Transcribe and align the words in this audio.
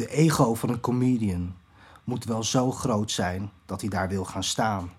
De 0.00 0.08
ego 0.08 0.54
van 0.54 0.68
een 0.68 0.80
comedian 0.80 1.56
moet 2.04 2.24
wel 2.24 2.42
zo 2.42 2.70
groot 2.70 3.10
zijn 3.10 3.50
dat 3.66 3.80
hij 3.80 3.90
daar 3.90 4.08
wil 4.08 4.24
gaan 4.24 4.44
staan. 4.44 4.90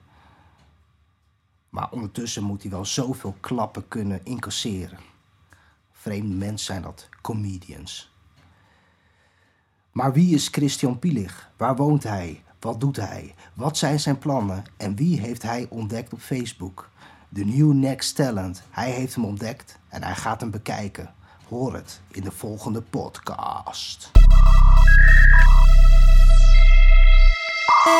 Maar 1.69 1.91
ondertussen 1.91 2.43
moet 2.43 2.61
hij 2.61 2.71
wel 2.71 2.85
zoveel 2.85 3.35
klappen 3.39 3.87
kunnen 3.87 4.25
incasseren. 4.25 4.99
Vreemde 5.91 6.35
mensen 6.35 6.65
zijn 6.65 6.81
dat, 6.81 7.09
comedians. 7.21 8.11
Maar 9.91 10.13
wie 10.13 10.35
is 10.35 10.47
Christian 10.47 10.99
Pielig? 10.99 11.51
Waar 11.57 11.75
woont 11.75 12.03
hij? 12.03 12.43
Wat 12.59 12.79
doet 12.79 12.95
hij? 12.95 13.35
Wat 13.53 13.77
zijn 13.77 13.99
zijn 13.99 14.17
plannen? 14.17 14.63
En 14.77 14.95
wie 14.95 15.19
heeft 15.19 15.41
hij 15.41 15.67
ontdekt 15.69 16.13
op 16.13 16.19
Facebook? 16.19 16.89
De 17.29 17.45
New 17.45 17.73
Next 17.73 18.15
Talent. 18.15 18.63
Hij 18.69 18.91
heeft 18.91 19.15
hem 19.15 19.25
ontdekt 19.25 19.79
en 19.87 20.03
hij 20.03 20.15
gaat 20.15 20.41
hem 20.41 20.51
bekijken. 20.51 21.13
Hoor 21.49 21.73
het 21.73 22.01
in 22.11 22.23
de 22.23 22.31
volgende 22.31 22.81
podcast. 22.81 24.11
Dit 27.81 27.93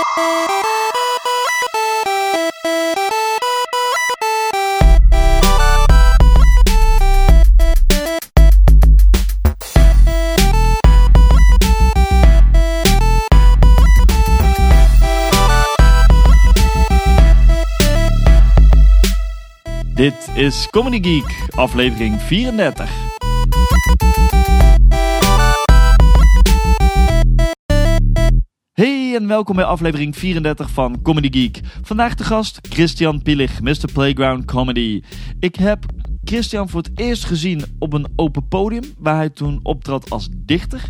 is 20.34 20.68
Comedy 20.70 21.02
Geek, 21.02 21.50
aflevering 21.56 22.22
34. 22.22 23.11
En 29.16 29.28
welkom 29.28 29.56
bij 29.56 29.66
aflevering 29.66 30.18
34 30.18 30.70
van 30.70 31.02
Comedy 31.02 31.30
Geek. 31.32 31.60
Vandaag 31.82 32.16
de 32.16 32.24
gast 32.24 32.60
Christian 32.70 33.22
Pielig, 33.22 33.62
Mr. 33.62 33.92
Playground 33.94 34.46
Comedy. 34.46 35.02
Ik 35.40 35.56
heb 35.56 35.86
Christian 36.24 36.70
voor 36.70 36.82
het 36.82 37.00
eerst 37.00 37.26
gezien 37.26 37.64
op 37.80 37.94
een 37.94 38.08
open 38.16 38.48
podium, 38.48 38.84
waar 38.98 39.16
hij 39.16 39.30
toen 39.30 39.60
optrad 39.64 40.10
als 40.10 40.30
dichter. 40.32 40.90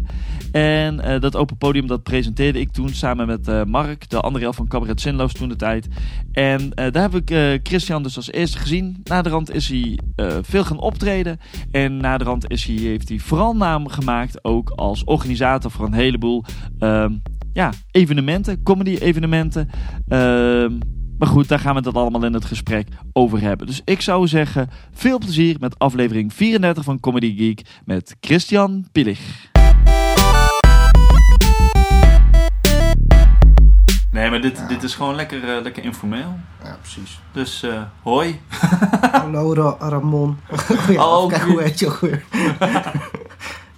En 0.52 1.00
eh, 1.00 1.20
dat 1.20 1.36
open 1.36 1.58
podium 1.58 1.88
dat 1.88 2.04
presenteerde 2.04 2.60
ik 2.60 2.72
toen 2.72 2.90
samen 2.90 3.28
met 3.28 3.48
eh, 3.48 3.64
Mark, 3.64 4.10
de 4.10 4.20
andere 4.20 4.44
helft 4.44 4.58
van 4.58 4.68
Cabaret 4.68 5.02
Zinloos 5.02 5.34
toen 5.34 5.50
de 5.50 5.56
tijd. 5.56 5.88
En 6.32 6.74
eh, 6.74 6.92
daar 6.92 7.12
heb 7.12 7.30
ik 7.30 7.60
Christian 7.64 8.04
dus 8.04 8.16
als 8.16 8.32
eerste 8.32 8.58
gezien. 8.58 9.02
Naderhand 9.04 9.54
is 9.54 9.70
hij 9.70 10.00
veel 10.42 10.64
gaan 10.64 10.80
optreden. 10.80 11.40
En 11.72 11.98
naderhand 11.98 12.50
is 12.50 12.66
hij, 12.66 12.76
heeft 12.76 13.10
hij 13.10 13.20
vooral 13.20 13.56
naam 13.56 13.88
gemaakt 13.88 14.44
ook 14.44 14.70
als 14.70 15.04
organisator 15.04 15.72
voor 15.72 15.86
een 15.86 15.94
heleboel 15.94 16.44
ehm, 16.80 17.14
ja, 17.54 17.72
evenementen, 17.92 18.64
comedy-evenementen. 18.64 19.70
Ehm, 20.08 20.78
maar 21.18 21.28
goed, 21.28 21.48
daar 21.48 21.60
gaan 21.60 21.76
we 21.76 21.82
het 21.88 21.96
allemaal 21.96 22.26
in 22.26 22.34
het 22.34 22.46
gesprek 22.46 22.88
over 23.14 23.42
hebben. 23.42 23.68
Dus 23.68 23.82
ik 23.86 24.02
zou 24.02 24.28
zeggen, 24.28 24.70
veel 24.92 25.18
plezier 25.18 25.56
met 25.60 25.80
aflevering 25.80 26.34
34 26.34 26.84
van 26.84 27.00
Comedy 27.00 27.36
Geek 27.38 27.62
met 27.86 28.16
Christian 28.20 28.86
Pillig. 28.92 29.50
Nee, 34.12 34.30
maar 34.30 34.42
dit, 34.42 34.68
dit 34.68 34.84
is 34.84 34.96
gewoon 34.96 35.16
lekker, 35.16 35.44
uh, 35.44 35.62
lekker 35.64 35.84
informeel. 35.84 36.40
Ja, 36.64 36.78
precies. 36.82 37.20
Dus 37.32 37.64
uh, 37.64 37.82
hoi. 38.02 38.40
Hallo 39.12 39.54
Ra 39.54 39.76
Ramon. 39.90 40.38
ja, 40.90 41.18
oh, 41.18 41.30
kijk, 41.30 41.42
hoe 41.42 41.62
heet 41.62 41.80
je 41.80 41.88
ook 41.88 42.00
weer? 42.00 42.24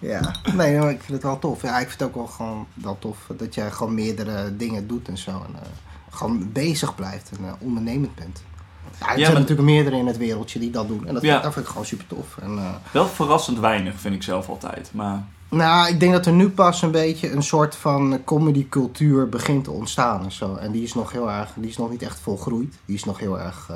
ja, 0.03 0.35
nee, 0.55 0.77
maar 0.77 0.89
ik 0.89 0.99
vind 0.99 1.13
het 1.13 1.23
wel 1.23 1.39
tof. 1.39 1.61
Ja, 1.61 1.79
ik 1.79 1.87
vind 1.87 1.99
het 1.99 2.09
ook 2.09 2.15
wel 2.15 2.27
gewoon 2.27 2.67
wel 2.73 2.99
tof 2.99 3.17
dat 3.37 3.55
jij 3.55 3.71
gewoon 3.71 3.93
meerdere 3.93 4.57
dingen 4.57 4.87
doet 4.87 5.07
en 5.07 5.17
zo. 5.17 5.31
En, 5.31 5.53
uh, 5.53 5.59
gewoon 6.09 6.51
bezig 6.51 6.95
blijft 6.95 7.29
en 7.37 7.45
uh, 7.45 7.51
ondernemend 7.59 8.15
bent. 8.15 8.43
Ja, 8.99 9.11
er 9.11 9.19
zijn 9.19 9.33
natuurlijk 9.33 9.67
meerdere 9.67 9.97
in 9.97 10.07
het 10.07 10.17
wereldje 10.17 10.59
die 10.59 10.71
dat 10.71 10.87
doen. 10.87 11.07
En 11.07 11.13
dat, 11.13 11.23
vind, 11.23 11.57
ik 11.57 11.65
gewoon 11.65 11.85
super 11.85 12.07
tof. 12.07 12.37
En, 12.41 12.51
uh, 12.51 12.69
Wel 12.91 13.07
verrassend 13.07 13.59
weinig, 13.59 13.99
vind 13.99 14.15
ik 14.15 14.23
zelf 14.23 14.49
altijd. 14.49 14.89
Maar... 14.93 15.25
Nou, 15.49 15.87
ik 15.89 15.99
denk 15.99 16.11
dat 16.11 16.25
er 16.25 16.33
nu 16.33 16.49
pas 16.49 16.81
een 16.81 16.91
beetje 16.91 17.31
een 17.31 17.43
soort 17.43 17.75
van 17.75 18.21
comedycultuur 18.23 19.29
begint 19.29 19.63
te 19.63 19.71
ontstaan 19.71 20.23
en 20.23 20.31
zo. 20.31 20.55
En 20.55 20.71
die 20.71 20.83
is 20.83 20.93
nog 20.93 21.11
heel 21.11 21.31
erg, 21.31 21.51
die 21.55 21.69
is 21.69 21.77
nog 21.77 21.89
niet 21.89 22.01
echt 22.01 22.19
volgroeid. 22.19 22.75
Die 22.85 22.95
is 22.95 23.03
nog 23.03 23.19
heel 23.19 23.39
erg... 23.39 23.69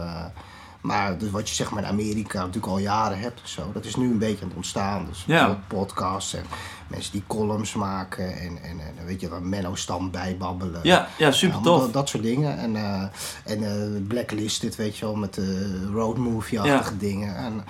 Maar 0.88 1.18
dus 1.18 1.31
wat 1.31 1.50
je 1.50 1.56
zeg 1.56 1.72
maar 1.72 1.84
in 1.84 1.90
Amerika 1.90 2.40
natuurlijk 2.40 2.74
al 2.74 2.78
jaren 2.78 3.20
hebt 3.20 3.42
zo, 3.44 3.72
dat 3.74 3.86
is 3.86 3.96
nu 3.96 4.12
een 4.12 4.18
beetje 4.18 4.42
aan 4.42 4.48
het 4.48 4.58
ontstaan. 4.58 5.06
Dus 5.06 5.24
ja. 5.25 5.59
podcasts 5.68 6.34
en 6.34 6.44
mensen 6.88 7.12
die 7.12 7.24
columns 7.28 7.74
maken 7.74 8.38
en, 8.38 8.64
en, 8.64 8.80
en 8.80 9.06
weet 9.06 9.22
je, 9.22 9.30
dan 9.30 9.50
Menno 9.50 9.76
Stam 9.76 10.12
bijbabbelen. 10.12 10.80
Ja, 10.84 11.08
ja 11.18 11.31
super 11.31 11.62
tof. 11.62 11.81
Dat, 11.81 11.94
dat, 11.94 12.09
soort 12.09 12.24
dingen. 12.24 12.58
En, 12.58 12.76
uh, 12.76 13.03
en 13.44 13.62
uh, 13.62 14.08
Blacklisted, 14.08 14.76
weet 14.76 14.97
je 14.97 15.06
wel, 15.06 15.16
met 15.16 15.34
de 15.34 15.90
road 15.92 16.18
movie-achtige 16.18 16.97
dingen. 16.97 17.36
En 17.36 17.64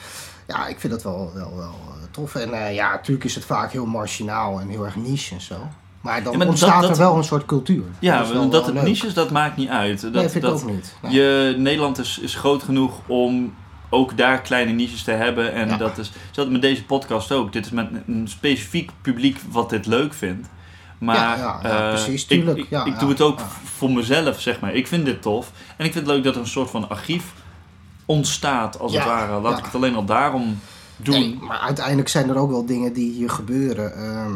ja, 0.47 0.67
ik 0.67 0.79
vind 0.79 0.93
dat 0.93 1.03
wel, 1.03 1.31
wel, 1.33 1.55
wel 1.55 1.75
eh, 1.87 2.11
tof. 2.11 2.35
En 2.35 2.73
ja, 2.73 2.91
natuurlijk 2.91 3.25
is 3.25 3.35
het 3.35 3.45
vaak 3.45 3.71
heel 3.71 3.85
marginaal 3.85 4.59
en 4.59 4.69
heel 4.69 4.85
erg 4.85 4.95
niche 4.95 5.33
en 5.33 5.41
zo. 5.41 5.67
Maar 6.01 6.23
dan 6.23 6.47
ontstaat 6.47 6.89
er 6.89 6.97
wel 6.97 7.17
een 7.17 7.23
soort 7.23 7.45
cultuur. 7.45 7.83
Ja, 7.99 8.23
dat, 8.23 8.51
dat 8.51 8.65
het 8.65 8.83
niches, 8.83 9.13
dat 9.13 9.31
maakt 9.31 9.57
niet 9.57 9.69
uit. 9.69 10.01
Dat, 10.01 10.11
nee, 10.11 10.29
vind 10.29 10.43
dat, 10.43 10.61
ik 10.61 10.67
ook 10.67 10.73
niet. 10.73 10.95
Je, 11.07 11.55
Nederland 11.57 11.97
is, 11.97 12.19
is 12.19 12.35
groot 12.35 12.63
genoeg 12.63 12.93
om 13.07 13.53
ook 13.89 14.17
daar 14.17 14.41
kleine 14.41 14.71
niches 14.71 15.03
te 15.03 15.11
hebben. 15.11 15.53
En 15.53 15.77
dat 15.77 15.97
is 15.97 16.11
dat 16.31 16.49
met 16.49 16.61
deze 16.61 16.83
podcast 16.83 17.31
ook. 17.31 17.53
Dit 17.53 17.65
is 17.65 17.71
met 17.71 17.89
een 18.07 18.27
specifiek 18.27 18.91
publiek 19.01 19.39
wat 19.51 19.69
dit 19.69 19.85
leuk 19.85 20.13
vindt. 20.13 20.47
Maar 20.97 21.37
ja, 21.37 21.59
ja, 21.63 21.89
precies, 21.89 22.25
tuurlijk. 22.25 22.57
Ik, 22.57 22.85
ik, 22.85 22.99
doe 22.99 23.09
het 23.09 23.21
ook 23.21 23.39
voor 23.63 23.91
mezelf, 23.91 24.41
zeg 24.41 24.59
maar. 24.59 24.73
Ik 24.73 24.87
vind 24.87 25.05
dit 25.05 25.21
tof. 25.21 25.51
En 25.77 25.85
ik 25.85 25.91
vind 25.91 26.05
het 26.05 26.15
leuk 26.15 26.23
dat 26.23 26.35
er 26.35 26.41
een 26.41 26.47
soort 26.47 26.69
van 26.69 26.89
archief 26.89 27.33
ontstaat, 28.05 28.79
als 28.79 28.93
het 28.93 29.03
ware. 29.03 29.41
Laat 29.41 29.57
ik 29.57 29.65
het 29.65 29.75
alleen 29.75 29.95
al 29.95 30.05
daarom 30.05 30.59
doen. 30.95 31.19
Nee, 31.19 31.37
maar 31.41 31.59
uiteindelijk 31.59 32.09
zijn 32.09 32.29
er 32.29 32.37
ook 32.37 32.49
wel 32.49 32.65
dingen 32.65 32.93
die 32.93 33.11
hier 33.11 33.29
gebeuren. 33.29 33.95
Ehm, 33.95 34.33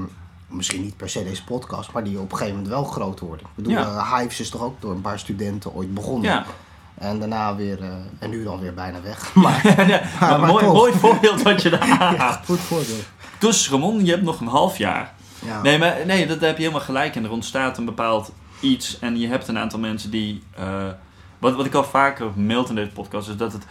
misschien 0.51 0.81
niet 0.81 0.97
per 0.97 1.09
se 1.09 1.23
deze 1.23 1.43
podcast, 1.43 1.91
maar 1.91 2.03
die 2.03 2.19
op 2.19 2.31
een 2.31 2.37
gegeven 2.37 2.55
moment 2.55 2.73
wel 2.73 2.83
groot 2.83 3.19
worden. 3.19 3.45
Ik 3.45 3.55
bedoel, 3.55 3.73
uh, 3.73 4.17
Hives 4.17 4.39
is 4.39 4.49
toch 4.49 4.61
ook 4.61 4.81
door 4.81 4.91
een 4.91 5.01
paar 5.01 5.19
studenten 5.19 5.73
ooit 5.73 5.93
begonnen. 5.93 6.29
Ja. 6.29 6.45
En 6.97 7.19
daarna 7.19 7.55
weer, 7.55 7.79
uh, 7.79 7.87
en 8.19 8.29
nu 8.29 8.43
dan 8.43 8.59
weer 8.59 8.73
bijna 8.73 9.01
weg. 9.01 9.33
Maar, 9.33 9.61
ja, 9.89 10.01
maar, 10.19 10.39
maar 10.39 10.49
mooi, 10.49 10.65
mooi 10.65 10.93
voorbeeld 10.93 11.41
wat 11.41 11.61
je 11.61 11.69
daar 11.69 11.87
ja, 11.87 12.41
goed 12.45 12.59
voorbeeld. 12.59 13.05
Dus 13.37 13.69
Ramon, 13.69 14.05
je 14.05 14.11
hebt 14.11 14.23
nog 14.23 14.39
een 14.39 14.47
half 14.47 14.77
jaar. 14.77 15.13
Ja. 15.45 15.61
Nee, 15.61 15.77
maar 15.77 15.97
nee, 16.05 16.27
dat 16.27 16.39
heb 16.39 16.55
je 16.55 16.61
helemaal 16.63 16.85
gelijk. 16.85 17.15
En 17.15 17.23
er 17.23 17.31
ontstaat 17.31 17.77
een 17.77 17.85
bepaald 17.85 18.31
iets. 18.59 18.99
En 18.99 19.19
je 19.19 19.27
hebt 19.27 19.47
een 19.47 19.57
aantal 19.57 19.79
mensen 19.79 20.11
die. 20.11 20.43
Uh, 20.59 20.87
wat, 21.39 21.55
wat 21.55 21.65
ik 21.65 21.73
al 21.73 21.83
vaker 21.83 22.31
mailt 22.35 22.69
in 22.69 22.75
deze 22.75 22.91
podcast, 22.91 23.29
is 23.29 23.37
dat 23.37 23.53
het. 23.53 23.65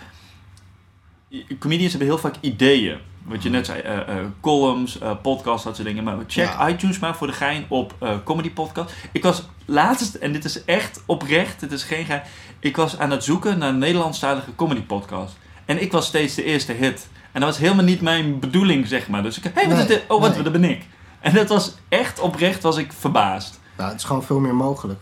Comedians 1.58 1.90
hebben 1.90 2.08
heel 2.08 2.18
vaak 2.18 2.34
ideeën. 2.40 2.98
Wat 3.22 3.42
je 3.42 3.50
net 3.50 3.66
zei, 3.66 3.82
uh, 3.82 3.96
uh, 3.96 4.24
columns, 4.40 5.00
uh, 5.02 5.10
podcasts, 5.22 5.64
dat 5.64 5.76
soort 5.76 5.88
dingen. 5.88 6.04
Maar 6.04 6.16
check 6.26 6.56
iTunes 6.68 6.98
maar 6.98 7.16
voor 7.16 7.26
de 7.26 7.32
gein 7.32 7.64
op 7.68 7.94
comedy 8.24 8.50
podcast. 8.50 8.94
Ik 9.12 9.22
was 9.22 9.42
laatst, 9.64 10.14
en 10.14 10.32
dit 10.32 10.44
is 10.44 10.64
echt 10.64 11.02
oprecht, 11.06 11.60
dit 11.60 11.72
is 11.72 11.82
geen 11.82 12.04
gein. 12.04 12.22
Ik 12.60 12.76
was 12.76 12.98
aan 12.98 13.10
het 13.10 13.24
zoeken 13.24 13.58
naar 13.58 13.68
een 13.68 13.78
Nederlandstalige 13.78 14.54
comedy 14.54 14.80
podcast. 14.82 15.36
En 15.64 15.82
ik 15.82 15.92
was 15.92 16.06
steeds 16.06 16.34
de 16.34 16.44
eerste 16.44 16.72
hit. 16.72 17.08
En 17.32 17.40
dat 17.40 17.48
was 17.48 17.58
helemaal 17.58 17.84
niet 17.84 18.00
mijn 18.00 18.38
bedoeling, 18.38 18.86
zeg 18.86 19.08
maar. 19.08 19.22
Dus 19.22 19.36
ik, 19.38 19.44
hé, 19.44 19.50
hey, 19.54 19.68
wat 19.68 19.88
nee, 19.88 19.96
is 19.96 20.02
Oh, 20.08 20.20
wat, 20.20 20.34
nee. 20.34 20.42
dat 20.42 20.52
ben 20.52 20.64
ik. 20.64 20.82
En 21.20 21.34
dat 21.34 21.48
was 21.48 21.74
echt 21.88 22.20
oprecht, 22.20 22.62
was 22.62 22.76
ik 22.76 22.92
verbaasd. 22.92 23.60
Nou, 23.76 23.90
het 23.90 24.00
is 24.00 24.06
gewoon 24.06 24.24
veel 24.24 24.40
meer 24.40 24.54
mogelijk. 24.54 25.00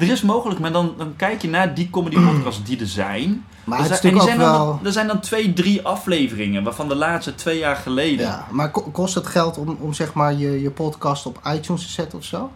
Er 0.00 0.10
is 0.10 0.22
mogelijk, 0.22 0.60
maar 0.60 0.72
dan, 0.72 0.94
dan 0.96 1.16
kijk 1.16 1.42
je 1.42 1.48
naar 1.48 1.74
die 1.74 1.90
comedy 1.90 2.16
podcasts 2.16 2.64
die 2.64 2.80
er 2.80 2.86
zijn. 2.86 3.44
Maar 3.64 3.90
er 3.90 3.96
zijn, 3.96 4.38
wel... 4.38 4.66
dan, 4.66 4.86
er 4.86 4.92
zijn 4.92 5.06
dan 5.06 5.20
twee, 5.20 5.52
drie 5.52 5.82
afleveringen, 5.82 6.62
waarvan 6.62 6.88
de 6.88 6.94
laatste 6.94 7.34
twee 7.34 7.58
jaar 7.58 7.76
geleden. 7.76 8.26
Ja, 8.26 8.46
maar 8.50 8.70
kost 8.70 9.14
het 9.14 9.26
geld 9.26 9.58
om, 9.58 9.76
om 9.80 9.92
zeg 9.92 10.12
maar 10.12 10.34
je, 10.34 10.60
je 10.60 10.70
podcast 10.70 11.26
op 11.26 11.40
iTunes 11.54 11.82
te 11.82 11.92
zetten 11.92 12.18
of 12.18 12.24
zo? 12.24 12.50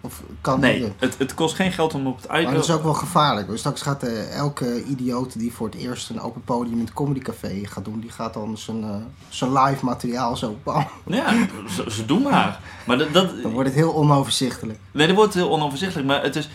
Of 0.00 0.22
kan 0.40 0.60
nee, 0.60 0.92
het, 0.98 1.18
het 1.18 1.34
kost 1.34 1.54
geen 1.54 1.72
geld 1.72 1.94
om 1.94 2.06
op 2.06 2.16
het 2.16 2.24
iTunes... 2.24 2.44
Maar 2.44 2.54
dat 2.54 2.64
is 2.64 2.70
ook 2.70 2.82
wel 2.82 2.94
gevaarlijk. 2.94 3.48
Dus 3.48 3.58
straks 3.58 3.82
gaat 3.82 4.04
uh, 4.04 4.36
elke 4.36 4.84
idioot 4.84 5.38
die 5.38 5.52
voor 5.52 5.66
het 5.66 5.76
eerst 5.76 6.10
een 6.10 6.20
open 6.20 6.42
podium 6.44 6.78
in 6.78 6.84
het 6.84 6.92
comedycafé 6.92 7.60
gaat 7.62 7.84
doen... 7.84 8.00
die 8.00 8.10
gaat 8.10 8.34
dan 8.34 8.58
zijn, 8.58 8.82
uh, 8.82 8.96
zijn 9.28 9.52
live 9.52 9.84
materiaal 9.84 10.36
zo... 10.36 10.56
Ja, 11.06 11.46
ze, 11.68 11.84
ze, 11.90 12.06
doen 12.06 12.22
maar. 12.22 12.60
maar 12.86 12.98
dat, 12.98 13.12
dat, 13.12 13.42
dan 13.42 13.52
wordt 13.52 13.68
het 13.68 13.78
heel 13.78 13.94
onoverzichtelijk. 13.94 14.78
Nee, 14.90 15.06
dat 15.06 15.16
wordt 15.16 15.34
heel 15.34 15.50
onoverzichtelijk. 15.50 16.08
Maar 16.08 16.22
het 16.22 16.36
is, 16.36 16.48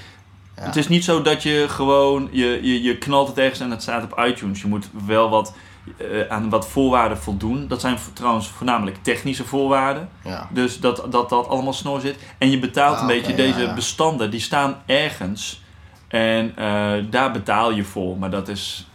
het 0.53 0.75
is 0.75 0.87
niet 0.87 1.03
zo 1.03 1.21
dat 1.21 1.43
je 1.43 1.65
gewoon, 1.69 2.29
je, 2.31 2.59
je, 2.61 2.81
je 2.81 2.97
knalt 2.97 3.27
het 3.27 3.37
ergens 3.37 3.59
en 3.59 3.71
het 3.71 3.81
staat 3.81 4.03
op 4.03 4.23
iTunes. 4.25 4.61
Je 4.61 4.67
moet 4.67 4.89
wel 5.05 5.29
wat, 5.29 5.53
uh, 5.97 6.29
aan 6.29 6.49
wat 6.49 6.67
voorwaarden 6.67 7.17
voldoen. 7.17 7.67
Dat 7.67 7.81
zijn 7.81 7.97
trouwens 8.13 8.47
voornamelijk 8.47 8.97
technische 9.01 9.45
voorwaarden. 9.45 10.09
Ja. 10.23 10.49
Dus 10.51 10.79
dat, 10.79 11.05
dat 11.09 11.29
dat 11.29 11.47
allemaal 11.47 11.73
snor 11.73 11.99
zit. 11.99 12.17
En 12.37 12.49
je 12.49 12.59
betaalt 12.59 13.01
een 13.01 13.07
beetje 13.07 13.35
deze 13.35 13.71
bestanden, 13.75 14.31
die 14.31 14.39
staan 14.39 14.81
ergens. 14.85 15.61
En 16.07 16.53
uh, 16.59 16.93
daar 17.09 17.31
betaal 17.31 17.71
je 17.71 17.83
voor, 17.83 18.17
maar 18.17 18.31
dat 18.31 18.47
is. 18.47 18.87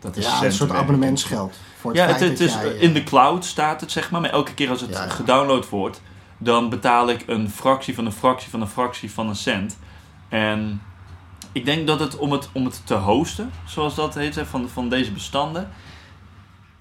Dat 0.00 0.16
is 0.16 0.26
een 0.42 0.52
soort 0.52 0.70
abonnementsgeld. 0.70 1.56
Voor 1.78 1.90
het 1.90 2.00
ja, 2.00 2.06
het, 2.06 2.20
het 2.20 2.40
is, 2.40 2.56
in 2.78 2.92
de 2.92 3.02
cloud 3.02 3.44
staat 3.44 3.80
het, 3.80 3.92
zeg 3.92 4.10
maar. 4.10 4.20
Maar 4.20 4.30
elke 4.30 4.54
keer 4.54 4.70
als 4.70 4.80
het 4.80 4.98
gedownload 4.98 5.68
wordt, 5.68 6.02
dan 6.38 6.68
betaal 6.68 7.08
ik 7.08 7.24
een 7.26 7.50
fractie 7.50 7.94
van 7.94 8.06
een 8.06 8.12
fractie 8.12 8.50
van 8.50 8.60
een 8.60 8.68
fractie 8.68 9.12
van 9.12 9.28
een 9.28 9.36
cent. 9.36 9.78
En 10.28 10.82
ik 11.52 11.64
denk 11.64 11.86
dat 11.86 12.00
het 12.00 12.16
om 12.16 12.32
het, 12.32 12.48
om 12.52 12.64
het 12.64 12.80
te 12.86 12.94
hosten, 12.94 13.50
zoals 13.66 13.94
dat 13.94 14.14
heet, 14.14 14.40
van, 14.44 14.68
van 14.68 14.88
deze 14.88 15.12
bestanden. 15.12 15.68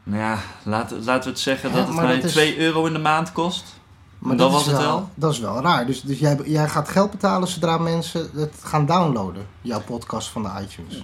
Nou 0.04 0.20
ja, 0.22 0.38
laten, 0.64 1.04
laten 1.04 1.24
we 1.24 1.30
het 1.30 1.40
zeggen 1.40 1.70
Ja, 1.70 1.76
dat 1.76 1.86
het 1.88 1.96
maar 1.96 2.06
mij 2.06 2.16
dat 2.16 2.24
is- 2.24 2.32
2 2.32 2.58
euro 2.60 2.86
in 2.86 2.94
de 2.94 3.00
maand 3.00 3.32
kost. 3.32 3.80
Maar 4.20 4.36
dat 4.38 4.52
was 4.52 4.66
het 4.66 4.78
wel. 4.78 5.10
Dat 5.16 5.32
is 5.32 5.40
wel 5.40 5.62
raar. 5.62 5.86
Dus, 5.86 6.02
dus 6.02 6.20
jij, 6.20 6.40
jij 6.46 6.70
gaat 6.70 6.90
geld 6.90 7.12
betalen 7.12 7.48
zodra 7.48 7.78
mensen 7.78 8.30
het 8.36 8.56
gaan 8.64 8.86
downloaden, 8.86 9.48
jouw 9.62 9.82
podcast 9.82 10.28
van 10.28 10.44
de 10.44 10.50
iTunes. 10.62 10.96
Ja, 10.96 11.02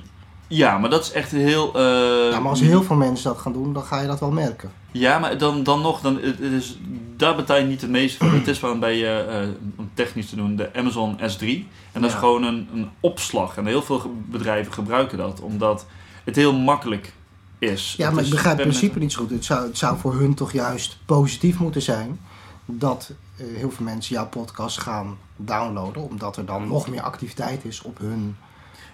maar 0.50 0.90
dat 0.90 1.04
is 1.04 1.12
echt 1.12 1.32
heel. 1.32 1.74
eh, 1.76 2.32
ja, 2.32 2.40
maar 2.40 2.50
als 2.50 2.60
heel 2.60 2.84
veel 2.84 2.96
mensen 2.96 3.24
dat 3.30 3.38
gaan 3.42 3.54
doen, 3.54 3.74
dan 3.74 3.84
ga 3.84 4.02
je 4.02 4.08
dat 4.08 4.20
wel 4.20 4.32
merken. 4.32 4.72
Ja, 4.92 5.20
maar 5.20 5.38
dan, 5.38 5.64
dan 5.64 5.82
nog, 5.82 6.02
dan, 6.02 6.20
het 6.22 6.40
is, 6.40 6.78
daar 7.16 7.36
betaal 7.36 7.58
je 7.58 7.66
niet 7.66 7.82
het 7.82 7.90
meeste 7.90 8.18
voor. 8.26 8.34
Het 8.34 8.48
is 8.48 8.58
gewoon 8.58 8.80
bij, 8.80 9.20
eh, 9.28 9.48
om 9.76 9.90
technisch 9.94 10.30
te 10.30 10.36
doen, 10.36 10.56
de 10.56 10.70
Amazon 10.76 11.18
S3. 11.20 11.46
En 11.92 12.02
dat 12.02 12.04
is 12.04 12.12
Ja. 12.12 12.20
gewoon 12.20 12.44
een, 12.44 12.68
een 12.74 12.90
opslag. 13.00 13.58
En 13.58 13.66
heel 13.66 13.82
veel 13.82 14.14
bedrijven 14.26 14.74
gebruiken 14.74 15.18
dat, 15.18 15.40
omdat 15.42 15.86
het 16.24 16.36
heel 16.36 16.54
makkelijk 16.54 17.14
is. 17.60 17.94
Ja, 17.98 18.06
Het 18.06 18.14
maar 18.14 18.24
is 18.24 18.30
ik 18.30 18.34
begrijp 18.36 18.58
het 18.58 18.66
permanent- 18.68 18.78
principe 18.94 19.00
niet 19.00 19.12
zo 19.12 19.22
goed. 19.22 19.30
Het 19.30 19.46
zou, 19.46 19.68
het 19.68 19.78
zou 19.78 19.98
voor 19.98 20.14
hun 20.16 20.34
toch 20.34 20.52
juist 20.52 20.98
positief 21.06 21.60
moeten 21.60 21.82
zijn 21.82 22.20
dat 22.66 23.12
eh, 23.38 23.46
heel 23.56 23.72
veel 23.72 23.86
mensen 23.86 24.16
jouw 24.16 24.28
podcast 24.28 24.80
gaan 24.82 25.18
downloaden, 25.36 26.02
omdat 26.10 26.38
er 26.38 26.46
dan 26.46 26.68
nog 26.68 26.88
meer 26.90 27.02
activiteit 27.02 27.66
is 27.66 27.82
op 27.82 27.98
hun. 27.98 28.36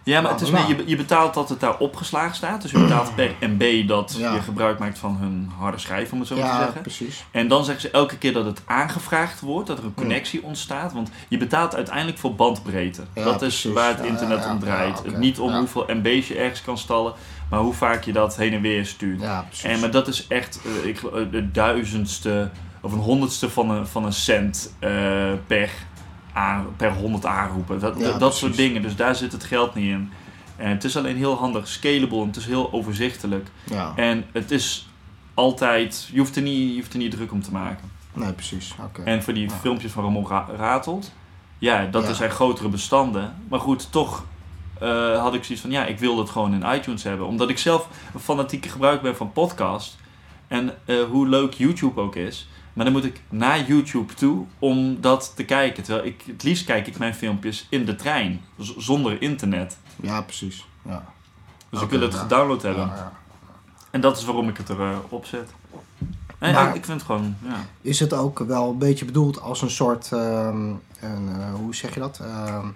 Ja, 0.04 0.22
maar 0.22 0.32
het 0.32 0.42
is 0.42 0.50
Nou, 0.50 0.68
meer, 0.68 0.78
je, 0.78 0.84
je 0.88 0.96
betaalt 0.96 1.34
dat 1.34 1.50
het 1.50 1.60
daar 1.60 1.78
opgeslagen 1.78 2.36
staat. 2.36 2.62
Dus 2.62 2.72
je 2.72 2.80
betaalt 2.80 3.16
per 3.16 3.32
MB 3.40 3.88
dat 3.88 4.16
Ja. 4.18 4.34
je 4.34 4.42
gebruik 4.42 4.80
maakt 4.80 4.98
van 5.00 5.18
hun 5.20 5.52
harde 5.58 5.78
schijf, 5.78 6.12
om 6.12 6.20
het 6.20 6.28
zo 6.28 6.36
te 6.36 6.42
ja, 6.42 6.58
zeggen. 6.58 6.82
precies. 6.82 7.26
En 7.32 7.48
dan 7.48 7.66
zeggen 7.66 7.82
ze 7.82 7.90
elke 7.92 8.18
keer 8.18 8.34
dat 8.34 8.46
het 8.46 8.62
aangevraagd 8.66 9.40
wordt, 9.42 9.68
dat 9.68 9.78
er 9.78 9.84
een 9.84 9.94
connectie 9.94 10.44
ontstaat. 10.44 10.94
Want 10.94 11.10
je 11.28 11.38
betaalt 11.38 11.76
uiteindelijk 11.76 12.18
voor 12.18 12.36
bandbreedte. 12.36 13.02
Ja, 13.14 13.24
dat 13.24 13.42
is 13.42 13.64
waar 13.64 13.90
het 13.98 14.06
internet 14.06 14.46
om 14.46 14.60
draait. 14.60 15.18
niet 15.18 15.40
om 15.40 15.54
hoeveel 15.56 15.86
MB's 15.88 16.28
je 16.28 16.36
ergens 16.36 16.62
kan 16.62 16.78
stallen, 16.78 17.14
maar 17.50 17.60
hoe 17.60 17.74
vaak 17.74 18.04
je 18.04 18.12
dat 18.14 18.36
heen 18.36 18.54
en 18.54 18.62
weer 18.62 18.86
stuurt. 18.86 19.22
Ja, 19.22 19.42
precies. 19.48 19.64
En, 19.64 19.80
maar 19.80 19.92
dat 19.92 20.08
is 20.08 20.28
echt 20.28 20.60
eh, 20.66 20.88
ik, 20.90 20.98
geloof, 20.98 21.28
de 21.32 21.52
duizendste 21.52 22.50
of 22.82 22.92
een 22.92 23.00
honderdste 23.00 23.50
van 23.50 23.70
een, 23.70 23.88
van 23.88 24.06
een 24.06 24.14
cent 24.14 24.76
eh, 24.80 24.92
per, 25.48 25.70
per 26.78 26.94
honderd 26.94 27.26
aanroepen. 27.26 27.80
Dat, 27.80 28.00
Ja, 28.00 28.18
dat, 28.18 28.36
soort 28.36 28.56
dingen. 28.56 28.82
Dus 28.82 28.96
daar 28.96 29.16
zit 29.16 29.32
het 29.32 29.44
geld 29.44 29.76
niet 29.76 29.90
in. 29.90 30.12
En 30.56 30.70
het 30.70 30.84
is 30.84 30.98
alleen 30.98 31.18
heel 31.18 31.36
handig, 31.36 31.68
scalable 31.68 32.22
en 32.22 32.28
het 32.28 32.36
is 32.36 32.46
heel 32.46 32.72
overzichtelijk. 32.74 33.48
ja, 33.64 33.94
En 33.96 34.26
het 34.32 34.52
is 34.52 34.88
altijd, 35.34 36.10
je 36.12 36.20
hoeft 36.20 36.36
er 36.36 36.42
niet, 36.42 36.70
je 36.74 36.76
hoeft 36.80 36.94
er 36.94 37.00
niet 37.00 37.12
druk 37.12 37.32
om 37.32 37.42
te 37.42 37.52
maken. 37.52 37.92
nee, 38.14 38.34
precies. 38.34 38.76
Oké. 38.84 39.02
En 39.04 39.24
voor 39.24 39.34
die 39.34 39.50
Ja. 39.50 39.56
filmpjes 39.56 39.92
van 39.92 40.04
Ramon 40.04 40.28
Ra- 40.28 40.48
Ratelt, 40.58 41.12
ja, 41.58 41.86
dat 41.86 42.08
Ja. 42.08 42.14
zijn 42.14 42.32
grotere 42.32 42.70
bestanden. 42.70 43.36
Maar 43.50 43.60
goed, 43.60 43.92
toch 43.92 44.24
eh, 44.80 45.22
had 45.22 45.34
ik 45.34 45.44
zoiets 45.44 45.62
van, 45.64 45.72
ja, 45.74 45.86
ik 45.86 46.00
wil 46.00 46.16
dat 46.16 46.30
gewoon 46.30 46.54
in 46.64 46.76
iTunes 46.76 47.04
hebben. 47.04 47.28
Omdat 47.28 47.50
ik 47.50 47.58
zelf 47.58 47.88
een 48.14 48.20
fanatieke 48.20 48.70
gebruiker 48.70 49.04
ben 49.04 49.16
van 49.16 49.32
podcast. 49.32 49.98
En 50.48 50.74
eh, 50.86 50.96
hoe 51.04 51.28
leuk 51.28 51.54
YouTube 51.54 52.02
ook 52.02 52.16
is. 52.16 52.48
Maar 52.74 52.86
dan 52.86 52.94
moet 52.94 53.04
ik 53.06 53.22
naar 53.30 53.64
YouTube 53.68 54.14
toe 54.14 54.46
om 54.60 55.02
dat 55.02 55.32
te 55.36 55.44
kijken. 55.44 55.84
Terwijl 55.84 56.06
ik, 56.06 56.24
het 56.26 56.44
liefst 56.44 56.66
kijk 56.66 56.88
ik 56.88 56.98
mijn 56.98 57.16
filmpjes 57.16 57.68
in 57.70 57.86
de 57.86 57.96
trein, 57.96 58.42
z- 58.58 58.76
zonder 58.78 59.22
internet. 59.22 59.78
Ja, 59.96 60.22
precies. 60.22 60.68
Ja. 60.86 61.04
Dus 61.70 61.82
ik 61.82 61.90
wil 61.90 62.02
het 62.02 62.14
ja. 62.14 62.20
gedownload 62.20 62.62
hebben. 62.62 62.86
Ja, 62.88 62.96
ja. 62.96 63.12
En 63.92 64.02
dat 64.02 64.18
is 64.18 64.26
waarom 64.26 64.50
ik 64.50 64.58
het 64.58 64.70
erop 64.70 65.12
op 65.12 65.26
zet. 65.26 65.50
Maar- 66.40 66.50
ja, 66.50 66.68
ik 66.74 66.86
vind 66.86 66.98
het 66.98 67.02
gewoon, 67.02 67.36
ja. 67.42 67.56
Is 67.82 68.00
het 68.00 68.14
ook 68.14 68.40
wel 68.40 68.70
een 68.70 68.78
beetje 68.78 69.06
bedoeld 69.06 69.42
als 69.42 69.62
een 69.62 69.70
soort, 69.70 70.12
ehm, 70.12 70.68
een, 71.00 71.30
eh, 71.40 71.54
hoe 71.54 71.76
zeg 71.76 71.94
je 71.94 72.00
dat? 72.00 72.20
Ehm, 72.20 72.68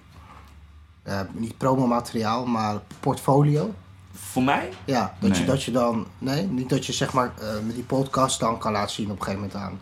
eh, 1.04 1.20
niet 1.32 1.58
promomateriaal, 1.58 2.46
maar 2.46 2.76
portfolio. 3.00 3.74
Voor 4.20 4.44
mij 4.44 4.70
Ja, 4.86 5.16
dat, 5.20 5.38
je, 5.38 5.46
dat 5.46 5.64
je 5.64 5.72
dan, 5.72 6.08
nee, 6.18 6.44
niet 6.48 6.70
dat 6.70 6.86
je 6.86 6.94
zeg 6.94 7.14
maar 7.14 7.32
eh, 7.40 7.48
met 7.66 7.76
die 7.76 7.84
podcast 7.84 8.40
dan 8.40 8.58
kan 8.60 8.72
laten 8.72 8.96
zien 8.96 9.12
op 9.12 9.20
een 9.20 9.24
gegeven 9.24 9.40
moment 9.48 9.60
aan 9.64 9.80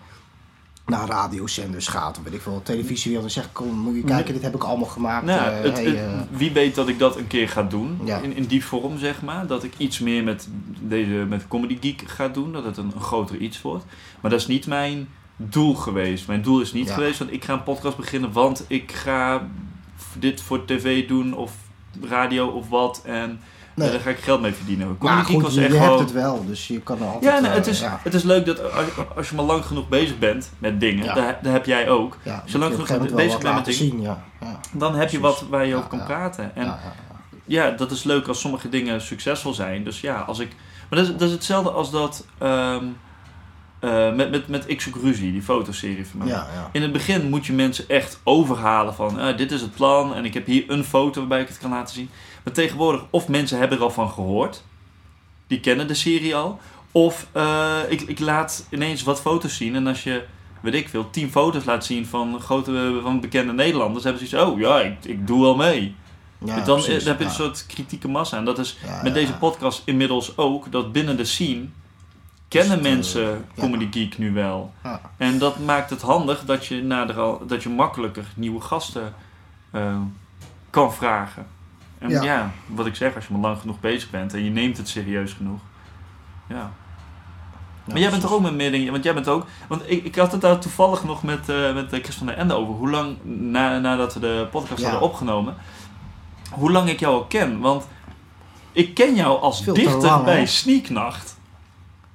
naar 0.85 1.07
radiozenders 1.07 1.87
gaat 1.87 2.17
of 2.17 2.23
weet 2.23 2.33
ik 2.33 2.41
veel, 2.41 2.61
televisiewereld 2.63 3.25
en 3.27 3.31
zegt 3.33 3.49
kom, 3.51 3.77
moet 3.79 3.95
je 3.95 4.03
kijken, 4.03 4.33
dit 4.33 4.41
heb 4.43 4.55
ik 4.55 4.63
allemaal 4.63 4.87
gemaakt. 4.89 5.25
Nou, 5.25 5.39
eh, 5.51 5.61
het, 5.63 5.73
hey, 5.73 5.85
het- 5.85 5.95
eh, 5.97 6.19
wie 6.37 6.51
weet 6.51 6.75
dat 6.75 6.87
ik 6.87 6.99
dat 6.99 7.17
een 7.17 7.27
keer 7.27 7.49
ga 7.49 7.63
doen. 7.63 7.99
Ja. 8.03 8.17
In, 8.17 8.35
in 8.35 8.45
die 8.45 8.65
vorm, 8.65 8.97
zeg 8.97 9.21
maar. 9.21 9.47
Dat 9.47 9.63
ik 9.63 9.73
iets 9.77 9.99
meer 9.99 10.23
met, 10.23 10.47
deze, 10.79 11.11
met 11.11 11.47
Comedy 11.47 11.77
Geek 11.81 12.03
ga 12.09 12.27
doen. 12.27 12.51
Dat 12.51 12.63
het 12.63 12.77
een, 12.77 12.91
een 12.95 13.01
groter 13.01 13.37
iets 13.37 13.61
wordt. 13.61 13.85
Maar 14.21 14.31
dat 14.31 14.39
is 14.39 14.47
niet 14.47 14.67
mijn 14.67 15.07
doel 15.37 15.75
geweest. 15.75 16.27
Mijn 16.27 16.41
doel 16.41 16.61
is 16.61 16.73
niet 16.73 16.87
Ja. 16.87 16.93
geweest, 16.93 17.19
want 17.19 17.31
ik 17.33 17.43
ga 17.45 17.53
een 17.53 17.63
podcast 17.63 17.97
beginnen. 17.97 18.31
Want 18.31 18.65
ik 18.67 18.91
ga 18.91 19.47
dit 20.19 20.41
voor 20.41 20.65
tv 20.65 21.07
doen 21.07 21.33
of 21.33 21.51
radio 22.01 22.47
of 22.47 22.69
wat. 22.69 23.01
En 23.05 23.39
Nee. 23.75 23.87
eh, 23.87 23.93
daar 23.93 24.03
ga 24.03 24.09
ik 24.09 24.17
geld 24.19 24.41
mee 24.41 24.53
verdienen. 24.53 24.97
Comedy 24.97 25.15
maar 25.15 25.25
goed, 25.25 25.53
je, 25.53 25.61
echt 25.61 25.71
je 25.71 25.77
gewoon... 25.77 25.97
hebt 25.97 25.99
het 25.99 26.11
wel, 26.11 26.45
dus 26.45 26.67
je 26.67 26.79
kan 26.79 26.99
er 27.01 27.05
altijd... 27.05 27.23
Ja, 27.23 27.39
nee, 27.39 27.51
het, 27.51 27.65
eh, 27.67 27.73
is, 27.73 27.79
ja, 27.79 27.99
het 28.03 28.13
is 28.13 28.23
leuk 28.23 28.45
dat 28.45 28.71
als, 28.73 28.85
als 29.15 29.29
je 29.29 29.35
maar 29.35 29.45
lang 29.45 29.65
genoeg 29.65 29.89
bezig 29.89 30.19
bent 30.19 30.51
met 30.57 30.79
dingen, 30.79 31.03
Ja. 31.05 31.13
daar, 31.13 31.39
daar 31.41 31.53
heb 31.53 31.65
jij 31.65 31.89
ook, 31.89 32.17
ja, 32.23 32.43
zolang 32.45 32.71
je 32.73 32.79
op 32.79 32.85
genoeg 32.85 33.13
bezig 33.13 33.39
bent 33.39 33.55
met 33.55 33.65
dingen, 33.65 33.79
zien, 33.79 34.01
ja. 34.01 34.23
ja. 34.41 34.59
dan 34.71 34.95
heb 34.95 35.09
je 35.09 35.19
wat 35.19 35.45
waar 35.49 35.65
je 35.65 35.75
over 35.75 35.89
kan 35.89 36.03
praten. 36.03 36.55
En 36.55 36.75
ja, 37.45 37.69
dat 37.71 37.91
is 37.91 38.03
leuk 38.03 38.27
als 38.27 38.39
sommige 38.39 38.69
dingen 38.69 39.01
succesvol 39.01 39.53
zijn. 39.53 39.83
Dus 39.83 40.01
ja, 40.01 40.19
als 40.19 40.39
ik. 40.39 40.49
Maar 40.89 40.99
dat 40.99 41.07
is, 41.07 41.15
dat 41.15 41.27
is 41.27 41.31
hetzelfde 41.31 41.69
als 41.69 41.91
dat. 41.91 42.25
ehm, 42.37 42.85
eh, 43.79 44.13
met, 44.13 44.31
met, 44.31 44.47
met 44.47 44.63
Ik 44.67 44.81
Zoek 44.81 44.95
Ruzie, 44.95 45.31
die 45.31 45.41
fotoserie 45.41 46.07
van 46.07 46.19
mij. 46.19 46.27
Ja, 46.27 46.47
ja. 46.53 46.69
In 46.71 46.81
het 46.81 46.91
begin 46.91 47.29
moet 47.29 47.45
je 47.45 47.53
mensen 47.53 47.85
echt 47.87 48.19
overhalen 48.23 48.93
van 48.93 49.19
eh, 49.19 49.37
dit 49.37 49.51
is 49.51 49.61
het 49.61 49.75
plan 49.75 50.15
en 50.15 50.25
ik 50.25 50.33
heb 50.33 50.45
hier 50.45 50.63
een 50.67 50.83
foto 50.83 51.19
waarbij 51.19 51.41
ik 51.41 51.47
het 51.47 51.57
kan 51.57 51.69
laten 51.69 51.95
zien. 51.95 52.09
Maar 52.45 52.53
tegenwoordig, 52.53 53.05
of 53.09 53.27
mensen 53.27 53.57
hebben 53.57 53.77
er 53.77 53.83
al 53.83 53.89
van 53.91 54.09
gehoord, 54.09 54.63
die 55.47 55.59
kennen 55.59 55.87
de 55.87 55.93
serie 55.93 56.35
al, 56.35 56.59
of 56.91 57.27
eh, 57.31 57.77
ik, 57.87 58.01
ik 58.01 58.19
laat 58.19 58.67
ineens 58.69 59.03
wat 59.03 59.21
foto's 59.21 59.55
zien 59.55 59.75
en 59.75 59.87
als 59.87 60.03
je, 60.03 60.25
weet 60.61 60.73
ik 60.73 60.89
veel, 60.89 61.09
tien 61.09 61.31
foto's 61.31 61.65
laat 61.65 61.85
zien 61.85 62.05
van 62.05 62.41
grote, 62.41 62.99
van 63.03 63.19
bekende 63.19 63.53
Nederlanders, 63.53 64.03
hebben 64.03 64.27
ze 64.27 64.35
iets, 64.35 64.45
oh 64.45 64.59
ja, 64.59 64.79
ik, 64.79 65.05
ik 65.05 65.27
doe 65.27 65.41
wel 65.41 65.55
mee. 65.55 65.95
Ja, 66.37 66.55
dan, 66.61 66.81
precies, 66.81 67.03
dan 67.03 67.07
heb 67.07 67.17
je 67.17 67.23
ja. 67.23 67.29
een 67.29 67.35
soort 67.35 67.65
kritieke 67.65 68.07
massa. 68.07 68.37
En 68.37 68.45
dat 68.45 68.59
is 68.59 68.77
Ja, 68.85 68.99
met 69.03 69.13
deze 69.13 69.33
podcast 69.33 69.81
inmiddels 69.85 70.37
ook, 70.37 70.71
dat 70.71 70.91
binnen 70.91 71.17
de 71.17 71.25
scene 71.25 71.65
kennen 72.47 72.77
eh, 72.77 72.83
mensen 72.83 73.45
ja. 73.55 73.61
Comedy 73.61 73.87
Geek 73.91 74.17
nu 74.17 74.33
wel. 74.33 74.73
En 75.17 75.37
dat 75.37 75.59
maakt 75.59 75.89
het 75.89 76.01
handig 76.01 76.45
dat 76.45 76.65
je, 76.65 76.83
nader 76.83 77.19
al, 77.19 77.45
dat 77.47 77.63
je 77.63 77.69
makkelijker 77.69 78.25
nieuwe 78.35 78.61
gasten 78.61 79.13
eh, 79.71 79.97
kan 80.69 80.93
vragen. 80.93 81.47
En 81.99 82.09
ja. 82.09 82.23
Ja. 82.23 82.51
wat 82.67 82.85
ik 82.85 82.95
zeg, 82.95 83.15
als 83.15 83.27
je 83.27 83.33
maar 83.33 83.41
lang 83.41 83.59
genoeg 83.59 83.79
bezig 83.79 84.09
bent 84.09 84.33
en 84.33 84.43
je 84.43 84.49
neemt 84.49 84.77
het 84.77 84.87
serieus 84.87 85.33
genoeg. 85.33 85.59
Ja. 86.49 86.71
Maar 87.85 87.97
jij 87.99 88.09
bent 88.09 88.21
toch 88.21 88.33
ook 88.33 88.41
met 88.41 88.57
dingen, 88.59 88.91
want 88.91 89.03
jij 89.03 89.13
bent 89.13 89.27
ook, 89.27 89.45
want 89.67 89.81
ik, 89.85 90.03
ik 90.03 90.15
had 90.15 90.31
het 90.31 90.41
daar 90.41 90.59
toevallig 90.59 91.03
nog 91.03 91.23
met, 91.23 91.49
eh, 91.49 91.73
met 91.73 91.93
eh, 91.93 92.03
Chris 92.03 92.15
van 92.15 92.27
der 92.27 92.37
Ende 92.37 92.53
over, 92.53 92.73
hoe 92.73 92.89
lang 92.89 93.17
na, 93.23 93.79
nadat 93.79 94.13
we 94.13 94.19
de 94.19 94.47
podcast 94.51 94.81
Ja. 94.81 94.89
hadden 94.89 95.09
opgenomen, 95.09 95.55
hoe 96.51 96.71
lang 96.71 96.89
ik 96.89 96.99
jou 96.99 97.13
al 97.15 97.25
ken. 97.25 97.59
Want 97.59 97.87
ik 98.71 98.93
ken 98.93 99.15
jou 99.15 99.41
als 99.41 99.63
dichter 99.63 100.01
lang, 100.01 100.23
bij 100.23 100.39
hè? 100.39 100.45
Sneaknacht. 100.45 101.37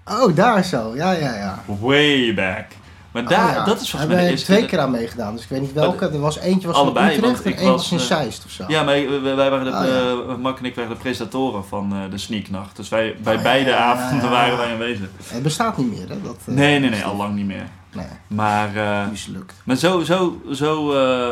Oh, 0.05 0.37
daar 0.37 0.65
zo. 0.65 0.95
Ja, 0.95 1.11
ja, 1.11 1.35
ja. 1.37 1.63
Way 1.81 2.35
back. 2.35 2.67
Maar 3.13 3.25
daar, 3.29 3.49
Oh, 3.49 3.55
ja. 3.55 3.65
dat 3.65 3.81
is 3.81 3.91
volgens 3.91 3.93
mij 3.93 4.05
de 4.07 4.11
hebben 4.15 4.31
eerste 4.31 4.53
twee 4.53 4.67
keer 4.67 4.79
aan 4.79 4.91
meegedaan, 4.91 5.35
dus 5.35 5.43
ik 5.43 5.49
weet 5.49 5.61
niet 5.61 5.73
welke. 5.73 6.09
Er 6.09 6.21
was 6.21 6.39
eentje 6.39 6.67
was 6.67 6.77
Allebei, 6.77 7.11
in 7.11 7.25
Utrecht 7.25 7.45
en 7.45 7.57
één 7.57 7.71
was, 7.71 7.91
was 7.91 7.93
in 7.93 7.99
eh, 7.99 8.05
Zeist 8.05 8.45
of 8.45 8.51
zo. 8.51 8.65
Ja, 8.69 8.83
maar 8.83 8.95
wij, 8.95 9.21
wij 9.37 9.51
waren 9.51 9.65
de, 9.65 9.71
ja. 9.71 10.31
eh, 10.33 10.37
Mark 10.37 10.59
en 10.59 10.65
ik 10.65 10.75
waren 10.75 10.91
de 10.91 10.97
presentatoren 10.97 11.65
van 11.65 11.93
eh, 11.93 11.99
de 12.11 12.19
Sneaknacht. 12.19 12.77
Dus 12.77 12.89
wij, 12.89 13.17
bij 13.23 13.35
ja, 13.35 13.43
beide 13.43 13.71
ja, 13.71 13.77
avonden 13.77 14.31
waren 14.31 14.57
wij 14.59 14.73
aanwezig. 14.73 15.09
Het 15.25 15.43
bestaat 15.43 15.77
niet 15.77 15.91
meer, 15.99 16.09
hè? 16.09 16.21
Dat, 16.23 16.37
eh, 16.47 16.55
Nee, 16.55 16.79
nee, 16.79 16.91
nee, 16.91 17.05
al 17.05 17.17
lang 17.17 17.35
niet 17.35 17.47
meer. 17.47 17.67
Nee, 17.95 18.07
Maar, 18.27 18.77
eh, 18.77 19.09
mislukt. 19.11 19.55
maar 19.65 19.77
zo, 19.77 20.03
zo, 20.05 20.41
zo, 20.53 20.93
eh, 20.93 21.31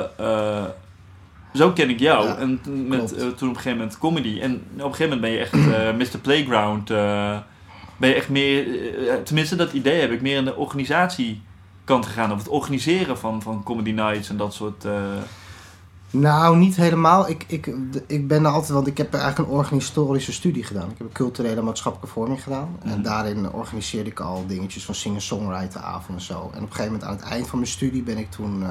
eh, 0.59 0.65
zo 1.55 1.71
ken 1.73 1.91
ik 1.91 1.99
jou. 2.01 2.29
En 2.39 2.61
toen 2.63 2.89
met, 2.89 3.13
eh, 3.15 3.21
toen 3.21 3.29
op 3.29 3.41
een 3.41 3.55
gegeven 3.57 3.79
moment 3.79 3.99
comedy. 3.99 4.39
En 4.41 4.55
op 4.55 4.85
een 4.85 4.95
gegeven 4.95 5.05
moment 5.05 5.21
ben 5.21 5.31
je 5.31 5.39
echt 5.39 5.53
eh 5.53 5.93
Mr. 6.15 6.19
Playground. 6.23 6.91
eh, 6.91 7.37
ben 7.97 8.09
je 8.09 8.15
echt 8.15 8.29
meer, 8.29 8.65
eh, 9.09 9.15
tenminste 9.25 9.57
dat 9.57 9.73
idee 9.73 10.01
heb 10.01 10.11
ik, 10.11 10.21
meer 10.23 10.37
in 10.37 10.45
de 10.45 10.57
organisatiekant 11.89 12.07
gegaan. 12.07 12.33
Of 12.33 12.39
het 12.39 12.49
organiseren 12.49 13.19
van, 13.19 13.43
van 13.43 13.63
comedy 13.63 13.91
nights 13.91 14.29
en 14.29 14.37
dat 14.37 14.55
soort... 14.55 14.85
eh, 14.85 14.93
Nou, 16.11 16.57
niet 16.57 16.77
helemaal. 16.77 17.29
Ik, 17.29 17.45
ik, 17.49 17.71
ik 18.07 18.29
ben 18.29 18.45
er 18.45 18.51
altijd, 18.51 18.73
want 18.73 18.87
ik 18.87 18.97
heb 18.99 19.15
eigenlijk 19.15 19.51
een 19.51 19.57
organisatorische 19.57 20.33
studie 20.33 20.65
gedaan. 20.65 20.91
Ik 20.91 20.99
heb 20.99 21.07
een 21.07 21.13
culturele 21.13 21.63
maatschappelijke 21.63 22.13
vorming 22.15 22.43
gedaan. 22.43 22.77
Mhm. 22.83 22.89
En 22.93 23.03
daarin 23.03 23.53
organiseerde 23.53 24.11
ik 24.11 24.21
al 24.21 24.45
dingetjes 24.47 24.85
van 24.85 24.95
singer-songwriter-avond 24.95 26.19
en 26.19 26.25
zo. 26.25 26.35
En 26.35 26.47
op 26.47 26.55
een 26.55 26.61
gegeven 26.77 26.85
moment 26.93 27.05
aan 27.05 27.17
het 27.17 27.25
eind 27.25 27.47
van 27.49 27.59
mijn 27.59 27.71
studie 27.71 28.03
ben 28.03 28.19
ik 28.19 28.31
toen, 28.31 28.63
eh, 28.63 28.69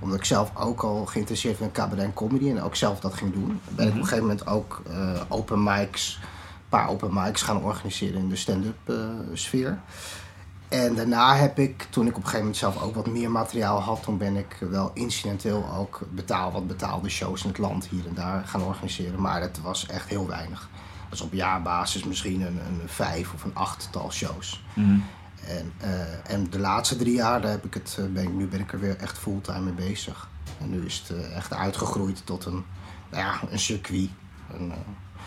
omdat 0.00 0.18
ik 0.18 0.24
zelf 0.24 0.50
ook 0.56 0.82
al 0.82 1.06
geïnteresseerd 1.06 1.58
ben 1.58 1.66
in 1.66 1.72
cabaret 1.72 2.04
en 2.04 2.12
comedy 2.14 2.50
en 2.50 2.62
ook 2.62 2.76
zelf 2.76 3.00
dat 3.00 3.14
ging 3.14 3.32
doen, 3.32 3.60
ben 3.68 3.84
ik 3.86 3.88
op 3.88 3.88
Mhm. 3.88 3.96
een 3.98 4.02
gegeven 4.08 4.24
moment 4.26 4.46
ook 4.46 4.82
eh, 4.90 5.20
open 5.28 5.62
mics, 5.62 6.18
een 6.22 6.68
paar 6.68 6.88
open 6.88 7.10
mics 7.12 7.42
gaan 7.42 7.62
organiseren 7.64 8.20
in 8.20 8.28
de 8.28 8.36
stand-up 8.36 8.92
sfeer. 9.32 9.78
En 10.70 10.94
daarna 10.94 11.36
heb 11.36 11.58
ik, 11.58 11.86
toen 11.90 12.06
ik 12.06 12.10
op 12.10 12.16
een 12.16 12.22
gegeven 12.22 12.38
moment 12.38 12.56
zelf 12.56 12.82
ook 12.82 12.94
wat 12.94 13.06
meer 13.06 13.30
materiaal 13.30 13.80
had, 13.80 14.02
toen 14.02 14.18
ben 14.18 14.36
ik 14.36 14.56
wel 14.70 14.90
incidenteel 14.94 15.68
ook 15.76 16.00
betaal, 16.10 16.52
wat 16.52 16.66
betaalde 16.66 17.08
shows 17.08 17.42
in 17.42 17.48
het 17.48 17.58
land 17.58 17.88
hier 17.88 18.06
en 18.06 18.14
daar 18.14 18.44
gaan 18.46 18.62
organiseren. 18.62 19.20
Maar 19.20 19.40
het 19.40 19.60
was 19.60 19.86
echt 19.86 20.08
heel 20.08 20.26
weinig. 20.26 20.68
Dat 21.08 21.18
is 21.18 21.24
op 21.24 21.32
jaarbasis 21.32 22.04
misschien 22.04 22.40
een, 22.40 22.58
een 22.68 22.80
vijf 22.86 23.32
of 23.32 23.44
een 23.44 23.54
achttal 23.54 24.12
shows. 24.12 24.64
Mhm. 24.74 24.98
En, 25.46 25.72
eh, 25.78 26.32
en 26.32 26.50
de 26.50 26.58
laatste 26.58 26.96
drie 26.96 27.14
jaar, 27.14 27.40
daar 27.40 27.50
heb 27.50 27.64
ik 27.64 27.74
het, 27.74 27.96
eh, 27.98 28.04
ben 28.04 28.22
ik, 28.22 28.32
nu 28.32 28.46
ben 28.46 28.60
ik 28.60 28.72
er 28.72 28.80
weer 28.80 28.96
echt 28.96 29.18
fulltime 29.18 29.60
mee 29.60 29.88
bezig. 29.88 30.28
En 30.60 30.70
nu 30.70 30.84
is 30.84 31.04
het 31.06 31.18
eh, 31.18 31.36
echt 31.36 31.54
uitgegroeid 31.54 32.22
tot 32.24 32.44
een, 32.44 32.64
nou 33.10 33.24
ja, 33.24 33.40
een 33.50 33.58
circuit. 33.58 34.08
Een, 34.58 34.70
eh, 34.72 34.76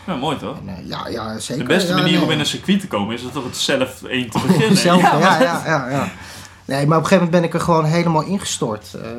Ja, 0.07 0.15
mooi 0.15 0.37
toch? 0.37 0.57
en, 0.59 0.67
eh, 0.77 0.87
ja, 0.87 1.07
ja, 1.07 1.39
zeker. 1.39 1.63
De 1.67 1.73
beste 1.73 1.89
Ja, 1.89 1.95
manier 1.95 2.13
nee. 2.13 2.23
om 2.23 2.29
in 2.31 2.39
een 2.39 2.45
circuit 2.45 2.79
te 2.79 2.87
komen 2.87 3.15
is 3.15 3.21
het 3.21 3.33
toch 3.33 3.43
het 3.43 3.57
zelf 3.57 4.03
één 4.03 4.29
te 4.29 4.39
beginnen. 4.47 4.77
Zelf, 4.77 5.01
ja, 5.01 5.17
maar- 5.19 5.41
ja, 5.41 5.61
ja, 5.65 5.89
ja, 5.89 6.09
Nee, 6.65 6.87
maar 6.87 6.97
op 6.97 7.03
een 7.03 7.09
gegeven 7.09 7.23
moment 7.25 7.31
ben 7.31 7.43
ik 7.43 7.53
er 7.53 7.59
gewoon 7.59 7.85
helemaal 7.85 8.23
ingestort. 8.23 8.93
Eh, 8.93 9.09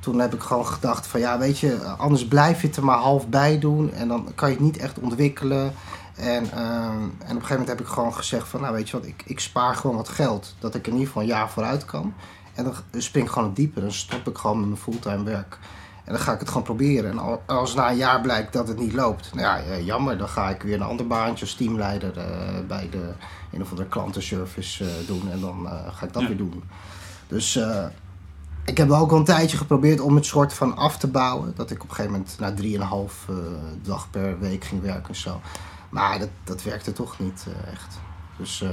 toen 0.00 0.18
heb 0.18 0.34
ik 0.34 0.40
gewoon 0.42 0.66
gedacht 0.66 1.06
van 1.06 1.20
ja, 1.20 1.38
weet 1.38 1.58
je, 1.58 1.78
anders 1.98 2.26
blijf 2.26 2.60
je 2.60 2.66
het 2.66 2.76
er 2.76 2.84
maar 2.84 2.98
half 2.98 3.28
bij 3.28 3.58
doen. 3.58 3.92
En 3.92 4.08
dan 4.08 4.28
kan 4.34 4.48
je 4.48 4.54
het 4.54 4.64
niet 4.64 4.76
echt 4.78 4.98
ontwikkelen. 4.98 5.74
En, 6.16 6.50
ehm, 6.52 6.62
en 6.62 7.02
op 7.02 7.18
een 7.18 7.26
gegeven 7.28 7.48
moment 7.50 7.68
heb 7.68 7.80
ik 7.80 7.86
gewoon 7.86 8.14
gezegd 8.14 8.48
van 8.48 8.60
nou 8.60 8.74
weet 8.74 8.90
je 8.90 8.96
wat, 8.96 9.06
ik, 9.06 9.22
ik 9.26 9.40
spaar 9.40 9.74
gewoon 9.76 9.96
wat 9.96 10.08
geld. 10.08 10.54
Dat 10.58 10.74
ik 10.74 10.86
in 10.86 10.92
ieder 10.92 11.06
geval 11.06 11.22
een 11.22 11.28
jaar 11.28 11.50
vooruit 11.50 11.84
kan. 11.84 12.14
En 12.54 12.64
dan 12.64 12.74
spring 13.02 13.26
ik 13.26 13.32
gewoon 13.32 13.48
het 13.48 13.56
dieper. 13.56 13.82
Dan 13.82 13.92
stop 13.92 14.28
ik 14.28 14.38
gewoon 14.38 14.58
met 14.58 14.68
mijn 14.68 14.80
fulltime 14.80 15.22
werk. 15.24 15.58
En 16.04 16.12
dan 16.12 16.22
ga 16.22 16.32
ik 16.32 16.38
het 16.38 16.48
gewoon 16.48 16.62
proberen. 16.62 17.10
En 17.10 17.18
al- 17.18 17.42
als 17.46 17.74
na 17.74 17.90
een 17.90 17.96
jaar 17.96 18.20
blijkt 18.20 18.52
dat 18.52 18.68
het 18.68 18.78
niet 18.78 18.92
loopt, 18.92 19.34
nou 19.34 19.46
ja, 19.46 19.72
ja, 19.74 19.78
jammer. 19.80 20.18
Dan 20.18 20.28
ga 20.28 20.48
ik 20.50 20.62
weer 20.62 20.74
een 20.74 20.82
ander 20.82 21.06
baantje 21.06 21.44
als 21.44 21.54
teamleider 21.54 22.18
eh, 22.18 22.26
bij 22.68 22.88
de 22.90 23.12
een 23.52 23.62
of 23.62 23.70
andere 23.70 23.88
klantenservice 23.88 24.84
eh, 24.84 24.90
doen. 25.06 25.30
En 25.30 25.40
dan 25.40 25.66
eh, 25.68 25.72
ga 25.94 26.06
ik 26.06 26.12
dat 26.12 26.22
Ja. 26.22 26.28
weer 26.28 26.36
doen. 26.36 26.62
Dus 27.28 27.56
eh, 27.56 27.84
ik 28.64 28.76
heb 28.78 28.90
ook 28.90 29.10
al 29.10 29.18
een 29.18 29.24
tijdje 29.24 29.56
geprobeerd 29.56 30.00
om 30.00 30.14
het 30.14 30.26
soort 30.26 30.52
van 30.54 30.76
af 30.76 30.96
te 30.98 31.06
bouwen. 31.08 31.52
Dat 31.56 31.70
ik 31.70 31.82
op 31.82 31.88
een 31.88 31.94
gegeven 31.94 32.12
moment 32.18 32.38
na 32.38 32.52
drieënhalf 32.54 33.24
eh 33.28 33.34
dag 33.82 34.10
per 34.10 34.38
week 34.38 34.64
ging 34.64 34.82
werken 34.82 35.08
en 35.08 35.16
zo. 35.16 35.40
Maar 35.90 36.18
dat, 36.18 36.28
dat 36.44 36.62
werkte 36.62 36.92
toch 36.92 37.18
niet 37.18 37.46
eh, 37.48 37.72
echt. 37.72 37.98
Dus, 38.38 38.62
eh, 38.62 38.70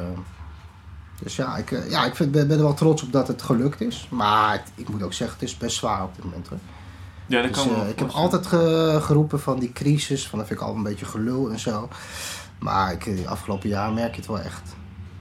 dus 1.23 1.35
ja, 1.35 1.57
ik, 1.57 1.71
eh, 1.71 1.89
ja, 1.89 2.05
ik 2.05 2.15
vind, 2.15 2.31
ben, 2.31 2.51
er 2.51 2.57
wel 2.57 2.73
trots 2.73 3.03
op 3.03 3.11
dat 3.11 3.27
het 3.27 3.41
gelukt 3.41 3.81
is. 3.81 4.07
Maar 4.11 4.63
ik 4.75 4.89
moet 4.89 5.03
ook 5.03 5.13
zeggen, 5.13 5.39
het 5.39 5.49
is 5.49 5.57
best 5.57 5.77
zwaar 5.77 6.03
op 6.03 6.15
dit 6.15 6.23
moment 6.23 6.47
hoor. 6.47 6.57
Ja, 7.29 7.41
dat 7.41 7.53
Dus, 7.53 7.63
kan 7.63 7.73
wel. 7.73 7.83
eh, 7.83 7.89
ik 7.89 7.99
heb 7.99 8.09
altijd 8.09 8.47
ge- 8.47 8.99
geroepen 9.01 9.39
van 9.39 9.59
die 9.59 9.71
crisis, 9.73 10.27
van 10.27 10.39
dat 10.39 10.47
vind 10.47 10.59
ik 10.59 10.65
al 10.65 10.75
een 10.75 10.83
beetje 10.83 11.05
gelul 11.05 11.51
en 11.51 11.59
zo. 11.59 11.89
Maar 12.59 12.91
ik, 12.91 13.03
de 13.03 13.27
afgelopen 13.27 13.69
jaar 13.69 13.91
merk 13.93 14.11
je 14.11 14.17
het 14.21 14.27
wel 14.29 14.39
echt. 14.39 14.61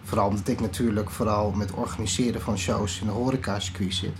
Vooral 0.04 0.28
omdat 0.28 0.48
ik 0.48 0.60
natuurlijk 0.60 1.10
vooral 1.10 1.50
met 1.50 1.72
organiseren 1.72 2.40
van 2.40 2.58
shows 2.58 3.00
in 3.00 3.06
de 3.06 3.12
horeca-circuit 3.12 3.94
zit. 3.94 4.16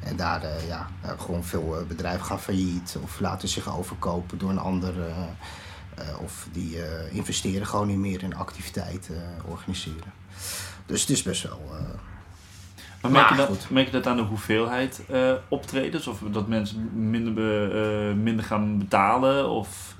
En 0.00 0.16
daar, 0.16 0.42
eh, 0.42 0.66
ja, 0.68 0.88
eh, 1.00 1.10
gewoon 1.18 1.44
veel 1.44 1.78
eh, 1.78 1.86
bedrijven 1.86 2.26
gaan 2.26 2.40
failliet 2.40 2.96
of 3.02 3.20
laten 3.20 3.48
zich 3.48 3.76
overkopen 3.78 4.38
door 4.38 4.50
een 4.50 4.58
ander. 4.58 4.94
eh, 5.00 5.16
eh, 6.08 6.20
of 6.20 6.48
die 6.52 6.82
eh, 6.82 7.14
investeren 7.14 7.66
gewoon 7.66 7.86
niet 7.86 7.96
meer 7.98 8.22
in 8.22 8.36
activiteiten 8.36 9.14
eh, 9.16 9.50
organiseren. 9.50 10.12
Dus 10.86 11.00
het 11.00 11.10
is 11.10 11.22
best 11.22 11.42
wel. 11.42 11.60
Maar 13.10 13.36
merk 13.36 13.48
je, 13.48 13.54
dat, 13.54 13.66
merk 13.70 13.86
je 13.86 13.92
dat 13.92 14.06
aan 14.06 14.16
de 14.16 14.22
hoeveelheid 14.22 15.02
eh, 15.10 15.32
optredens? 15.48 16.06
Of 16.06 16.18
dat 16.32 16.48
mensen 16.48 16.90
minder, 17.10 17.32
be- 17.32 18.10
eh, 18.12 18.22
minder 18.22 18.44
gaan 18.44 18.78
betalen? 18.78 19.48
Of... 19.50 19.94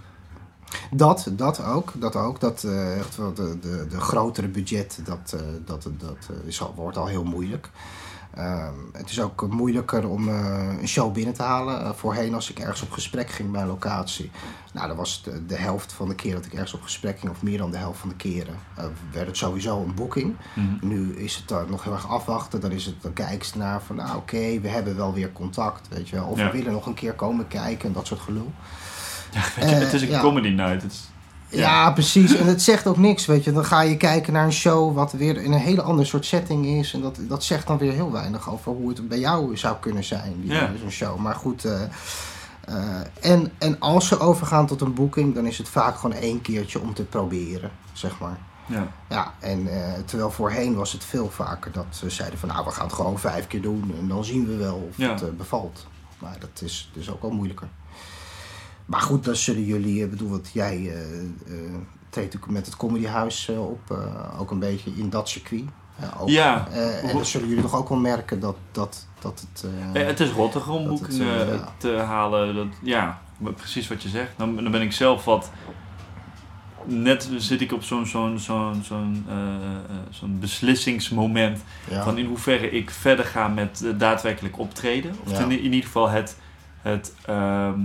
Dat, 0.91 1.29
dat 1.33 1.65
ook. 1.65 1.93
Dat 1.95 2.17
ook. 2.17 2.41
Dat, 2.41 2.65
eh, 2.65 2.99
echt 2.99 3.17
wel 3.17 3.35
de, 3.35 3.59
de, 3.59 3.87
de 3.91 4.01
grotere 4.01 4.49
budget, 4.49 5.01
dat, 5.05 5.37
dat, 5.65 5.83
dat 5.99 6.31
is 6.45 6.61
al, 6.63 6.73
wordt 6.77 6.97
al 6.97 7.07
heel 7.07 7.25
moeilijk. 7.25 7.71
Ehm, 8.37 8.75
het 8.93 9.11
is 9.11 9.21
ook 9.21 9.49
moeilijker 9.50 10.09
om 10.09 10.28
eh, 10.28 10.69
een 10.81 10.88
show 10.88 11.12
binnen 11.12 11.35
te 11.35 11.43
halen. 11.43 11.81
Eh, 11.85 11.93
voorheen 11.93 12.35
als 12.35 12.50
ik 12.50 12.59
ergens 12.59 12.83
op 12.83 12.90
gesprek 12.90 13.31
ging 13.31 13.50
bij 13.50 13.61
een 13.61 13.66
locatie. 13.66 14.31
Nou, 14.73 14.88
dan 14.88 14.97
was 14.97 15.23
het 15.25 15.49
de, 15.49 15.55
helft 15.57 15.93
van 15.93 16.09
de 16.09 16.14
keer 16.14 16.35
dat 16.35 16.45
ik 16.45 16.52
ergens 16.52 16.75
op 16.75 16.83
gesprek 16.83 17.19
ging, 17.19 17.33
of 17.33 17.43
meer 17.43 17.59
dan 17.59 17.71
de 17.71 17.76
helft 17.76 17.99
van 18.00 18.09
de 18.09 18.14
keren, 18.14 18.55
eh, 18.75 18.85
werd 19.12 19.26
het 19.26 19.37
sowieso 19.37 19.83
een 19.83 19.95
boeking. 19.95 20.37
Nu 20.81 21.14
is 21.16 21.37
het 21.37 21.49
dan 21.49 21.71
nog 21.71 21.85
heel 21.85 21.93
erg 21.93 22.09
afwachten. 22.09 22.61
Dan, 22.61 22.71
is 22.73 22.87
het, 22.87 23.02
dan 23.02 23.12
kijken 23.12 23.47
ze 23.47 23.59
naar 23.59 23.83
van, 23.83 23.97
nou 23.97 24.16
oké, 24.16 24.61
we 24.61 24.69
hebben 24.69 24.97
wel 24.97 25.12
weer 25.14 25.33
contact, 25.33 25.88
weet 25.88 26.09
je 26.09 26.16
wel. 26.16 26.26
Of 26.26 26.38
Ja. 26.38 26.50
we 26.50 26.57
willen 26.57 26.73
nog 26.73 26.87
een 26.87 26.95
keer 26.95 27.12
komen 27.12 27.49
kijken 27.49 27.88
en 27.88 27.95
dat 27.95 28.07
soort 28.07 28.21
gelul. 28.21 28.52
Ja, 29.31 29.40
je, 29.57 29.61
Eh, 29.61 29.78
het 29.78 29.93
is 29.93 30.02
een 30.02 30.21
comedy 30.21 30.49
night. 30.49 30.83
Het 30.83 30.93
is, 30.93 31.09
Ja. 31.49 31.59
Ja. 31.59 31.91
precies. 31.93 32.35
En 32.35 32.47
het 32.47 32.62
zegt 32.62 32.87
ook 32.87 32.97
niks, 32.97 33.26
weet 33.26 33.45
je. 33.45 33.53
Dan 33.53 33.65
ga 33.65 33.81
je 33.81 33.97
kijken 33.97 34.33
naar 34.33 34.45
een 34.45 34.53
show 34.53 34.95
wat 34.95 35.12
weer 35.12 35.37
in 35.43 35.53
een 35.53 35.59
hele 35.59 35.83
ander 35.83 36.07
soort 36.07 36.25
setting 36.26 36.67
is. 36.67 36.93
En 36.95 37.00
dat, 37.00 37.19
dat 37.21 37.45
zegt 37.45 37.67
dan 37.67 37.79
weer 37.79 37.93
heel 37.93 38.12
weinig 38.12 38.50
over 38.50 38.73
hoe 38.73 38.88
het 38.88 39.09
bij 39.09 39.19
jou 39.19 39.57
zou 39.57 39.76
kunnen 39.81 40.05
zijn, 40.05 40.35
Ja. 40.43 40.71
zo'n 40.81 40.91
show. 40.91 41.19
Maar 41.19 41.35
goed, 41.35 41.65
eh, 41.65 41.83
eh, 42.65 43.00
en, 43.21 43.53
en 43.59 43.81
als 43.81 44.09
ze 44.09 44.19
overgaan 44.19 44.67
tot 44.67 44.81
een 44.81 44.95
boeking, 44.95 45.35
dan 45.35 45.47
is 45.47 45.59
het 45.59 45.69
vaak 45.69 45.97
gewoon 45.99 46.17
één 46.17 46.41
keertje 46.43 46.81
om 46.81 46.95
te 46.95 47.03
proberen, 47.05 47.71
zeg 47.93 48.19
maar. 48.19 48.38
ja. 48.67 48.87
Ja, 49.09 49.33
en 49.38 49.67
eh, 49.69 49.93
terwijl 50.05 50.31
voorheen 50.31 50.75
was 50.75 50.93
het 50.93 51.05
veel 51.05 51.31
vaker 51.31 51.73
dat 51.73 51.87
ze 51.91 52.11
zeiden 52.11 52.38
van... 52.38 52.49
nou, 52.49 52.65
we 52.65 52.71
gaan 52.71 52.87
het 52.87 52.95
gewoon 52.95 53.19
vijf 53.19 53.47
keer 53.47 53.62
doen 53.62 53.95
en 54.00 54.09
dan 54.09 54.25
zien 54.25 54.47
we 54.47 54.57
wel 54.57 54.87
of 54.91 54.97
Ja. 54.97 55.11
het 55.15 55.37
bevalt. 55.37 55.87
Maar 56.19 56.37
dat 56.41 56.62
is 56.62 56.91
dus 56.95 57.11
ook 57.11 57.23
wel 57.23 57.31
moeilijker. 57.31 57.69
Maar 58.87 59.00
goed, 59.00 59.25
dan 59.25 59.37
zullen 59.37 59.64
jullie... 59.64 60.02
Ik 60.05 60.11
bedoel, 60.11 60.28
wat 60.31 60.50
jij 60.52 60.76
eh 60.76 61.21
eh, 61.21 61.75
treedt 62.11 62.33
natuurlijk 62.35 62.52
met 62.52 62.66
het 62.66 62.76
comedyhuis 62.76 63.49
eh, 63.49 63.61
op. 63.69 63.90
eh, 63.90 64.40
ook 64.40 64.50
een 64.50 64.59
beetje 64.59 64.90
in 64.97 65.11
dat 65.11 65.28
circuit. 65.28 65.64
Eh, 66.00 66.21
ook. 66.23 66.28
Ja. 66.28 66.69
Eh, 66.73 67.05
en 67.09 67.12
dan 67.16 67.26
zullen 67.26 67.49
jullie 67.49 67.62
toch 67.62 67.75
ook 67.75 67.88
wel 67.88 67.99
merken 67.99 68.40
dat, 68.40 68.57
dat, 68.73 69.07
dat 69.21 69.45
het... 69.52 69.64
eh, 69.95 70.00
Eh, 70.00 70.07
het 70.07 70.21
is 70.21 70.31
rottig 70.31 70.69
om 70.69 70.88
boekingen 70.88 71.49
eh, 71.49 71.55
ja. 71.55 71.73
te 71.76 71.90
halen. 71.97 72.55
Dat, 72.55 72.66
ja, 72.83 73.21
precies 73.57 73.88
wat 73.88 74.02
je 74.02 74.09
zegt. 74.09 74.31
Dan, 74.37 74.57
dan 74.57 74.71
ben 74.71 74.83
ik 74.83 74.93
zelf 74.93 75.25
wat... 75.25 75.50
Net 76.88 77.28
zit 77.37 77.61
ik 77.61 77.73
op 77.73 77.83
zo'n 77.83 78.07
zo'n 78.07 78.38
zo'n 78.38 78.83
zo'n 78.85 79.25
eh, 79.28 79.37
eh, 79.37 79.97
zo'n 80.11 80.38
beslissingsmoment. 80.40 81.61
ja. 81.90 82.02
Van 82.02 82.19
in 82.19 82.26
hoeverre 82.26 82.71
ik 82.71 82.90
verder 82.90 83.25
ga 83.25 83.49
met 83.49 83.83
eh, 83.85 83.90
daadwerkelijk 83.99 84.59
optreden. 84.59 85.14
Of 85.25 85.31
Ja. 85.31 85.38
in, 85.45 85.50
in 85.50 85.62
ieder 85.64 85.83
geval 85.85 86.09
het, 86.09 86.37
het, 86.83 87.14
ehm, 87.25 87.81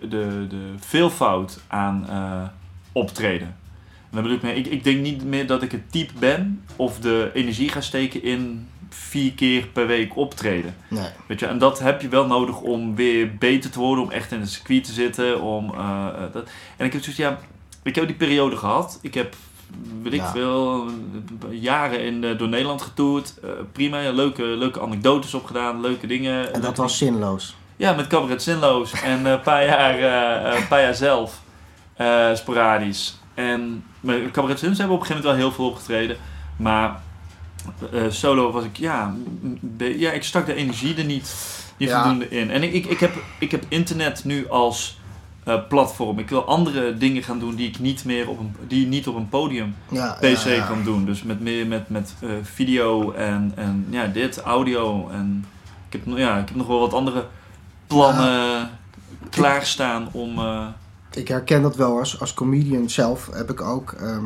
de, 0.00 0.08
de, 0.08 0.46
de 0.48 0.72
veelvoud 0.78 1.60
aan 1.66 2.06
eh, 2.08 2.42
optreden. 2.92 3.46
En 3.46 4.18
dan 4.18 4.22
bedoel 4.22 4.36
ik 4.36 4.42
mee, 4.42 4.54
ik, 4.54 4.66
ik 4.66 4.84
denk 4.84 5.00
niet 5.00 5.24
meer 5.24 5.46
dat 5.46 5.62
ik 5.62 5.72
het 5.72 5.92
type 5.92 6.12
ben 6.18 6.64
of 6.76 6.98
de 6.98 7.30
energie 7.34 7.68
ga 7.68 7.80
steken 7.80 8.22
in 8.22 8.68
vier 8.88 9.32
keer 9.32 9.66
per 9.66 9.86
week 9.86 10.16
optreden. 10.16 10.74
Nee. 10.88 11.08
Weet 11.26 11.40
je, 11.40 11.46
en 11.46 11.58
dat 11.58 11.78
heb 11.78 12.00
je 12.00 12.08
wel 12.08 12.26
nodig 12.26 12.60
om 12.60 12.94
weer 12.94 13.36
beter 13.36 13.70
te 13.70 13.78
worden, 13.78 14.04
om 14.04 14.10
echt 14.10 14.32
in 14.32 14.40
het 14.40 14.50
circuit 14.50 14.84
te 14.84 14.92
zitten. 14.92 15.42
Om, 15.42 15.74
eh, 15.74 16.06
eh, 16.06 16.32
dat. 16.32 16.50
En 16.76 16.86
ik 16.86 16.92
heb 16.92 17.02
zoiets, 17.02 17.20
ja, 17.20 17.38
ik 17.82 17.94
heb 17.94 18.06
die 18.06 18.16
periode 18.16 18.56
gehad. 18.56 18.98
Ik 19.02 19.14
heb, 19.14 19.34
weet 20.02 20.12
ik 20.12 20.22
veel, 20.22 20.90
jaren 21.50 22.04
in, 22.04 22.36
door 22.36 22.48
Nederland 22.48 22.82
getoerd. 22.82 23.34
Prima, 23.72 24.10
leuke, 24.12 24.42
leuke 24.42 24.80
anekdotes 24.80 25.34
opgedaan, 25.34 25.80
leuke 25.80 26.06
dingen. 26.06 26.54
En 26.54 26.60
dat 26.60 26.76
was 26.76 26.98
zinloos. 26.98 27.56
Ja, 27.82 27.92
met 27.92 28.06
Cabaret 28.06 28.42
Zinloos 28.42 28.92
en 28.92 29.26
eh, 29.26 29.32
een 29.32 29.40
paar 29.40 29.66
jaar, 29.66 29.98
eh, 29.98 30.52
eh, 30.52 30.60
een 30.60 30.68
paar 30.68 30.82
jaar 30.82 30.94
zelf 30.94 31.40
sporadisch. 32.34 33.18
En 33.34 33.84
met 34.00 34.30
Cabaret 34.30 34.58
Zinloos 34.58 34.78
hebben 34.78 34.96
we 34.96 35.02
op 35.02 35.08
een 35.10 35.14
gegeven 35.14 35.14
moment 35.14 35.24
wel 35.24 35.34
heel 35.34 35.52
veel 35.52 35.66
opgetreden. 35.66 36.16
Maar 36.56 37.00
solo 38.08 38.50
was 38.52 38.64
ik, 38.64 38.76
ja, 38.76 39.14
ja, 39.78 40.10
ik 40.10 40.24
stak 40.24 40.46
de 40.46 40.54
energie 40.54 40.96
er 40.96 41.04
niet, 41.04 41.34
niet 41.76 41.88
Ja. 41.88 42.02
voldoende 42.02 42.28
in. 42.28 42.50
En 42.50 42.62
ik, 42.62 42.72
ik, 42.72 42.86
ik, 42.86 43.00
heb, 43.00 43.14
ik 43.38 43.50
heb 43.50 43.64
internet 43.68 44.24
nu 44.24 44.48
als 44.48 44.98
platform. 45.68 46.18
Ik 46.18 46.28
wil 46.28 46.44
andere 46.44 46.96
dingen 46.96 47.22
gaan 47.22 47.38
doen 47.38 47.54
die 47.54 47.68
ik 47.68 47.78
niet 47.78 48.04
meer 48.04 48.28
op 48.28 48.38
een, 48.38 48.56
die 48.66 48.86
niet 48.86 49.08
op 49.08 49.16
een 49.16 49.28
podium 49.28 49.74
Ja, 49.90 50.16
PC 50.20 50.44
ja, 50.44 50.50
ja. 50.50 50.66
kan 50.66 50.82
doen. 50.84 51.04
Dus 51.04 51.22
met 51.22 51.40
meer 51.40 51.66
met, 51.66 51.88
met 51.88 52.14
video 52.42 53.12
en, 53.12 53.52
en 53.54 53.86
ja, 53.90 54.06
dit, 54.06 54.40
audio. 54.40 55.08
En 55.08 55.44
ik 55.88 55.92
heb, 55.92 56.16
ja, 56.18 56.38
ik 56.38 56.48
heb 56.48 56.56
nog 56.56 56.66
wel 56.66 56.80
wat 56.80 56.94
andere 56.94 57.24
plannen 57.92 58.70
klaarstaan 59.30 60.08
om. 60.12 60.38
eh, 60.38 60.66
Ik 61.10 61.28
herken 61.28 61.62
dat 61.62 61.76
wel 61.76 61.98
als, 61.98 62.20
als 62.20 62.34
comedian 62.34 62.90
zelf 62.90 63.28
heb 63.32 63.50
ik 63.50 63.60
ook. 63.60 63.92
ehm, 63.92 64.24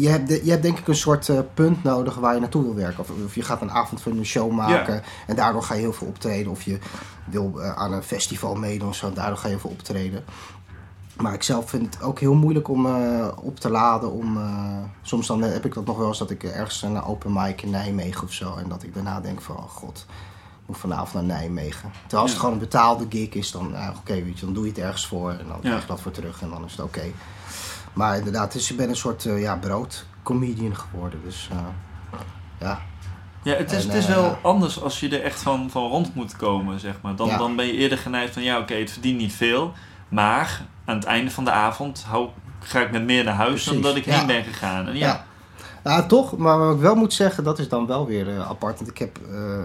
je, 0.00 0.08
hebt 0.08 0.28
de- 0.28 0.44
je 0.44 0.50
hebt 0.50 0.62
denk 0.62 0.78
ik 0.78 0.88
een 0.88 0.94
soort 0.96 1.28
eh, 1.28 1.38
punt 1.54 1.82
nodig 1.82 2.14
waar 2.14 2.34
je 2.34 2.40
naartoe 2.40 2.62
wil 2.62 2.74
werken. 2.74 3.00
Of, 3.00 3.10
of 3.24 3.34
je 3.34 3.42
gaat 3.42 3.60
een 3.60 3.70
avond 3.70 4.00
van 4.02 4.16
een 4.18 4.24
show 4.26 4.50
maken 4.52 5.02
en 5.26 5.36
daardoor 5.36 5.62
ga 5.62 5.74
je 5.74 5.80
heel 5.80 5.92
veel 5.92 6.06
optreden. 6.06 6.50
Of 6.52 6.62
je 6.62 6.78
wil 7.24 7.52
eh, 7.60 7.76
aan 7.76 7.92
een 7.92 8.02
festival 8.02 8.54
meedoen 8.54 8.88
of 8.88 8.94
zo, 8.96 9.06
en 9.06 9.14
daardoor 9.14 9.36
ga 9.36 9.42
je 9.46 9.50
heel 9.52 9.60
veel 9.60 9.70
optreden. 9.70 10.24
Maar 11.20 11.34
ik 11.34 11.42
zelf 11.42 11.70
vind 11.70 11.94
het 11.94 12.02
ook 12.02 12.18
heel 12.18 12.34
moeilijk 12.34 12.68
om 12.68 12.86
op 13.36 13.60
te 13.60 13.70
laden. 13.70 14.12
Om, 14.12 14.38
soms 15.02 15.26
dan 15.26 15.42
heb 15.42 15.64
ik 15.64 15.74
dat 15.74 15.86
nog 15.86 15.96
wel 15.96 16.08
eens 16.08 16.18
dat 16.18 16.30
ik 16.30 16.42
ergens 16.44 16.82
een 16.82 17.02
open 17.02 17.32
mic 17.32 17.62
in 17.62 17.70
Nijmegen 17.70 18.22
of 18.26 18.32
zo. 18.32 18.54
En 18.56 18.68
dat 18.68 18.82
ik 18.82 18.94
daarna 18.94 19.20
denk 19.20 19.40
van, 19.40 19.56
oh 19.56 19.68
god, 19.68 20.06
moet 20.66 20.78
vanavond 20.78 21.12
naar 21.12 21.38
Nijmegen. 21.38 21.90
Terwijl 22.00 22.22
als 22.22 22.30
het 22.30 22.40
gewoon 22.40 22.54
een 22.54 22.60
betaalde 22.60 23.06
gig 23.08 23.28
is, 23.28 23.50
dan, 23.50 23.70
nou, 23.70 23.96
oké, 23.96 24.14
weet 24.14 24.38
je, 24.38 24.44
dan 24.44 24.54
doe 24.54 24.64
je 24.64 24.70
het 24.70 24.78
ergens 24.78 25.06
voor. 25.06 25.30
En 25.30 25.46
dan 25.48 25.60
krijg 25.60 25.80
je 25.80 25.86
dat 25.86 26.00
voor 26.00 26.12
terug 26.12 26.42
en 26.42 26.50
dan 26.50 26.64
is 26.64 26.70
het 26.70 26.80
oké. 26.80 27.02
Maar 27.92 28.16
inderdaad, 28.16 28.52
dus 28.52 28.70
ik 28.70 28.76
ben 28.76 28.88
een 28.88 28.96
soort 28.96 29.24
uh, 29.24 29.40
ja, 29.40 29.56
broodcomedian 29.56 30.76
geworden. 30.76 31.20
Dus, 31.24 31.48
uh, 31.52 31.58
ja. 32.60 32.80
Ja, 33.42 33.54
het 33.54 33.72
is, 33.72 33.82
En, 33.82 33.90
het 33.90 33.98
is 33.98 34.06
eh, 34.06 34.14
wel 34.14 34.38
anders 34.42 34.82
als 34.82 35.00
je 35.00 35.08
er 35.08 35.22
echt 35.22 35.42
van, 35.42 35.70
van 35.70 35.88
rond 35.88 36.14
moet 36.14 36.36
komen, 36.36 36.80
zeg 36.80 36.94
maar. 37.00 37.16
Dan, 37.16 37.28
dan 37.28 37.56
ben 37.56 37.66
je 37.66 37.72
eerder 37.72 37.98
geneigd 37.98 38.32
van, 38.32 38.42
ja, 38.42 38.58
oké, 38.58 38.74
het 38.74 38.90
verdient 38.90 39.18
niet 39.18 39.32
veel. 39.32 39.72
Maar 40.08 40.62
aan 40.84 40.96
het 40.96 41.04
einde 41.04 41.30
van 41.30 41.44
de 41.44 41.50
avond 41.50 42.04
hou, 42.06 42.28
ga 42.60 42.80
ik 42.80 42.90
met 42.90 43.04
meer 43.04 43.24
naar 43.24 43.34
huis 43.34 43.64
dan 43.64 43.80
Precies, 43.80 44.04
dat 44.04 44.06
ik 44.06 44.14
heen 44.14 44.26
ben 44.26 44.44
gegaan. 44.44 44.86
En 44.86 44.96
ja, 44.96 45.06
Ja. 45.06 45.24
Nou, 45.84 46.06
toch, 46.06 46.36
maar 46.36 46.58
wat 46.58 46.74
ik 46.74 46.80
wel 46.80 46.94
moet 46.94 47.12
zeggen, 47.12 47.44
dat 47.44 47.58
is 47.58 47.68
dan 47.68 47.86
wel 47.86 48.06
weer 48.06 48.28
eh, 48.28 48.48
apart. 48.48 48.78
Want 48.78 48.90
ik 48.90 48.98
heb 48.98 49.18
eh, 49.18 49.60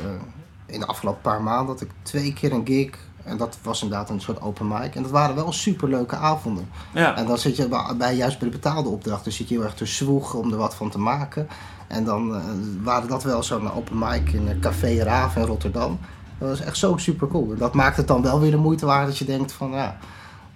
in 0.70 0.80
de 0.80 0.86
afgelopen 0.86 1.22
paar 1.22 1.42
maanden 1.44 1.68
dat 1.68 1.82
ik 1.82 1.90
twee 2.02 2.34
keer 2.34 2.54
een 2.54 2.66
gig. 2.68 2.90
En 3.24 3.38
dat 3.38 3.58
was 3.62 3.82
inderdaad 3.84 4.10
een 4.10 4.22
soort 4.22 4.42
open 4.42 4.68
mic. 4.68 4.96
En 4.96 5.02
dat 5.02 5.12
waren 5.12 5.36
wel 5.36 5.52
superleuke 5.52 6.16
avonden. 6.16 6.70
ja. 6.94 7.16
En 7.16 7.26
dan 7.26 7.38
zit 7.38 7.56
je 7.56 7.68
bij, 7.68 7.96
bij- 7.98 8.16
juist 8.16 8.40
bij 8.40 8.50
de 8.50 8.56
betaalde 8.56 8.90
opdrachten, 8.90 9.32
zit 9.32 9.50
je 9.50 9.56
heel 9.56 9.64
erg 9.64 9.74
te 9.74 9.86
zwoegen 9.86 10.40
om 10.40 10.52
er 10.52 10.58
wat 10.58 10.76
van 10.76 10.90
te 10.90 11.00
maken. 11.00 11.48
En 11.88 12.04
dan 12.04 12.36
eh, 12.36 12.42
waren 12.84 13.10
dat 13.10 13.24
wel 13.24 13.44
zo'n 13.44 13.72
open 13.74 13.98
mic 13.98 14.32
in 14.32 14.60
Café 14.60 15.04
Raaf 15.04 15.36
in 15.36 15.44
Rotterdam. 15.46 16.00
Dat 16.38 16.50
was 16.50 16.60
echt 16.62 16.78
zo 16.78 16.98
super 16.98 17.28
cool. 17.28 17.52
En 17.52 17.58
dat 17.58 17.74
maakt 17.74 17.98
het 17.98 18.08
dan 18.08 18.22
wel 18.22 18.40
weer 18.40 18.52
de 18.52 18.58
moeite 18.58 18.86
waard 18.86 19.08
dat 19.08 19.18
je 19.18 19.26
denkt 19.26 19.52
van 19.52 19.72
ja. 19.72 19.98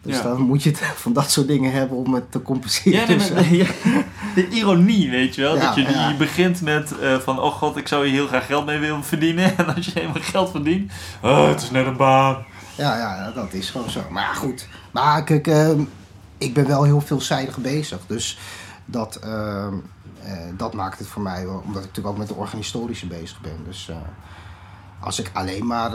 Dus 0.04 0.16
Ja. 0.18 0.22
dan 0.24 0.42
moet 0.42 0.64
je 0.64 0.70
het 0.70 0.80
van 1.04 1.14
dat 1.14 1.32
soort 1.32 1.48
dingen 1.48 1.72
hebben 1.72 1.98
om 1.98 2.14
het 2.14 2.32
te 2.32 2.42
compenseren. 2.42 3.00
Ja, 3.00 3.08
nee, 3.08 3.18
Dus, 3.18 3.30
maar- 3.32 3.38
eh, 3.40 3.52
ja, 3.52 3.66
de 4.36 4.48
ironie, 4.50 5.10
weet 5.10 5.36
je 5.36 5.42
wel. 5.42 5.60
Dat 5.60 5.76
je, 5.76 5.82
je 5.82 6.16
begint 6.18 6.62
met 6.62 7.00
eh, 7.00 7.18
van, 7.18 7.40
oh 7.40 7.52
god, 7.54 7.78
ik 7.78 7.88
zou 7.88 8.06
hier 8.06 8.14
heel 8.14 8.28
graag 8.28 8.46
geld 8.46 8.66
mee 8.66 8.80
willen 8.80 9.04
verdienen. 9.04 9.52
En 9.58 9.76
als 9.76 9.86
je 9.86 9.92
helemaal 9.94 10.22
geld 10.22 10.52
verdient, 10.52 10.92
oh, 11.22 11.48
het 11.48 11.62
is 11.62 11.72
net 11.72 11.86
een 11.86 11.98
baan. 11.98 12.46
Ja, 12.76 12.98
ja, 12.98 13.32
dat 13.32 13.54
is 13.54 13.70
gewoon 13.70 13.90
zo. 13.90 14.02
Maar 14.10 14.36
goed. 14.36 14.68
Maar 14.92 15.24
kijk, 15.24 15.48
ehm, 15.48 15.82
ik 16.38 16.54
ben 16.54 16.68
wel 16.68 16.84
heel 16.84 17.02
veelzijdig 17.02 17.58
bezig. 17.58 18.00
Dus 18.08 18.38
dat, 18.86 19.16
ehm, 19.16 19.74
eh, 20.24 20.32
dat 20.58 20.74
maakt 20.74 21.00
het 21.00 21.08
voor 21.08 21.22
mij 21.22 21.46
wel. 21.46 21.62
Omdat 21.66 21.82
ik 21.84 21.88
natuurlijk 21.88 22.08
ook 22.08 22.18
met 22.18 22.28
de 22.28 22.34
organisatorische 22.34 23.08
bezig 23.08 23.42
ben. 23.42 23.58
Dus 23.66 23.92
als 25.00 25.20
ik 25.20 25.30
alleen 25.34 25.66
maar 25.68 25.92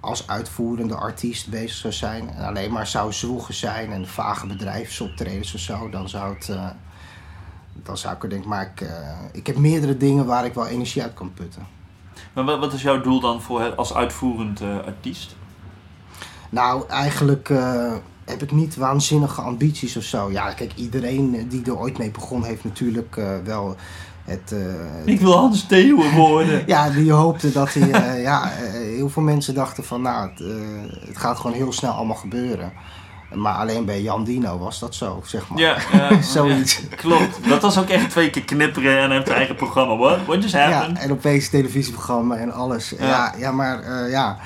als 0.00 0.28
uitvoerende 0.28 0.94
artiest 0.94 1.48
bezig 1.48 1.76
zou 1.76 1.92
zijn. 1.92 2.30
En 2.30 2.46
alleen 2.46 2.72
maar 2.72 2.86
zou 2.86 3.12
zwoegen 3.12 3.54
zijn 3.54 3.92
en 3.92 4.08
vage 4.08 4.46
bedrijfsoptredens 4.46 5.54
of 5.54 5.60
zo. 5.60 5.90
Dan 5.90 6.08
zou 6.08 6.34
het. 6.34 6.48
eh, 6.48 6.68
dan 7.82 7.96
zou 7.98 8.14
ik 8.14 8.22
er 8.22 8.28
denk 8.28 8.44
maar 8.44 8.70
ik, 8.74 8.80
eh, 8.80 8.88
ik 9.32 9.46
heb 9.46 9.56
meerdere 9.56 9.96
dingen 9.96 10.26
waar 10.26 10.44
ik 10.44 10.54
wel 10.54 10.66
energie 10.66 11.02
uit 11.02 11.14
kan 11.14 11.32
putten. 11.34 11.66
Maar 12.32 12.44
wat, 12.44 12.72
is 12.72 12.82
jouw 12.82 13.00
doel 13.00 13.20
dan 13.20 13.42
voor 13.42 13.74
als 13.74 13.94
uitvoerend 13.94 14.60
eh, 14.60 14.76
artiest? 14.86 15.36
Nou, 16.50 16.88
eigenlijk 16.88 17.48
heb 18.24 18.42
ik 18.42 18.52
niet 18.52 18.76
waanzinnige 18.76 19.40
ambities 19.40 19.96
of 19.96 20.02
zo. 20.02 20.30
Ja, 20.30 20.52
kijk, 20.52 20.72
iedereen 20.74 21.48
die 21.48 21.64
er 21.64 21.78
ooit 21.78 21.98
mee 21.98 22.10
begon, 22.10 22.44
heeft 22.44 22.64
natuurlijk 22.64 23.20
wel 23.44 23.76
het. 24.24 24.54
Ik 25.04 25.20
wil 25.20 25.36
Hans 25.36 25.66
Theeuwen 25.66 26.14
worden. 26.14 26.62
ja, 26.74 26.90
die 26.90 27.12
hoopte 27.12 27.52
dat 27.52 27.74
hij. 27.74 28.20
ja, 28.20 28.52
heel 28.96 29.08
veel 29.08 29.22
mensen 29.22 29.54
dachten 29.54 29.84
van, 29.84 30.02
nou, 30.02 30.28
het, 30.30 30.40
eh, 30.40 31.06
het 31.08 31.18
gaat 31.18 31.36
gewoon 31.38 31.56
heel 31.56 31.72
snel 31.72 31.92
allemaal 31.92 32.16
gebeuren. 32.16 32.72
Maar 33.34 33.54
alleen 33.54 33.84
bij 33.84 34.02
Jan 34.02 34.24
Dino 34.24 34.58
was 34.58 34.78
dat 34.78 34.94
zo, 34.94 35.22
zeg 35.24 35.48
maar. 35.48 35.58
Ja, 35.58 35.76
ja, 35.92 36.22
Zoiets. 36.22 36.80
ja, 36.90 36.96
klopt. 36.96 37.48
Dat 37.48 37.62
was 37.62 37.78
ook 37.78 37.88
echt 37.88 38.10
twee 38.10 38.30
keer 38.30 38.44
knipperen 38.44 38.98
en 38.98 39.08
zijn 39.24 39.36
eigen 39.36 39.54
programma. 39.54 39.96
What? 39.96 40.18
What 40.26 40.42
just 40.42 40.54
Ja, 40.54 40.70
happened? 40.70 40.98
en 40.98 41.10
opeens 41.12 41.48
televisieprogramma 41.48 42.36
en 42.36 42.52
alles. 42.52 42.90
Ja. 42.98 43.06
Ja, 43.06 43.34
ja, 43.38 43.52
maar 43.52 43.82
eh, 43.82 44.10
ja. 44.10 44.38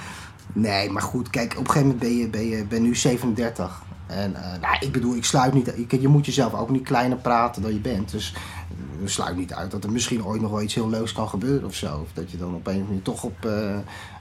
Nee, 0.52 0.90
maar 0.90 1.02
goed, 1.02 1.30
kijk, 1.30 1.52
op 1.52 1.59
een 1.59 1.66
gegeven 1.66 1.83
moment 1.88 2.00
ben 2.00 2.16
je, 2.19 2.28
ben 2.28 2.49
je 2.49 2.64
ben 2.64 2.83
nu 2.83 2.95
37. 2.97 3.83
En 4.11 4.35
eh, 4.35 4.61
nou, 4.61 4.76
ik 4.81 4.93
bedoel, 4.93 5.17
ik 5.17 5.25
sluit 5.25 5.52
niet. 5.55 5.73
Je, 5.88 6.00
je 6.00 6.09
moet 6.09 6.26
jezelf 6.26 6.55
ook 6.55 6.71
niet 6.71 6.85
kleiner 6.85 7.19
praten 7.19 7.62
dan 7.62 7.73
je 7.73 7.79
bent. 7.81 8.11
Dus 8.11 8.35
eh, 8.35 9.09
sluit 9.09 9.37
niet 9.37 9.52
uit 9.55 9.71
dat 9.71 9.85
er 9.85 9.93
misschien 9.93 10.25
ooit 10.25 10.40
nog 10.40 10.50
wel 10.50 10.62
iets 10.62 10.75
heel 10.75 10.88
leuks 10.88 11.12
kan 11.12 11.29
gebeuren 11.29 11.64
of 11.69 11.75
zo. 11.75 11.99
Of 12.02 12.09
dat 12.12 12.31
je 12.31 12.37
dan 12.37 12.55
op 12.55 12.55
een 12.55 12.61
of 12.61 12.67
andere 12.67 12.87
manier 12.87 13.02
toch 13.02 13.23
op 13.23 13.45
eh, 13.45 13.75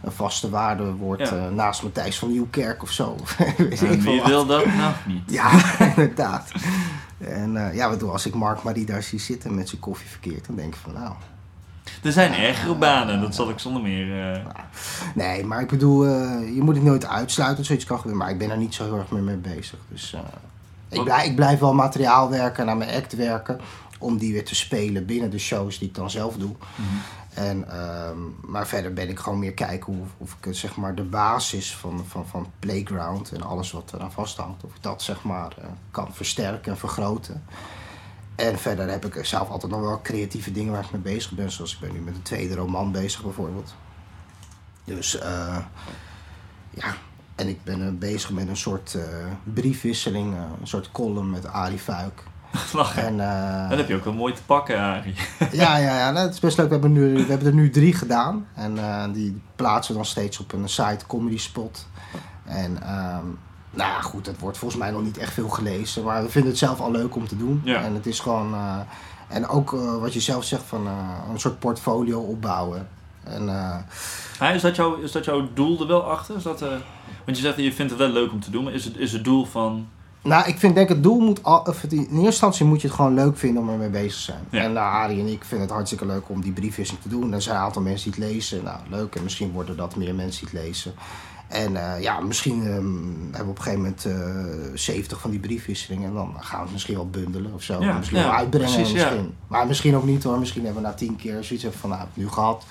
een 0.03 0.12
vaste 0.12 0.50
waarde 0.50 0.93
wordt 0.93 1.29
Ja. 1.29 1.36
eh, 1.38 1.50
naast 1.51 1.84
Matthijs 1.84 2.19
van 2.19 2.31
Nieuwkerk 2.31 2.81
of 2.81 2.91
zo. 2.91 3.15
Weet 3.58 3.81
En 3.81 3.91
ik 3.91 4.01
veel 4.01 4.12
wie 4.12 4.24
wil 4.24 4.46
dat 4.46 4.65
nou 4.65 4.93
niet? 5.08 5.31
Ja, 5.31 5.51
inderdaad. 5.95 6.52
En 7.17 7.67
eh, 7.67 7.75
ja, 7.75 7.89
wat 7.89 7.99
doe 7.99 8.12
als 8.12 8.25
ik 8.25 8.34
Mark 8.34 8.63
Marie 8.63 8.86
daar 8.86 9.04
zie 9.04 9.19
zitten 9.19 9.56
met 9.56 9.69
zijn 9.69 9.82
koffie 9.82 10.10
verkeerd, 10.10 10.45
dan 10.47 10.56
denk 10.56 10.73
ik 10.73 10.80
van 10.84 10.93
nou. 10.93 11.13
Er 12.04 12.12
zijn 12.12 12.34
ergere 12.34 12.75
banen, 12.75 13.21
dat 13.21 13.36
zal 13.36 13.49
ik 13.49 13.60
zonder 13.60 13.82
meer... 13.82 14.34
eh, 14.34 14.45
Nee, 15.15 15.45
maar 15.45 15.62
ik 15.62 15.67
bedoel, 15.67 16.06
eh, 16.06 16.56
je 16.56 16.62
moet 16.62 16.75
het 16.75 16.84
nooit 16.84 17.06
uitsluiten 17.06 17.58
dat 17.58 17.65
zoiets 17.65 17.86
kan 17.86 17.97
gebeuren. 17.97 18.21
Maar 18.21 18.32
ik 18.32 18.38
ben 18.38 18.49
er 18.49 18.58
niet 18.58 18.73
zo 18.73 18.84
heel 18.84 18.97
erg 18.97 19.10
meer 19.10 19.21
mee 19.23 19.36
bezig. 19.36 19.80
Dus 19.88 20.13
eh, 20.13 20.19
ik, 20.89 21.04
blijf, 21.04 21.25
ik 21.25 21.36
blijf 21.36 21.60
wel 21.60 21.73
materiaal 21.73 22.30
werken, 22.30 22.65
naar 22.65 22.78
mijn 22.78 22.95
act 22.95 23.15
werken. 23.15 23.60
Om 23.99 24.17
die 24.17 24.34
weer 24.34 24.45
te 24.45 24.56
spelen 24.56 25.06
binnen 25.06 25.30
de 25.32 25.39
shows 25.39 25.80
die 25.80 25.88
ik 25.88 25.95
dan 25.95 26.10
zelf 26.10 26.36
doe. 26.36 26.56
En, 27.34 27.69
ehm, 27.71 28.17
maar 28.41 28.67
verder 28.67 28.93
ben 28.93 29.10
ik 29.10 29.19
gewoon 29.19 29.39
meer 29.39 29.54
kijken 29.54 29.93
hoe, 29.93 30.06
of 30.17 30.36
ik 30.41 30.56
zeg 30.56 30.75
maar, 30.75 30.95
de 30.95 31.04
basis 31.04 31.75
van, 31.75 32.06
van, 32.08 32.28
van 32.28 32.47
Playground 32.60 33.32
en 33.32 33.41
alles 33.41 33.71
wat 33.71 33.91
eraan 33.93 34.12
vasthangt, 34.12 34.63
of 34.63 34.75
ik 34.75 34.82
dat 34.84 35.02
zeg 35.02 35.23
maar 35.23 35.54
kan 35.91 36.08
versterken 36.13 36.71
en 36.71 36.78
vergroten. 36.78 37.43
En 38.39 38.60
verder 38.60 38.89
heb 38.89 39.06
ik 39.06 39.25
zelf 39.25 39.49
altijd 39.49 39.71
nog 39.71 39.82
wel 39.82 40.02
creatieve 40.02 40.52
dingen 40.52 40.71
waar 40.71 40.84
ik 40.84 40.91
mee 40.91 41.02
bezig 41.02 41.32
ben. 41.32 41.52
Zoals 41.52 41.73
ik 41.73 41.80
ben 41.80 41.93
nu 41.93 41.99
met 41.99 42.15
een 42.15 42.21
tweede 42.21 42.56
roman 42.56 42.91
bezig 42.91 43.23
bijvoorbeeld. 43.23 43.75
Dus 44.84 45.19
eh, 45.19 45.58
ja, 46.69 46.93
en 47.36 47.47
ik 47.47 47.63
ben 47.63 47.88
eh, 47.88 47.93
bezig 47.93 48.32
met 48.32 48.47
een 48.47 48.58
soort 48.58 48.93
eh, 48.93 49.04
briefwisseling, 49.43 50.34
eh, 50.34 50.41
een 50.62 50.67
soort 50.67 50.91
column 50.91 51.30
met 51.30 51.45
Arie 51.45 51.80
Fuik. 51.80 52.23
lachen. 52.73 53.04
En, 53.04 53.19
eh, 53.19 53.69
Dat 53.69 53.78
heb 53.78 53.88
je 53.88 53.95
ook 53.95 54.04
wel 54.04 54.13
mooi 54.13 54.34
te 54.34 54.43
pakken, 54.43 54.80
Arie. 54.80 55.15
ja, 55.52 55.78
ja, 55.78 55.97
ja, 55.97 56.12
dat 56.12 56.34
is 56.34 56.39
best 56.39 56.58
leuk. 56.58 56.67
We 56.67 56.71
hebben, 56.71 56.91
nu, 56.91 57.13
we 57.13 57.25
hebben 57.30 57.47
er 57.47 57.54
nu 57.54 57.69
drie 57.69 57.93
gedaan. 57.93 58.47
En 58.54 58.78
eh, 58.78 59.04
die 59.13 59.41
plaatsen 59.56 59.93
we 59.93 59.99
dan 59.99 60.10
steeds 60.10 60.39
op 60.39 60.54
een 60.54 60.69
site 60.69 61.06
Comedy 61.08 61.38
Spot. 61.38 61.88
En 62.45 62.82
ehm, 62.84 63.25
nou 63.71 63.89
ja, 63.89 64.01
goed, 64.01 64.25
het 64.25 64.39
wordt 64.39 64.58
volgens 64.58 64.82
mij 64.82 64.91
nog 64.91 65.01
niet 65.03 65.17
echt 65.17 65.34
veel 65.34 65.49
gelezen. 65.49 66.03
Maar 66.03 66.23
we 66.23 66.29
vinden 66.29 66.49
het 66.49 66.60
zelf 66.60 66.79
al 66.79 66.91
leuk 66.91 67.15
om 67.15 67.27
te 67.27 67.38
doen. 67.38 67.62
Ja. 67.63 67.84
En 67.84 67.93
het 67.93 68.05
is 68.05 68.19
gewoon... 68.19 68.53
eh, 68.53 68.77
en 69.27 69.47
ook 69.47 69.73
eh, 69.73 69.97
wat 69.97 70.13
je 70.13 70.19
zelf 70.19 70.43
zegt 70.43 70.63
van 70.63 70.88
eh, 70.88 71.17
een 71.32 71.39
soort 71.39 71.60
portfolio 71.60 72.19
opbouwen. 72.19 72.88
En 73.23 73.45
Ja, 74.39 74.49
is, 74.51 74.62
dat 74.62 74.75
jouw, 74.75 74.95
is 74.95 75.12
dat 75.12 75.25
jouw 75.25 75.47
doel 75.53 75.79
er 75.82 75.88
wel 75.88 76.03
achter? 76.03 76.36
Is 76.36 76.43
dat, 76.43 76.60
want 76.60 77.38
je 77.38 77.43
zegt 77.43 77.55
dat 77.55 77.65
je 77.65 77.73
vindt 77.73 77.91
het 77.91 78.01
wel 78.01 78.10
leuk 78.10 78.32
om 78.32 78.39
te 78.39 78.51
doen, 78.51 78.63
maar 78.63 78.73
is 78.73 78.86
het, 78.86 78.97
is 78.97 79.13
het 79.13 79.23
doel 79.23 79.45
van... 79.45 79.88
Nou, 80.21 80.47
ik 80.47 80.58
vind 80.58 80.75
denk 80.75 80.89
het 80.89 81.03
doel 81.03 81.19
moet 81.19 81.43
al, 81.43 81.60
of 81.60 81.84
in 81.84 81.97
eerste 81.99 82.15
instantie 82.15 82.65
moet 82.65 82.82
je 82.82 82.88
het 82.88 82.95
gewoon 82.95 83.13
leuk 83.13 83.38
vinden 83.38 83.62
om 83.63 83.69
ermee 83.69 83.89
bezig 83.89 84.13
te 84.13 84.21
zijn. 84.21 84.43
Ja. 84.49 84.63
En 84.63 84.73
nou, 84.73 84.93
Arie 84.93 85.19
en 85.19 85.27
ik 85.27 85.43
vinden 85.43 85.67
het 85.67 85.75
hartstikke 85.75 86.05
leuk 86.05 86.29
om 86.29 86.41
die 86.41 86.51
briefwisseling 86.51 87.03
te 87.03 87.10
doen. 87.10 87.34
Er 87.34 87.41
zijn 87.41 87.55
een 87.55 87.62
aantal 87.62 87.82
mensen 87.82 88.12
die 88.12 88.23
het 88.23 88.32
lezen. 88.34 88.63
Nou, 88.63 88.77
leuk. 88.89 89.15
En 89.15 89.23
misschien 89.23 89.51
worden 89.51 89.77
dat 89.77 89.95
meer 89.95 90.15
mensen 90.15 90.45
die 90.45 90.60
het 90.60 90.67
lezen. 90.67 90.93
En 91.47 91.75
eh, 91.75 92.01
ja, 92.01 92.19
misschien 92.19 92.62
ehm, 92.62 92.95
hebben 93.32 93.45
we 93.45 93.49
op 93.49 93.58
een 93.58 93.63
gegeven 93.63 93.79
moment 93.79 94.05
eh 94.05 94.71
70 94.73 95.19
van 95.19 95.32
die 95.32 95.39
briefwisselingen. 95.39 96.08
En 96.08 96.13
dan 96.13 96.34
gaan 96.39 96.58
we 96.58 96.63
het 96.63 96.73
misschien 96.73 96.95
wel 96.95 97.10
bundelen 97.10 97.53
of 97.53 97.63
zo. 97.63 97.82
Ja, 97.82 97.97
misschien 97.97 98.19
ja, 98.19 98.25
wel 98.25 98.34
uitbrengen. 98.34 98.73
precies, 98.73 98.93
misschien. 98.93 99.34
Maar 99.47 99.67
misschien 99.67 99.95
ook 99.95 100.05
niet 100.05 100.23
hoor. 100.23 100.39
Misschien 100.39 100.65
hebben 100.65 100.82
we 100.82 100.88
na 100.88 100.93
tien 100.93 101.15
keer 101.15 101.43
zoiets 101.43 101.65
van, 101.71 101.89
nou, 101.89 102.01
heb 102.01 102.10
ik 102.10 102.17
nu 102.17 102.29
gehad. 102.29 102.63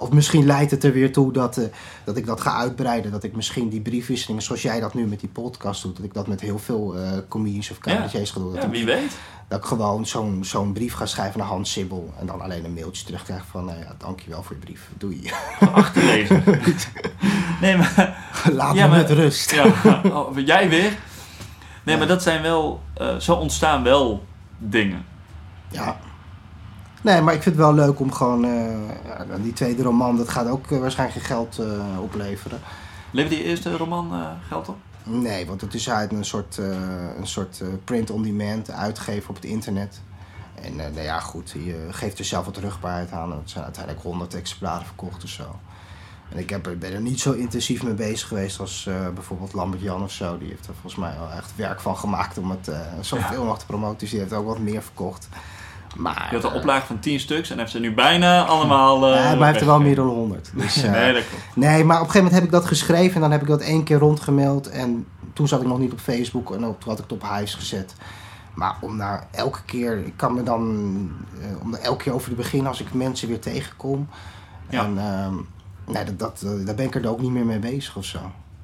Of 0.00 0.10
misschien 0.10 0.46
leidt 0.46 0.70
het 0.70 0.84
er 0.84 0.92
weer 0.92 1.12
toe 1.12 1.32
dat, 1.32 1.56
eh, 1.56 1.64
dat 2.04 2.16
ik 2.16 2.26
dat 2.26 2.40
ga 2.40 2.54
uitbreiden. 2.56 3.10
Dat 3.10 3.22
ik 3.24 3.36
misschien 3.36 3.68
die 3.68 3.80
briefwisselingen, 3.80 4.42
zoals 4.42 4.62
jij 4.62 4.80
dat 4.80 4.94
nu 4.94 5.06
met 5.06 5.20
die 5.20 5.28
podcast 5.28 5.82
doet, 5.82 5.96
dat 5.96 6.04
ik 6.04 6.14
dat 6.14 6.26
met 6.26 6.40
heel 6.40 6.58
veel 6.58 6.96
eh 6.96 7.12
comedians 7.28 7.70
of 7.70 7.78
cabaretiers 7.78 8.30
ga 8.30 8.38
doen. 8.40 8.52
Dat, 8.52 8.62
Ja, 8.62 8.68
ik, 8.68 8.72
wie 8.74 8.84
weet. 8.84 9.18
dat 9.48 9.58
ik 9.58 9.64
gewoon 9.64 10.06
zo'n 10.06 10.44
zo'n 10.44 10.72
brief 10.72 10.92
ga 10.94 11.06
schrijven 11.06 11.38
naar 11.38 11.48
Hans 11.48 11.72
Sibbel. 11.72 12.12
En 12.20 12.26
dan 12.26 12.40
alleen 12.40 12.64
een 12.64 12.74
mailtje 12.74 13.04
terugkrijg 13.04 13.44
van, 13.50 13.70
eh, 13.70 13.80
ja, 13.80 13.94
dankjewel 13.98 14.42
voor 14.42 14.56
je 14.56 14.64
brief. 14.64 14.88
Doei. 14.98 15.30
Achterlezen. 15.72 16.42
nee, 17.60 17.76
maar... 17.76 18.28
Laat 18.52 18.74
Ja, 18.74 18.82
me 18.84 18.88
maar- 18.90 18.98
met 18.98 19.10
rust. 19.10 19.50
Ja, 19.50 19.64
oh, 20.18 20.38
jij 20.46 20.68
weer? 20.68 20.98
Nee, 21.82 21.96
maar 21.96 22.06
dat 22.06 22.22
zijn 22.22 22.42
wel... 22.42 22.80
zo 23.18 23.34
ontstaan 23.34 23.82
wel 23.82 24.24
dingen. 24.58 25.04
Ja. 25.70 26.00
Nee, 27.00 27.20
maar 27.20 27.34
ik 27.34 27.42
vind 27.42 27.56
het 27.56 27.64
wel 27.64 27.74
leuk 27.74 28.00
om 28.00 28.12
gewoon... 28.12 28.44
eh, 28.44 29.42
die 29.42 29.52
tweede 29.52 29.82
roman, 29.82 30.16
dat 30.16 30.28
gaat 30.28 30.48
ook 30.48 30.70
eh, 30.70 30.78
waarschijnlijk 30.78 31.18
geen 31.18 31.36
geld 31.36 31.58
eh, 31.58 32.00
opleveren. 32.00 32.60
Levert 33.10 33.34
die 33.34 33.44
eerste 33.44 33.76
roman 33.76 34.36
geld 34.48 34.68
op? 34.68 34.76
Nee, 35.02 35.46
want 35.46 35.60
het 35.60 35.74
is 35.74 35.90
uit 35.90 36.12
een 36.12 36.24
soort, 36.24 36.56
een 37.18 37.26
soort 37.26 37.62
print-on-demand 37.84 38.70
uitgeven 38.70 39.28
op 39.28 39.34
het 39.34 39.44
internet. 39.44 40.00
En 40.62 40.76
nou 40.76 41.00
ja, 41.00 41.20
goed, 41.20 41.50
je 41.50 41.88
geeft 41.90 42.18
er 42.18 42.24
zelf 42.24 42.44
wat 42.44 42.56
rugbaarheid 42.56 43.12
aan. 43.12 43.32
Het 43.32 43.50
zijn 43.50 43.64
uiteindelijk 43.64 44.04
100 44.04 44.34
exemplaren 44.34 44.86
verkocht 44.86 45.24
of 45.24 45.30
zo. 45.30 45.58
En 46.28 46.38
ik 46.38 46.50
heb 46.50 46.62
ben 46.78 46.92
er 46.92 47.00
niet 47.00 47.20
zo 47.20 47.32
intensief 47.32 47.82
mee 47.82 47.94
bezig 47.94 48.28
geweest 48.28 48.60
als 48.60 48.88
bijvoorbeeld 49.14 49.52
Lambert 49.52 49.82
Jan 49.82 50.02
of 50.02 50.12
zo. 50.12 50.38
Die 50.38 50.48
heeft 50.48 50.66
er 50.66 50.74
volgens 50.80 51.02
mij 51.02 51.14
wel 51.18 51.30
echt 51.30 51.56
werk 51.56 51.80
van 51.80 51.96
gemaakt 51.96 52.38
om 52.38 52.50
het 52.50 52.68
eh 52.68 52.80
zoveel 53.00 53.38
mogelijk 53.38 53.60
te 53.60 53.66
promoten. 53.66 53.98
Dus 53.98 54.10
die 54.10 54.20
heeft 54.20 54.32
ook 54.32 54.46
wat 54.46 54.58
meer 54.58 54.82
verkocht. 54.82 55.28
Maar, 55.96 56.26
Je 56.30 56.34
had 56.36 56.44
een 56.44 56.50
eh, 56.50 56.56
oplage 56.56 56.86
van 56.86 56.98
10 56.98 57.20
stuks 57.20 57.50
en 57.50 57.58
heeft 57.58 57.70
ze 57.70 57.80
nu 57.80 57.94
bijna 57.94 58.44
allemaal... 58.44 59.06
eh, 59.06 59.14
ja, 59.14 59.28
maar 59.30 59.36
hij 59.38 59.46
heeft 59.46 59.60
er 59.60 59.66
wel 59.66 59.80
meer 59.80 59.94
dan 59.94 60.06
100. 60.06 60.50
Dus, 60.54 60.76
eh, 60.82 60.90
Nee, 60.90 61.12
dat 61.12 61.22
klopt. 61.28 61.44
Nee, 61.56 61.84
maar 61.84 61.96
op 62.00 62.06
een 62.06 62.10
gegeven 62.10 62.16
moment 62.16 62.34
heb 62.34 62.44
ik 62.44 62.50
dat 62.50 62.64
geschreven 62.66 63.14
en 63.14 63.20
dan 63.20 63.30
heb 63.30 63.40
ik 63.42 63.46
dat 63.48 63.60
één 63.60 63.84
keer 63.84 63.98
rondgemaild. 63.98 64.68
En 64.68 65.06
toen 65.32 65.48
zat 65.48 65.60
ik 65.60 65.66
nog 65.66 65.78
niet 65.78 65.92
op 65.92 65.98
Facebook 66.00 66.54
en 66.54 66.64
ook, 66.64 66.80
toen 66.80 66.88
had 66.90 66.98
ik 66.98 67.04
het 67.10 67.12
op 67.22 67.30
Hives 67.30 67.54
gezet. 67.54 67.94
Maar 68.54 68.76
om 68.80 68.98
daar 68.98 69.26
elke 69.30 69.62
keer, 69.64 69.98
ik 70.06 70.12
kan 70.16 70.34
me 70.34 70.42
dan, 70.42 70.62
eh, 71.40 71.46
om 71.62 71.74
elke 71.74 72.02
keer 72.04 72.12
over 72.14 72.28
te 72.30 72.34
beginnen 72.36 72.68
als 72.68 72.80
ik 72.80 72.94
mensen 72.94 73.28
weer 73.28 73.40
tegenkom. 73.40 74.08
Ja. 74.70 74.84
En 74.84 74.98
ehm, 74.98 75.34
nee, 75.94 76.04
dat, 76.04 76.18
dat, 76.18 76.42
eh, 76.44 76.66
daar 76.66 76.74
ben 76.74 76.86
ik 76.86 76.94
er 76.94 77.08
ook 77.08 77.20
niet 77.20 77.30
meer 77.30 77.46
mee 77.46 77.58
bezig 77.58 77.96
of 77.96 78.04
zo. 78.04 78.18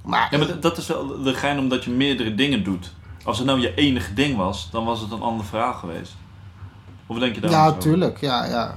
Maar, 0.04 0.28
Ja, 0.30 0.38
maar 0.38 0.46
dat- 0.46 0.62
dat 0.62 0.76
is 0.78 0.86
wel 0.86 1.22
de 1.22 1.34
gein 1.34 1.58
omdat 1.58 1.84
je 1.84 1.90
meerdere 1.90 2.34
dingen 2.34 2.64
doet. 2.64 2.94
Als 3.24 3.38
het 3.38 3.46
nou 3.46 3.60
je 3.60 3.74
enige 3.74 4.12
ding 4.14 4.36
was, 4.36 4.68
dan 4.70 4.84
was 4.84 5.00
het 5.00 5.10
een 5.10 5.20
ander 5.22 5.46
verhaal 5.46 5.72
geweest. 5.74 6.16
Of 7.06 7.18
denk 7.18 7.34
je 7.34 7.40
daar 7.40 7.50
ja, 7.50 7.72
tuurlijk, 7.72 8.18
ja, 8.20 8.44
ja. 8.44 8.74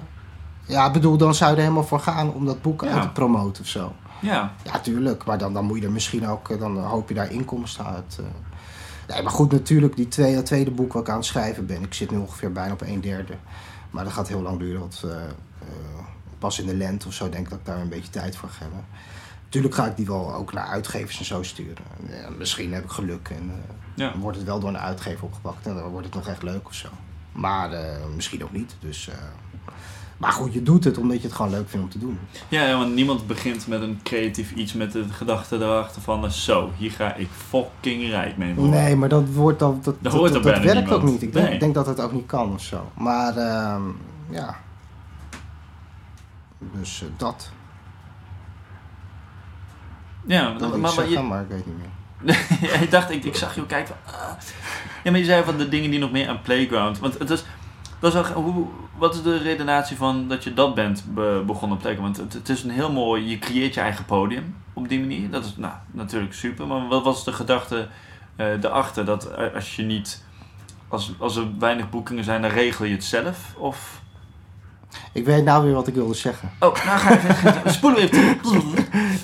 Ja, 0.66 0.86
ik 0.88 0.94
bedoel, 0.94 1.18
dan 1.18 1.36
zou 1.36 1.50
je 1.52 1.56
er 1.56 1.62
helemaal 1.62 1.84
voor 1.84 2.00
gaan 2.00 2.34
om 2.34 2.46
dat 2.46 2.62
boek 2.62 2.82
Ja. 2.84 2.90
uit 2.90 3.02
te 3.02 3.10
promoten 3.10 3.62
of 3.64 3.68
zo. 3.70 3.94
Ja, 4.22 4.54
Ja, 4.64 4.80
tuurlijk. 4.80 5.26
Maar 5.26 5.38
dan, 5.38 5.54
dan 5.54 5.66
moet 5.66 5.80
je 5.80 5.86
er 5.86 5.92
misschien 5.92 6.28
ook, 6.28 6.50
eh, 6.50 6.60
dan 6.60 6.78
hoop 6.78 7.10
je 7.10 7.16
daar 7.16 7.32
inkomsten 7.32 7.86
uit. 7.86 8.18
eh. 8.20 8.26
Nee, 9.14 9.24
maar 9.24 9.32
goed, 9.32 9.52
natuurlijk, 9.52 9.96
die 9.96 10.08
tweede, 10.08 10.36
dat 10.36 10.46
tweede 10.46 10.72
boek 10.72 10.94
wat 10.94 11.02
ik 11.02 11.10
aan 11.10 11.16
het 11.16 11.26
schrijven 11.26 11.66
ben. 11.66 11.82
Ik 11.84 11.94
zit 11.94 12.12
nu 12.12 12.18
ongeveer 12.18 12.52
bijna 12.52 12.74
op 12.74 12.82
een 12.82 13.02
derde. 13.02 13.34
Maar 13.90 14.04
dat 14.04 14.14
gaat 14.14 14.28
heel 14.28 14.42
lang 14.42 14.60
duren. 14.60 14.80
Want 14.80 15.04
eh, 15.06 15.12
pas 16.40 16.60
in 16.60 16.66
de 16.66 16.76
lente 16.76 17.08
of 17.08 17.14
zo 17.14 17.30
denk 17.30 17.44
ik 17.44 17.50
dat 17.50 17.60
ik 17.60 17.66
daar 17.66 17.80
een 17.80 17.90
beetje 17.90 18.10
tijd 18.10 18.36
voor 18.36 18.50
ga 18.50 18.62
hebben. 18.62 18.86
Tuurlijk 19.50 19.76
ga 19.76 19.86
ik 19.86 19.96
die 19.96 20.06
wel 20.06 20.34
ook 20.34 20.54
naar 20.54 20.66
uitgevers 20.68 21.20
en 21.20 21.26
zo 21.26 21.44
sturen. 21.44 21.84
Ja, 22.10 22.30
misschien 22.38 22.74
heb 22.74 22.84
ik 22.84 22.90
geluk 22.90 23.30
en 23.30 23.52
ja. 23.96 24.10
dan 24.12 24.20
wordt 24.20 24.38
het 24.38 24.46
wel 24.46 24.60
door 24.60 24.70
een 24.70 24.78
uitgever 24.78 25.24
opgepakt. 25.24 25.68
En 25.68 25.76
dan 25.76 25.84
wordt 25.90 26.06
het 26.06 26.16
nog 26.16 26.28
echt 26.28 26.44
leuk 26.44 26.68
of 26.68 26.74
zo. 26.74 26.88
Maar 27.40 27.72
eh, 27.74 27.96
misschien 28.16 28.44
ook 28.44 28.52
niet. 28.52 28.76
Dus, 28.80 29.08
eh, 29.08 29.16
maar 30.18 30.32
goed, 30.32 30.54
je 30.54 30.64
doet 30.64 30.84
het 30.84 30.98
omdat 30.98 31.18
je 31.22 31.28
het 31.28 31.36
gewoon 31.36 31.52
leuk 31.52 31.70
vindt 31.70 31.86
om 31.86 31.92
te 31.92 32.00
doen. 32.00 32.20
Ja, 32.48 32.66
ja, 32.68 32.78
want 32.78 32.94
niemand 32.96 33.28
begint 33.28 33.68
met 33.68 33.82
een 33.82 34.00
creatief 34.04 34.52
iets 34.52 34.74
met 34.74 34.92
de 34.92 35.06
gedachte 35.10 35.56
erachter 35.56 36.02
van... 36.02 36.24
eh, 36.26 36.30
Zo, 36.30 36.72
hier 36.78 36.92
ga 36.92 37.14
ik 37.16 37.28
fucking 37.32 38.10
rijk 38.10 38.38
mee 38.38 38.54
worden. 38.54 38.74
Nee, 38.74 38.96
maar 38.96 39.10
dat 39.10 39.30
wordt 39.34 39.60
dan. 39.60 39.80
Dat, 39.84 39.96
dat, 40.02 40.12
dat, 40.14 40.46
er 40.46 40.62
werkt 40.64 40.92
ook 40.92 41.04
niet. 41.04 41.22
Ik 41.22 41.34
denk, 41.34 41.46
Nee. 41.46 41.54
ik 41.54 41.60
denk 41.60 41.74
dat 41.74 41.86
het 41.86 42.00
ook 42.00 42.12
niet 42.12 42.26
kan 42.26 42.54
of 42.54 42.62
zo. 42.64 42.92
Maar 42.98 43.38
ehm, 43.38 43.82
ja. 44.30 44.56
Dus 46.60 47.04
dat. 47.18 47.52
Ja, 50.26 50.54
Dat 50.54 50.70
maar, 50.70 50.80
maar 50.80 50.92
zeggen, 50.92 51.12
je, 51.14 51.22
maar 51.22 51.42
ik 51.42 51.48
weet 51.50 51.66
niet 51.66 51.78
meer. 51.78 51.90
Ik 52.82 52.92
dacht, 52.92 53.12
ik, 53.12 53.24
ik 53.24 53.36
zag 53.36 53.56
je 53.56 53.66
kijken 53.66 53.96
ah. 54.06 54.32
Ja, 55.04 55.12
maar 55.12 55.20
je 55.20 55.26
zei 55.26 55.44
van 55.44 55.58
de 55.58 55.70
dingen 55.70 55.90
die 55.90 56.00
nog 56.00 56.12
meer 56.12 56.28
aan 56.28 56.42
Playground. 56.42 57.00
Want 57.00 57.20
het 57.20 57.30
is... 57.30 57.44
Dat 58.00 58.16
is 58.16 58.32
hoe, 58.32 58.68
wat 58.98 59.16
is 59.16 59.22
de 59.22 59.38
redenatie 59.38 59.98
van 59.98 60.28
dat 60.28 60.44
je 60.44 60.54
dat 60.54 60.76
bent 60.76 61.06
be- 61.14 61.44
begonnen 61.46 61.78
op 61.78 61.84
Playground? 61.84 62.18
Want 62.18 62.34
het, 62.34 62.50
is 62.50 62.64
een 62.64 62.70
heel 62.70 62.92
mooi... 62.92 63.30
Je 63.30 63.40
creëert 63.40 63.74
je 63.74 63.80
eigen 63.80 64.06
podium 64.06 64.56
op 64.74 64.90
die 64.90 65.00
manier. 65.00 65.30
Dat 65.30 65.46
is 65.46 65.56
nou, 65.58 65.74
natuurlijk 65.92 66.34
super. 66.34 66.68
Maar 66.68 66.88
wat 66.88 67.04
was 67.04 67.24
de 67.24 67.34
gedachte 67.34 67.88
eh 68.36 68.48
daarachter? 68.60 69.06
Dat 69.06 69.32
eh, 69.32 69.56
als 69.56 69.76
je 69.76 69.84
niet... 69.84 70.24
Als, 70.88 71.12
als 71.18 71.36
er 71.36 71.48
weinig 71.60 71.90
boekingen 71.90 72.24
zijn, 72.24 72.42
dan 72.42 72.52
regel 72.52 72.86
je 72.86 72.94
het 72.94 73.04
zelf? 73.04 73.54
Of... 73.58 73.99
Ik 75.12 75.26
weet 75.26 75.44
nou 75.44 75.66
weer 75.66 75.74
wat 75.74 75.88
ik 75.88 75.94
wilde 75.94 76.14
zeggen. 76.14 76.50
Oh, 76.60 76.86
nou 76.86 77.00
ga 77.00 77.12
even... 77.12 77.72
Spoelen 77.74 78.00
we 78.00 78.06
even 78.06 78.42
terug. 78.42 78.64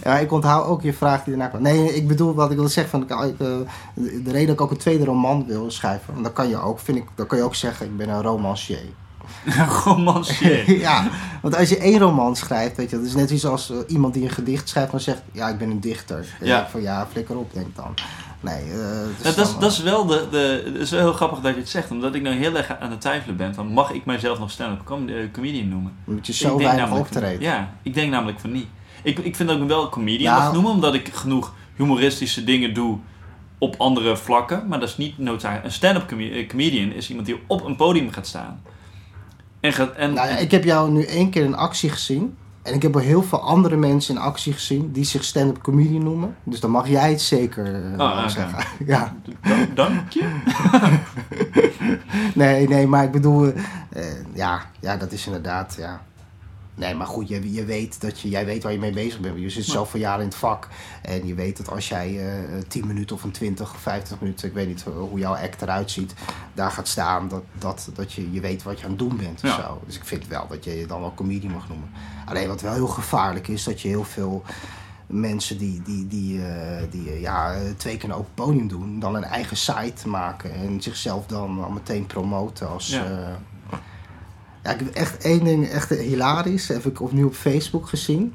Ja, 0.03 0.17
ik 0.17 0.31
onthoud 0.31 0.65
ook 0.65 0.81
je 0.81 0.93
vraag 0.93 1.23
die 1.23 1.33
daarna 1.35 1.49
kwam. 1.49 1.61
Nee, 1.61 1.95
ik 1.95 2.07
bedoel 2.07 2.33
wat 2.33 2.49
ik 2.49 2.55
wilde 2.55 2.71
zeggen. 2.71 3.07
Van, 3.07 3.23
ik, 3.27 3.39
eh, 3.39 3.39
de 3.39 3.65
de 4.23 4.31
reden 4.31 4.47
dat 4.47 4.55
ik 4.55 4.61
ook 4.61 4.71
een 4.71 4.77
tweede 4.77 5.05
roman 5.05 5.45
wil 5.47 5.71
schrijven. 5.71 6.13
Want 6.13 6.23
dan 6.23 6.33
kan 6.33 6.49
je 6.49 6.61
ook, 6.61 6.79
vind 6.79 6.97
ik, 6.97 7.07
dan 7.15 7.27
kan 7.27 7.37
je 7.37 7.43
ook 7.43 7.55
zeggen, 7.55 7.85
ik 7.85 7.97
ben 7.97 8.09
een 8.09 8.21
romancier. 8.21 8.89
Romancier. 9.83 10.77
ja, 10.87 11.07
want 11.41 11.55
als 11.55 11.69
je 11.69 11.77
één 11.77 11.99
roman 11.99 12.35
schrijft, 12.35 12.77
weet 12.77 12.89
je, 12.89 12.95
dat 12.95 13.05
is 13.05 13.15
net 13.15 13.29
iets 13.29 13.45
als 13.45 13.71
eh, 13.71 13.77
iemand 13.87 14.13
die 14.13 14.23
een 14.23 14.29
gedicht 14.29 14.69
schrijft, 14.69 14.91
dan 14.91 14.99
zegt, 14.99 15.21
ja, 15.31 15.49
ik 15.49 15.57
ben 15.57 15.69
een 15.69 15.79
dichter. 15.79 16.37
Ja. 16.41 16.61
ik 16.61 16.69
van, 16.69 16.81
ja, 16.81 17.07
flikker 17.11 17.37
op, 17.37 17.53
denk 17.53 17.67
ik 17.67 17.75
dan. 17.75 17.93
Nee, 18.45 18.61
eh, 18.71 19.05
Ja, 19.23 19.31
dat, 19.31 19.37
is, 19.37 19.57
dat 19.59 19.71
is 19.71 19.79
wel 19.81 20.05
de, 20.05 20.27
de, 20.31 20.73
is 20.79 20.91
wel 20.91 20.99
heel 20.99 21.13
grappig 21.13 21.39
dat 21.39 21.53
je 21.53 21.59
het 21.59 21.69
zegt, 21.69 21.91
omdat 21.91 22.15
ik 22.15 22.21
nou 22.21 22.35
heel 22.35 22.55
erg 22.57 22.79
aan 22.79 22.91
het 22.91 23.01
twijfelen 23.01 23.35
ben. 23.37 23.53
Van, 23.55 23.67
mag 23.67 23.91
ik 23.91 24.05
mijzelf 24.05 24.39
nog 24.39 24.51
stand-up 24.51 24.85
com- 24.85 25.09
eh, 25.09 25.15
comedian 25.31 25.69
noemen? 25.69 25.91
eh, 26.07 26.13
moet 26.13 26.27
je 26.27 26.33
zo 26.33 26.57
weinig 26.57 26.91
optreden. 26.91 27.41
Ja, 27.41 27.73
ik 27.81 27.93
denk 27.93 28.11
namelijk 28.11 28.39
van 28.39 28.51
niet. 28.51 28.67
Ik, 29.03 29.19
ik 29.19 29.35
vind 29.35 29.47
dat 29.49 29.57
ik 29.57 29.63
me 29.63 29.69
wel 29.69 29.89
comedian 29.89 30.35
Ja. 30.35 30.43
mag 30.43 30.53
noemen, 30.53 30.71
omdat 30.71 30.93
ik 30.93 31.09
genoeg 31.13 31.53
humoristische 31.75 32.43
dingen 32.43 32.73
doe 32.73 32.97
op 33.57 33.75
andere 33.77 34.17
vlakken. 34.17 34.67
Maar 34.67 34.79
dat 34.79 34.89
is 34.89 34.97
niet 34.97 35.17
noodzakelijk. 35.17 35.65
Een 35.65 35.71
stand-up 35.71 36.07
come- 36.07 36.29
eh, 36.29 36.47
comedian 36.47 36.91
is 36.91 37.09
iemand 37.09 37.27
die 37.27 37.39
op 37.47 37.65
een 37.65 37.75
podium 37.75 38.11
gaat 38.11 38.27
staan. 38.27 38.61
En 39.59 39.73
gaat, 39.73 39.95
en, 39.95 40.13
Nou 40.13 40.27
ja, 40.29 40.37
ik 40.37 40.51
heb 40.51 40.63
jou 40.63 40.91
nu 40.91 41.03
één 41.03 41.29
keer 41.29 41.43
in 41.43 41.55
actie 41.55 41.89
gezien. 41.89 42.37
En 42.65 42.73
ik 42.73 42.81
heb 42.81 42.95
al 42.95 43.01
heel 43.01 43.23
veel 43.23 43.41
andere 43.41 43.75
mensen 43.75 44.15
in 44.15 44.21
actie 44.21 44.53
gezien 44.53 44.91
die 44.91 45.03
zich 45.03 45.23
stand-up 45.23 45.61
comedian 45.61 46.03
noemen. 46.03 46.35
Dus 46.43 46.59
dan 46.59 46.71
mag 46.71 46.87
jij 46.87 47.09
het 47.09 47.21
zeker 47.21 47.65
eh, 47.65 47.91
Oh, 47.91 47.97
wel 47.97 48.17
oké. 48.19 48.29
zeggen. 48.29 48.63
Ja. 48.93 49.15
Dank- 49.73 50.09
je. 50.09 50.23
Nee, 52.35 52.67
nee, 52.67 52.87
maar 52.87 53.03
ik 53.03 53.11
bedoel, 53.11 53.53
eh, 53.89 54.03
ja, 54.33 54.61
ja, 54.79 54.97
dat 54.97 55.11
is 55.11 55.25
inderdaad, 55.25 55.75
ja. 55.79 56.01
Nee, 56.75 56.95
maar 56.95 57.07
goed, 57.07 57.27
je, 57.27 57.53
je 57.53 57.65
weet 57.65 58.01
dat 58.01 58.19
je, 58.19 58.29
jij 58.29 58.45
weet 58.45 58.63
waar 58.63 58.71
je 58.71 58.79
mee 58.79 58.91
bezig 58.91 59.19
bent. 59.19 59.39
Je 59.39 59.49
zit 59.49 59.65
Ja. 59.65 59.71
zoveel 59.71 59.99
jaar 59.99 60.19
in 60.19 60.25
het 60.25 60.35
vak. 60.35 60.67
En 61.01 61.27
je 61.27 61.33
weet 61.33 61.57
dat 61.57 61.69
als 61.71 61.87
jij 61.89 62.19
eh 62.19 62.57
10 62.67 62.87
minuten 62.87 63.15
of 63.15 63.23
een 63.23 63.31
20 63.31 63.73
of 63.73 63.79
50 63.79 64.19
minuten, 64.19 64.47
ik 64.47 64.53
weet 64.53 64.67
niet 64.67 64.83
hoe 64.83 65.19
jouw 65.19 65.35
act 65.35 65.61
eruit 65.61 65.91
ziet, 65.91 66.13
daar 66.53 66.71
gaat 66.71 66.87
staan, 66.87 67.27
dat, 67.27 67.43
dat, 67.59 67.89
dat 67.93 68.13
je, 68.13 68.31
je 68.31 68.39
weet 68.39 68.63
wat 68.63 68.77
je 68.79 68.83
aan 68.83 68.89
het 68.89 68.99
doen 68.99 69.17
bent. 69.17 69.43
of 69.43 69.49
Ja. 69.49 69.61
zo. 69.61 69.81
Dus 69.85 69.95
ik 69.95 70.05
vind 70.05 70.27
wel 70.27 70.47
dat 70.49 70.63
je 70.63 70.77
je 70.79 70.85
dan 70.85 70.99
wel 70.99 71.13
comedian 71.13 71.53
mag 71.53 71.67
noemen. 71.67 71.89
Alleen 72.25 72.47
wat 72.47 72.61
wel 72.61 72.73
heel 72.73 72.87
gevaarlijk 72.87 73.47
is, 73.47 73.63
dat 73.63 73.81
je 73.81 73.87
heel 73.87 74.03
veel 74.03 74.43
mensen 75.07 75.57
die, 75.57 75.81
die, 75.81 76.07
die, 76.07 76.45
eh, 76.45 76.83
die 76.91 77.09
eh, 77.11 77.21
ja, 77.21 77.55
twee 77.77 77.97
keer 77.97 78.09
een 78.09 78.15
open 78.15 78.33
podium 78.33 78.67
doen, 78.67 78.99
dan 78.99 79.15
een 79.15 79.23
eigen 79.23 79.57
site 79.57 80.07
maken 80.07 80.53
en 80.53 80.81
zichzelf 80.81 81.25
dan 81.25 81.63
al 81.63 81.69
meteen 81.69 82.05
promoten 82.05 82.69
als. 82.69 82.87
Ja. 82.89 83.39
Ja. 84.65 84.71
ik 84.71 84.79
heb 84.79 84.93
echt 84.93 85.23
één 85.23 85.43
ding 85.43 85.67
echt 85.67 85.89
hilarisch. 85.89 86.67
Heb 86.67 86.85
ik 86.85 87.01
opnieuw 87.01 87.27
op 87.27 87.35
Facebook 87.35 87.89
gezien. 87.89 88.33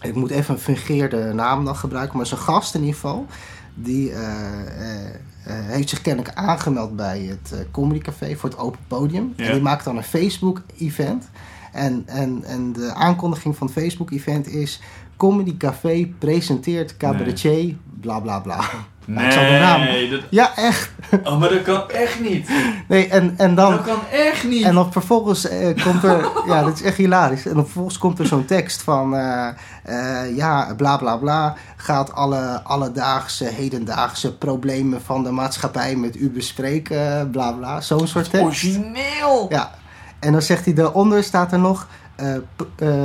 Ik 0.00 0.14
moet 0.14 0.30
even 0.30 0.54
een 0.54 0.60
fungeerde 0.60 1.32
naam 1.32 1.64
dan 1.64 1.76
gebruiken, 1.76 2.16
maar 2.16 2.26
zo'n 2.26 2.38
gast 2.38 2.74
in 2.74 2.80
ieder 2.80 2.94
geval. 2.94 3.26
Die 3.74 4.12
eh, 4.12 4.20
eh, 4.20 5.06
eh, 5.06 5.14
heeft 5.44 5.88
zich 5.88 6.00
kennelijk 6.00 6.34
aangemeld 6.34 6.96
bij 6.96 7.20
het 7.20 7.66
Comedy 7.70 8.00
Café 8.00 8.36
voor 8.36 8.48
het 8.48 8.58
open 8.58 8.80
podium. 8.86 9.32
Ja. 9.36 9.44
En 9.44 9.52
die 9.52 9.62
maakt 9.62 9.84
dan 9.84 9.96
een 9.96 10.02
Facebook-event. 10.02 11.30
En, 11.72 12.02
en, 12.06 12.44
en 12.44 12.72
de 12.72 12.92
aankondiging 12.94 13.56
van 13.56 13.66
het 13.66 13.76
Facebook-event 13.76 14.46
is... 14.46 14.80
Comedy 15.16 15.56
Café 15.56 16.12
presenteert 16.18 16.96
cabaretier, 16.96 17.76
bla 18.00 18.20
bla 18.20 18.40
bla. 18.40 18.60
Nou, 19.04 19.26
ik 19.26 19.32
zal 19.32 19.42
de 19.42 19.58
naam... 19.58 19.80
Nee, 19.80 20.10
dat, 20.10 20.20
Ja, 20.28 20.56
echt. 20.56 20.90
oh, 21.24 21.38
maar 21.38 21.48
dat 21.48 21.62
kan 21.62 21.90
echt 21.90 22.20
niet. 22.20 22.50
Nee, 22.88 23.08
en, 23.08 23.34
en 23.36 23.54
dan... 23.54 23.70
Dat 23.70 23.82
kan 23.82 23.98
echt 24.12 24.44
niet. 24.44 24.64
En 24.64 24.74
dan 24.74 24.92
vervolgens 24.92 25.48
eh, 25.48 25.84
komt 25.84 26.02
er, 26.02 26.28
ja, 26.50 26.62
dat 26.62 26.74
is 26.74 26.82
echt 26.82 26.96
hilarisch. 26.96 27.46
En 27.46 27.54
dan 27.54 27.64
vervolgens 27.64 27.98
komt 27.98 28.18
er 28.18 28.26
zo'n 28.26 28.44
tekst 28.44 28.82
van, 28.82 29.16
eh, 29.16 30.36
ja, 30.36 30.74
bla 30.76 30.96
bla 30.96 31.16
bla, 31.16 31.56
gaat 31.76 32.12
alle 32.12 32.62
alledaagse, 32.62 33.44
hedendaagse 33.44 34.36
problemen 34.36 35.02
van 35.02 35.22
de 35.22 35.30
maatschappij 35.30 35.96
met 35.96 36.16
u 36.16 36.30
bespreken, 36.30 37.30
bla 37.30 37.52
bla. 37.52 37.80
Zo'n 37.80 38.06
soort 38.06 38.30
tekst. 38.30 38.46
Origineel. 38.46 39.46
Ja. 39.48 39.70
En 40.18 40.32
dan 40.32 40.42
zegt 40.42 40.64
hij 40.64 40.74
daaronder, 40.74 41.22
staat 41.22 41.52
er 41.52 41.58
nog, 41.58 41.88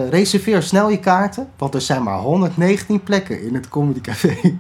reserveer 0.10 0.64
snel 0.64 0.90
je 0.90 1.00
kaarten, 1.00 1.48
want 1.58 1.74
er 1.74 1.82
zijn 1.82 2.04
maar 2.04 2.20
119 2.20 3.04
plekken 3.04 3.42
in 3.42 3.54
het 3.54 3.70
Comedy 3.70 4.02
Café. 4.02 4.58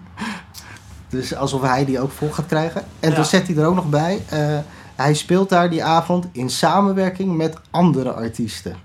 Dus 1.10 1.36
alsof 1.36 1.62
hij 1.62 1.86
die 1.86 2.00
ook 2.00 2.12
vol 2.12 2.30
gaat 2.32 2.46
krijgen. 2.46 2.84
En 3.00 3.10
Ja. 3.10 3.15
dan 3.15 3.26
zet 3.26 3.48
hij 3.48 3.56
er 3.58 3.65
ook 3.65 3.76
nog 3.76 3.89
bij. 3.89 4.22
eh, 4.30 4.58
hij 4.96 5.13
speelt 5.13 5.50
daar 5.50 5.70
die 5.70 5.84
avond 5.84 6.28
in 6.32 6.50
samenwerking 6.50 7.36
met 7.38 7.58
andere 7.72 8.12
artiesten. 8.13 8.76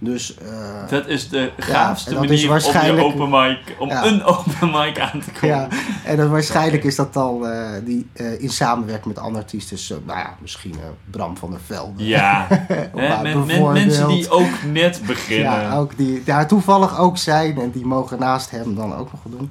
Dus 0.00 0.36
eh, 0.38 0.88
Dat 0.88 1.06
is 1.06 1.28
de 1.28 1.52
gaafste 1.56 2.14
manier 2.14 2.50
om, 2.50 2.58
je 2.96 3.04
open 3.04 3.30
mic, 3.30 3.58
om 3.78 3.88
Ja. 3.88 4.04
een 4.04 4.24
open 4.24 4.70
mic 4.70 4.98
aan 5.00 5.20
te 5.24 5.30
komen. 5.40 5.56
ja, 5.56 5.68
en 6.04 6.16
dan 6.16 6.30
waarschijnlijk 6.30 6.84
is 6.84 6.96
dat 6.96 7.16
al 7.16 7.46
eh, 7.48 7.68
die, 7.84 8.06
in 8.38 8.50
samenwerking 8.50 9.06
met 9.14 9.18
andere 9.24 9.44
artiesten. 9.44 9.76
Dus, 9.76 9.88
nou 9.88 10.18
ja, 10.18 10.34
misschien 10.40 10.74
Bram 11.10 11.36
van 11.36 11.50
der 11.50 11.60
Velde. 11.66 12.06
Ja. 12.06 12.46
Bijvoorbeeld- 12.92 13.72
mensen 13.72 14.08
die 14.08 14.30
ook 14.30 14.62
net 14.72 15.00
beginnen. 15.06 15.52
Ja, 15.52 15.76
ook 15.76 15.96
die 15.96 16.24
daar 16.24 16.46
toevallig 16.48 16.98
ook 16.98 17.18
zijn 17.18 17.58
en 17.60 17.70
die 17.70 17.86
mogen 17.86 18.18
naast 18.18 18.50
hem 18.50 18.74
dan 18.74 18.94
ook 18.94 19.12
nog 19.12 19.20
wat 19.22 19.32
doen. 19.38 19.50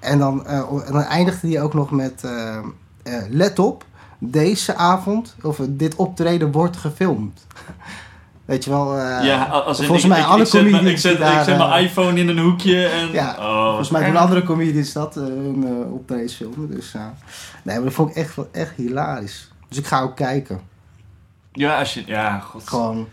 En 0.00 0.18
dan, 0.18 0.46
eh, 0.46 0.58
en 0.58 0.92
dan 0.92 1.02
eindigde 1.02 1.48
hij 1.48 1.62
ook 1.62 1.74
nog 1.74 1.90
met: 1.90 2.24
eh, 2.24 2.56
eh, 2.56 2.62
Let 3.28 3.58
op, 3.58 3.84
deze 4.18 4.74
avond, 4.74 5.36
of 5.42 5.60
dit 5.68 5.94
optreden 5.94 6.52
wordt 6.52 6.76
gefilmd. 6.76 7.46
Weet 8.44 8.64
je 8.64 8.70
wel, 8.70 8.96
ja, 9.00 9.44
als 9.44 9.78
volgens 9.78 10.02
ik, 10.02 10.08
mij 10.08 10.20
ik, 10.20 10.26
alle 10.26 10.40
ik 10.42 10.46
zet, 10.46 10.60
mijn- 10.62 10.72
comedians 10.72 11.04
ik 11.04 11.10
zet, 11.10 11.18
daar, 11.18 11.38
ik 11.38 11.44
zet 11.44 11.58
mijn 11.58 11.84
iPhone 11.84 12.20
in 12.20 12.28
een 12.28 12.38
hoekje 12.38 12.86
en... 12.86 13.12
Ja, 13.12 13.34
oh, 13.38 13.66
volgens 13.66 13.90
mij 13.90 14.06
doen 14.06 14.16
andere 14.16 14.42
comedians 14.42 14.92
dat, 14.92 15.14
hun 15.14 15.64
uh, 16.10 16.28
filmen. 16.28 16.70
Dus, 16.70 16.92
ja. 16.92 17.14
nee, 17.62 17.76
maar 17.76 17.84
dat 17.84 17.94
vond 17.94 18.10
ik 18.10 18.16
echt, 18.16 18.36
echt 18.52 18.72
hilarisch. 18.76 19.50
Dus 19.68 19.78
ik 19.78 19.86
ga 19.86 20.00
ook 20.00 20.16
kijken. 20.16 20.60
Ja, 21.52 21.78
als 21.78 21.94
je... 21.94 22.02
Ja, 22.06 22.38
god. 22.38 22.68
Gewoon, 22.68 23.08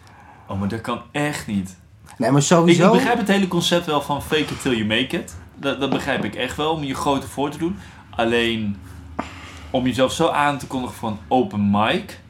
Oh, 0.48 0.60
maar 0.60 0.68
dat 0.68 0.82
kan 0.82 1.02
echt 1.12 1.48
niet. 1.48 1.78
nee, 2.18 2.32
maar 2.32 2.42
sowieso. 2.42 2.86
ik 2.88 2.92
begrijp 2.92 3.18
het 3.18 3.28
hele 3.28 3.48
concept 3.48 3.86
wel 3.86 4.02
van 4.02 4.22
fake 4.22 4.42
it 4.42 4.62
till 4.62 4.72
you 4.76 4.86
make 4.86 5.18
it. 5.18 5.36
Dat, 5.64 5.80
dat 5.80 5.90
begrijp 5.90 6.24
ik 6.24 6.36
echt 6.36 6.58
wel, 6.58 6.72
om 6.72 6.84
je 6.84 6.96
groter 6.96 7.30
voor 7.30 7.50
te 7.50 7.58
doen. 7.58 7.78
Alleen... 8.10 8.78
om 9.72 9.86
jezelf 9.86 10.12
zo 10.14 10.28
aan 10.28 10.58
te 10.58 10.68
kondigen 10.68 11.08
een 11.08 11.18
open 11.28 11.72
mic. 11.72 12.22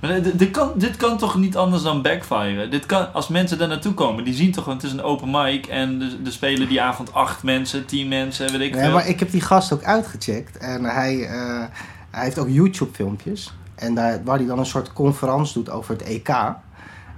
Maar 0.00 0.22
dit, 0.22 0.38
dit 0.38 0.50
kan, 0.50 0.72
dit 0.74 0.96
kan 0.96 1.18
toch 1.18 1.36
niet 1.36 1.56
anders 1.56 1.82
dan 1.82 2.02
backfire? 2.02 2.68
Dit 2.68 2.86
kan, 2.86 3.12
als 3.12 3.28
mensen 3.28 3.58
daar 3.58 3.68
naartoe 3.68 3.94
komen, 3.94 4.24
die 4.24 4.34
zien 4.34 4.52
toch 4.52 4.62
gewoon, 4.62 4.78
het 4.78 4.86
is 4.86 4.92
een 4.92 5.02
open 5.02 5.30
mic 5.30 5.66
en 5.66 6.00
er, 6.00 6.26
er 6.26 6.32
spelen 6.32 6.68
die 6.68 6.80
avond 6.80 7.14
acht 7.14 7.42
mensen, 7.42 7.86
tien 7.86 8.08
mensen, 8.08 8.50
weet 8.50 8.60
ik 8.60 8.72
Nee, 8.74 8.82
veel. 8.82 8.92
maar 8.92 9.08
ik 9.08 9.18
heb 9.18 9.30
die 9.30 9.40
gast 9.40 9.72
ook 9.72 9.82
uitgecheckt. 9.82 10.58
En 10.58 10.84
hij, 10.84 11.24
eh, 11.24 11.64
hij 12.10 12.24
heeft 12.24 12.38
ook 12.38 12.48
YouTube-filmpjes. 12.48 13.52
En 13.74 13.94
daar, 13.94 14.24
waar 14.24 14.36
hij 14.36 14.46
dan 14.46 14.58
een 14.58 14.66
soort 14.66 14.92
conferentie 14.92 15.54
doet 15.54 15.70
over 15.70 15.94
het 15.94 16.02
EK. 16.02 16.28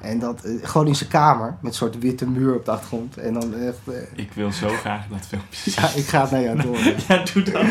En 0.05 0.19
dat 0.19 0.41
gewoon 0.63 0.87
in 0.87 0.95
zijn 0.97 1.11
kamer, 1.11 1.55
met 1.61 1.71
een 1.73 1.77
soort 1.79 1.99
witte 1.99 2.27
muur 2.27 2.55
op 2.55 2.65
de 2.65 2.71
achtergrond. 2.71 3.17
En 3.17 3.35
dan 3.35 3.55
echt, 3.55 3.77
eh, 3.85 3.95
Ik 4.25 4.33
wil 4.33 4.53
zo 4.53 4.69
graag 4.69 5.01
dat 5.11 5.19
filmpje 5.29 5.71
zien. 5.71 5.75
ja, 5.83 5.89
ik 5.95 6.07
ga 6.07 6.21
het 6.21 6.31
naar 6.31 6.43
jou 6.43 6.63
door. 6.63 6.77
Ja, 7.09 7.23
doe 7.35 7.43
dat. 7.43 7.63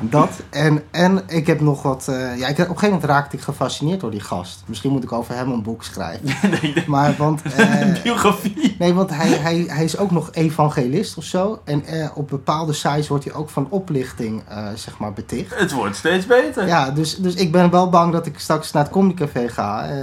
Dat. 0.00 0.30
En, 0.50 0.82
en 0.90 1.22
ik 1.26 1.46
heb 1.46 1.60
nog 1.60 1.82
wat. 1.82 2.08
eh, 2.08 2.38
ja, 2.38 2.46
ik, 2.48 2.52
op 2.52 2.58
een 2.58 2.64
gegeven 2.66 2.84
moment 2.90 3.04
raakte 3.04 3.36
ik 3.36 3.42
gefascineerd 3.42 4.00
door 4.00 4.10
die 4.10 4.20
gast. 4.20 4.62
Misschien 4.66 4.90
moet 4.90 5.02
ik 5.02 5.12
over 5.12 5.34
hem 5.34 5.50
een 5.50 5.62
boek 5.62 5.82
schrijven. 5.84 6.20
Nee, 6.62 6.84
Maar 6.86 7.14
want. 7.18 7.42
biografie. 8.02 8.76
Nee, 8.78 8.94
want 8.94 9.10
hij, 9.10 9.28
hij, 9.28 9.64
hij 9.68 9.84
is 9.84 9.96
ook 9.98 10.10
nog 10.10 10.28
evangelist 10.32 11.16
of 11.16 11.24
zo. 11.24 11.60
En 11.64 11.84
op 12.14 12.28
bepaalde 12.28 12.72
sites 12.72 13.08
wordt 13.08 13.24
hij 13.24 13.34
ook 13.34 13.48
van 13.50 13.66
oplichting, 13.70 14.42
zeg 14.74 14.98
maar, 14.98 15.12
beticht. 15.12 15.58
Het 15.58 15.72
wordt 15.72 15.96
steeds 15.96 16.26
beter. 16.26 16.66
Ja, 16.66 16.90
dus, 16.90 17.16
dus 17.16 17.34
ik 17.34 17.52
ben 17.52 17.70
wel 17.70 17.88
bang 17.90 18.12
dat 18.12 18.26
ik 18.26 18.38
straks 18.38 18.72
naar 18.72 18.82
het 18.82 18.92
comedycafé 18.92 19.48
ga. 19.48 19.84
eh, 19.88 19.94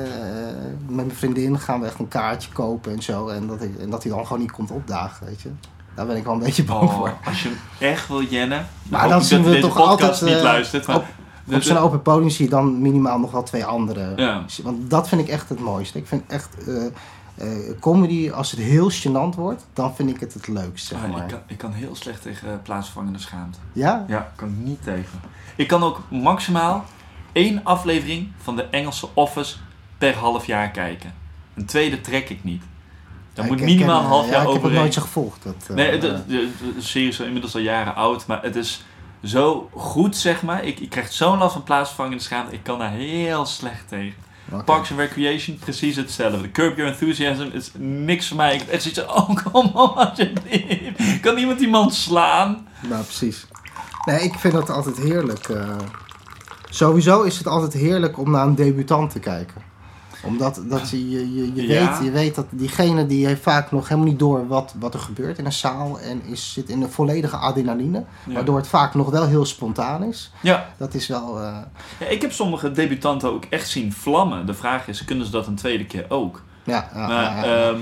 met 0.87 0.95
mijn 1.05 1.11
vriendin 1.17 1.59
gaan 1.69 1.79
we 1.79 1.85
echt 1.87 1.99
een 1.99 2.07
kaartje 2.07 2.51
kopen 2.51 2.91
en 2.91 3.01
zo. 3.01 3.27
En 3.27 3.47
dat, 3.47 3.59
en 3.79 3.89
dat 3.89 4.03
hij 4.03 4.11
dan 4.11 4.25
gewoon 4.25 4.41
niet 4.41 4.51
komt 4.51 4.71
opdagen, 4.71 5.25
weet 5.25 5.41
je. 5.41 5.49
Daar 5.95 6.05
ben 6.05 6.15
ik 6.17 6.23
wel 6.23 6.33
een 6.33 6.39
beetje 6.39 6.63
bang 6.63 6.91
voor. 6.91 7.07
Oh, 7.09 7.27
als 7.27 7.43
je 7.43 7.49
hem 7.49 7.57
echt 7.89 8.07
wil 8.07 8.23
jennen. 8.23 8.67
Maar 8.89 9.09
dan 9.09 9.21
zien 9.23 9.43
we 9.43 9.59
toch 9.59 9.77
altijd, 9.77 10.21
niet 10.21 10.33
eh, 10.35 10.41
luistert. 10.41 10.87
Maar 10.87 10.95
op- 10.95 11.05
Op 11.53 11.61
zo'n 11.61 11.75
de- 11.75 11.81
open 11.81 12.01
podium 12.01 12.29
zie 12.29 12.45
je 12.45 12.51
dan 12.51 12.81
minimaal 12.81 13.19
nog 13.19 13.31
wel 13.31 13.43
twee 13.43 13.65
andere. 13.65 14.13
Ja. 14.15 14.43
Want 14.63 14.89
dat 14.89 15.07
vind 15.07 15.21
ik 15.21 15.27
echt 15.27 15.49
het 15.49 15.59
mooiste. 15.59 15.97
Ik 15.97 16.07
vind 16.07 16.23
echt 16.27 16.49
eh, 16.67 16.85
eh, 17.35 17.79
comedy, 17.79 18.31
als 18.31 18.51
het 18.51 18.59
heel 18.59 18.91
gênant 18.91 19.35
wordt, 19.35 19.65
dan 19.73 19.95
vind 19.95 20.09
ik 20.09 20.19
het 20.19 20.33
het 20.33 20.47
leukst, 20.47 20.85
zeg 20.87 21.03
Ah, 21.03 21.09
maar. 21.11 21.21
ik, 21.21 21.27
kan, 21.27 21.39
ik 21.47 21.57
kan 21.57 21.71
heel 21.71 21.95
slecht 21.95 22.21
tegen 22.21 22.61
plaatsvervangende 22.61 23.19
schaamte. 23.19 23.59
Ja? 23.73 24.05
Ja, 24.07 24.17
ik 24.19 24.25
kan 24.35 24.47
ik 24.47 24.65
niet 24.67 24.83
tegen. 24.83 25.19
Ik 25.55 25.67
kan 25.67 25.83
ook 25.83 25.99
maximaal 26.09 26.85
één 27.31 27.61
aflevering 27.63 28.27
van 28.37 28.55
de 28.55 28.63
Engelse 28.63 29.07
Office 29.13 29.55
per 29.97 30.15
half 30.15 30.45
jaar 30.45 30.69
kijken. 30.69 31.13
Een 31.55 31.65
tweede 31.65 32.01
trek 32.01 32.29
ik 32.29 32.43
niet. 32.43 32.63
Daar 33.33 33.45
Ja, 33.45 33.51
moet 33.51 33.61
minimaal 33.61 33.99
een 34.01 34.05
half 34.07 34.25
jaar 34.29 34.33
Ja, 34.33 34.39
ik 34.41 34.43
heb 34.43 34.53
het 34.53 34.57
overheen. 34.63 34.79
nooit 34.81 34.93
zo 34.93 35.01
gevolgd. 35.01 35.43
Dat, 35.43 35.55
eh, 35.69 35.75
Nee, 35.75 35.97
de, 35.97 36.21
de, 36.27 36.49
de 36.75 36.81
serie 36.81 37.07
is 37.07 37.19
inmiddels 37.19 37.55
al 37.55 37.61
jaren 37.61 37.95
oud, 37.95 38.25
maar 38.27 38.41
het 38.43 38.55
is 38.55 38.83
zo 39.23 39.69
goed, 39.73 40.17
zeg 40.17 40.41
maar. 40.43 40.63
Ik, 40.63 40.79
ik 40.79 40.89
krijg 40.89 41.11
zo'n 41.13 41.37
last 41.37 41.53
van 41.53 41.63
plaatsvervangende 41.63 42.23
schaamte. 42.23 42.53
Ik 42.53 42.63
kan 42.63 42.79
daar 42.79 42.91
heel 42.91 43.45
slecht 43.45 43.87
tegen. 43.87 44.13
Parks 44.65 44.89
and 44.91 44.99
Recreation, 44.99 45.57
precies 45.57 45.95
hetzelfde. 45.95 46.51
Curb 46.51 46.77
Your 46.77 46.91
Enthusiasm 46.91 47.47
is 47.53 47.71
niks 47.77 48.27
voor 48.27 48.37
mij. 48.37 48.53
Ik 48.53 48.59
heb 48.59 48.69
echt 48.69 48.81
zoiets 48.83 49.05
oh, 49.17 49.29
kom 49.51 49.65
op, 49.65 49.95
alsjeblieft. 49.97 51.19
Kan 51.21 51.37
iemand 51.37 51.59
iemand 51.59 51.93
slaan? 51.93 52.67
Nou, 52.89 53.03
precies. 53.03 53.45
Nee, 54.05 54.19
ik 54.23 54.33
vind 54.33 54.53
dat 54.53 54.69
altijd 54.69 54.97
heerlijk. 54.97 55.49
eh. 55.49 55.75
sowieso 56.69 57.21
is 57.21 57.37
het 57.37 57.47
altijd 57.47 57.73
heerlijk 57.73 58.17
om 58.17 58.31
naar 58.31 58.45
een 58.47 58.55
debutant 58.55 59.11
te 59.11 59.19
kijken. 59.19 59.61
Omdat 60.23 60.61
dat 60.67 60.89
je, 60.89 61.09
je, 61.09 61.53
je, 61.55 61.67
Ja. 61.67 61.89
weet, 61.97 62.05
je 62.05 62.11
weet 62.11 62.35
dat 62.35 62.45
diegene 62.49 63.05
die 63.05 63.25
heeft 63.25 63.41
vaak 63.41 63.71
nog 63.71 63.87
helemaal 63.87 64.09
niet 64.09 64.19
door 64.19 64.47
wat, 64.47 64.73
wat 64.79 64.93
er 64.93 64.99
gebeurt 64.99 65.37
in 65.37 65.45
een 65.45 65.53
zaal. 65.53 65.99
En 65.99 66.21
is, 66.25 66.53
zit 66.53 66.69
in 66.69 66.81
een 66.81 66.89
volledige 66.91 67.35
adrenaline. 67.37 68.03
Ja. 68.25 68.33
Waardoor 68.33 68.57
het 68.57 68.67
vaak 68.67 68.93
nog 68.95 69.09
wel 69.09 69.25
heel 69.27 69.45
spontaan 69.45 70.03
is. 70.03 70.31
Ja. 70.41 70.69
Dat 70.77 70.93
is 70.93 71.07
wel... 71.07 71.39
eh, 71.39 71.57
Ja, 71.99 72.05
ik 72.05 72.21
heb 72.21 72.31
sommige 72.31 72.71
debutanten 72.71 73.31
ook 73.31 73.45
echt 73.49 73.69
zien 73.69 73.93
vlammen. 73.93 74.45
De 74.45 74.53
vraag 74.53 74.87
is, 74.87 75.05
kunnen 75.05 75.25
ze 75.25 75.31
dat 75.31 75.47
een 75.47 75.55
tweede 75.55 75.85
keer 75.85 76.05
ook? 76.09 76.43
ja, 76.63 76.89
ja, 76.93 77.07
Maar, 77.07 77.47
ja, 77.47 77.67
ja. 77.69 77.75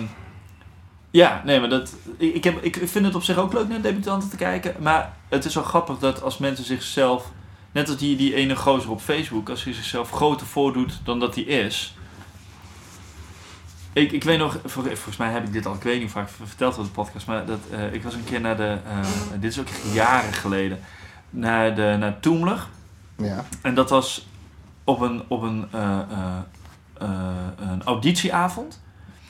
ja, 1.12 1.42
nee, 1.46 1.60
maar 1.60 1.70
dat, 1.70 1.94
ik, 2.18 2.34
ik, 2.36 2.44
heb, 2.44 2.64
ik 2.64 2.82
vind 2.84 3.06
het 3.06 3.16
op 3.16 3.24
zich 3.24 3.38
ook 3.38 3.54
leuk 3.54 3.68
naar 3.68 3.82
debutanten 3.82 4.30
te 4.30 4.36
kijken. 4.36 4.76
Maar 4.80 5.14
het 5.30 5.46
is 5.46 5.56
wel 5.56 5.64
grappig 5.64 5.98
dat 5.98 6.22
als 6.22 6.38
mensen 6.38 6.66
zichzelf, 6.66 7.32
net 7.72 7.88
als 7.88 7.98
die, 7.98 8.18
die 8.18 8.34
ene 8.36 8.56
gozer 8.56 8.92
op 8.92 9.02
Facebook, 9.02 9.50
als 9.50 9.64
hij 9.64 9.74
zichzelf 9.74 10.12
groter 10.12 10.48
voordoet 10.48 11.00
dan 11.04 11.20
dat 11.20 11.36
hij 11.36 11.44
is. 11.44 11.97
Ik, 13.98 14.12
ik 14.12 14.24
weet 14.24 14.38
nog, 14.38 14.58
vol- 14.66 14.84
volgens 14.84 15.18
mij 15.18 15.32
heb 15.32 15.44
ik 15.46 15.54
dit 15.54 15.66
al, 15.66 15.74
ik 15.74 15.82
weet 15.84 16.02
niet 16.02 16.12
vaak 16.12 16.30
verteld 16.46 16.78
op 16.78 16.84
de 16.84 16.90
podcast, 16.92 17.28
maar 17.28 17.46
dat, 17.46 17.60
eh, 17.72 17.94
ik 17.94 18.04
was 18.04 18.14
een 18.14 18.24
keer 18.24 18.42
naar 18.42 18.58
de, 18.58 18.78
eh, 18.88 19.00
dit 19.40 19.52
is 19.52 19.60
ook 19.60 19.68
echt 19.68 19.94
jaren 19.94 20.34
geleden, 20.34 20.80
naar, 21.30 21.76
de, 21.76 21.96
naar 22.00 22.20
Toemler. 22.20 22.68
ja. 23.16 23.46
En 23.62 23.76
dat 23.76 23.90
was 23.90 24.28
op 24.84 25.02
een, 25.02 25.24
op 25.28 25.42
een, 25.42 25.68
eh, 25.72 26.00
een 27.58 27.84
auditieavond. 27.84 28.82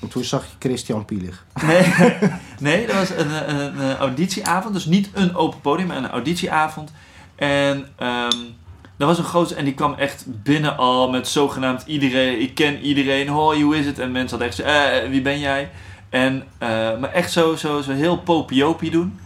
En 0.01 0.07
toen 0.07 0.23
zag 0.23 0.43
je 0.45 0.55
Christian 0.59 1.05
Pielig. 1.05 1.45
Nee, 1.63 1.93
nee 2.59 2.87
dat 2.87 2.95
was 2.95 3.09
een, 3.09 3.49
een, 3.59 3.79
een 3.79 3.97
auditieavond. 3.97 4.73
Dus 4.73 4.85
niet 4.85 5.09
een 5.13 5.35
open 5.35 5.61
podium, 5.61 5.87
maar 5.87 5.97
een 5.97 6.09
auditieavond. 6.09 6.91
En 7.35 7.87
ehm 7.95 8.37
dat 8.97 9.07
was 9.07 9.17
een 9.17 9.23
groot... 9.23 9.51
En 9.51 9.65
die 9.65 9.73
kwam 9.73 9.93
echt 9.93 10.25
binnen 10.27 10.77
al 10.77 11.09
met 11.09 11.27
zogenaamd 11.27 11.83
iedereen. 11.85 12.41
Ik 12.41 12.55
ken 12.55 12.79
iedereen. 12.79 13.27
Hoi, 13.27 13.63
hoe 13.63 13.77
is 13.77 13.85
het? 13.85 13.99
En 13.99 14.11
mensen 14.11 14.29
hadden 14.29 14.47
echt 14.47 14.57
zo... 14.57 14.63
Eh, 14.63 15.09
wie 15.09 15.21
ben 15.21 15.39
jij? 15.39 15.69
En, 16.09 16.43
eh, 16.57 16.67
maar 16.99 17.11
echt 17.13 17.31
zo, 17.31 17.55
zo, 17.55 17.81
zo 17.81 17.91
heel 17.91 18.17
popiopie 18.17 18.91
doen. 18.91 19.19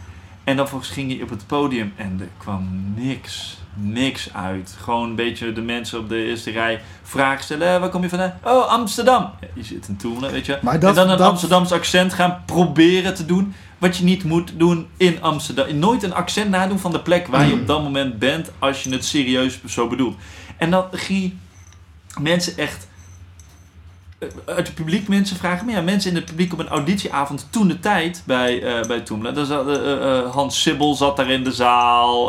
En 0.44 0.56
dan 0.56 0.68
volgens 0.68 0.90
ging 0.92 1.12
hij 1.14 1.22
op 1.22 1.30
het 1.30 1.48
podium 1.48 1.94
en 1.96 2.18
er 2.20 2.28
kwam 2.38 2.94
niks. 2.96 3.60
Niks 3.74 4.30
uit. 4.34 4.76
Gewoon 4.82 5.10
een 5.10 5.16
beetje 5.16 5.54
de 5.54 5.62
mensen 5.62 6.00
op 6.00 6.10
de 6.10 6.24
eerste 6.26 6.52
rij 6.52 6.82
vragen 7.04 7.44
stellen. 7.44 7.74
"Eh, 7.74 7.80
waar 7.80 7.90
kom 7.90 8.02
je 8.02 8.10
vandaan? 8.10 8.34
Oh, 8.44 8.68
Amsterdam. 8.68 9.22
Ja, 9.42 9.48
je 9.54 9.64
zit 9.64 9.88
in 9.88 9.96
Toemelen, 9.98 10.32
weet 10.32 10.46
je. 10.46 10.58
Maar 10.62 10.80
dat- 10.80 10.90
en 10.90 10.96
dan 10.96 11.10
een 11.10 11.18
dat- 11.18 11.28
Amsterdams 11.30 11.72
accent 11.72 12.14
gaan 12.14 12.42
proberen 12.46 13.14
te 13.16 13.26
doen. 13.26 13.54
Wat 13.82 13.98
je 13.98 14.04
niet 14.04 14.24
moet 14.24 14.52
doen 14.56 14.88
in 14.98 15.22
Amsterdam. 15.22 15.78
Nooit 15.80 16.04
een 16.04 16.14
accent 16.14 16.50
nadoen 16.50 16.80
van 16.80 16.92
de 16.92 17.02
plek 17.02 17.28
waar 17.28 17.48
je 17.48 17.54
op 17.54 17.68
dat 17.68 17.84
moment 17.84 18.20
bent. 18.20 18.52
Als 18.60 18.84
je 18.84 18.90
het 18.90 19.06
serieus 19.06 19.60
zo 19.66 19.88
bedoelt. 19.88 20.16
En 20.58 20.72
dan 20.72 20.86
ging 20.92 21.34
mensen 22.20 22.58
echt 22.58 22.88
eh, 24.20 24.28
uit 24.46 24.68
het 24.68 24.76
publiek 24.76 25.08
mensen 25.08 25.38
vragen. 25.38 25.66
Maar 25.66 25.76
ja, 25.76 25.82
mensen 25.82 26.10
in 26.10 26.16
het 26.16 26.26
publiek 26.26 26.54
op 26.54 26.60
een 26.60 26.68
auditieavond 26.68 27.48
toen 27.50 27.68
de 27.68 27.80
tijd 27.80 28.24
bij, 28.26 28.64
eh 28.64 28.88
bij 28.88 29.04
eh, 29.04 30.20
eh, 30.20 30.32
Hans 30.32 30.62
Sibbel 30.62 30.96
zat 30.96 31.18
daar 31.18 31.30
in 31.30 31.44
de 31.44 31.52
zaal. 31.52 32.28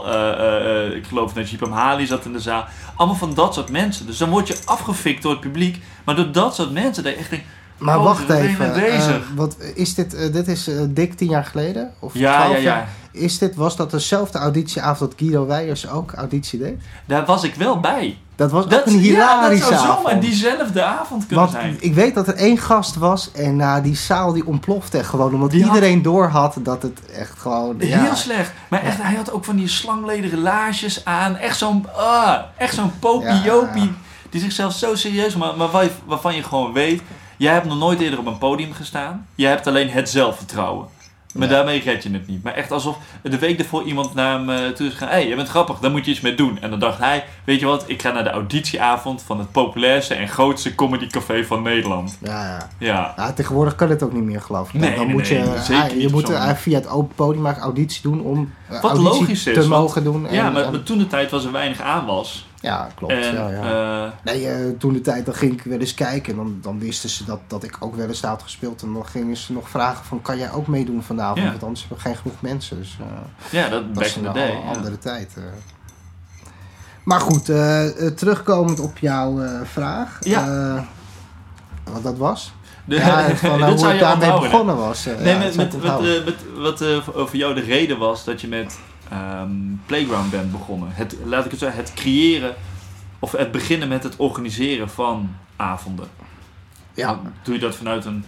ik 0.95 1.07
geloof 1.07 1.33
dat 1.33 1.51
Jeep 1.51 1.69
Hali 1.71 2.07
zat 2.07 2.25
in 2.25 2.33
de 2.33 2.41
zaal. 2.41 2.65
Allemaal 2.97 3.17
van 3.17 3.35
dat 3.35 3.55
soort 3.55 3.71
mensen. 3.71 4.07
Dus 4.07 4.19
dan 4.19 4.31
word 4.31 4.49
je 4.49 4.59
afgefikt 4.65 5.23
door 5.23 5.33
het 5.33 5.41
publiek. 5.41 5.83
Maar 6.05 6.17
door 6.17 6.33
dat 6.33 6.55
soort 6.55 6.73
mensen 6.73 7.03
dat 7.03 7.13
je 7.13 7.19
echt 7.19 7.31
denkt... 7.31 7.47
Maar 7.83 7.99
Oh, 7.99 8.05
wacht 8.05 8.29
even. 8.31 8.73
bezig. 8.73 9.09
eh, 9.09 9.37
wat, 9.37 9.57
is 9.75 9.95
dit, 9.95 10.15
eh, 10.15 10.33
dit 10.33 10.49
is 10.49 10.69
eh, 10.69 10.75
dik 10.89 11.15
tien 11.15 11.29
jaar 11.29 11.45
geleden? 11.45 11.91
Of 11.99 12.15
Ja, 12.15 12.35
12 12.37 12.51
ja, 12.53 12.57
ja. 12.57 12.63
jaar? 12.63 12.89
Is 13.13 13.39
dit, 13.39 13.55
was 13.55 13.77
dat 13.77 13.91
dezelfde 13.91 14.39
auditieavond 14.39 15.11
dat 15.11 15.19
Guido 15.21 15.47
Weijers 15.47 15.89
ook 15.89 16.13
auditie 16.13 16.59
deed? 16.59 16.81
Daar 17.07 17.25
was 17.25 17.43
ik 17.45 17.55
wel 17.55 17.81
bij. 17.81 18.19
Dat 18.37 18.51
was 18.51 18.67
Dat, 18.69 18.87
een 18.87 18.93
ja, 18.93 18.99
dat 18.99 19.03
hilarische 19.05 19.75
zou 19.75 19.87
zomaar 19.87 20.21
diezelfde 20.21 20.83
avond 20.83 21.27
kunnen 21.27 21.45
Want 21.45 21.57
zijn. 21.57 21.77
ik 21.81 21.95
weet 21.95 22.15
dat 22.15 22.29
er 22.29 22.35
één 22.35 22.59
gast 22.59 22.97
was 22.97 23.31
en 23.33 23.57
nou, 23.57 23.83
die 23.83 23.97
zaal 23.97 24.33
die 24.33 24.47
ontplofte 24.47 24.99
echt 24.99 25.09
gewoon. 25.09 25.35
Omdat 25.35 25.51
Die 25.51 25.65
had- 25.65 25.75
iedereen 25.75 26.03
door 26.03 26.27
had 26.29 26.57
dat 26.61 26.83
het 26.83 27.07
echt 27.17 27.39
gewoon... 27.39 27.75
Ja, 27.79 28.03
Heel 28.03 28.15
slecht. 28.17 28.53
Maar 28.69 28.83
echt, 28.83 29.03
hij 29.03 29.15
had 29.15 29.33
ook 29.33 29.45
van 29.45 29.57
die 29.57 29.69
slanglederen 29.69 30.41
laarsjes 30.41 31.05
aan. 31.05 31.37
Echt 31.37 31.59
zo'n 31.59 31.87
ah, 31.97 32.35
echt 32.57 32.75
zo'n 32.75 32.93
popiopie. 32.99 33.93
Die 34.31 34.41
zichzelf 34.41 34.73
zo 34.73 34.95
serieus 34.95 35.37
maakt. 35.37 35.57
Maar 35.57 35.71
waar 35.71 35.85
je- 35.85 35.91
waarvan 36.07 36.35
je 36.35 36.43
gewoon 36.43 36.73
weet... 36.73 37.03
Jij 37.43 37.53
hebt 37.53 37.67
nog 37.67 37.79
nooit 37.79 38.01
eerder 38.01 38.19
op 38.19 38.27
een 38.27 38.39
podium 38.39 38.73
gestaan. 38.73 39.27
Je 39.35 39.47
hebt 39.47 39.67
alleen 39.67 39.91
het 39.91 40.09
zelfvertrouwen. 40.11 40.87
Maar 41.35 41.49
Ja. 41.49 41.55
daarmee 41.55 41.81
red 41.83 42.03
je 42.03 42.11
het 42.13 42.27
niet. 42.29 42.43
Maar 42.43 42.55
echt 42.55 42.73
alsof 42.73 42.97
de 43.23 43.39
week 43.39 43.59
ervoor 43.59 43.83
iemand 43.83 44.15
naar 44.15 44.33
hem 44.39 44.51
eh, 44.51 44.69
toe 44.69 44.87
is 44.87 44.93
gegaan. 44.93 45.09
Hé, 45.09 45.15
hey, 45.15 45.29
je 45.29 45.37
bent 45.37 45.49
grappig, 45.49 45.79
daar 45.79 45.91
moet 45.91 46.05
je 46.05 46.11
iets 46.11 46.21
mee 46.21 46.35
doen. 46.35 46.59
En 46.61 46.71
dan 46.71 46.79
dacht 46.79 46.99
hij, 46.99 47.25
weet 47.45 47.61
je 47.61 47.67
wat, 47.67 47.85
ik 47.87 48.03
ga 48.03 48.11
naar 48.13 48.25
de 48.25 48.31
auditieavond 48.31 49.23
van 49.23 49.39
het 49.39 49.51
populairste 49.53 50.15
en 50.15 50.29
grootste 50.29 50.75
comedycafé 50.75 51.45
van 51.45 51.63
Nederland. 51.63 52.19
ja, 52.21 52.45
ja. 52.47 52.69
Ja. 52.79 53.13
Ja, 53.17 53.33
tegenwoordig 53.33 53.75
kan 53.75 53.89
het 53.91 54.03
ook 54.03 54.13
niet 54.13 54.25
meer, 54.25 54.41
geloof 54.41 54.67
ik. 54.67 54.73
Dan- 54.73 54.81
Nee, 54.89 54.97
dan 54.99 55.07
nee, 55.07 55.15
moet 55.15 55.31
nee, 55.31 55.39
je, 55.39 55.59
zeker 55.63 55.93
niet 55.95 56.03
je 56.03 56.09
moet 56.11 56.31
eh, 56.31 56.51
via 56.55 56.79
het 56.79 56.89
open 56.89 57.15
podium 57.15 57.43
maar 57.43 57.59
auditie 57.59 58.03
doen 58.03 58.21
om 58.21 58.39
eh, 58.39 58.62
Wat 58.81 58.99
logisch 58.99 59.29
is, 59.47 59.55
te 59.55 59.55
want- 59.55 59.67
mogen 59.69 60.05
doen. 60.05 60.27
En, 60.27 60.35
Ja, 60.35 60.51
maar, 60.51 60.65
en- 60.65 60.71
maar 60.73 60.83
toen 60.83 60.99
de 60.99 61.07
tijd 61.07 61.31
was 61.31 61.45
er 61.45 61.53
weinig 61.53 61.81
aanwas. 61.81 62.47
ja, 62.61 62.89
klopt. 62.95 63.13
En, 63.13 63.35
ja, 63.35 63.49
ja. 63.49 64.05
eh, 64.07 64.11
Nee, 64.25 64.49
eh, 64.49 64.71
toen 64.79 64.93
de 64.93 65.01
tijd 65.01 65.25
dan 65.27 65.35
ging 65.35 65.53
ik 65.53 65.63
wel 65.63 65.79
eens 65.79 65.95
kijken. 65.95 66.31
En 66.33 66.37
dan, 66.39 66.59
dan 66.63 66.79
wisten 66.79 67.09
ze 67.09 67.25
dat, 67.25 67.41
dat 67.47 67.63
ik 67.65 67.77
ook 67.81 67.97
wel 67.97 68.09
eens 68.09 68.23
had 68.23 68.43
gespeeld. 68.43 68.83
En 68.83 68.93
dan 68.93 69.07
gingen 69.07 69.37
ze 69.37 69.53
nog 69.53 69.69
vragen 69.69 70.05
van, 70.05 70.23
kan 70.23 70.39
jij 70.39 70.53
ook 70.53 70.67
meedoen 70.67 71.03
vanavond? 71.03 71.39
Ja. 71.45 71.51
Want 71.51 71.63
anders 71.63 71.81
hebben 71.81 71.99
we 71.99 72.05
geen 72.05 72.17
genoeg 72.17 72.41
mensen. 72.41 72.77
Dus 72.77 72.97
eh, 73.01 73.07
ja, 73.51 73.69
dat 73.69 73.71
dat 73.83 73.93
back 73.93 74.05
is 74.05 74.17
in 74.17 74.25
een 74.25 74.33
day. 74.33 74.63
andere 74.75 74.99
tijd. 74.99 75.37
Maar 77.05 77.21
goed, 77.21 77.45
terugkomend 78.17 78.81
op 78.81 78.99
jouw 78.99 79.41
vraag. 79.65 80.19
Ja. 80.21 80.85
wat 81.93 82.03
dat 82.03 82.17
was? 82.17 82.53
De- 82.85 82.95
ja, 82.97 83.35
van, 83.37 83.51
dit 83.59 83.61
eh, 83.61 83.69
hoe 83.69 83.79
zou 83.79 83.93
ik 83.93 83.99
je 83.99 84.05
daarmee 84.05 84.13
onthouden. 84.33 84.51
begonnen 84.51 84.77
was. 84.77 85.07
eh, 85.07 85.17
Nee, 85.19 85.33
ja, 85.33 85.39
met, 85.39 85.55
dat 85.55 85.73
met, 85.83 86.17
eh, 86.19 86.25
met 86.25 86.35
wat 86.57 86.81
eh, 86.81 86.89
voor 87.03 87.29
voor 87.29 87.37
jou 87.37 87.55
de 87.55 87.61
reden 87.61 87.99
was 87.99 88.25
dat 88.25 88.41
je 88.41 88.49
met 88.49 88.79
ehm, 89.11 89.51
Playground 89.87 90.31
bent 90.31 90.53
begonnen. 90.53 90.89
Het, 90.93 91.17
laat 91.25 91.45
ik 91.45 91.51
het 91.51 91.61
zeggen, 91.61 91.81
het 91.81 91.95
creëren 91.95 92.55
of 93.19 93.33
het 93.33 93.53
beginnen 93.53 93.89
met 93.89 94.03
het 94.03 94.17
organiseren 94.17 94.91
van 94.91 95.37
avonden. 95.57 96.09
Ja. 96.95 97.21
Doe 97.43 97.55
je 97.55 97.61
dat 97.61 97.75
vanuit 97.77 98.05
een. 98.05 98.25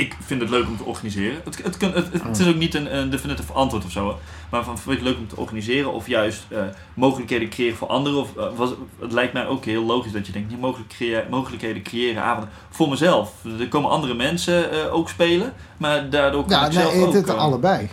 Ik 0.00 0.16
vind 0.20 0.40
het 0.40 0.50
leuk 0.50 0.66
om 0.66 0.76
te 0.76 0.84
organiseren. 0.84 1.40
Het, 1.44 1.62
het, 1.62 1.76
kan- 1.76 1.92
het, 1.92 2.12
het 2.22 2.38
is 2.38 2.46
ook 2.48 2.56
niet 2.56 2.74
een, 2.74 2.96
een 2.96 3.10
definitief 3.10 3.50
antwoord 3.50 3.84
of 3.84 3.90
zo. 3.90 4.18
Maar 4.50 4.64
van, 4.64 4.78
vind 4.78 4.98
je 4.98 5.04
het 5.04 5.10
leuk 5.10 5.18
om 5.18 5.28
te 5.28 5.36
organiseren? 5.36 5.92
Of 5.92 6.06
juist 6.06 6.44
eh, 6.48 6.62
mogelijkheden 6.94 7.48
creëren 7.48 7.76
voor 7.76 7.88
anderen? 7.88 8.18
Of, 8.18 8.36
eh, 8.36 8.44
was, 8.56 8.70
het 9.00 9.12
lijkt 9.12 9.32
mij 9.32 9.46
ook 9.46 9.64
heel 9.64 9.84
logisch 9.84 10.12
dat 10.12 10.26
je 10.26 10.32
denkt: 10.32 10.50
niet 10.50 10.60
mogelijk 10.60 11.26
mogelijkheden 11.30 11.82
creëren 11.82 12.22
avonden 12.22 12.50
voor 12.70 12.88
mezelf. 12.88 13.32
Er 13.60 13.68
komen 13.68 13.90
andere 13.90 14.14
mensen 14.14 14.70
eh, 14.72 14.94
ook 14.94 15.08
spelen. 15.08 15.52
Maar 15.76 16.10
daardoor 16.10 16.44
kan 16.44 16.60
Ja, 16.60 16.66
ik 16.66 16.72
zelf 16.72 16.94
nee, 16.94 17.06
ook. 17.06 17.12
het, 17.14 17.26
het 17.28 17.36
allebei. 17.36 17.88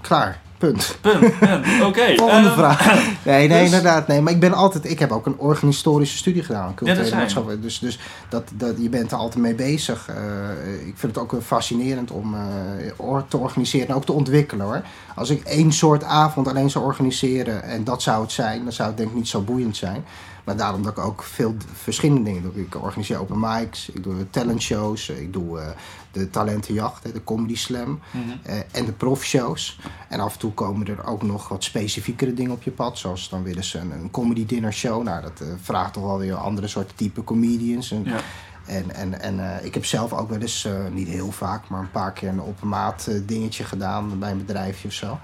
Klaar. 0.00 0.40
Punt. 0.58 0.96
Punt. 1.00 1.38
punt. 1.38 1.64
Oké. 1.88 2.14
Volgende 2.16 2.48
ehm, 2.48 2.58
vraag. 2.58 2.82
Nee, 3.24 3.48
nee, 3.48 3.58
dus- 3.58 3.64
inderdaad. 3.64 4.06
Nee, 4.06 4.20
maar 4.20 4.32
ik 4.32 4.40
ben 4.40 4.52
altijd. 4.52 4.90
Ik 4.90 4.98
heb 4.98 5.12
ook 5.12 5.26
een 5.26 5.38
organisatorische 5.38 6.16
studie 6.16 6.42
gedaan. 6.42 6.68
Ja, 6.68 6.74
culturele 6.74 7.08
je. 7.08 7.14
maatschappij. 7.14 7.60
Dus, 7.60 7.78
dus 7.78 7.98
dat, 8.28 8.50
dat, 8.54 8.74
je 8.78 8.88
bent 8.88 9.12
er 9.12 9.18
altijd 9.18 9.42
mee 9.42 9.54
bezig. 9.54 10.08
Eh, 10.08 10.86
ik 10.86 10.94
vind 10.96 11.14
het 11.14 11.18
ook 11.18 11.42
fascinerend 11.42 12.10
om 12.10 12.34
eh, 12.34 13.16
te 13.28 13.36
organiseren 13.36 13.88
en 13.88 13.94
ook 13.94 14.04
te 14.04 14.12
ontwikkelen 14.12 14.66
hoor. 14.66 14.82
Als 15.14 15.30
ik 15.30 15.44
één 15.44 15.72
soort 15.72 16.04
avond 16.04 16.48
alleen 16.48 16.70
zou 16.70 16.84
organiseren 16.84 17.62
en 17.62 17.84
dat 17.84 18.02
zou 18.02 18.22
het 18.22 18.32
zijn, 18.32 18.62
dan 18.62 18.72
zou 18.72 18.88
het 18.88 18.96
denk 18.96 19.08
ik 19.08 19.16
niet 19.16 19.28
zo 19.28 19.40
boeiend 19.40 19.76
zijn. 19.76 20.04
Maar 20.44 20.56
daarom 20.56 20.82
dat 20.82 20.92
ik 20.92 21.04
ook 21.04 21.22
veel 21.22 21.54
verschillende 21.72 22.22
dingen 22.22 22.42
doe. 22.42 22.52
Ik 22.54 22.82
organiseer 22.82 23.20
open 23.20 23.40
mics, 23.40 23.88
ik 23.88 24.02
doe 24.02 24.30
talentshows, 24.30 25.08
ik 25.08 25.32
doe 25.32 25.60
eh, 25.60 25.66
de 26.14 26.30
talentenjacht, 26.30 27.12
de 27.12 27.24
comedy 27.24 27.56
slam. 27.56 28.00
mhm. 28.10 28.22
Eh, 28.42 28.56
en 28.72 28.84
de 28.84 28.92
profshows. 28.92 29.78
En 30.08 30.20
af 30.20 30.32
en 30.32 30.38
toe 30.38 30.52
komen 30.52 30.86
er 30.86 31.06
ook 31.06 31.22
nog 31.22 31.48
wat 31.48 31.64
specifiekere 31.64 32.34
dingen 32.34 32.52
op 32.52 32.62
je 32.62 32.70
pad. 32.70 32.98
Zoals 32.98 33.28
dan 33.28 33.42
willen 33.42 33.64
ze 33.64 33.78
een, 33.78 33.90
een 33.90 34.10
comedy 34.10 34.46
dinner 34.46 34.72
show. 34.72 35.02
Nou, 35.02 35.22
dat 35.22 35.40
eh, 35.40 35.46
vraagt 35.62 35.92
toch 35.92 36.04
wel 36.04 36.18
weer 36.18 36.34
andere 36.34 36.66
soorten 36.66 36.96
type 36.96 37.24
comedians. 37.24 37.90
En, 37.90 38.04
Ja. 38.04 38.18
en, 38.66 38.94
en, 38.94 39.20
en 39.20 39.58
eh, 39.58 39.64
ik 39.64 39.74
heb 39.74 39.84
zelf 39.84 40.12
ook 40.12 40.28
wel 40.28 40.40
eens, 40.40 40.68
niet 40.92 41.08
heel 41.08 41.30
vaak, 41.30 41.68
maar 41.68 41.80
een 41.80 41.90
paar 41.90 42.12
keer 42.12 42.28
een 42.28 42.40
op 42.40 42.62
maat 42.62 43.08
dingetje 43.26 43.64
gedaan 43.64 44.18
bij 44.18 44.30
een 44.30 44.38
bedrijfje 44.46 44.88
of 44.88 44.94
zo. 44.94 45.18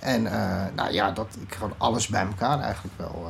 En 0.00 0.22
nou 0.74 0.92
ja, 0.92 1.10
dat, 1.10 1.36
ik 1.48 1.54
gewoon 1.54 1.74
alles 1.78 2.06
bij 2.06 2.26
elkaar 2.26 2.60
eigenlijk 2.60 2.94
wel. 2.96 3.28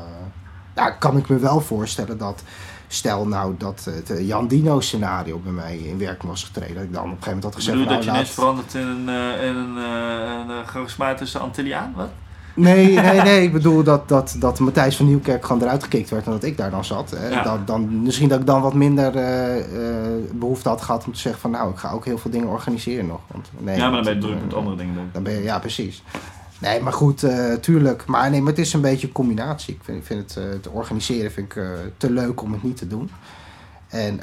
Nou, 0.77 0.93
kan 0.99 1.17
ik 1.17 1.29
me 1.29 1.39
wel 1.39 1.61
voorstellen 1.61 2.19
dat, 2.19 2.43
stel 2.89 3.27
nou 3.27 3.55
dat 3.59 3.85
het 3.91 4.11
eh, 4.11 4.27
Jan 4.27 4.47
Dino 4.49 4.81
scenario 4.81 5.39
bij 5.39 5.53
mij 5.53 5.77
in 5.77 5.99
werking 5.99 6.31
was 6.31 6.45
getreden. 6.45 6.75
Dat 6.75 6.85
ik 6.85 6.93
dan 6.93 7.03
op 7.03 7.09
een 7.11 7.17
gegeven 7.23 7.35
moment 7.35 7.45
had 7.45 7.55
gezegd, 7.55 7.79
bedoel 7.79 7.93
dat 7.95 8.05
je 8.05 8.11
nou, 8.11 8.23
laat- 8.23 8.33
verandert 8.35 8.75
in 8.75 8.87
een, 8.87 9.09
eh, 9.09 9.47
in 9.47 9.57
een, 9.57 9.77
eh, 9.79 10.57
een 10.57 10.67
charismatische 10.67 11.39
Antilliaan? 11.39 11.93
Wat? 11.97 12.09
Nee, 12.55 13.01
nee, 13.01 13.21
nee. 13.21 13.43
Ik 13.43 13.53
bedoel 13.53 13.83
dat, 13.83 14.09
dat, 14.09 14.37
dat 14.39 14.59
Matthijs 14.59 14.97
van 14.97 15.07
Nieuwkerk 15.07 15.45
gewoon 15.45 15.63
eruit 15.63 15.83
gekikt 15.83 16.11
werd 16.11 16.27
en 16.27 16.31
dat 16.33 16.45
ik 16.45 16.57
daar 16.57 16.71
dan 16.71 16.85
zat. 16.85 17.17
Ja. 17.31 17.43
dan, 17.43 17.63
dan, 17.65 18.03
misschien 18.03 18.29
dat 18.29 18.41
ik 18.41 18.47
dan 18.47 18.61
wat 18.63 18.75
minder 18.75 19.17
eh, 19.17 19.59
eh, 19.59 20.23
behoefte 20.33 20.69
had 20.69 20.83
gehad 20.83 21.05
om 21.07 21.13
te 21.13 21.19
zeggen 21.19 21.41
van 21.41 21.51
nou, 21.51 21.71
ik 21.71 21.77
ga 21.77 21.91
ook 21.91 22.05
heel 22.05 22.19
veel 22.19 22.31
dingen 22.31 22.49
organiseren 22.49 23.07
nog. 23.07 23.21
Want, 23.27 23.51
nee, 23.59 23.77
ja, 23.77 23.83
maar 23.91 23.93
dan 23.93 24.05
ben 24.05 24.15
je 24.15 24.21
druk 24.21 24.45
met 24.45 24.55
andere 24.55 24.77
dingen. 24.77 25.11
Dan 25.13 25.23
ben 25.23 25.33
je, 25.33 25.43
ja, 25.43 25.59
precies. 25.59 26.03
Nee, 26.61 26.81
maar 26.81 26.93
goed, 26.93 27.23
eh, 27.23 27.53
tuurlijk. 27.53 28.07
Maar 28.07 28.31
nee, 28.31 28.41
maar 28.41 28.51
het 28.53 28.61
is 28.61 28.73
een 28.73 28.81
beetje 28.81 29.07
een 29.07 29.13
combinatie. 29.13 29.75
Ik 29.75 29.81
vind, 29.83 29.99
ik 29.99 30.05
vind 30.07 30.21
het, 30.35 30.45
eh, 30.45 30.51
het 30.51 30.69
organiseren 30.69 31.33
vind 31.33 31.47
ik, 31.53 31.57
eh, 31.57 31.69
te 31.97 32.11
leuk 32.11 32.43
om 32.43 32.53
het 32.53 32.63
niet 32.63 32.77
te 32.77 32.87
doen. 32.87 33.11
En 33.87 34.17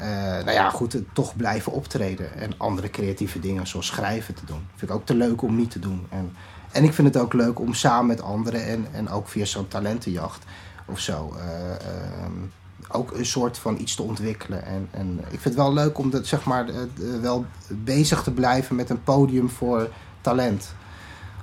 nou 0.44 0.50
ja, 0.50 0.70
goed, 0.70 0.96
toch 1.12 1.36
blijven 1.36 1.72
optreden. 1.72 2.34
En 2.34 2.52
andere 2.56 2.90
creatieve 2.90 3.40
dingen 3.40 3.66
zoals 3.66 3.86
schrijven 3.86 4.34
te 4.34 4.44
doen. 4.46 4.66
Vind 4.74 4.90
ik 4.90 4.96
ook 4.96 5.06
te 5.06 5.14
leuk 5.14 5.42
om 5.42 5.56
niet 5.56 5.70
te 5.70 5.78
doen. 5.78 6.06
En, 6.10 6.32
en 6.72 6.84
ik 6.84 6.92
vind 6.92 7.14
het 7.14 7.22
ook 7.22 7.32
leuk 7.32 7.58
om 7.60 7.74
samen 7.74 8.06
met 8.06 8.22
anderen 8.22 8.66
en, 8.66 8.86
en 8.92 9.08
ook 9.08 9.28
via 9.28 9.44
zo'n 9.44 9.68
talentenjacht 9.68 10.44
of 10.86 10.98
zo. 10.98 11.34
eh, 11.38 11.70
ehm, 11.70 12.32
ook 12.88 13.12
een 13.12 13.26
soort 13.26 13.58
van 13.58 13.78
iets 13.80 13.94
te 13.94 14.02
ontwikkelen. 14.02 14.64
En, 14.64 14.88
en 14.90 15.18
ik 15.18 15.28
vind 15.28 15.44
het 15.44 15.54
wel 15.54 15.72
leuk 15.72 15.98
om 15.98 16.10
dat, 16.10 16.26
zeg 16.26 16.44
maar, 16.44 16.66
wel 17.20 17.44
bezig 17.68 18.22
te 18.22 18.30
blijven 18.32 18.76
met 18.76 18.90
een 18.90 19.02
podium 19.02 19.50
voor 19.50 19.90
talent. 20.20 20.74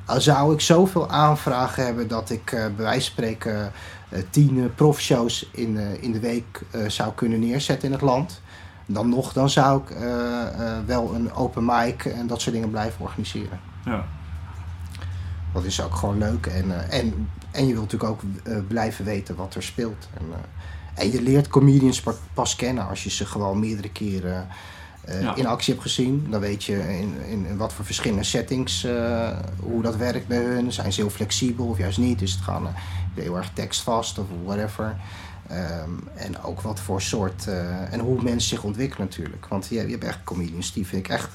Al 0.05 0.21
zou 0.21 0.53
ik 0.53 0.61
zoveel 0.61 1.09
aanvragen 1.09 1.85
hebben 1.85 2.07
dat 2.07 2.29
ik 2.29 2.51
eh, 2.51 2.59
bij 2.65 2.85
wijze 2.85 3.05
van 3.05 3.11
spreken 3.11 3.71
eh, 4.09 4.19
tien 4.29 4.59
eh, 4.59 4.65
profshows 4.75 5.49
in, 5.51 5.77
eh, 5.77 6.03
in 6.03 6.11
de 6.11 6.19
week 6.19 6.61
eh, 6.71 6.89
zou 6.89 7.13
kunnen 7.13 7.39
neerzetten 7.39 7.87
in 7.87 7.93
het 7.93 8.01
land. 8.01 8.41
Dan 8.85 9.09
nog, 9.09 9.33
dan 9.33 9.49
zou 9.49 9.81
ik 9.81 9.89
eh, 9.89 10.41
eh, 10.41 10.77
wel 10.85 11.13
een 11.15 11.33
open 11.33 11.65
mic 11.65 12.05
en 12.05 12.27
dat 12.27 12.41
soort 12.41 12.55
dingen 12.55 12.69
blijven 12.71 13.01
organiseren. 13.01 13.59
Ja. 13.85 14.05
Dat 15.53 15.63
is 15.63 15.81
ook 15.81 15.95
gewoon 15.95 16.17
leuk. 16.17 16.45
En, 16.45 16.89
eh, 16.89 16.99
en, 16.99 17.29
en 17.51 17.67
je 17.67 17.73
wilt 17.73 17.91
natuurlijk 17.91 18.11
ook 18.11 18.21
eh, 18.43 18.57
blijven 18.67 19.05
weten 19.05 19.35
wat 19.35 19.55
er 19.55 19.63
speelt. 19.63 20.07
En, 20.13 20.25
eh, 20.31 21.03
en 21.03 21.11
je 21.11 21.21
leert 21.21 21.47
comedians 21.47 22.01
pa- 22.01 22.13
pas 22.33 22.55
kennen 22.55 22.87
als 22.87 23.03
je 23.03 23.09
ze 23.09 23.25
gewoon 23.25 23.59
meerdere 23.59 23.89
keren 23.91 24.47
eh, 25.01 25.21
Ja. 25.21 25.35
in 25.35 25.45
actie 25.45 25.73
hebt 25.73 25.85
gezien. 25.85 26.27
Dan 26.29 26.39
weet 26.39 26.63
je 26.63 26.97
in, 26.97 27.15
in, 27.27 27.45
in 27.45 27.57
wat 27.57 27.73
voor 27.73 27.85
verschillende 27.85 28.23
settings 28.23 28.83
eh, 28.83 29.29
hoe 29.59 29.81
dat 29.81 29.95
werkt 29.95 30.27
bij 30.27 30.43
hun. 30.43 30.71
Zijn 30.71 30.93
ze 30.93 31.01
heel 31.01 31.09
flexibel 31.09 31.65
of 31.65 31.77
juist 31.77 31.97
niet? 31.97 32.21
Is 32.21 32.31
het 32.31 32.41
gewoon 32.41 32.67
eh, 32.67 32.73
heel 33.13 33.37
erg 33.37 33.49
tekstvast 33.53 34.17
of 34.19 34.25
whatever. 34.43 34.95
Ehm, 35.47 35.89
en 36.15 36.43
ook 36.43 36.61
wat 36.61 36.79
voor 36.79 37.01
soort 37.01 37.47
en 37.91 37.99
hoe 37.99 38.21
mensen 38.21 38.49
zich 38.49 38.63
ontwikkelen 38.63 39.07
natuurlijk. 39.07 39.45
Want 39.47 39.67
je, 39.67 39.75
je 39.75 39.91
hebt 39.91 40.03
echt 40.03 40.23
comedians 40.23 40.73
die 40.73 40.87
vind 40.87 41.05
ik 41.05 41.11
echt 41.11 41.29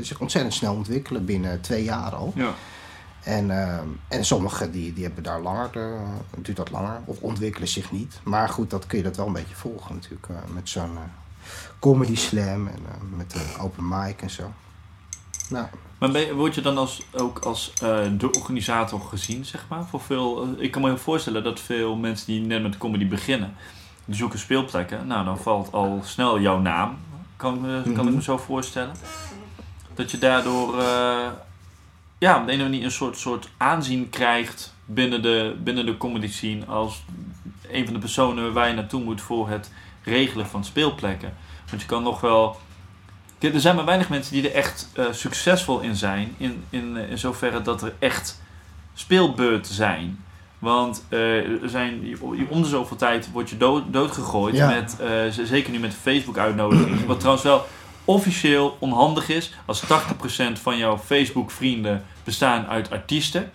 zich 0.00 0.20
ontzettend 0.20 0.54
snel 0.54 0.74
ontwikkelen 0.74 1.24
binnen 1.24 1.60
twee 1.60 1.84
jaar 1.84 2.14
al. 2.14 2.32
Ja. 2.34 2.54
En, 3.22 3.50
ehm, 3.50 3.86
en 4.08 4.24
sommigen 4.24 4.70
die, 4.72 4.92
die 4.92 5.04
hebben 5.04 5.22
daar 5.22 5.40
langer, 5.40 5.70
duurt 6.38 6.56
dat 6.56 6.70
langer, 6.70 7.00
of 7.04 7.20
ontwikkelen 7.20 7.68
zich 7.68 7.92
niet. 7.92 8.20
Maar 8.22 8.48
goed, 8.48 8.70
dat 8.70 8.86
kun 8.86 8.98
je 8.98 9.04
dat 9.04 9.16
wel 9.16 9.26
een 9.26 9.32
beetje 9.32 9.54
volgen 9.54 9.94
natuurlijk, 9.94 10.26
met 10.54 10.68
zo'n 10.68 10.98
comedy 11.78 12.16
slam 12.16 12.66
en 12.66 12.78
eh, 12.88 13.16
met 13.16 13.30
de 13.30 13.44
open 13.60 13.88
mic 13.88 14.22
en 14.22 14.30
zo. 14.30 14.52
Nou, 15.48 15.66
Maar 15.98 16.10
ben 16.10 16.20
je- 16.26 16.34
word 16.34 16.54
je 16.54 16.60
dan 16.60 16.78
als, 16.78 17.02
ook 17.12 17.38
als 17.38 17.72
eh, 17.82 17.98
de 18.18 18.30
organisator 18.32 19.00
gezien, 19.00 19.44
zeg 19.44 19.64
maar? 19.68 19.84
Voor 19.86 20.00
veel, 20.00 20.42
eh, 20.42 20.48
ik 20.64 20.70
kan 20.70 20.82
me 20.82 20.88
heel 20.88 20.98
voorstellen 20.98 21.44
dat 21.44 21.60
veel 21.60 21.96
mensen 21.96 22.26
die 22.26 22.40
net 22.40 22.62
met 22.62 22.78
comedy 22.78 23.08
beginnen, 23.08 23.54
die 24.04 24.14
zoeken 24.16 24.38
speelplekken. 24.38 25.06
Nou, 25.06 25.24
dan 25.24 25.38
valt 25.38 25.72
al 25.72 26.00
snel 26.04 26.40
jouw 26.40 26.58
naam, 26.60 26.96
kan, 27.36 27.54
ik 27.54 27.60
me- 27.60 27.82
kan 27.82 27.92
ik 27.92 28.02
Mhm. 28.04 28.14
me 28.14 28.22
zo 28.22 28.36
voorstellen. 28.38 28.94
Dat 29.94 30.10
je 30.10 30.18
daardoor 30.18 30.78
eh, 30.80 31.26
ja, 32.18 32.38
op 32.40 32.46
de 32.46 32.52
ene 32.52 32.62
manier 32.62 32.84
een 32.84 32.90
soort, 32.90 33.18
soort 33.18 33.48
aanzien 33.56 34.10
krijgt 34.10 34.74
binnen 34.84 35.22
de, 35.22 35.56
binnen 35.64 35.86
de 35.86 35.96
comedy 35.96 36.28
scene 36.28 36.64
als 36.66 37.04
een 37.70 37.84
van 37.84 37.94
de 37.94 38.00
personen 38.00 38.52
waar 38.52 38.68
je 38.68 38.74
naartoe 38.74 39.02
moet 39.02 39.20
voor 39.20 39.48
het 39.48 39.70
regelen 40.04 40.46
van 40.46 40.64
speelplekken. 40.64 41.34
Want 41.70 41.80
je 41.82 41.88
kan 41.88 42.02
nog 42.02 42.20
wel 42.20 42.56
er 43.38 43.60
zijn 43.60 43.76
maar 43.76 43.84
weinig 43.84 44.08
mensen 44.08 44.32
die 44.32 44.48
er 44.48 44.54
echt 44.54 44.88
eh, 44.94 45.04
succesvol 45.10 45.80
in 45.80 45.96
zijn. 45.96 46.34
In, 46.36 46.64
in, 46.70 46.96
eh, 46.96 47.10
in 47.10 47.18
zoverre 47.18 47.62
dat 47.62 47.82
er 47.82 47.92
echt 47.98 48.42
speelbeurten 48.94 49.74
zijn. 49.74 50.24
Want 50.58 51.04
eh, 51.08 51.62
er 51.62 51.68
zijn, 51.68 52.06
je- 52.08 52.46
om 52.48 52.62
de 52.62 52.68
zoveel 52.68 52.96
tijd 52.96 53.30
word 53.32 53.50
je 53.50 53.56
dood, 53.56 53.82
doodgegooid. 53.92 54.54
Ja. 54.56 54.68
Met, 54.68 54.96
zeker 55.46 55.72
nu 55.72 55.78
met 55.78 55.94
Facebook-uitnodigingen. 55.94 57.06
Wat 57.06 57.18
trouwens 57.18 57.44
wel 57.44 57.66
officieel 58.04 58.76
onhandig 58.80 59.28
is. 59.28 59.52
Als 59.66 59.82
80% 59.84 59.86
van 60.62 60.76
jouw 60.76 60.98
Facebook-vrienden 60.98 62.04
bestaan 62.24 62.66
uit 62.66 62.90
artiesten. 62.90 63.50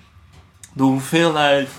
De 0.74 0.84
hoeveelheid 0.84 1.70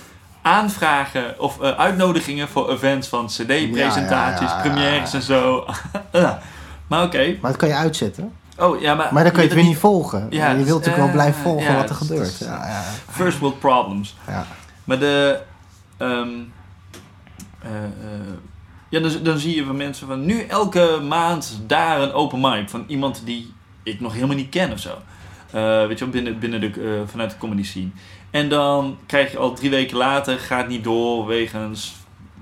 aanvragen 0.41 1.39
of 1.39 1.61
eh, 1.61 1.71
uitnodigingen 1.71 2.47
voor 2.47 2.71
events 2.71 3.07
van 3.07 3.25
cd-presentaties, 3.27 4.49
Ja, 4.49 4.55
ja, 4.55 4.55
ja, 4.55 4.55
ja. 4.55 4.61
premières 4.61 5.13
en 5.13 5.21
zo. 5.21 5.65
Maar 6.87 7.03
oké. 7.03 7.37
maar 7.41 7.51
dat 7.51 7.59
kan 7.59 7.69
je 7.69 7.75
uitzetten. 7.75 8.31
Oh 8.57 8.81
ja, 8.81 8.95
maar, 8.95 9.13
Maar 9.13 9.23
dan 9.23 9.31
kan 9.31 9.41
je 9.41 9.47
het 9.47 9.57
weer 9.57 9.67
niet 9.67 9.77
volgen. 9.77 10.27
Je 10.29 10.39
wilt 10.39 10.65
natuurlijk 10.65 10.95
wel 10.95 11.05
eh, 11.05 11.11
blijven 11.11 11.41
volgen 11.41 11.75
wat 11.75 11.89
er 11.89 11.95
gebeurt. 11.95 12.49
First 13.09 13.39
world 13.39 13.59
problems. 13.59 14.15
ja. 14.27 14.45
Maar 14.83 14.99
de. 14.99 15.39
ehm, 15.97 16.27
eh, 17.61 17.69
ja, 18.89 18.99
dan, 18.99 19.11
dan 19.23 19.37
zie 19.37 19.55
je 19.55 19.65
van 19.65 19.77
mensen 19.77 20.07
van 20.07 20.25
nu 20.25 20.41
elke 20.41 20.99
maand 21.07 21.59
daar 21.67 22.01
een 22.01 22.13
open 22.13 22.39
mic 22.39 22.69
van 22.69 22.83
iemand 22.87 23.21
die 23.25 23.53
ik 23.83 23.99
nog 23.99 24.13
helemaal 24.13 24.35
niet 24.35 24.49
ken 24.49 24.71
of 24.71 24.79
zo. 24.79 24.97
Weet 25.87 25.99
je 25.99 26.05
wel, 26.05 26.09
binnen, 26.13 26.39
binnen 26.39 26.61
de, 26.61 27.03
vanuit 27.07 27.29
de 27.31 27.37
comedy 27.37 27.63
scene. 27.63 27.89
En 28.31 28.49
dan 28.49 28.97
krijg 29.05 29.31
je 29.31 29.37
al 29.37 29.53
drie 29.53 29.69
weken 29.69 29.97
later, 29.97 30.39
gaat 30.39 30.67
niet 30.67 30.83
door 30.83 31.27
wegens 31.27 31.95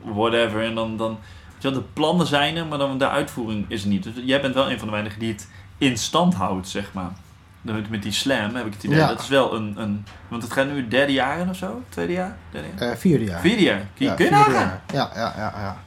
whatever. 0.04 0.64
En 0.64 0.76
dan, 0.76 0.98
dan 0.98 1.20
weet 1.54 1.62
je 1.62 1.72
de 1.72 1.86
plannen 1.94 2.28
zijn 2.28 2.56
er, 2.56 2.66
maar 2.66 2.78
dan 2.78 2.98
de 2.98 3.10
uitvoering 3.10 3.66
is 3.68 3.82
er 3.84 3.90
niet. 3.90 4.04
Dus 4.04 4.14
jij 4.24 4.42
bent 4.42 4.54
wel 4.54 4.72
een 4.72 4.78
van 4.78 4.88
de 4.88 4.94
weinigen 4.94 5.20
die 5.20 5.32
het 5.32 5.50
in 5.78 5.98
stand 5.98 6.34
houdt, 6.34 6.68
zeg 6.68 6.94
maar. 6.94 7.12
Met, 7.62 7.90
met 7.90 8.04
die 8.04 8.12
slam 8.12 8.56
heb 8.56 8.66
ik 8.66 8.74
het 8.74 8.84
idee. 8.84 8.98
Ja. 8.98 9.08
Dat 9.08 9.20
is 9.20 9.28
wel 9.28 9.56
een, 9.56 9.74
een. 9.78 10.06
Want 10.28 10.44
het 10.44 10.52
gaat 10.52 10.68
nu 10.68 10.76
het 10.78 10.92
derde 10.92 11.14
jaar 11.14 11.40
in 11.40 11.50
of 11.50 11.56
zo? 11.56 11.82
Tweede 11.90 12.14
jaar? 12.14 12.38
Derde 12.52 12.68
jaar? 12.78 12.92
Eh, 12.92 12.98
vierde 12.98 13.26
jaar. 13.26 13.40
Vierde 13.40 13.64
jaar. 13.64 13.82
Kun 13.96 14.06
je, 14.06 14.06
Ja, 14.06 14.14
kun 14.16 14.26
je 14.28 14.32
vierde 14.36 14.52
jaar. 14.52 14.82
Ja, 14.94 15.12
ja, 15.16 15.34
ja, 15.38 15.54
ja. 15.58 15.78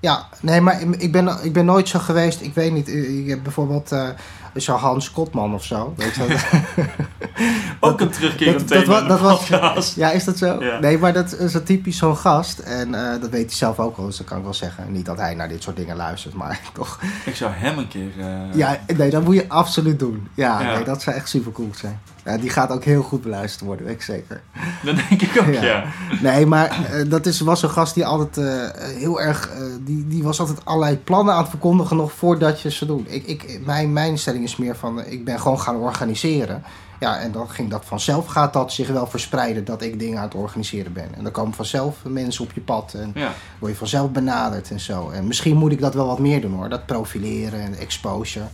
Ja, 0.00 0.28
nee, 0.40 0.60
maar 0.60 0.80
ik 0.98 1.12
ben, 1.12 1.38
ik 1.42 1.52
ben 1.52 1.64
nooit 1.64 1.88
zo 1.88 1.98
geweest. 1.98 2.40
Ik 2.40 2.54
weet 2.54 2.72
niet, 2.72 2.88
ik 2.88 3.28
heb 3.28 3.42
bijvoorbeeld 3.42 3.92
uh, 3.92 4.08
zo 4.56 4.74
Hans 4.74 5.10
Kotman 5.10 5.54
of 5.54 5.64
zo. 5.64 5.94
Weet 5.96 6.14
je 6.14 6.38
Ook 7.80 8.00
een 8.00 8.10
terugkerend 8.10 8.68
thema 8.68 9.00
dat, 9.00 9.08
dat, 9.08 9.20
was, 9.60 9.94
Ja, 9.94 10.10
is 10.10 10.24
dat 10.24 10.38
zo? 10.38 10.58
Nee, 10.80 10.98
maar 10.98 11.12
dat 11.12 11.38
is 11.38 11.54
een 11.54 11.64
typisch 11.64 11.96
zo'n 11.96 12.16
gast. 12.16 12.58
En 12.58 12.88
uh, 12.88 13.10
dat 13.20 13.30
weet 13.30 13.46
hij 13.46 13.54
zelf 13.54 13.78
ook 13.78 13.96
wel, 13.96 14.06
dus 14.06 14.16
dat 14.16 14.26
kan 14.26 14.38
ik 14.38 14.44
wel 14.44 14.54
zeggen. 14.54 14.92
Niet 14.92 15.06
dat 15.06 15.16
hij 15.16 15.34
naar 15.34 15.48
dit 15.48 15.62
soort 15.62 15.76
dingen 15.76 15.96
luistert, 15.96 16.34
maar 16.34 16.60
toch. 16.72 17.00
Ik 17.24 17.36
zou 17.36 17.52
hem 17.52 17.78
een 17.78 17.88
keer... 17.88 18.10
Uh... 18.18 18.54
Ja, 18.54 18.80
nee, 18.96 19.10
dat 19.10 19.24
moet 19.24 19.34
je 19.34 19.48
absoluut 19.48 19.98
doen. 19.98 20.28
Ja, 20.34 20.60
ja. 20.60 20.74
Nee, 20.74 20.84
dat 20.84 21.02
zou 21.02 21.16
echt 21.16 21.28
super 21.28 21.52
cool 21.52 21.70
zijn. 21.74 22.00
Ja, 22.28 22.36
die 22.36 22.50
gaat 22.50 22.70
ook 22.70 22.84
heel 22.84 23.02
goed 23.02 23.22
beluisterd 23.22 23.64
worden, 23.64 23.86
weet 23.86 23.94
ik 23.94 24.02
zeker. 24.02 24.40
Dat 24.84 24.96
denk 25.08 25.22
ik 25.22 25.40
ook, 25.40 25.54
ja. 25.54 25.84
Nee, 26.20 26.46
maar 26.46 26.78
uh, 26.94 27.10
dat 27.10 27.26
is, 27.26 27.40
was 27.40 27.62
een 27.62 27.70
gast 27.70 27.94
die 27.94 28.06
altijd 28.06 28.36
uh, 28.36 28.68
heel 28.98 29.20
erg... 29.20 29.50
Uh, 29.50 29.64
die, 29.80 30.06
die 30.08 30.22
was 30.22 30.40
altijd 30.40 30.64
allerlei 30.64 30.96
plannen 30.96 31.34
aan 31.34 31.40
het 31.40 31.50
verkondigen 31.50 31.96
nog 31.96 32.12
voordat 32.12 32.60
je 32.60 32.70
ze 32.70 32.86
doet. 32.86 33.12
Ik, 33.12 33.26
ik, 33.26 33.60
mijn, 33.64 33.92
mijn 33.92 34.18
stelling 34.18 34.44
is 34.44 34.56
meer 34.56 34.76
van, 34.76 35.04
ik 35.04 35.24
ben 35.24 35.40
gewoon 35.40 35.60
gaan 35.60 35.76
organiseren. 35.76 36.62
Ja, 37.00 37.18
en 37.18 37.32
dan 37.32 37.50
ging 37.50 37.70
dat 37.70 37.84
vanzelf, 37.84 38.26
gaat 38.26 38.52
dat 38.52 38.72
zich 38.72 38.88
wel 38.88 39.06
verspreiden 39.06 39.64
dat 39.64 39.82
ik 39.82 39.98
dingen 39.98 40.18
aan 40.18 40.24
het 40.24 40.34
organiseren 40.34 40.92
ben. 40.92 41.08
En 41.16 41.22
dan 41.22 41.32
komen 41.32 41.54
vanzelf 41.54 41.96
mensen 42.04 42.44
op 42.44 42.52
je 42.52 42.60
pad 42.60 42.94
en 42.94 43.10
ja. 43.14 43.32
word 43.58 43.72
je 43.72 43.78
vanzelf 43.78 44.10
benaderd 44.10 44.70
en 44.70 44.80
zo. 44.80 45.10
En 45.10 45.26
misschien 45.26 45.56
moet 45.56 45.72
ik 45.72 45.80
dat 45.80 45.94
wel 45.94 46.06
wat 46.06 46.18
meer 46.18 46.40
doen 46.40 46.54
hoor, 46.54 46.68
dat 46.68 46.86
profileren 46.86 47.60
en 47.60 47.74
exposure. 47.74 48.46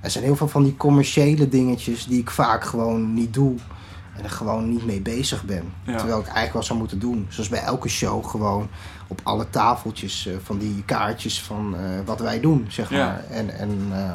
Er 0.00 0.10
zijn 0.10 0.24
heel 0.24 0.36
veel 0.36 0.48
van 0.48 0.62
die 0.62 0.76
commerciële 0.76 1.48
dingetjes 1.48 2.06
die 2.06 2.20
ik 2.20 2.30
vaak 2.30 2.64
gewoon 2.64 3.14
niet 3.14 3.34
doe. 3.34 3.54
En 4.16 4.24
er 4.24 4.30
gewoon 4.30 4.68
niet 4.68 4.86
mee 4.86 5.00
bezig 5.00 5.44
ben. 5.44 5.72
Terwijl 5.84 6.18
ik 6.18 6.24
eigenlijk 6.24 6.52
wel 6.52 6.62
zou 6.62 6.78
moeten 6.78 6.98
doen. 6.98 7.26
Zoals 7.28 7.48
bij 7.48 7.62
elke 7.62 7.88
show 7.88 8.26
gewoon 8.26 8.68
op 9.06 9.20
alle 9.22 9.50
tafeltjes 9.50 10.26
uh, 10.26 10.34
van 10.42 10.58
die 10.58 10.82
kaartjes 10.84 11.42
van 11.42 11.74
uh, 11.74 11.80
wat 12.04 12.20
wij 12.20 12.40
doen, 12.40 12.66
zeg 12.68 12.90
maar. 12.90 13.24
En, 13.30 13.58
en, 13.58 13.86
uh, 13.90 14.10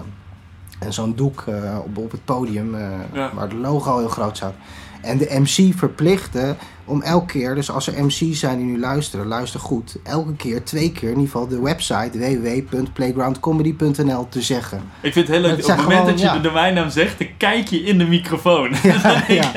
en 0.79 0.93
zo'n 0.93 1.15
doek 1.15 1.43
op, 1.83 1.97
op 1.97 2.11
het 2.11 2.25
podium 2.25 2.77
ja. 3.13 3.31
waar 3.33 3.43
het 3.43 3.53
logo 3.53 3.97
heel 3.97 4.07
groot 4.07 4.37
staat. 4.37 4.55
En 5.01 5.17
de 5.17 5.39
MC 5.39 5.77
verplichten 5.77 6.57
om 6.85 7.01
elke 7.01 7.25
keer, 7.25 7.55
dus 7.55 7.71
als 7.71 7.87
er 7.87 8.05
MC's 8.05 8.39
zijn 8.39 8.57
die 8.57 8.65
nu 8.65 8.79
luisteren, 8.79 9.25
luister 9.25 9.59
goed. 9.59 9.97
Elke 10.03 10.35
keer, 10.35 10.63
twee 10.63 10.91
keer 10.91 11.09
in 11.09 11.19
ieder 11.19 11.25
geval 11.25 11.47
de 11.47 11.61
website 11.61 12.19
www.playgroundcomedy.nl 12.19 14.27
te 14.29 14.41
zeggen. 14.41 14.81
Ik 15.01 15.13
vind 15.13 15.27
het 15.27 15.37
heel 15.37 15.45
leuk, 15.45 15.63
op 15.63 15.67
het 15.67 15.77
moment 15.77 16.05
dat 16.05 16.21
je 16.21 16.31
de 16.31 16.41
domeinnaam 16.41 16.89
zegt, 16.89 17.19
dan 17.19 17.27
kijk 17.37 17.67
je 17.67 17.83
in 17.83 17.97
de 17.97 18.05
microfoon. 18.05 18.73
Ja, 18.83 19.23
ja. 19.33 19.51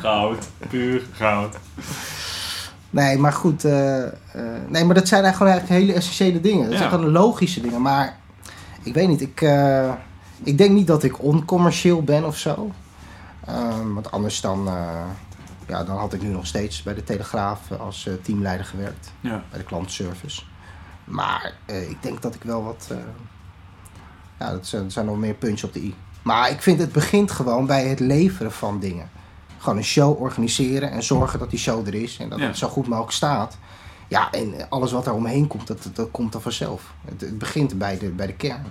goud, 0.00 0.48
puur 0.68 1.02
goud. 1.12 1.56
Nee, 2.90 3.18
maar 3.18 3.32
goed. 3.32 3.64
Uh, 3.64 3.72
uh, 3.72 4.10
nee, 4.68 4.84
maar 4.84 4.94
dat 4.94 5.08
zijn 5.08 5.24
eigenlijk 5.24 5.36
gewoon 5.36 5.52
eigenlijk 5.52 5.80
hele 5.80 5.92
essentiële 5.92 6.40
dingen. 6.40 6.68
Dat 6.68 6.78
zijn 6.78 6.90
gewoon 6.90 7.10
logische 7.10 7.60
dingen. 7.60 7.82
Maar 7.82 8.16
ik 8.82 8.94
weet 8.94 9.08
niet, 9.08 9.20
ik, 9.20 9.40
uh, 9.40 9.92
ik 10.42 10.58
denk 10.58 10.70
niet 10.70 10.86
dat 10.86 11.02
ik 11.02 11.22
oncommercieel 11.22 12.02
ben 12.02 12.26
of 12.26 12.36
zo. 12.36 12.70
Um, 13.48 13.94
want 13.94 14.10
anders 14.10 14.40
dan, 14.40 14.68
ja, 15.68 15.84
dan 15.84 15.96
had 15.96 16.12
ik 16.12 16.22
nu 16.22 16.28
nog 16.28 16.46
steeds 16.46 16.82
bij 16.82 16.94
de 16.94 17.04
Telegraaf 17.04 17.72
als 17.72 18.06
uh, 18.06 18.14
teamleider 18.22 18.66
gewerkt. 18.66 19.12
Ja. 19.20 19.44
Bij 19.50 19.58
de 19.58 19.64
klantenservice. 19.64 20.42
Maar 21.04 21.54
uh, 21.66 21.90
ik 21.90 22.02
denk 22.02 22.22
dat 22.22 22.34
ik 22.34 22.42
wel 22.42 22.64
wat... 22.64 22.90
ja, 24.38 24.50
dat 24.50 24.66
zijn, 24.66 24.90
zijn, 24.90 25.06
nog 25.06 25.16
meer 25.16 25.34
puntjes 25.34 25.64
op 25.64 25.72
de 25.72 25.80
i. 25.80 25.94
Maar 26.22 26.50
ik 26.50 26.62
vind 26.62 26.80
het 26.80 26.92
begint 26.92 27.30
gewoon 27.30 27.66
bij 27.66 27.88
het 27.88 28.00
leveren 28.00 28.52
van 28.52 28.80
dingen. 28.80 29.10
Gewoon 29.58 29.78
een 29.78 29.84
show 29.84 30.20
organiseren 30.20 30.90
en 30.90 31.02
zorgen 31.02 31.38
dat 31.38 31.50
die 31.50 31.58
show 31.58 31.86
er 31.86 31.94
is. 31.94 32.16
En 32.18 32.28
dat 32.28 32.38
ja. 32.38 32.46
het 32.46 32.58
zo 32.58 32.68
goed 32.68 32.88
mogelijk 32.88 33.12
staat. 33.12 33.58
Ja, 34.08 34.30
en 34.30 34.54
alles 34.68 34.92
wat 34.92 35.06
er 35.06 35.12
omheen 35.12 35.46
komt, 35.46 35.66
dat, 35.66 35.90
dat 35.92 36.10
komt 36.10 36.32
dan 36.32 36.42
vanzelf. 36.42 36.92
Het, 37.04 37.20
het 37.20 37.38
begint 37.38 37.78
bij 37.78 37.98
de, 37.98 38.08
bij 38.08 38.26
de 38.26 38.34
kern. 38.34 38.66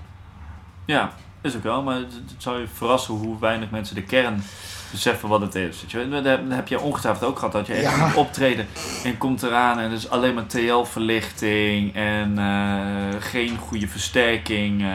Ja, 0.86 1.14
is 1.42 1.56
ook 1.56 1.64
wel, 1.64 1.84
maar 1.84 1.96
het, 1.96 2.14
zou 2.38 2.60
je 2.60 2.68
verrassen 2.74 3.14
hoe 3.14 3.40
weinig 3.40 3.70
mensen 3.70 3.96
de 3.96 4.04
kern 4.04 4.44
beseffen 4.92 5.30
wat 5.30 5.42
het 5.42 5.56
is. 5.56 5.86
Dat 6.10 6.26
heb 6.50 6.68
je 6.68 6.80
ongetwijfeld 6.80 7.30
ook 7.30 7.38
gehad, 7.38 7.54
dat 7.54 7.68
je 7.68 7.74
echt 7.74 8.16
optreden 8.16 8.68
en 9.04 9.18
komt 9.18 9.44
eraan 9.44 9.80
en 9.80 9.92
is 9.92 10.10
alleen 10.10 10.34
maar 10.34 10.48
TL-verlichting 10.48 11.96
en 11.96 12.40
uh, 12.40 13.22
geen 13.22 13.58
goede 13.58 13.88
versterking. 13.88 14.82
Uh. 14.82 14.88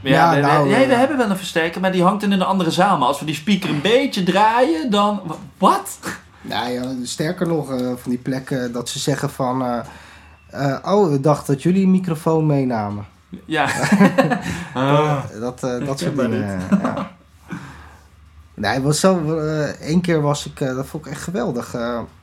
Ja, 0.00 0.34
ja, 0.34 0.34
we, 0.34 0.40
nou, 0.40 0.68
we, 0.68 0.86
we, 0.86 0.94
hebben 0.94 1.16
wel 1.16 1.30
een 1.30 1.36
versterker, 1.36 1.80
maar 1.80 1.92
die 1.92 2.02
hangt 2.02 2.22
in 2.22 2.32
een 2.32 2.42
andere 2.42 2.70
zaal. 2.70 2.98
Maar 2.98 3.08
als 3.08 3.18
we 3.18 3.26
die 3.26 3.34
speaker 3.34 3.70
een 3.70 3.80
beetje 3.80 4.22
draaien, 4.22 4.90
dan... 4.90 5.20
Wat? 5.58 5.98
Nou 6.42 6.70
ja, 6.70 6.82
sterker 7.02 7.46
nog, 7.46 7.70
uh, 7.70 7.92
van 7.96 8.10
die 8.10 8.18
plekken 8.18 8.72
dat 8.72 8.88
ze 8.88 8.98
zeggen 8.98 9.30
van... 9.30 9.62
oh, 10.82 11.10
we 11.10 11.20
dachten 11.20 11.54
dat 11.54 11.62
jullie 11.62 11.84
een 11.84 11.90
microfoon 11.90 12.46
meenamen. 12.46 13.06
Ja. 13.44 13.68
oh. 14.74 15.24
Dat, 15.40 15.64
uh, 15.64 15.86
dat 15.86 15.98
soort 15.98 16.16
dingen. 16.16 16.60
Ja. 16.70 17.10
Nee, 18.56 18.80
was 18.80 19.00
zo. 19.00 19.38
Uh, 19.38 19.80
Eén 19.80 20.00
keer 20.00 20.20
was 20.20 20.46
ik, 20.46 20.60
uh, 20.60 20.76
dat 20.76 20.86
vond 20.86 21.06
ik 21.06 21.12
echt 21.12 21.22
geweldig. 21.22 21.70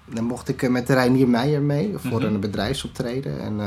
dan 0.05 0.23
mocht 0.23 0.49
ik 0.49 0.69
met 0.69 0.89
Reinier 0.89 1.27
Meijer 1.27 1.61
mee 1.61 1.93
voor 1.97 2.19
mm 2.19 2.25
-hmm. 2.25 2.33
een 2.33 2.39
bedrijfsoptreden. 2.39 3.41
En, 3.41 3.59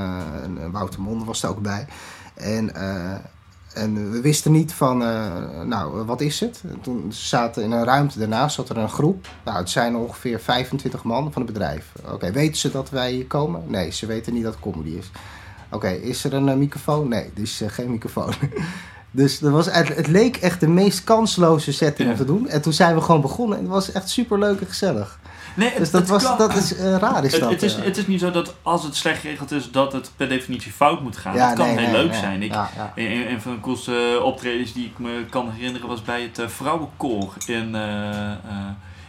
en, 0.42 0.70
Wouter 0.70 1.00
Monde 1.00 1.24
was 1.24 1.42
er 1.42 1.48
ook 1.48 1.62
bij. 1.62 1.86
En, 2.34 2.74
en 3.74 4.10
we 4.10 4.20
wisten 4.20 4.52
niet 4.52 4.72
van, 4.72 4.98
nou, 5.68 6.04
wat 6.04 6.20
is 6.20 6.40
het? 6.40 6.62
En 6.68 6.80
toen 6.80 7.06
zaten 7.08 7.62
in 7.62 7.70
een 7.70 7.84
ruimte 7.84 8.18
daarnaast 8.18 8.54
zat 8.54 8.68
er 8.68 8.76
een 8.76 8.90
groep. 8.90 9.26
Nou, 9.44 9.58
het 9.58 9.70
zijn 9.70 9.96
ongeveer 9.96 10.40
25 10.40 11.04
man 11.04 11.32
van 11.32 11.42
het 11.42 11.52
bedrijf. 11.52 11.92
Oké, 12.12 12.32
weten 12.32 12.56
ze 12.56 12.70
dat 12.70 12.90
wij 12.90 13.12
hier 13.12 13.26
komen? 13.26 13.62
Nee, 13.66 13.90
ze 13.90 14.06
weten 14.06 14.32
niet 14.32 14.42
dat 14.42 14.52
het 14.52 14.62
comedy 14.62 14.90
is. 14.90 15.10
Oké, 15.74 15.88
is 15.88 16.24
er 16.24 16.34
een 16.34 16.48
uh, 16.48 16.54
microfoon? 16.54 17.08
Nee, 17.08 17.30
dus 17.34 17.62
uh, 17.62 17.68
geen 17.68 17.90
microfoon. 17.90 18.32
dus 19.10 19.38
dat 19.38 19.52
was, 19.52 19.66
het, 19.66 19.96
het, 19.96 20.06
leek 20.06 20.36
echt 20.36 20.60
de 20.60 20.68
meest 20.68 21.04
kansloze 21.04 21.72
setting 21.72 22.10
om 22.10 22.16
te 22.16 22.24
doen. 22.24 22.48
En 22.48 22.62
toen 22.62 22.72
zijn 22.72 22.94
we 22.94 23.00
gewoon 23.00 23.20
begonnen 23.20 23.58
en 23.58 23.64
het 23.64 23.72
was 23.72 23.92
echt 23.92 24.08
super 24.08 24.38
leuk 24.38 24.60
en 24.60 24.66
gezellig. 24.66 25.18
Nee, 25.56 25.68
het, 25.68 25.78
dus 25.78 25.90
dat, 25.90 26.08
was, 26.08 26.22
kan. 26.22 26.38
dat 26.38 26.54
is 26.54 26.72
uh, 26.72 26.96
raar. 26.96 27.24
Is 27.24 27.32
het, 27.32 27.40
dat, 27.40 27.50
het, 27.50 27.62
is, 27.62 27.74
het 27.74 27.96
is 27.96 28.06
niet 28.06 28.20
zo 28.20 28.30
dat 28.30 28.54
als 28.62 28.82
het 28.82 28.96
slecht 28.96 29.20
geregeld 29.20 29.50
is, 29.50 29.70
dat 29.70 29.92
het 29.92 30.10
per 30.16 30.28
definitie 30.28 30.72
fout 30.72 31.00
moet 31.00 31.16
gaan. 31.16 31.34
Ja, 31.34 31.46
het 31.46 31.56
kan 31.56 31.66
nee, 31.66 31.78
heel 31.78 31.92
nee, 31.92 32.02
leuk 32.02 32.10
nee. 32.10 32.20
zijn. 32.20 32.42
Ik. 32.42 32.54
Een, 32.94 33.30
een, 33.30 33.40
van 33.40 33.52
de 33.52 33.60
coolste 33.60 34.20
optredens 34.22 34.72
die 34.72 34.84
ik 34.84 34.98
me 34.98 35.24
kan 35.30 35.50
herinneren 35.50 35.88
was 35.88 36.02
bij 36.02 36.22
het 36.22 36.52
Vrouwenkoor 36.52 37.34
in 37.46 37.74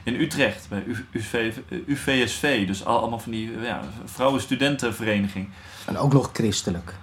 in 0.06 0.22
Utrecht, 0.22 0.68
bij 0.70 0.84
UV, 1.12 1.52
UVSV. 1.86 2.68
Dus 2.68 2.86
allemaal 2.86 3.20
van 3.20 3.32
die 3.32 3.52
ja, 3.62 3.82
vrouwenstudentenvereniging. 4.06 5.50
En 5.86 5.98
ook 5.98 6.14
nog 6.14 6.30
christelijk. 6.34 6.94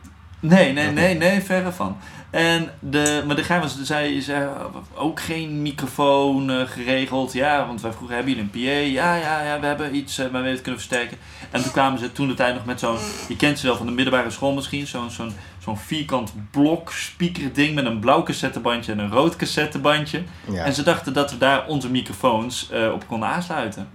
Nee, 0.40 0.72
nee, 0.72 0.90
nee, 0.90 1.14
nee, 1.14 1.40
verre 1.40 1.72
van. 1.72 1.96
En 2.30 2.70
de, 2.78 3.22
maar 3.26 3.36
de 3.36 3.42
geheim 3.42 3.62
was, 3.62 3.82
zei, 3.82 4.20
zei 4.20 4.48
ook 4.94 5.20
geen 5.20 5.62
microfoon 5.62 6.50
uh, 6.50 6.62
geregeld. 6.66 7.32
Ja, 7.32 7.66
want 7.66 7.80
wij 7.80 7.92
vroegen, 7.92 8.14
hebben 8.14 8.34
jullie 8.34 8.50
een 8.52 8.64
PA? 8.64 9.00
Ja, 9.00 9.14
ja, 9.14 9.42
ja, 9.42 9.60
we 9.60 9.66
hebben 9.66 9.96
iets, 9.96 10.18
uh, 10.18 10.30
maar 10.30 10.42
we 10.42 10.48
het 10.48 10.60
kunnen 10.60 10.80
versterken. 10.80 11.16
En 11.50 11.62
toen 11.62 11.72
kwamen 11.72 11.98
ze 11.98 12.12
toen 12.12 12.28
de 12.28 12.34
tijd 12.34 12.54
nog 12.54 12.64
met 12.64 12.80
zo'n, 12.80 12.96
je 13.28 13.36
kent 13.36 13.58
ze 13.58 13.66
wel 13.66 13.76
van 13.76 13.86
de 13.86 13.92
middelbare 13.92 14.30
school 14.30 14.52
misschien, 14.52 14.86
zo'n 14.86 15.10
zo'n 15.10 15.32
zo'n 15.58 15.78
vierkant 15.78 16.32
blok 16.50 16.92
speaker 16.92 17.52
ding 17.52 17.74
met 17.74 17.84
een 17.84 17.98
blauw 17.98 18.22
cassettebandje 18.22 18.92
en 18.92 18.98
een 18.98 19.10
rood 19.10 19.36
cassettebandje. 19.36 20.22
Ja. 20.50 20.64
En 20.64 20.74
ze 20.74 20.82
dachten 20.82 21.12
dat 21.12 21.30
we 21.30 21.38
daar 21.38 21.66
onze 21.66 21.90
microfoons 21.90 22.68
uh, 22.72 22.92
op 22.92 23.06
konden 23.06 23.28
aansluiten. 23.28 23.88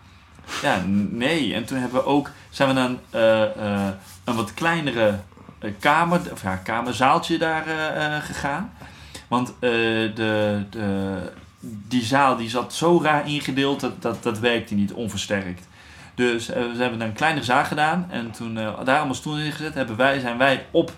Ja, 0.62 0.84
nee. 1.10 1.54
En 1.54 1.66
toen 1.66 1.78
hebben 1.78 2.00
we 2.00 2.06
ook, 2.06 2.32
zijn 2.50 2.68
we 2.68 2.74
naar 2.74 2.90
een, 4.28 4.36
wat 4.36 4.54
kleinere 4.54 5.20
kamer, 5.80 6.22
of 6.32 6.42
ja, 6.42 6.56
kamerzaaltje 6.56 7.38
daar 7.38 7.68
uh, 7.68 8.18
gegaan. 8.18 8.74
Want 9.28 9.54
de, 9.60 10.12
de, 10.70 11.32
die 11.62 12.04
zaal 12.04 12.36
die 12.36 12.50
zat 12.50 12.74
zo 12.74 13.02
raar 13.04 13.28
ingedeeld, 13.28 13.80
dat, 13.80 14.02
dat, 14.02 14.24
dat 14.24 14.40
werkte 14.40 14.74
niet 14.74 14.94
onversterkt. 14.94 15.68
Dus 16.16 16.50
uh, 16.50 16.56
we 16.56 16.78
hebben 16.78 17.02
een 17.02 17.14
kleinere 17.14 17.46
zaal 17.46 17.64
gedaan 17.64 18.08
en 18.10 18.32
toen 18.32 18.54
daar 18.56 18.74
allemaal 18.74 19.14
stoelen 19.14 19.46
in 19.46 19.52
gezet, 19.52 19.74
hebben 19.74 19.96
wij, 19.96 20.20
zijn 20.20 20.38
wij 20.38 20.66
op 20.72 20.92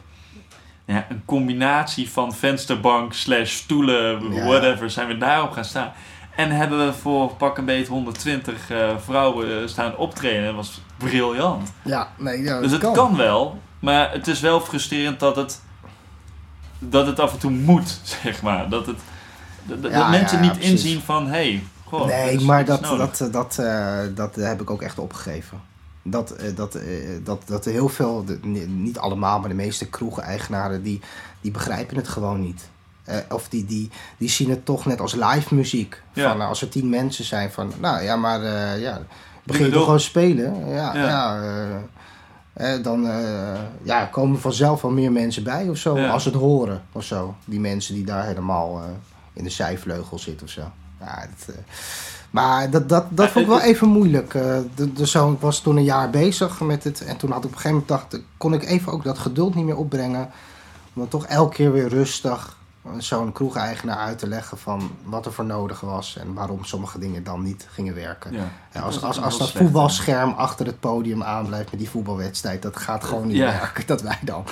ja, 0.85 1.05
een 1.09 1.21
combinatie 1.25 2.09
van 2.09 2.33
vensterbank 2.33 3.13
slash 3.13 3.51
stoelen, 3.51 4.31
whatever, 4.45 4.89
zijn 4.89 5.07
we 5.07 5.17
daarop 5.17 5.51
gaan 5.51 5.65
staan. 5.65 5.91
En 6.35 6.51
hebben 6.51 6.85
we 6.85 6.93
voor 6.93 7.35
pak 7.35 7.57
een 7.57 7.65
beetje 7.65 7.93
120 7.93 8.71
vrouwen 8.97 9.69
staan 9.69 9.97
optreden. 9.97 10.45
Dat 10.45 10.55
was 10.55 10.81
briljant. 10.99 11.71
Ja, 11.81 12.07
nee, 12.17 12.41
ja, 12.41 12.59
dus 12.59 12.71
het 12.71 12.81
kan. 12.81 12.93
kan 12.93 13.15
wel, 13.15 13.59
maar 13.79 14.11
het 14.11 14.27
is 14.27 14.39
wel 14.39 14.61
frustrerend 14.61 15.19
dat 15.19 15.35
het, 15.35 15.61
dat 16.79 17.07
het 17.07 17.19
af 17.19 17.33
en 17.33 17.39
toe 17.39 17.51
moet, 17.51 17.99
zeg 18.23 18.41
maar. 18.41 18.69
Dat, 18.69 18.85
het, 18.85 18.97
dat, 19.63 19.91
ja, 19.91 20.09
mensen 20.09 20.43
ja, 20.43 20.51
niet 20.51 20.63
inzien 20.63 21.01
van, 21.01 21.25
hé, 21.25 21.31
hey, 21.31 21.63
goh, 21.85 22.05
Nee, 22.05 22.39
maar 22.39 22.65
dat, 22.65 22.81
dat, 22.83 23.27
dat, 23.31 23.57
uh, 23.59 23.99
dat 24.15 24.35
heb 24.35 24.61
ik 24.61 24.69
ook 24.69 24.81
echt 24.81 24.99
opgegeven. 24.99 25.61
Dat, 26.03 26.35
uh, 26.41 26.55
dat, 26.55 26.75
uh, 26.75 26.81
dat, 27.23 27.41
dat 27.45 27.65
heel 27.65 27.89
veel, 27.89 28.25
de, 28.25 28.39
niet 28.67 28.97
allemaal, 28.97 29.39
maar 29.39 29.49
de 29.49 29.55
meeste 29.55 29.89
kroegen-eigenaren, 29.89 30.83
die, 30.83 31.01
die 31.41 31.51
begrijpen 31.51 31.95
het 31.95 32.07
gewoon 32.07 32.41
niet. 32.41 32.69
of 33.29 33.49
die, 33.49 33.65
die, 33.65 33.89
die 34.17 34.29
zien 34.29 34.49
het 34.49 34.65
toch 34.65 34.85
net 34.85 34.99
als 35.01 35.15
live 35.15 35.55
muziek. 35.55 36.01
Ja. 36.13 36.29
Van, 36.29 36.41
als 36.41 36.61
er 36.61 36.69
tien 36.69 36.89
mensen 36.89 37.25
zijn 37.25 37.51
van, 37.51 37.73
nou 37.79 38.03
ja, 38.03 38.15
maar 38.15 38.41
ja, 38.79 39.01
begin 39.51 39.65
je 39.65 39.71
toch 39.71 39.83
gewoon 39.83 39.99
spelen. 39.99 40.69
Ja, 40.69 40.95
ja. 40.95 41.41
eh, 42.53 42.83
dan 42.83 43.07
eh, 43.07 43.59
ja, 43.83 44.05
komen 44.05 44.39
vanzelf 44.39 44.81
wel 44.81 44.91
meer 44.91 45.11
mensen 45.11 45.43
bij 45.43 45.69
of 45.69 45.77
zo. 45.77 45.97
Ja. 45.97 46.09
Als 46.09 46.23
ze 46.23 46.29
het 46.29 46.37
horen 46.37 46.81
of 46.91 47.03
zo. 47.03 47.35
Die 47.45 47.59
mensen 47.59 47.93
die 47.93 48.05
daar 48.05 48.25
helemaal 48.25 48.77
eh, 48.77 48.83
in 49.33 49.43
de 49.43 49.49
zijvleugel 49.49 50.19
zitten 50.19 50.45
of 50.45 50.51
zo. 50.51 50.71
Ja, 50.99 51.27
dat, 51.35 51.55
eh, 51.55 51.61
maar 52.29 52.69
dat, 52.69 52.89
dat, 52.89 53.05
dat 53.09 53.29
vond 53.29 53.45
ik 53.45 53.51
wel 53.51 53.61
even 53.61 53.87
moeilijk. 53.87 54.33
Eh, 54.33 54.57
de 54.95 55.07
zo, 55.07 55.31
ik 55.31 55.39
was 55.39 55.59
toen 55.61 55.77
een 55.77 55.83
jaar 55.83 56.09
bezig 56.09 56.59
met 56.59 56.83
het. 56.83 57.01
En 57.01 57.17
toen 57.17 57.31
had 57.31 57.39
ik 57.39 57.45
op 57.45 57.55
een 57.55 57.59
gegeven 57.59 57.83
moment 57.87 57.87
dacht, 57.87 58.23
kon 58.37 58.53
ik 58.53 58.63
even 58.63 58.91
ook 58.91 59.03
dat 59.03 59.17
geduld 59.17 59.55
niet 59.55 59.65
meer 59.65 59.77
opbrengen. 59.77 60.29
Om 60.93 61.01
dan 61.01 61.07
toch 61.07 61.25
elke 61.25 61.55
keer 61.55 61.71
weer 61.71 61.87
rustig 61.87 62.47
eh, 62.47 62.58
zo'n 62.97 63.31
kroegeigenaar 63.31 63.97
uit 63.97 64.17
te 64.19 64.27
leggen 64.27 64.57
van 64.57 64.91
wat 65.03 65.25
er 65.25 65.33
voor 65.33 65.45
nodig 65.45 65.79
was. 65.81 66.17
En 66.17 66.33
waarom 66.33 66.63
sommige 66.63 66.99
dingen 66.99 67.23
dan 67.23 67.43
niet 67.43 67.67
gingen 67.71 67.95
werken. 67.95 68.33
Ja. 68.33 68.43
Ja, 68.73 68.81
als, 68.81 68.93
Dat 68.95 69.03
als, 69.03 69.21
als 69.21 69.37
dat 69.37 69.51
voetbalscherm 69.51 70.31
achter 70.37 70.65
het 70.65 70.79
podium 70.79 71.23
aanblijft 71.23 71.71
met 71.71 71.79
die 71.79 71.89
voetbalwedstrijd, 71.89 72.61
dat 72.61 72.77
gaat 72.77 73.03
gewoon 73.03 73.27
niet 73.27 73.37
Ja. 73.37 73.45
werken. 73.45 73.83
Dat 73.87 74.01
wij 74.01 74.19
dan. 74.21 74.43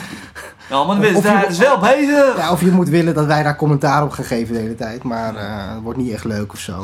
Ja, 0.69 0.83
maar 0.83 1.03
is 1.03 1.57
wel 1.57 1.79
bezig. 1.79 2.37
Ja, 2.37 2.51
of 2.51 2.61
je 2.61 2.71
moet 2.71 2.89
willen 2.89 3.13
dat 3.13 3.25
wij 3.25 3.43
daar 3.43 3.55
commentaar 3.55 4.03
op 4.03 4.11
gaan 4.11 4.25
geven 4.25 4.53
de 4.53 4.59
hele 4.59 4.75
tijd, 4.75 5.03
maar 5.03 5.35
eh, 5.35 5.73
het 5.73 5.81
wordt 5.83 5.99
niet 5.99 6.11
echt 6.11 6.23
leuk 6.23 6.53
of 6.53 6.59
zo. 6.59 6.81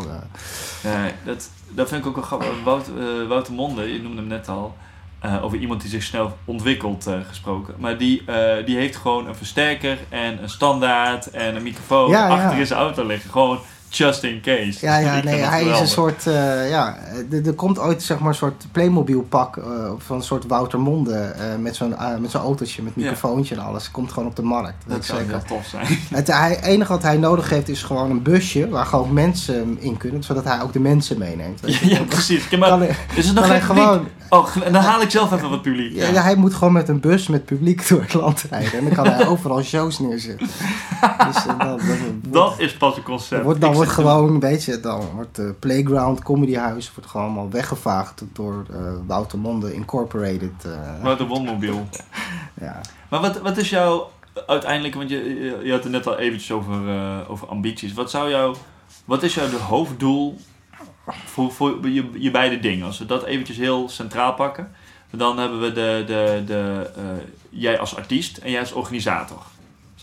eh. 0.81 0.91
Nee, 0.93 1.11
dat, 1.25 1.49
dat 1.69 1.87
vind 1.89 2.01
ik 2.01 2.07
ook 2.07 2.15
wel 2.15 2.23
grappig. 2.23 2.47
Eh, 2.47 3.27
Wouter 3.27 3.53
Monde, 3.53 3.93
je 3.93 4.01
noemde 4.01 4.17
hem 4.17 4.27
net 4.27 4.47
al, 4.47 4.75
eh, 5.23 5.43
over 5.43 5.57
iemand 5.57 5.81
die 5.81 5.89
zich 5.89 6.03
snel 6.03 6.37
ontwikkelt 6.45 7.07
eh, 7.07 7.13
gesproken. 7.27 7.73
Maar 7.77 7.97
die, 7.97 8.23
eh, 8.25 8.65
die 8.65 8.75
heeft 8.75 8.95
gewoon 8.95 9.27
een 9.27 9.35
versterker 9.35 9.97
en 10.09 10.43
een 10.43 10.49
standaard 10.49 11.29
en 11.31 11.55
een 11.55 11.63
microfoon 11.63 12.09
Ja, 12.09 12.27
ja. 12.27 12.33
achter 12.33 12.59
in 12.59 12.67
zijn 12.67 12.79
auto 12.79 13.05
liggen. 13.05 13.29
Gewoon 13.29 13.59
just 13.95 14.23
in 14.23 14.41
case. 14.41 14.77
Ja, 14.81 14.97
ja, 14.97 15.23
nee, 15.23 15.39
hij 15.41 15.63
is 15.65 15.79
een 15.79 15.87
soort, 15.87 16.27
eh, 16.27 16.69
ja, 16.69 16.97
er, 17.31 17.47
er 17.47 17.53
komt 17.53 17.79
ooit 17.79 18.03
zeg 18.03 18.19
maar 18.19 18.27
een 18.29 18.35
soort 18.35 18.65
Playmobil 18.71 19.21
pak 19.21 19.57
eh, 19.57 19.63
van 19.97 20.15
een 20.17 20.23
soort 20.23 20.45
Wouter 20.47 20.79
Monde 20.79 21.13
eh, 21.15 21.45
met 21.59 21.75
zo'n 21.75 21.95
met 22.19 22.31
zo'n 22.31 22.41
autootje 22.41 22.81
met 22.83 22.93
Ja. 22.95 23.01
microfoontje 23.01 23.55
en 23.55 23.61
alles. 23.61 23.91
Komt 23.91 24.11
gewoon 24.11 24.29
op 24.29 24.35
de 24.35 24.41
markt. 24.41 24.83
Dat 24.87 25.05
zou 25.05 25.19
zeker. 25.19 25.33
heel 25.35 25.43
tof 25.47 25.65
zijn. 25.65 25.85
Het 26.13 26.27
hij- 26.27 26.59
enige 26.63 26.91
wat 26.91 27.03
hij 27.03 27.17
nodig 27.17 27.49
heeft 27.49 27.69
is 27.69 27.83
gewoon 27.83 28.09
een 28.11 28.21
busje 28.23 28.69
waar 28.69 28.85
gewoon 28.85 29.13
mensen 29.13 29.77
in 29.79 29.97
kunnen, 29.97 30.23
zodat 30.23 30.43
hij 30.43 30.61
ook 30.61 30.73
de 30.73 30.79
mensen 30.79 31.17
meeneemt. 31.17 31.59
ja, 31.65 31.77
ja, 31.97 32.03
precies. 32.03 32.49
Maar, 32.49 32.69
Kan 32.69 32.83
is 33.15 33.25
het 33.25 33.35
nog 33.35 33.47
geen 33.47 33.61
gewoon, 33.61 34.07
Oh, 34.29 34.55
dan 34.71 34.75
haal 34.75 35.01
ik 35.01 35.09
zelf 35.09 35.31
even 35.31 35.49
wat 35.49 35.61
publiek. 35.61 35.95
ja, 35.95 36.21
hij 36.21 36.35
moet 36.35 36.53
gewoon 36.53 36.73
met 36.73 36.89
een 36.89 36.99
bus 36.99 37.27
met 37.27 37.45
publiek 37.45 37.87
door 37.89 38.01
het 38.01 38.13
land 38.13 38.45
rijden 38.49 38.73
en 38.79 38.83
dan 38.85 38.93
kan 38.93 39.07
hij 39.07 39.27
overal 39.27 39.61
shows 39.61 39.99
neerzetten. 39.99 40.47
Dus, 41.27 41.43
dat, 41.45 41.59
dat, 41.59 41.79
Dat 42.27 42.53
is 42.59 42.73
pas 42.77 42.97
een 42.97 43.03
concept. 43.03 43.43
Wordt, 43.43 43.61
dan 43.61 43.73
wordt 43.85 43.99
gewoon, 44.09 44.39
weet 44.39 44.63
je, 44.63 44.79
dan 44.79 45.05
wordt 45.13 45.35
de 45.35 45.55
Playground 45.59 46.23
Comedyhuis 46.23 46.91
wordt 46.95 47.09
gewoon 47.09 47.25
allemaal 47.25 47.49
weggevaagd 47.49 48.23
door 48.33 48.65
eh 48.71 48.93
Wouter 49.07 49.39
Monde 49.39 49.73
Incorporated. 49.73 50.65
eh, 50.65 51.03
Wat 51.03 51.19
een 51.19 51.27
wonmobiel. 51.27 51.87
ja. 52.61 52.81
Maar 53.09 53.21
wat, 53.21 53.41
wat 53.41 53.57
is 53.57 53.69
jouw 53.69 54.11
uiteindelijk, 54.47 54.95
want 54.95 55.09
je, 55.09 55.59
je, 55.63 55.71
had 55.71 55.83
het 55.83 55.91
net 55.91 56.07
al 56.07 56.17
eventjes 56.17 56.51
over, 56.51 56.89
eh, 56.89 57.17
over 57.27 57.47
ambities. 57.47 57.93
Wat, 57.93 58.09
zou 58.09 58.29
jouw, 58.29 58.55
wat 59.05 59.23
is 59.23 59.33
jouw 59.33 59.49
hoofddoel 59.49 60.37
voor, 61.25 61.51
voor 61.51 61.89
je, 61.89 62.09
je 62.13 62.31
beide 62.31 62.59
dingen? 62.59 62.85
Als 62.85 62.99
we 62.99 63.05
dat 63.05 63.23
eventjes 63.23 63.57
heel 63.57 63.89
centraal 63.89 64.33
pakken. 64.33 64.71
Dan 65.15 65.37
hebben 65.37 65.59
we 65.59 65.71
de, 65.71 66.03
de, 66.05 66.43
de, 66.45 66.91
eh, 66.95 67.03
jij 67.49 67.79
als 67.79 67.95
artiest 67.95 68.37
en 68.37 68.51
jij 68.51 68.59
als 68.59 68.71
organisator. 68.71 69.41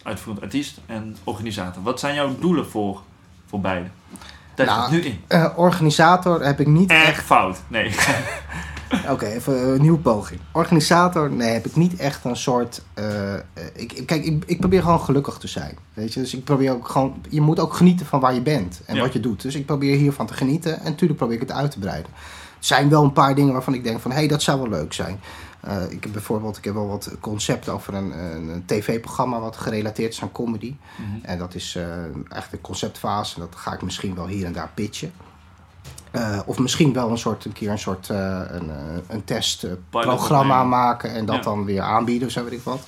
Uitvoerend 0.02 0.42
artiest 0.42 0.78
en 0.86 1.16
organisator. 1.24 1.82
Wat 1.82 2.00
zijn 2.00 2.14
jouw 2.14 2.38
doelen 2.38 2.66
voor, 2.66 3.02
voor 3.50 3.60
beide? 3.60 3.88
Daar 4.54 4.66
Nou, 4.66 4.80
gaat 4.80 4.90
nu 4.90 5.00
in. 5.00 5.20
Eh, 5.26 5.46
organisator 5.56 6.44
heb 6.44 6.60
ik 6.60 6.66
niet 6.66 6.90
Echt 6.90 7.06
echt. 7.06 7.22
fout. 7.24 7.60
Nee. 7.68 7.94
Oké, 9.10 9.26
even 9.26 9.68
een 9.72 9.80
nieuwe 9.80 9.98
poging. 9.98 10.40
Organisator, 10.52 11.30
nee, 11.30 11.48
heb 11.52 11.66
ik 11.66 11.76
niet 11.76 11.96
echt 11.96 12.24
een 12.24 12.36
soort. 12.36 12.82
eh, 12.94 13.34
ik, 13.74 13.92
ik- 13.92 14.06
kijk, 14.06 14.24
ik, 14.24 14.42
ik 14.46 14.60
probeer 14.60 14.82
gewoon 14.82 15.00
gelukkig 15.00 15.38
te 15.38 15.48
zijn. 15.48 15.78
Weet 15.94 16.14
je, 16.14 16.20
dus 16.20 16.34
ik 16.34 16.44
probeer 16.44 16.72
ook 16.72 16.88
gewoon. 16.88 17.22
Je 17.28 17.40
moet 17.40 17.58
ook 17.60 17.74
genieten 17.74 18.06
van 18.06 18.20
waar 18.20 18.34
je 18.34 18.40
bent 18.42 18.80
en 18.86 18.94
Ja. 18.94 19.00
wat 19.00 19.12
je 19.12 19.20
doet. 19.20 19.42
Dus 19.42 19.54
ik 19.54 19.66
probeer 19.66 19.96
hiervan 19.96 20.26
te 20.26 20.34
genieten 20.34 20.78
en 20.78 20.84
natuurlijk 20.84 21.18
probeer 21.18 21.36
ik 21.40 21.48
het 21.48 21.52
uit 21.56 21.70
te 21.70 21.78
breiden. 21.78 22.10
Er 22.58 22.66
zijn 22.66 22.88
wel 22.88 23.04
een 23.04 23.12
paar 23.12 23.34
dingen 23.34 23.52
waarvan 23.52 23.74
ik 23.74 23.84
denk 23.84 24.00
van 24.00 24.10
hé, 24.10 24.16
hey, 24.16 24.28
dat 24.28 24.42
zou 24.42 24.60
wel 24.60 24.68
leuk 24.68 24.92
zijn. 24.92 25.20
Eh, 25.60 25.90
ik 25.90 26.02
heb 26.02 26.12
bijvoorbeeld 26.12 26.56
ik 26.56 26.64
heb 26.64 26.74
wel 26.74 26.88
wat 26.88 27.10
concepten 27.20 27.72
over 27.72 27.94
een, 27.94 28.18
een, 28.18 28.48
een 28.48 28.64
tv-programma 28.66 29.40
wat 29.40 29.56
gerelateerd 29.56 30.12
is 30.12 30.22
aan 30.22 30.32
comedy. 30.32 30.76
Mhm. 30.96 31.24
En 31.24 31.38
dat 31.38 31.54
is 31.54 31.74
eh 31.76 31.84
echt 32.28 32.50
de 32.50 32.60
conceptfase. 32.60 33.34
En 33.34 33.40
dat 33.40 33.56
ga 33.56 33.72
ik 33.72 33.82
misschien 33.82 34.14
wel 34.14 34.26
hier 34.26 34.46
en 34.46 34.52
daar 34.52 34.70
pitchen. 34.74 35.12
Eh, 36.10 36.38
of 36.44 36.58
misschien 36.58 36.92
wel 36.92 37.10
een 37.10 37.18
soort 37.18 37.44
een 37.44 37.52
keer 37.52 37.70
een 37.70 37.78
soort 37.78 38.08
een, 38.08 38.70
een 39.08 39.24
testprogramma 39.24 40.64
maken 40.64 41.10
en 41.14 41.26
dat 41.26 41.36
Ja. 41.36 41.42
dan 41.42 41.64
weer 41.64 41.82
aanbieden 41.82 42.26
of 42.26 42.32
zo 42.32 42.44
weet 42.44 42.52
ik 42.52 42.62
wat. 42.62 42.86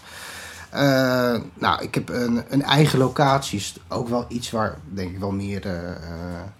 Nou, 1.54 1.82
ik 1.82 1.94
heb 1.94 2.08
een, 2.08 2.44
een 2.48 2.62
eigen 2.62 2.98
locatie. 2.98 3.58
Is 3.58 3.76
ook 3.88 4.08
wel 4.08 4.24
iets 4.28 4.50
waar 4.50 4.78
denk 4.88 5.10
ik 5.10 5.18
wel 5.18 5.30
meer 5.32 5.62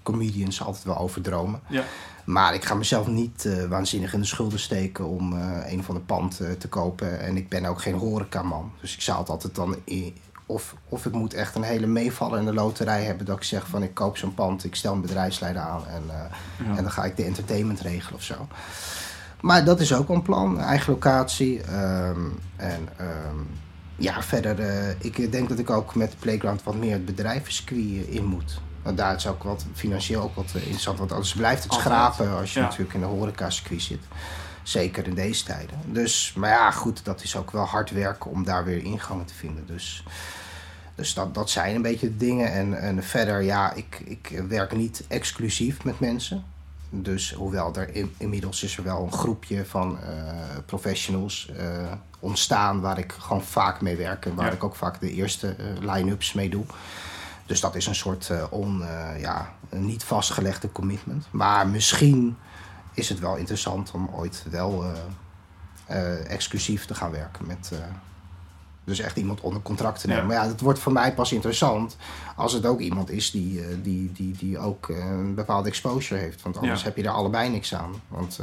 comedians 0.03 0.63
altijd 0.63 0.85
wel 0.85 0.99
over 0.99 1.21
dromen. 1.21 1.61
Ja. 1.69 1.83
Maar 2.33 2.55
ik 2.55 2.65
ga 2.65 2.75
mezelf 2.75 3.07
niet 3.07 3.45
eh, 3.45 3.65
waanzinnig 3.65 4.13
in 4.13 4.21
de 4.21 4.27
schulden 4.27 4.59
steken 4.59 5.07
om 5.09 5.33
eh, 5.33 5.73
een 5.73 5.79
of 5.79 5.89
ander 5.89 6.03
pand 6.05 6.41
eh, 6.41 6.51
te 6.51 6.69
kopen. 6.69 7.21
En 7.21 7.37
ik 7.37 7.49
ben 7.49 7.65
ook 7.65 7.83
geen 7.83 7.95
horecaman. 7.95 8.73
Dus 8.81 8.95
ik 8.95 9.01
zou 9.01 9.19
het 9.19 9.29
altijd 9.29 9.55
dan... 9.55 9.77
in- 9.85 10.15
of, 10.47 10.75
of 10.89 11.07
ik 11.07 11.13
moet 11.13 11.35
echt 11.35 11.55
een 11.55 11.63
hele 11.63 11.87
meevallen 11.87 12.39
in 12.39 12.45
de 12.45 12.53
loterij 12.55 13.03
hebben... 13.05 13.27
dat 13.27 13.37
ik 13.37 13.43
zeg 13.43 13.67
van 13.67 13.83
ik 13.83 13.95
koop 13.95 14.17
zo'n 14.17 14.35
pand, 14.35 14.65
ik 14.65 14.75
stel 14.75 14.93
een 14.93 15.01
bedrijfsleider 15.01 15.63
aan... 15.63 15.87
en, 15.87 16.03
Ja. 16.09 16.77
en 16.77 16.83
dan 16.83 16.91
ga 16.91 17.05
ik 17.05 17.17
de 17.17 17.25
entertainment 17.25 17.81
regelen 17.81 18.15
of 18.15 18.23
zo. 18.23 18.47
Maar 19.41 19.65
dat 19.65 19.81
is 19.81 19.95
ook 19.95 20.09
een 20.09 20.23
plan, 20.23 20.61
eigen 20.61 20.93
locatie. 20.93 21.61
ehm, 21.63 22.21
en 22.57 22.89
ehm, 22.97 23.37
ja, 23.97 24.23
verder, 24.23 24.57
ik 24.99 25.33
denk 25.33 25.49
dat 25.49 25.59
ik 25.59 25.71
ook 25.71 25.95
met 25.95 26.11
de 26.11 26.17
Playground 26.17 26.63
wat 26.63 26.77
meer 26.77 26.93
het 26.93 27.05
bedrijfscircuit 27.05 28.07
in 28.07 28.25
moet. 28.25 28.61
Want 28.83 28.97
daar 28.97 29.15
is 29.15 29.27
ook 29.27 29.43
wat 29.43 29.65
financieel 29.75 30.23
ook 30.23 30.35
wat 30.35 30.47
eh, 30.55 30.61
interessant. 30.63 30.99
Want 30.99 31.13
anders 31.13 31.35
blijft 31.35 31.63
het 31.63 31.73
Altijd. 31.73 31.89
schrapen 31.89 32.37
als 32.39 32.53
je 32.53 32.61
Ja. 32.61 32.65
natuurlijk 32.67 32.95
in 32.95 33.01
de 33.01 33.07
horeca-circuit 33.07 33.83
zit. 33.83 34.01
Zeker 34.63 35.07
in 35.07 35.15
deze 35.15 35.45
tijden. 35.45 35.79
Dus, 35.87 36.33
maar 36.37 36.51
ja, 36.51 36.71
goed, 36.71 37.05
dat 37.05 37.23
is 37.23 37.37
ook 37.37 37.51
wel 37.51 37.65
hard 37.65 37.91
werken 37.91 38.31
om 38.31 38.45
daar 38.45 38.65
weer 38.65 38.83
ingangen 38.85 39.25
te 39.25 39.35
vinden. 39.35 39.67
Dus, 39.67 40.05
dus 40.95 41.15
dat, 41.15 41.35
dat 41.35 41.51
zijn 41.51 41.75
een 41.75 41.83
beetje 41.83 42.07
de 42.09 42.17
dingen. 42.17 42.53
En, 42.53 42.81
en 42.81 43.03
verder, 43.05 43.43
ja, 43.43 43.73
ik, 43.73 44.01
ik 44.05 44.43
werk 44.49 44.77
niet 44.77 45.05
exclusief 45.09 45.85
met 45.85 46.01
mensen. 46.01 46.45
Dus 46.91 47.33
hoewel 47.33 47.75
er 47.75 47.95
in- 47.95 48.15
inmiddels 48.17 48.63
is 48.63 48.77
er 48.77 48.83
wel 48.83 49.03
een 49.05 49.13
groepje 49.13 49.67
van 49.67 49.99
eh, 50.03 50.09
professionals 50.67 51.51
eh, 51.57 51.93
ontstaan 52.19 52.81
waar 52.81 52.99
ik 52.99 53.15
gewoon 53.19 53.43
vaak 53.43 53.81
mee 53.81 53.97
werk 53.97 54.27
en 54.27 54.35
waar 54.35 54.47
Ja. 54.47 54.53
ik 54.53 54.65
ook 54.65 54.77
vaak 54.77 55.01
de 55.01 55.13
eerste 55.13 55.57
line-ups 55.81 56.33
mee 56.33 56.49
doe. 56.51 56.65
Dus 57.47 57.61
dat 57.61 57.75
is 57.75 57.87
een 57.87 57.95
soort 57.95 58.31
eh, 58.31 58.45
on, 58.51 58.83
eh, 58.83 59.21
ja, 59.21 59.55
een 59.69 59.87
niet 59.87 60.05
vastgelegde 60.05 60.73
commitment. 60.73 61.27
Maar 61.31 61.69
misschien 61.69 62.37
is 62.95 63.09
het 63.09 63.19
wel 63.19 63.37
interessant 63.37 63.91
om 63.91 64.09
ooit 64.13 64.45
wel 64.51 64.85
eh, 65.87 66.31
exclusief 66.31 66.85
te 66.87 66.95
gaan 66.95 67.11
werken 67.11 67.47
met. 67.47 67.73
dus 68.85 68.99
echt 68.99 69.17
iemand 69.17 69.41
onder 69.41 69.63
contract 69.63 70.01
te 70.01 70.07
nemen. 70.07 70.23
Ja. 70.23 70.29
Maar 70.29 70.43
ja, 70.43 70.47
dat 70.49 70.61
wordt 70.61 70.79
voor 70.79 70.93
mij 70.93 71.15
pas 71.15 71.33
interessant 71.33 71.97
als 72.37 72.53
het 72.53 72.67
ook 72.67 72.81
iemand 72.81 73.11
is 73.11 73.31
die, 73.31 73.81
die, 73.83 74.13
die, 74.13 74.33
die 74.37 74.59
ook 74.59 74.89
een 74.89 75.35
bepaalde 75.35 75.69
exposure 75.69 76.21
heeft. 76.21 76.43
Want 76.43 76.57
anders 76.57 76.81
Ja. 76.81 76.87
heb 76.87 76.97
je 76.97 77.03
daar 77.03 77.13
allebei 77.13 77.51
niks 77.51 77.75
aan. 77.75 77.93
Want 78.09 78.41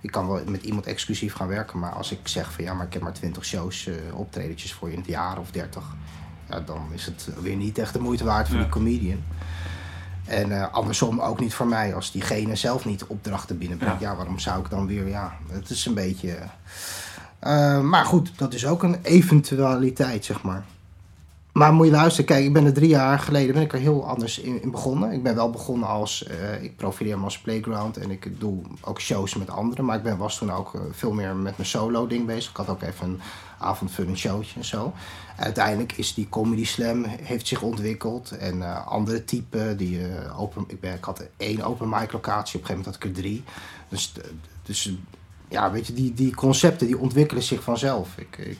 ik 0.00 0.10
kan 0.10 0.28
wel 0.28 0.40
met 0.46 0.62
iemand 0.62 0.86
exclusief 0.86 1.34
gaan 1.34 1.48
werken. 1.48 1.78
Maar 1.78 1.92
als 1.92 2.12
ik 2.12 2.28
zeg 2.28 2.52
van 2.52 2.64
ja, 2.64 2.74
maar 2.74 2.86
ik 2.86 2.92
heb 2.92 3.02
maar 3.02 3.12
20 3.12 3.44
shows, 3.44 3.86
eh 3.86 3.94
optredetjes 4.18 4.72
voor 4.72 4.88
je 4.88 4.94
in 4.94 5.00
het 5.00 5.08
jaar 5.08 5.38
of 5.38 5.50
30. 5.50 5.84
Ja, 6.50 6.60
dan 6.60 6.80
is 6.92 7.06
het 7.06 7.28
weer 7.40 7.56
niet 7.56 7.78
echt 7.78 7.92
de 7.92 7.98
moeite 8.00 8.24
waard 8.24 8.46
voor 8.48 8.56
Ja. 8.56 8.62
die 8.62 8.70
comedian. 8.72 9.22
En 10.24 10.52
eh, 10.60 10.72
andersom 10.72 11.20
ook 11.20 11.40
niet 11.40 11.54
voor 11.54 11.66
mij. 11.66 11.94
Als 11.94 12.12
diegene 12.12 12.56
zelf 12.56 12.84
niet 12.84 13.04
opdrachten 13.04 13.58
binnenbrengt. 13.58 14.00
Ja. 14.00 14.16
waarom 14.16 14.38
zou 14.38 14.60
ik 14.60 14.70
dan 14.70 14.86
weer... 14.86 15.08
Ja, 15.08 15.36
het 15.50 15.70
is 15.70 15.86
een 15.86 15.94
beetje... 15.94 16.38
eh, 17.38 17.80
maar 17.80 18.04
goed, 18.04 18.32
dat 18.36 18.54
is 18.54 18.66
ook 18.66 18.82
een 18.82 18.98
eventualiteit, 19.02 20.24
zeg 20.24 20.42
maar. 20.42 20.64
Maar 21.56 21.72
moet 21.72 21.86
je 21.86 21.92
luisteren, 21.92 22.26
kijk, 22.26 22.44
ik 22.44 22.52
ben 22.52 22.64
er 22.64 22.72
drie 22.72 22.88
jaar 22.88 23.18
geleden 23.18 23.54
ben 23.54 23.62
ik 23.62 23.72
er 23.72 23.78
heel 23.78 24.08
anders 24.08 24.38
in, 24.38 24.70
begonnen. 24.70 25.12
Ik 25.12 25.22
ben 25.22 25.34
wel 25.34 25.50
begonnen 25.50 25.88
als, 25.88 26.24
eh, 26.24 26.62
ik 26.62 26.76
profileer 26.76 27.18
me 27.18 27.24
als 27.24 27.38
playground 27.38 27.96
en 27.96 28.10
ik 28.10 28.40
doe 28.40 28.62
ook 28.80 29.00
shows 29.00 29.34
met 29.34 29.50
anderen. 29.50 29.84
Maar 29.84 29.96
ik 29.96 30.02
ben, 30.02 30.16
was 30.16 30.38
toen 30.38 30.52
ook 30.52 30.74
eh, 30.74 30.80
veel 30.90 31.12
meer 31.12 31.36
met 31.36 31.56
mijn 31.56 31.68
solo 31.68 32.06
ding 32.06 32.26
bezig. 32.26 32.50
Ik 32.50 32.56
had 32.56 32.68
ook 32.68 32.82
even 32.82 33.08
een 33.08 33.20
avondvullend 33.58 34.18
showtje 34.18 34.58
en 34.58 34.64
zo. 34.64 34.92
Uiteindelijk 35.36 35.92
is 35.92 36.14
die 36.14 36.28
comedy 36.28 36.64
slam 36.64 37.04
heeft 37.04 37.46
zich 37.46 37.62
ontwikkeld 37.62 38.30
en 38.30 38.62
eh, 38.62 38.86
andere 38.86 39.24
typen 39.24 39.76
die 39.76 40.00
open, 40.36 40.64
ik, 40.68 40.80
ben, 40.80 40.94
ik 40.94 41.04
had 41.04 41.26
één 41.36 41.62
open 41.62 41.88
mic 41.88 42.12
locatie, 42.12 42.58
op 42.58 42.60
een 42.60 42.66
gegeven 42.66 42.76
moment 42.76 42.86
had 42.86 42.94
ik 42.94 43.04
er 43.04 43.22
drie. 43.22 43.44
Dus, 43.88 44.12
dus 44.62 44.92
ja, 45.48 45.70
weet 45.70 45.86
je, 45.86 45.92
die, 45.92 46.14
die 46.14 46.34
concepten 46.34 46.86
die 46.86 46.98
ontwikkelen 46.98 47.42
zich 47.42 47.62
vanzelf. 47.62 48.08
Ik, 48.16 48.36
ik, 48.38 48.58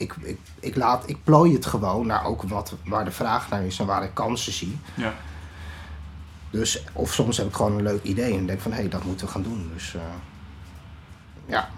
ik, 0.00 0.14
ik, 0.22 0.38
ik, 0.60 0.76
laat, 0.76 1.08
ik 1.08 1.24
plooi 1.24 1.52
het 1.52 1.66
gewoon 1.66 2.06
naar 2.06 2.24
ook 2.24 2.42
wat, 2.42 2.74
waar 2.84 3.04
de 3.04 3.10
vraag 3.10 3.50
naar 3.50 3.64
is 3.64 3.78
en 3.78 3.86
waar 3.86 4.02
ik 4.02 4.14
kansen 4.14 4.52
zie. 4.52 4.78
Ja. 4.94 5.14
Dus, 6.50 6.84
of 6.92 7.12
soms 7.12 7.36
heb 7.36 7.46
ik 7.46 7.54
gewoon 7.54 7.76
een 7.76 7.82
leuk 7.82 8.02
idee 8.02 8.36
en 8.36 8.46
denk 8.46 8.60
van 8.60 8.72
hé, 8.72 8.78
hey, 8.78 8.88
dat 8.88 9.04
moeten 9.04 9.26
we 9.26 9.32
gaan 9.32 9.42
doen. 9.42 9.70
Dus 9.74 9.94
eh, 9.94 10.00
ja. 11.46 11.68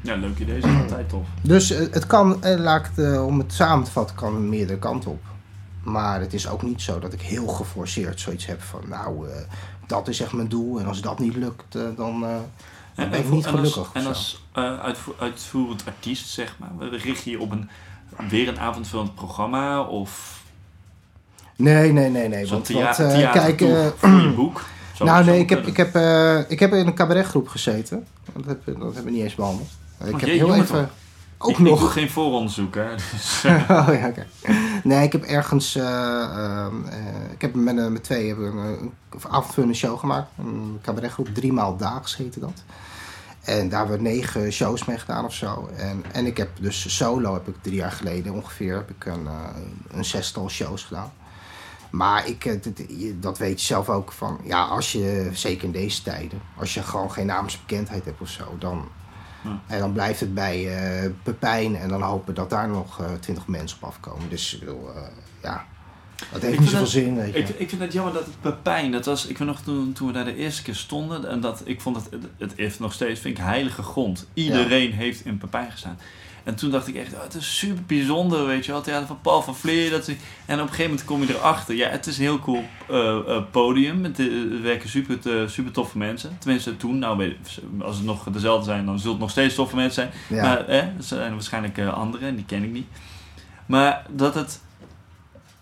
Ja, 0.00 0.14
leuk 0.14 0.38
idee. 0.38 0.58
Is 0.58 0.64
altijd 0.64 1.08
tof. 1.14 1.26
Dus 1.42 1.70
eh, 1.70 1.78
het 1.90 2.06
kan, 2.06 2.42
eh, 2.42 2.58
laat 2.58 2.86
ik 2.86 2.90
het, 2.94 3.20
om 3.20 3.38
het 3.38 3.52
samen 3.52 3.84
te 3.84 3.90
vatten, 3.90 4.16
kan 4.16 4.48
meerdere 4.48 4.78
kanten 4.78 5.10
op. 5.10 5.22
Maar 5.82 6.20
het 6.20 6.34
is 6.34 6.48
ook 6.48 6.62
niet 6.62 6.82
zo 6.82 6.98
dat 6.98 7.12
ik 7.12 7.20
heel 7.20 7.46
geforceerd 7.46 8.20
zoiets 8.20 8.46
heb 8.46 8.62
van, 8.62 8.80
nou, 8.88 9.28
dat 9.86 10.08
is 10.08 10.20
echt 10.20 10.32
mijn 10.32 10.48
doel. 10.48 10.80
En 10.80 10.86
als 10.86 11.00
dat 11.00 11.18
niet 11.18 11.36
lukt, 11.36 11.78
dan, 11.96 12.24
dan 13.02 13.10
ben 13.10 13.18
ik 13.18 13.30
niet 13.30 13.46
en 13.46 13.50
als, 13.52 13.72
gelukkig. 13.72 13.90
en 13.92 14.06
of 14.06 14.16
zo. 14.16 14.58
als 14.58 14.78
uitvo- 14.82 15.14
uitvoerend 15.18 15.82
artiest, 15.86 16.28
zeg 16.28 16.56
maar, 16.58 16.88
richt 16.88 17.24
je 17.24 17.30
je 17.30 17.40
op 17.40 17.50
een, 17.50 17.68
weer 18.28 18.48
een 18.48 18.60
avondvullend 18.60 19.14
programma 19.14 19.80
of 19.80 20.36
Nee, 21.56 21.92
nee, 21.92 22.10
nee, 22.10 22.28
nee. 22.28 22.46
Want, 22.48 22.64
thea- 22.64 22.82
want, 22.82 22.96
theater 22.96 23.54
kijk, 23.54 23.60
eh, 23.60 23.86
voor 23.96 24.20
je 24.20 24.28
boek? 24.30 24.64
Zo- 24.94 25.04
nou 25.04 25.24
zo 25.24 25.30
nee, 25.30 25.40
ik 25.40 25.48
heb, 25.50 25.66
ik, 25.66 25.76
heb, 25.76 25.94
ik 26.50 26.58
heb 26.60 26.72
in 26.72 26.86
een 26.86 26.94
cabaretgroep 26.94 27.48
gezeten. 27.48 28.06
Dat 28.32 28.44
heb, 28.46 28.64
dat 28.64 28.76
hebben 28.94 29.04
we 29.04 29.10
niet 29.10 29.22
eens 29.22 29.34
behandeld. 29.34 29.68
Ik 30.00 30.06
Oh, 30.06 30.20
heb 30.20 30.28
jee, 30.28 30.36
heel 30.36 30.54
even... 30.54 30.90
Ook 31.38 31.50
ik, 31.50 31.58
nog. 31.58 31.74
Ik 31.74 31.80
doe 31.80 31.88
geen 31.88 32.10
vooronderzoek, 32.10 32.74
hè. 32.74 32.94
Dus, 32.94 33.44
oh 33.80 33.88
ja, 33.92 34.08
oké. 34.08 34.26
Nee, 34.84 35.02
ik 35.04 35.12
heb 35.12 35.22
ergens. 35.22 35.74
eh, 35.74 36.22
ehm, 36.22 36.84
eh, 36.84 37.30
ik 37.32 37.40
heb 37.40 37.54
met, 37.54 37.78
eh, 37.78 37.86
met 37.86 38.04
twee 38.04 38.26
hebben 38.26 38.54
we 38.54 38.60
een, 38.60 38.92
een 39.10 39.20
avondvullende 39.30 39.76
show 39.76 39.98
gemaakt. 39.98 40.28
Een 40.38 40.78
cabaretgroep, 40.82 41.28
drie 41.34 41.52
maal 41.52 41.76
daags 41.76 42.16
heette 42.16 42.40
dat. 42.40 42.62
En 43.44 43.68
daar 43.68 43.78
hebben 43.78 43.96
we 43.96 44.02
negen 44.02 44.52
shows 44.52 44.84
mee 44.84 44.98
gedaan 44.98 45.24
of 45.24 45.34
zo. 45.34 45.68
En, 45.76 46.04
en 46.12 46.26
ik 46.26 46.36
heb 46.36 46.48
dus 46.60 46.96
solo, 46.96 47.32
heb 47.34 47.48
ik 47.48 47.54
drie 47.60 47.74
jaar 47.74 47.92
geleden 47.92 48.32
ongeveer, 48.32 48.74
heb 48.74 48.90
ik 48.90 49.04
een, 49.04 49.26
eh, 49.26 49.96
een 49.96 50.04
zestal 50.04 50.48
shows 50.50 50.82
gedaan. 50.84 51.12
Maar 51.90 52.26
ik, 52.28 52.44
eh, 52.44 52.54
dat 53.20 53.38
weet 53.38 53.60
je 53.60 53.66
zelf 53.66 53.88
ook 53.88 54.12
van, 54.12 54.38
ja, 54.44 54.64
als 54.64 54.92
je, 54.92 55.30
zeker 55.32 55.64
in 55.64 55.72
deze 55.72 56.02
tijden, 56.02 56.40
als 56.56 56.74
je 56.74 56.82
gewoon 56.82 57.12
geen 57.12 57.26
naamsbekendheid 57.26 58.04
hebt 58.04 58.20
of 58.20 58.28
zo, 58.28 58.44
dan, 58.58 58.88
Ja. 59.44 59.60
en 59.66 59.78
dan 59.78 59.92
blijft 59.92 60.20
het 60.20 60.34
bij 60.34 60.76
eh 60.76 61.10
Pepijn 61.22 61.76
en 61.76 61.88
dan 61.88 62.02
hopen 62.02 62.34
dat 62.34 62.50
daar 62.50 62.68
nog 62.68 63.02
twintig 63.20 63.46
mensen 63.46 63.78
op 63.80 63.88
afkomen. 63.88 64.28
Dus 64.28 64.54
ik 64.54 64.60
bedoel, 64.60 64.94
eh, 64.94 65.02
ja, 65.42 65.66
dat 66.32 66.42
heeft 66.42 66.60
niet 66.60 66.68
zoveel 66.68 66.86
zin, 66.86 67.16
weet 67.16 67.32
je. 67.32 67.38
ik, 67.38 67.48
ik 67.48 67.68
vind 67.68 67.80
het 67.80 67.92
jammer 67.92 68.12
dat 68.12 68.24
het 68.24 68.40
Pepijn, 68.40 68.92
dat 68.92 69.04
was, 69.04 69.26
ik 69.26 69.38
weet 69.38 69.48
nog 69.48 69.60
toen, 69.60 69.92
toen 69.92 70.06
we 70.06 70.12
daar 70.12 70.24
de 70.24 70.36
eerste 70.36 70.62
keer 70.62 70.74
stonden, 70.74 71.28
en 71.28 71.40
dat, 71.40 71.62
ik 71.64 71.80
vond 71.80 71.96
het, 71.96 72.10
het, 72.10 72.22
het 72.38 72.52
heeft 72.56 72.80
nog 72.80 72.92
steeds, 72.92 73.20
vind 73.20 73.38
ik, 73.38 73.44
heilige 73.44 73.82
grond. 73.82 74.26
Iedereen 74.34 74.92
heeft 74.92 75.24
in 75.24 75.38
Pepijn 75.38 75.70
gestaan. 75.70 75.98
En 76.48 76.54
toen 76.54 76.70
dacht 76.70 76.86
ik 76.88 76.94
echt, 76.94 77.14
oh, 77.14 77.22
het 77.22 77.34
is 77.34 77.58
super 77.58 77.82
bijzonder, 77.86 78.46
weet 78.46 78.60
je 78.64 78.66
wel. 78.70 78.76
Het 78.80 78.84
theater 78.84 79.06
van 79.06 79.20
Paul 79.20 79.42
van 79.42 79.56
Vleer. 79.56 79.90
Dat, 79.90 80.08
is- 80.08 80.16
en 80.46 80.54
op 80.54 80.60
een 80.62 80.68
gegeven 80.68 80.84
moment 80.90 81.04
kom 81.04 81.20
je 81.22 81.34
erachter. 81.34 81.74
Ja, 81.74 81.88
het 81.88 82.06
is 82.06 82.16
een 82.18 82.22
heel 82.24 82.38
cool 82.38 82.64
eh, 82.88 83.16
eh, 83.36 83.42
podium. 83.50 84.04
Het, 84.04 84.18
eh, 84.18 84.26
er 84.26 84.62
werken 84.62 84.88
super, 84.88 85.40
eh, 85.42 85.48
super 85.48 85.72
toffe 85.72 85.98
mensen. 85.98 86.36
Tenminste 86.38 86.76
toen, 86.76 86.98
nou, 86.98 87.36
als 87.80 87.96
het 87.96 88.04
nog 88.04 88.24
dezelfde 88.30 88.64
zijn, 88.64 88.86
dan 88.86 88.96
zullen 88.98 89.12
het 89.12 89.20
nog 89.20 89.30
steeds 89.30 89.54
toffe 89.54 89.76
mensen 89.76 89.94
zijn. 90.28 90.40
Ja. 90.40 90.42
Maar 90.42 90.66
eh, 90.66 90.78
er 90.78 90.92
zijn 90.98 91.32
waarschijnlijk 91.32 91.78
eh, 91.78 91.92
andere, 91.94 92.26
en 92.26 92.36
die 92.36 92.44
ken 92.44 92.62
ik 92.64 92.70
niet. 92.72 92.86
Maar 93.66 94.06
dat 94.10 94.34
het 94.34 94.60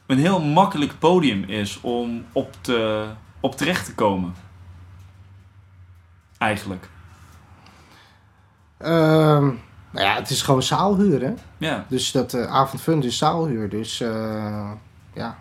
een 0.07 0.18
heel 0.18 0.41
makkelijk 0.41 0.99
podium 0.99 1.45
is 1.45 1.78
om 1.80 2.24
op, 2.32 2.55
te, 2.61 3.05
op 3.41 3.57
terecht 3.57 3.84
te 3.84 3.95
komen. 3.95 4.34
Eigenlijk. 6.39 6.89
Ehm, 8.78 9.51
nou 9.97 10.09
ja, 10.09 10.14
het 10.14 10.30
is 10.30 10.42
gewoon 10.42 10.62
zaalhuur, 10.62 11.22
hè? 11.22 11.34
Ja. 11.59 11.84
Dus 11.88 12.12
dat 12.12 12.34
eh 12.34 12.53
avondfund 12.53 13.05
is 13.05 13.18
zaalhuur. 13.18 13.68
Dus 13.68 14.01
eh, 14.01 14.70
ja. 15.12 15.38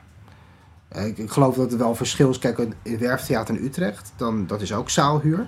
Eh, 0.88 1.06
Ik, 1.06 1.18
ik 1.18 1.32
geloof 1.32 1.56
dat 1.56 1.72
er 1.72 1.78
wel 1.78 1.96
verschil 1.96 2.30
is. 2.30 2.40
Kijk, 2.40 2.68
in 2.82 2.98
Werftheater 2.98 3.56
in 3.56 3.66
Utrecht, 3.66 4.14
dan, 4.18 4.48
dat 4.48 4.62
is 4.62 4.74
ook 4.74 4.90
zaalhuur. 4.90 5.48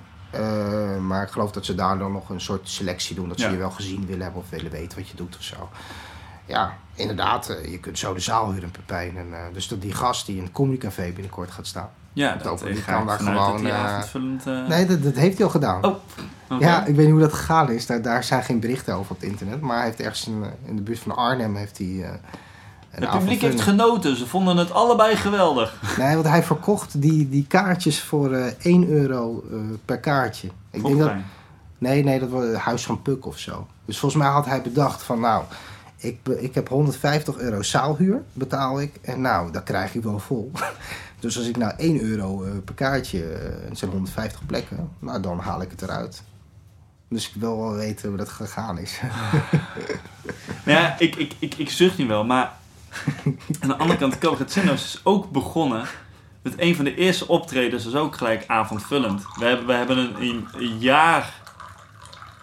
Maar 1.02 1.24
ik 1.24 1.30
geloof 1.30 1.52
dat 1.52 1.66
ze 1.66 1.76
daar 1.76 1.98
dan 1.98 2.12
nog 2.12 2.30
een 2.30 2.42
soort 2.42 2.70
selectie 2.70 3.16
doen. 3.16 3.30
Dat 3.30 3.40
ze 3.40 3.50
je 3.50 3.58
wel 3.58 3.72
gezien 3.72 4.06
willen 4.06 4.24
hebben 4.24 4.42
of 4.42 4.50
willen 4.50 4.72
weten 4.72 4.98
wat 4.98 5.08
je 5.08 5.16
doet 5.16 5.36
of 5.38 5.44
zo. 5.44 5.70
Ja, 6.46 6.78
inderdaad. 6.96 7.58
je 7.70 7.80
kunt 7.80 8.00
zo 8.00 8.14
de 8.14 8.20
zaal 8.20 8.52
huren 8.54 8.72
Pepijn. 8.72 9.18
En, 9.18 9.28
dus 9.54 9.68
dat 9.68 9.82
die 9.82 9.94
gast 9.94 10.26
die 10.26 10.38
in 10.38 10.44
het 10.44 10.52
Comedycafé 10.52 11.12
binnenkort 11.12 11.52
gaat 11.52 11.68
staan. 11.68 11.90
Ja, 12.18 12.36
Dat 12.44 12.60
die 12.60 12.76
ga 12.76 12.94
kan 12.98 13.08
daar 13.08 13.20
gewoon, 13.20 13.68
eh, 13.68 14.02
eh, 14.46 14.68
Nee, 14.68 14.86
dat, 14.86 15.04
dat 15.04 15.16
heeft 15.16 15.36
hij 15.38 15.46
al 15.46 15.52
gedaan. 15.52 15.86
Oh. 15.86 15.96
Ja, 16.60 16.86
ik 16.86 16.96
weet 16.96 17.06
niet 17.06 17.14
hoe 17.14 17.20
dat 17.24 17.34
gegaan 17.34 17.72
is. 17.72 17.86
Daar, 17.86 18.02
daar 18.02 18.24
zijn 18.24 18.44
geen 18.44 18.60
berichten 18.60 18.94
over 18.96 19.12
op 19.12 19.22
het 19.22 19.30
internet. 19.30 19.62
Maar 19.62 19.76
hij 19.78 19.86
heeft 19.86 20.00
ergens 20.00 20.28
in, 20.28 20.44
eh, 20.44 20.50
in 20.70 20.76
de 20.76 20.82
buurt 20.82 21.00
van 21.00 21.16
Arnhem 21.16 21.56
heeft 21.56 21.78
hij. 21.78 21.88
eh, 21.88 22.10
een 22.92 23.04
Het 23.04 23.20
publiek 23.20 23.42
heeft 23.42 23.62
genoten. 23.62 24.16
Ze 24.18 24.28
vonden 24.28 24.58
het 24.58 24.72
allebei 24.72 25.16
geweldig. 25.16 25.82
Nee, 25.98 26.14
want 26.14 26.28
hij 26.28 26.44
verkocht 26.44 27.02
die, 27.02 27.30
die 27.30 27.46
kaartjes 27.48 28.02
voor 28.02 28.34
eh 28.34 28.52
1 28.60 28.88
euro 28.90 29.44
eh, 29.52 29.58
per 29.86 30.00
kaartje. 30.00 30.48
Ik 30.72 30.84
denk 30.86 31.00
dat, 31.00 31.12
nee, 31.78 32.04
nee, 32.04 32.20
dat 32.20 32.30
was 32.30 32.44
het 32.44 32.56
Huis 32.56 32.86
van 32.86 33.02
Puk 33.02 33.26
of 33.26 33.38
zo. 33.38 33.68
Dus 33.86 34.00
volgens 34.00 34.22
mij 34.22 34.32
had 34.32 34.46
hij 34.46 34.62
bedacht 34.62 35.04
van 35.04 35.20
nou, 35.20 35.44
ik, 35.98 36.20
ik 36.38 36.56
heb 36.56 36.70
150 36.70 37.38
euro 37.38 37.62
zaalhuur 37.62 38.22
betaal 38.34 38.82
ik. 38.82 38.96
En 39.02 39.22
nou, 39.22 39.52
dat 39.52 39.64
krijg 39.64 39.96
ik 39.96 40.04
wel 40.04 40.20
vol. 40.20 40.52
dus 41.20 41.38
als 41.38 41.48
ik 41.48 41.58
nou 41.58 41.74
1 41.78 42.02
euro 42.02 42.44
eh, 42.44 42.52
per 42.66 42.76
kaartje, 42.76 43.24
eh, 43.24 43.70
het 43.70 43.78
zijn 43.78 43.92
150 43.92 44.46
plekken, 44.46 44.90
nou 45.00 45.22
dan 45.22 45.40
haal 45.40 45.62
ik 45.62 45.72
het 45.72 45.82
eruit. 45.82 46.24
Dus 47.10 47.28
ik 47.28 47.34
wil 47.36 47.58
wel 47.58 47.74
weten 47.74 48.08
hoe 48.08 48.18
dat 48.18 48.30
gegaan 48.30 48.78
is. 48.78 49.00
Maar 50.66 50.76
ja, 50.76 51.00
ik, 51.00 51.16
ik, 51.16 51.34
ik, 51.40 51.56
ik 51.56 51.70
zucht 51.70 51.98
nu 51.98 52.08
wel, 52.08 52.26
maar 52.26 52.54
aan 53.60 53.68
de 53.68 53.78
andere 53.78 54.00
kant, 54.00 54.18
Cabaret 54.18 54.52
Zinno's 54.52 54.84
is 54.84 55.00
ook 55.04 55.32
begonnen 55.32 55.86
met 56.42 56.54
een 56.58 56.76
van 56.76 56.86
de 56.86 56.96
eerste 56.96 57.28
optredens, 57.28 57.84
dat 57.84 57.94
is 57.94 58.00
ook 58.00 58.16
gelijk 58.16 58.44
avondvullend. 58.48 59.24
We 59.40 59.46
hebben, 59.46 59.66
we 59.68 59.74
hebben 59.74 59.98
een, 59.98 60.22
een, 60.22 60.48
een 60.54 60.80
jaar, 60.80 61.34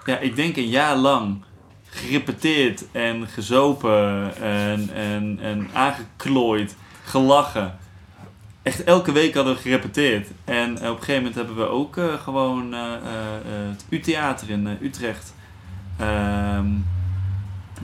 ja, 0.05 0.19
ik 0.19 0.37
denk 0.37 0.57
een 0.57 0.69
jaar 0.69 0.97
lang 0.97 1.43
gerepeteerd 1.85 2.85
en 2.93 3.27
gezopen 3.29 4.37
en, 4.37 4.91
en, 4.95 5.39
en 5.41 5.69
aangeklooid, 5.73 6.77
gelachen. 7.05 7.79
Echt 8.65 8.85
elke 8.85 9.13
week 9.13 9.35
hadden 9.35 9.55
we 9.55 9.61
gerepeteerd. 9.61 10.29
En 10.45 10.73
op 10.77 10.81
een 10.83 10.87
gegeven 10.99 11.15
moment 11.15 11.35
hebben 11.35 11.57
we 11.57 11.63
ook 11.69 11.97
eh, 11.97 12.05
gewoon 12.23 12.75
eh, 12.75 12.81
eh, 12.81 12.95
eh, 12.95 13.69
het 13.71 13.85
U-theater 13.89 14.51
in 14.51 14.67
eh, 14.67 14.81
Utrecht. 14.87 15.35
ehm, 15.99 16.67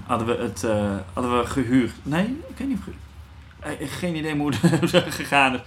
hadden 0.06 0.26
we 0.26 0.36
het 0.42 0.64
eh, 0.64 0.94
hadden 1.12 1.38
we 1.40 1.46
gehuurd. 1.46 1.92
Nee, 2.02 2.24
ik 2.48 2.54
weet 2.56 2.68
niet 2.68 2.78
of 2.78 2.84
ge- 2.84 3.68
eh, 3.80 3.88
Geen 3.90 4.16
idee 4.16 4.36
hoe 4.36 4.52
het 4.60 5.14
gegaan 5.14 5.54
is. 5.54 5.60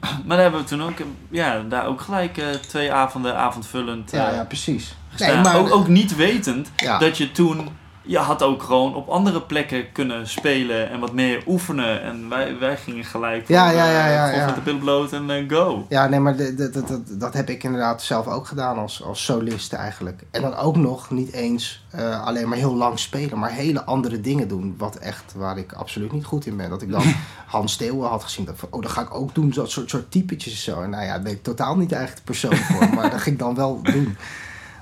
Maar 0.00 0.36
daar 0.36 0.38
hebben 0.40 0.60
we 0.60 0.66
toen 0.66 0.82
ook, 0.82 0.98
eh, 0.98 1.06
ja, 1.30 1.62
daar 1.68 1.86
ook 1.86 2.00
gelijk 2.00 2.36
eh, 2.38 2.46
twee 2.48 2.92
avonden 2.92 3.36
avondvullend 3.36 4.12
eh, 4.12 4.20
Ja, 4.20 4.30
ja, 4.34 4.44
precies. 4.44 4.94
gestaan. 5.10 5.40
maar- 5.42 5.56
ook, 5.58 5.70
ook 5.70 5.88
niet 5.88 6.16
wetend 6.16 6.70
Ja. 6.76 6.98
dat 6.98 7.16
je 7.18 7.32
toen, 7.32 7.68
je 8.08 8.18
had 8.18 8.42
ook 8.42 8.62
gewoon 8.62 8.94
op 8.94 9.08
andere 9.08 9.42
plekken 9.42 9.92
kunnen 9.92 10.28
spelen 10.28 10.90
en 10.90 11.00
wat 11.00 11.12
meer 11.12 11.42
oefenen. 11.46 12.02
En 12.02 12.28
wij, 12.28 12.58
wij 12.58 12.76
gingen 12.76 13.04
gelijk 13.04 13.48
Ja, 13.48 13.66
van, 13.66 13.76
ja, 13.76 13.84
ja, 13.90 14.06
eh, 14.06 14.12
ja, 14.14 14.24
gewoon 14.26 14.40
ja. 14.40 14.46
met 14.46 14.54
de 14.54 14.60
billen 14.60 14.80
bloot 14.80 15.12
en 15.12 15.30
eh, 15.30 15.44
go. 15.50 15.86
Ja, 15.88 16.06
nee, 16.08 16.20
maar 16.20 16.36
dat- 16.36 17.00
dat 17.08 17.34
heb 17.34 17.48
ik 17.50 17.62
inderdaad 17.64 18.02
zelf 18.02 18.26
ook 18.26 18.46
gedaan 18.46 18.78
als, 18.78 19.02
als 19.02 19.24
solist 19.24 19.72
eigenlijk. 19.72 20.22
En 20.30 20.42
dan 20.42 20.56
ook 20.56 20.76
nog 20.76 21.10
niet 21.10 21.32
eens 21.32 21.86
eh, 21.90 22.24
alleen 22.26 22.48
maar 22.48 22.58
heel 22.58 22.74
lang 22.74 22.98
spelen, 22.98 23.38
maar 23.38 23.50
hele 23.52 23.84
andere 23.84 24.20
dingen 24.20 24.48
doen. 24.48 24.74
Wat 24.78 24.96
echt, 24.96 25.32
waar 25.36 25.58
ik 25.58 25.72
absoluut 25.72 26.12
niet 26.12 26.24
goed 26.24 26.46
in 26.46 26.56
ben. 26.56 26.70
Dat 26.70 26.82
ik 26.82 26.90
dan 26.90 27.02
Hans 27.46 27.72
Steeuwen 27.72 28.08
had 28.08 28.22
gezien. 28.24 28.44
Dat 28.44 28.54
van, 28.58 28.68
oh, 28.72 28.82
dat 28.82 28.90
ga 28.90 29.00
ik 29.00 29.14
ook 29.14 29.34
doen. 29.34 29.50
Dat 29.54 29.70
soort, 29.70 29.90
soort 29.90 30.10
typetjes 30.10 30.52
en 30.52 30.72
zo. 30.72 30.82
En 30.82 30.90
nou 30.90 31.04
ja, 31.04 31.10
daar 31.10 31.22
ben 31.22 31.32
ik 31.32 31.42
totaal 31.42 31.76
niet 31.76 31.92
eigenlijk 31.92 32.26
de 32.26 32.32
persoon 32.32 32.56
voor. 32.56 32.88
maar 32.94 33.10
dat 33.10 33.20
ging 33.20 33.34
ik 33.34 33.40
dan 33.42 33.54
wel 33.54 33.80
doen. 33.82 34.16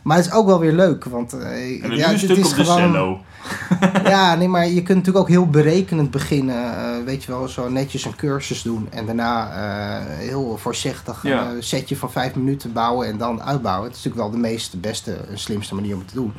Maar 0.06 0.16
het 0.16 0.26
is 0.26 0.32
ook 0.32 0.46
wel 0.46 0.58
weer 0.58 0.72
leuk, 0.72 1.04
want 1.04 1.32
nu 1.82 1.96
ja, 1.96 2.08
dit 2.10 2.18
stuk 2.18 2.36
is 2.36 2.52
gewoon... 2.52 2.76
cello. 2.76 3.20
Ja, 4.04 4.34
nee, 4.34 4.48
maar 4.48 4.66
je 4.66 4.82
kunt 4.82 4.98
natuurlijk 4.98 5.24
ook 5.24 5.28
heel 5.28 5.46
berekenend 5.50 6.10
beginnen. 6.10 6.54
eh, 6.56 7.04
weet 7.04 7.24
je 7.24 7.32
wel, 7.32 7.48
zo 7.48 7.68
netjes 7.68 8.04
een 8.04 8.16
cursus 8.16 8.62
doen. 8.62 8.86
En 8.90 9.06
daarna 9.06 9.50
eh, 9.50 10.04
heel 10.16 10.56
voorzichtig 10.56 11.22
Ja. 11.22 11.50
een 11.50 11.62
setje 11.62 11.96
van 11.96 12.10
vijf 12.12 12.34
minuten 12.34 12.72
bouwen 12.72 13.06
en 13.06 13.18
dan 13.18 13.42
uitbouwen. 13.42 13.88
Het 13.88 13.96
is 13.96 14.04
natuurlijk 14.04 14.30
wel 14.30 14.40
de 14.42 14.48
meest, 14.48 14.80
beste 14.80 15.12
en 15.30 15.38
slimste 15.38 15.74
manier 15.74 15.92
om 15.92 15.98
het 15.98 16.08
te 16.08 16.14
doen. 16.14 16.32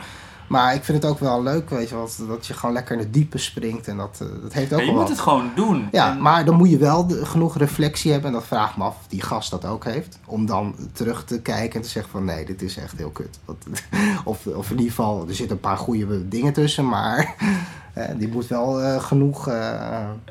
Maar 0.48 0.74
ik 0.76 0.84
vind 0.84 1.02
het 1.04 1.12
ook 1.12 1.20
wel 1.20 1.44
leuk, 1.44 1.70
weet 1.70 1.90
je 1.90 2.08
dat- 2.28 2.48
je 2.48 2.54
gewoon 2.54 2.76
lekker 2.76 2.94
in 2.94 3.00
het 3.02 3.14
diepe 3.14 3.38
springt. 3.38 3.88
En 3.88 3.98
dat, 3.98 4.18
eh, 4.22 4.28
dat 4.42 4.54
heeft 4.54 4.74
ook 4.74 4.80
Ja, 4.80 4.86
je 4.86 4.92
moet 4.92 5.00
wat. 5.00 5.10
het 5.10 5.20
gewoon 5.20 5.52
doen. 5.56 5.88
Ja, 5.92 6.12
En- 6.12 6.22
maar 6.22 6.46
dan 6.46 6.56
moet 6.56 6.70
je 6.70 6.78
wel 6.78 7.08
de- 7.08 7.26
genoeg 7.26 7.58
reflectie 7.58 8.12
hebben. 8.12 8.30
En 8.30 8.36
dat 8.36 8.46
vraag 8.48 8.70
ik 8.72 8.78
me 8.78 8.84
af 8.84 8.96
of 9.00 9.08
die 9.08 9.22
gast 9.22 9.52
dat 9.52 9.66
ook 9.66 9.84
heeft. 9.84 10.20
Om 10.26 10.46
dan 10.46 10.76
terug 10.94 11.24
te 11.24 11.42
kijken 11.42 11.76
en 11.76 11.82
te 11.82 11.90
zeggen 11.90 12.12
van 12.12 12.26
nee, 12.26 12.46
dit 12.46 12.62
is 12.62 12.78
echt 12.78 12.98
heel 12.98 13.10
kut. 13.10 13.40
Dat, 13.46 13.56
of, 14.26 14.46
of 14.48 14.66
in 14.70 14.76
ieder 14.78 14.90
geval, 14.90 15.26
er 15.28 15.36
zitten 15.36 15.56
een 15.56 15.62
paar 15.62 15.78
goede 15.78 16.28
dingen 16.28 16.54
tussen. 16.54 16.88
Maar 16.88 17.36
eh, 17.94 18.06
die 18.18 18.28
moet 18.28 18.48
wel 18.48 18.82
eh, 18.82 19.04
genoeg... 19.04 19.48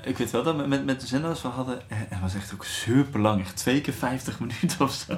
Ik 0.04 0.18
weet 0.18 0.30
wel 0.30 0.42
dat 0.42 0.66
met, 0.66 0.84
met, 0.84 1.00
de 1.00 1.06
zender's 1.06 1.42
we 1.42 1.48
hadden, 1.48 1.80
het 1.88 2.20
was 2.22 2.34
echt 2.34 2.52
ook 2.54 2.64
super 2.64 3.20
lang, 3.20 3.40
echt 3.40 3.56
twee 3.56 3.80
keer 3.80 3.94
50 3.94 4.40
minuten 4.40 4.80
of 4.80 4.92
zo. 4.92 5.14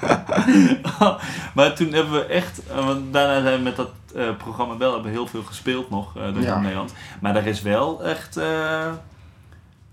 maar 1.54 1.74
toen 1.74 1.92
hebben 1.92 2.12
we 2.12 2.24
echt, 2.24 2.66
eh, 2.66 2.86
want 2.86 3.12
daarna 3.12 3.42
zijn 3.42 3.56
we 3.56 3.62
met 3.62 3.76
dat 3.76 3.90
eh, 4.14 4.36
programma 4.36 4.76
wel 4.76 4.92
hebben 4.92 5.10
heel 5.10 5.26
veel 5.26 5.42
gespeeld 5.42 5.90
nog 5.90 6.16
eh, 6.16 6.22
door 6.34 6.42
Ja. 6.42 6.58
Nederland. 6.60 6.94
Maar 7.20 7.36
er 7.36 7.46
is 7.46 7.62
wel 7.62 8.04
echt, 8.04 8.40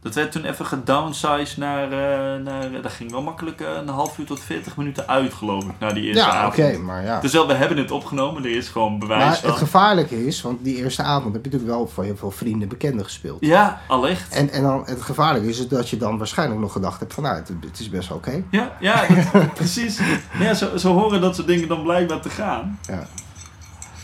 Dat 0.08 0.16
werd 0.16 0.32
toen 0.32 0.46
even 0.46 0.66
gedownsized 0.66 1.58
naar, 1.58 1.84
eh, 1.84 2.44
naar... 2.44 2.82
Dat 2.82 2.92
ging 2.92 3.12
wel 3.12 3.22
makkelijk 3.22 3.62
eh, 3.62 3.68
een 3.76 3.88
half 3.88 4.18
uur 4.18 4.26
tot 4.26 4.40
40 4.40 4.78
minuten 4.78 5.08
uit, 5.08 5.34
geloof 5.34 5.64
ik, 5.64 5.72
na 5.80 5.94
die 5.94 6.04
eerste 6.04 6.24
Ja, 6.24 6.48
oké, 6.48 6.64
avond. 6.68 6.84
maar 6.84 7.04
ja. 7.04 7.20
Dus 7.20 7.32
wel, 7.34 7.48
we 7.48 7.54
hebben 7.54 7.78
het 7.78 7.92
opgenomen. 7.92 8.44
Er 8.44 8.56
is 8.56 8.68
gewoon 8.70 9.00
bewijs 9.00 9.24
Maar 9.26 9.36
van. 9.38 9.50
het 9.50 9.58
gevaarlijke 9.58 10.26
is, 10.26 10.42
want 10.42 10.64
die 10.64 10.76
eerste 10.76 11.02
avond 11.04 11.34
heb 11.34 11.46
je 11.46 11.52
natuurlijk 11.52 11.78
wel 11.78 11.88
voor 11.88 12.04
heel 12.04 12.16
veel 12.18 12.32
vrienden 12.32 12.62
en 12.62 12.68
bekenden 12.68 13.04
gespeeld. 13.06 13.38
Ja, 13.46 13.82
allicht. 13.88 14.34
En, 14.34 14.50
en 14.50 14.62
dan, 14.64 14.84
het 14.86 15.02
gevaarlijke 15.02 15.48
is 15.50 15.68
dat 15.68 15.90
je 15.90 15.98
dan 15.98 16.18
waarschijnlijk 16.18 16.60
nog 16.62 16.72
gedacht 16.72 17.00
hebt 17.00 17.14
van 17.14 17.24
nou, 17.24 17.36
het, 17.36 17.52
het 17.62 17.80
is 17.80 17.90
best 17.90 18.12
oké. 18.12 18.44
Ja, 18.52 18.72
ja 18.80 19.06
dat- 19.34 19.54
precies. 19.54 20.00
Ja, 20.40 20.54
zo, 20.54 20.78
zo 20.78 20.94
horen 20.94 21.22
dat 21.22 21.36
soort 21.36 21.48
dingen 21.48 21.68
dan 21.68 21.84
blijkbaar 21.84 22.20
te 22.22 22.30
gaan. 22.30 22.80
Ja. 22.88 23.08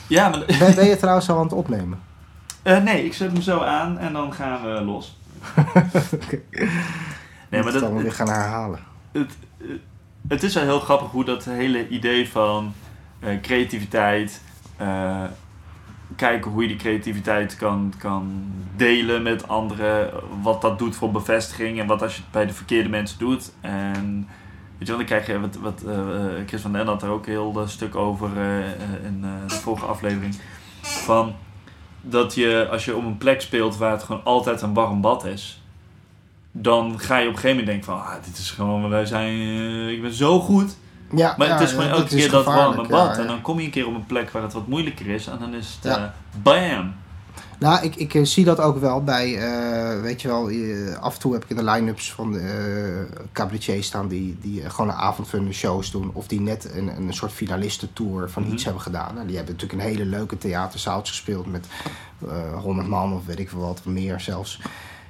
Ja, 0.08 0.30
maar... 0.30 0.44
Ben, 0.60 0.76
ben 0.76 0.86
je 0.86 0.98
trouwens 0.98 1.30
al 1.30 1.38
aan 1.38 1.44
het 1.44 1.54
opnemen? 1.54 2.00
Eh, 2.62 2.78
nee, 2.84 3.06
ik 3.06 3.14
zet 3.14 3.32
hem 3.32 3.42
zo 3.42 3.60
aan 3.60 3.98
en 3.98 4.14
dan 4.14 4.34
gaan 4.34 4.62
we 4.64 4.82
los. 4.82 5.18
Nee, 7.50 7.62
maar 7.64 7.72
Moet 7.72 7.74
het 7.74 7.82
dat, 7.82 7.94
dan 7.94 8.02
weer 8.02 8.12
gaan 8.14 8.30
herhalen. 8.30 8.80
het, 9.12 9.38
het, 9.58 9.80
het 10.28 10.44
is 10.44 10.54
wel 10.54 10.64
heel 10.64 10.80
grappig 10.80 11.12
hoe 11.12 11.26
dat 11.26 11.46
hele 11.46 11.88
idee 11.88 12.30
van 12.30 12.74
eh, 13.20 13.42
creativiteit, 13.42 14.42
eh, 14.78 15.24
kijken 16.16 16.52
hoe 16.52 16.62
je 16.62 16.68
die 16.68 16.78
creativiteit 16.78 17.56
kan, 17.56 17.94
kan 17.98 18.52
delen 18.76 19.22
met 19.22 19.48
anderen, 19.48 20.12
wat 20.42 20.62
dat 20.62 20.80
doet 20.80 20.96
voor 20.96 21.12
bevestiging 21.12 21.80
en 21.80 21.88
wat 21.88 22.02
als 22.02 22.16
je 22.16 22.22
het 22.22 22.32
bij 22.32 22.46
de 22.46 22.54
verkeerde 22.54 22.90
mensen 22.90 23.20
doet. 23.20 23.52
En 23.62 24.28
weet 24.78 24.88
je 24.88 24.88
wel, 24.88 24.98
dan 24.98 25.06
krijg 25.06 25.28
je, 25.28 25.40
wat, 25.40 25.56
wat 25.56 25.84
eh, 25.88 25.98
eh, 26.40 26.48
Chris 26.48 26.62
van 26.62 26.72
den 26.74 26.88
had 26.88 27.04
er 27.04 27.10
ook 27.10 27.26
heel 27.26 27.58
een 27.58 27.70
stuk 27.70 27.96
over 27.96 28.38
eh, 28.38 28.60
eh, 28.60 28.66
in 29.06 29.20
eh, 29.24 29.48
de 29.48 29.56
vorige 29.56 29.86
aflevering, 29.86 30.36
van 30.82 31.36
dat 32.06 32.36
je 32.36 32.68
als 32.72 32.86
je 32.86 32.96
op 32.96 33.06
een 33.06 33.18
plek 33.18 33.42
speelt 33.42 33.78
waar 33.78 33.92
het 33.92 34.04
gewoon 34.04 34.24
altijd 34.24 34.62
een 34.62 34.74
warm 34.74 35.02
bad 35.02 35.26
is, 35.26 35.62
dan 36.52 37.00
ga 37.00 37.18
je 37.18 37.28
op 37.28 37.34
een 37.34 37.40
gegeven 37.40 37.50
moment 37.50 37.66
denken 37.66 37.86
van, 37.86 38.14
ah, 38.14 38.24
dit 38.26 38.38
is 38.38 38.52
gewoon, 38.52 38.90
wij 38.90 39.06
zijn, 39.06 39.40
eh, 39.40 39.90
ik 39.90 40.02
ben 40.02 40.14
zo 40.14 40.40
goed. 40.40 40.76
Ja, 41.16 41.36
Maar 41.38 41.48
ja, 41.48 41.54
het 41.54 41.64
is 41.64 41.70
gewoon 41.70 41.88
elke 41.88 42.02
dat 42.02 42.10
keer 42.10 42.32
dat 42.32 42.46
warme 42.46 42.88
bad. 42.88 43.18
En 43.18 43.28
dan 43.28 43.42
kom 43.42 43.60
je 43.60 43.66
een 43.66 43.72
keer 43.72 43.88
op 43.88 43.96
een 43.96 44.06
plek 44.06 44.32
waar 44.32 44.42
het 44.42 44.54
wat 44.54 44.68
moeilijker 44.68 45.08
is. 45.08 45.28
En 45.28 45.38
dan 45.40 45.54
is 45.54 45.78
het 45.82 45.98
eh, 45.98 46.04
bam. 46.42 46.94
Nou, 47.60 47.84
ik, 47.84 47.96
ik 47.96 48.14
eh, 48.14 48.24
zie 48.26 48.46
dat 48.46 48.60
ook 48.60 48.78
wel 48.78 49.04
bij, 49.04 49.38
eh, 49.38 50.02
weet 50.02 50.22
je 50.22 50.28
wel, 50.28 50.50
af 51.00 51.14
en 51.14 51.20
toe 51.20 51.34
heb 51.34 51.44
ik 51.44 51.50
in 51.50 51.56
de 51.56 51.64
line-ups 51.64 52.14
van 52.14 52.32
de 52.32 52.40
eh 52.40 53.22
cabaretiers 53.32 53.88
staan 53.88 54.08
die, 54.08 54.38
die 54.42 54.64
eh, 54.64 54.70
gewoon 54.70 54.90
een 54.90 54.96
avondvullende 54.96 55.54
shows 55.54 55.92
doen. 55.92 56.10
Of 56.14 56.28
die 56.28 56.42
net 56.42 56.70
een, 56.74 56.88
een 56.88 57.14
soort 57.14 57.32
finalistentour 57.32 58.30
van 58.30 58.44
Mhm. 58.44 58.52
iets 58.54 58.64
hebben 58.64 58.82
gedaan. 58.82 59.14
Nou, 59.14 59.28
die 59.28 59.36
hebben 59.36 59.54
natuurlijk 59.54 59.82
een 59.82 59.88
hele 59.90 60.06
leuke 60.06 60.38
theaterzaaltjes 60.38 61.16
gespeeld 61.16 61.46
met 61.52 61.68
100 62.62 62.88
man 62.88 63.14
of 63.14 63.26
weet 63.26 63.40
ik 63.40 63.50
veel 63.50 63.60
wat, 63.60 63.86
meer 63.86 64.20
zelfs. 64.20 64.62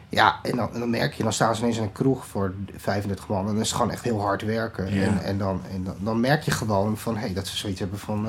Ja, 0.09 0.39
en 0.43 0.55
dan, 0.55 0.73
en 0.73 0.79
dan 0.79 0.89
merk 0.89 1.13
je, 1.13 1.23
dan 1.23 1.33
staan 1.33 1.55
ze 1.55 1.61
ineens 1.61 1.77
in 1.77 1.83
een 1.83 1.91
kroeg 1.91 2.25
voor 2.27 2.53
35 2.77 3.27
man. 3.27 3.39
En 3.39 3.45
dan 3.45 3.59
is 3.61 3.67
het 3.67 3.75
gewoon 3.77 3.91
echt 3.91 4.03
heel 4.03 4.21
hard 4.21 4.41
werken. 4.41 4.93
Ja. 4.93 5.01
En, 5.03 5.23
en, 5.23 5.37
dan, 5.37 5.61
en 5.71 5.83
dan, 5.83 5.95
dan 5.99 6.19
merk 6.19 6.43
je 6.43 6.51
gewoon 6.51 6.97
van, 6.97 7.17
hé, 7.17 7.33
dat 7.33 7.47
ze 7.47 7.57
zoiets 7.57 7.79
hebben 7.79 7.99
van, 7.99 8.27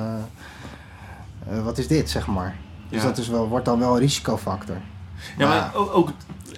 wat 1.63 1.77
is 1.77 1.87
dit, 1.87 2.09
zeg 2.09 2.27
maar. 2.27 2.55
Dus 2.95 3.03
dat 3.03 3.17
is 3.17 3.27
wel, 3.27 3.47
wordt 3.47 3.65
dan 3.65 3.79
wel 3.79 3.93
een 3.93 3.99
risicofactor. 3.99 4.77
Ja, 5.37 5.47
Maar- 5.47 5.59
maar 5.59 5.75
ook, 5.75 5.95
ook 5.95 6.09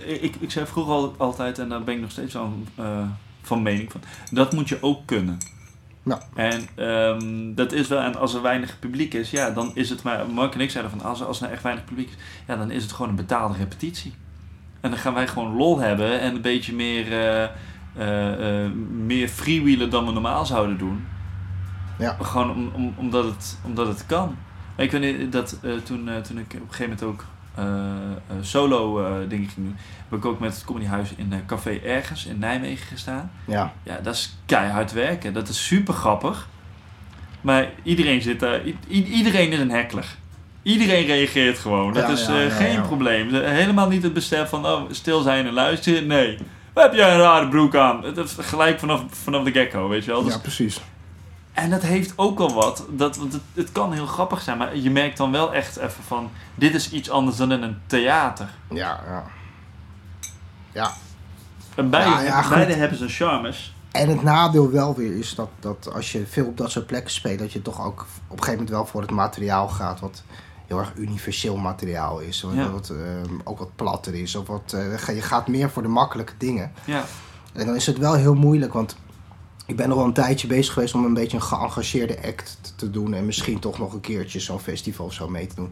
ik, 0.06 0.36
ik 0.40 0.52
zei 0.52 0.66
vroeger 0.66 0.94
al, 0.94 1.14
altijd, 1.18 1.60
en 1.60 1.70
daar 1.70 1.84
ben 1.84 1.96
ik 1.96 2.02
nog 2.02 2.12
steeds 2.12 2.34
van, 2.34 2.68
eh, 2.76 3.02
van 3.42 3.62
mening 3.62 3.92
van, 3.92 4.02
dat 4.32 4.54
moet 4.54 4.70
je 4.70 4.78
ook 4.82 5.06
kunnen. 5.06 5.38
Ja. 6.04 6.20
En 6.36 6.68
ehm, 6.76 7.54
dat 7.56 7.72
is 7.72 7.88
wel, 7.88 8.00
en 8.02 8.16
als 8.16 8.34
er 8.34 8.42
weinig 8.42 8.80
publiek 8.80 9.14
is, 9.14 9.32
ja, 9.32 9.50
dan 9.50 9.72
is 9.74 9.90
het 9.90 10.04
maar, 10.04 10.30
Mark 10.30 10.54
en 10.54 10.60
ik 10.60 10.72
zeiden 10.72 10.92
van, 10.92 11.02
als, 11.10 11.24
als 11.24 11.42
er 11.42 11.52
echt 11.52 11.64
weinig 11.64 11.86
publiek 11.86 12.08
is, 12.10 12.16
ja, 12.48 12.56
dan 12.56 12.72
is 12.72 12.84
het 12.84 12.92
gewoon 12.92 13.10
een 13.10 13.16
betaalde 13.16 13.58
repetitie. 13.58 14.14
En 14.82 14.90
dan 14.90 15.00
gaan 15.00 15.14
wij 15.14 15.28
gewoon 15.28 15.56
lol 15.56 15.80
hebben 15.80 16.20
en 16.20 16.36
een 16.36 16.42
beetje 16.42 16.74
meer, 16.74 17.14
eh, 17.98 18.70
meer 18.92 19.28
freewheelen 19.28 19.90
dan 19.90 20.06
we 20.06 20.12
normaal 20.12 20.46
zouden 20.46 20.78
doen. 20.78 21.06
Ja. 22.00 22.18
Gewoon 22.22 22.52
om, 22.52 22.70
om, 22.74 22.94
omdat, 22.98 23.26
het, 23.26 23.58
omdat 23.64 23.88
het 23.88 24.06
kan. 24.06 24.36
Maar 24.78 24.86
ik 24.86 24.92
weet 24.92 25.18
niet 25.20 25.32
dat 25.32 25.58
eh, 25.64 25.72
toen, 25.84 26.10
eh, 26.10 26.16
toen 26.16 26.38
ik 26.38 26.46
op 26.46 26.54
een 26.54 26.68
gegeven 26.70 26.84
moment 27.00 27.04
ook 27.04 27.26
eh, 27.56 28.36
solo 28.42 28.98
dingen 29.28 29.50
ging 29.50 29.66
doen, 29.66 29.76
heb 30.10 30.20
ik 30.20 30.26
ook 30.26 30.40
met 30.40 30.54
het 30.54 30.66
comedyhuis 30.66 31.14
in 31.16 31.32
een 31.34 31.46
café 31.46 31.80
ergens 31.84 32.26
in 32.26 32.40
Nijmegen 32.40 32.88
gestaan. 32.88 33.32
Ja, 33.46 33.74
Ja, 33.84 34.00
dat 34.04 34.14
is 34.14 34.38
keihard 34.46 34.92
werken. 34.92 35.34
Dat 35.34 35.48
is 35.48 35.66
super 35.66 35.94
grappig. 35.94 36.48
Maar 37.42 37.70
iedereen 37.84 38.22
zit 38.22 38.40
daar. 38.40 38.62
iedereen 38.88 39.52
is 39.52 39.60
een 39.60 39.72
heckler. 39.72 40.06
Iedereen 40.62 41.06
reageert 41.06 41.60
gewoon. 41.60 41.94
Dat 41.94 42.04
Ja, 42.08 42.14
is 42.14 42.26
ja, 42.26 42.40
ja, 42.40 42.50
geen 42.50 42.82
probleem. 42.82 43.34
Helemaal 43.34 43.88
niet 43.88 44.04
het 44.04 44.14
besef 44.14 44.50
van 44.50 44.66
oh, 44.66 44.82
stil 44.92 45.22
zijn 45.22 45.48
en 45.48 45.54
luisteren. 45.54 46.08
Nee. 46.08 46.38
Wat 46.74 46.84
heb 46.84 46.94
jij 46.94 47.14
een 47.14 47.20
rare 47.20 47.48
broek 47.48 47.76
aan? 47.76 48.04
Het 48.04 48.18
is 48.18 48.36
gelijk 48.40 48.80
vanaf, 48.80 49.04
vanaf 49.10 49.44
de 49.44 49.52
gecko, 49.52 49.88
weet 49.88 50.06
je 50.06 50.12
wel. 50.12 50.24
Dus- 50.24 50.34
ja 50.34 50.40
precies. 50.40 50.82
En 51.58 51.70
dat 51.70 51.82
heeft 51.82 52.14
ook 52.16 52.38
wel 52.38 52.54
wat. 52.54 52.86
Dat, 52.90 53.18
want 53.18 53.34
het, 53.34 53.42
het 53.54 53.72
kan 53.72 53.94
heel 53.94 54.06
grappig 54.06 54.42
zijn, 54.42 54.58
maar 54.58 54.78
je 54.78 54.90
merkt 54.90 55.18
dan 55.18 55.32
wel 55.32 55.54
echt 55.54 55.78
even 55.78 56.04
van... 56.04 56.30
Dit 56.56 56.74
is 56.74 56.92
iets 56.92 57.10
anders 57.10 57.38
dan 57.38 57.52
in 57.52 57.62
een 57.62 57.78
theater. 57.88 58.50
Ja, 58.70 59.00
ja. 59.08 59.24
Ja. 60.72 60.92
En 61.76 61.90
beide, 61.90 62.10
Ja, 62.10 62.22
ja, 62.22 62.42
goed. 62.42 62.54
beide 62.56 62.74
hebben 62.74 62.98
zijn 62.98 63.10
charmes. 63.10 63.76
En 63.92 64.10
het 64.10 64.24
nadeel 64.24 64.72
wel 64.72 64.96
weer 64.96 65.18
is 65.18 65.36
dat, 65.36 65.50
dat 65.60 65.94
als 65.94 66.12
je 66.12 66.26
veel 66.28 66.46
op 66.46 66.58
dat 66.58 66.72
soort 66.72 66.88
plekken 66.88 67.12
speelt, 67.12 67.40
dat 67.40 67.52
je 67.54 67.62
toch 67.62 67.86
ook 67.86 68.00
op 68.02 68.08
een 68.38 68.44
gegeven 68.44 68.52
moment 68.52 68.70
wel 68.70 68.86
voor 68.86 69.02
het 69.02 69.12
materiaal 69.12 69.68
gaat 69.68 70.00
wat 70.00 70.24
heel 70.68 70.80
erg 70.80 70.94
universeel 70.96 71.58
materiaal 71.58 72.20
is. 72.20 72.42
Wat, 72.42 72.54
Ja. 72.54 72.70
wat, 72.70 72.90
ehm, 72.90 73.34
ook 73.44 73.60
wat 73.60 73.76
platter 73.76 74.16
is. 74.16 74.36
Of 74.36 74.48
wat, 74.48 74.74
eh, 74.74 75.16
je 75.16 75.22
gaat 75.22 75.48
meer 75.48 75.70
voor 75.70 75.82
de 75.82 75.88
makkelijke 75.88 76.34
dingen. 76.38 76.72
Ja, 76.86 77.04
En 77.54 77.66
dan 77.66 77.76
is 77.76 77.86
het 77.86 77.98
wel 77.98 78.14
heel 78.14 78.36
moeilijk, 78.36 78.74
want 78.74 78.98
ik 79.68 79.76
ben 79.76 79.88
nog 79.88 79.98
wel 79.98 80.08
een 80.08 80.14
tijdje 80.14 80.48
bezig 80.48 80.74
geweest 80.74 80.94
om 80.94 81.06
een 81.06 81.14
beetje 81.14 81.38
een 81.38 81.44
geëngageerde 81.44 82.18
act 82.26 82.74
te 82.76 82.92
doen. 82.92 83.14
En 83.14 83.26
misschien 83.26 83.60
toch 83.60 83.78
nog 83.78 83.94
een 83.94 84.00
keertje 84.02 84.40
zo'n 84.40 84.60
festival 84.60 85.06
of 85.06 85.14
zo 85.14 85.30
mee 85.30 85.48
te 85.48 85.56
doen. 85.56 85.72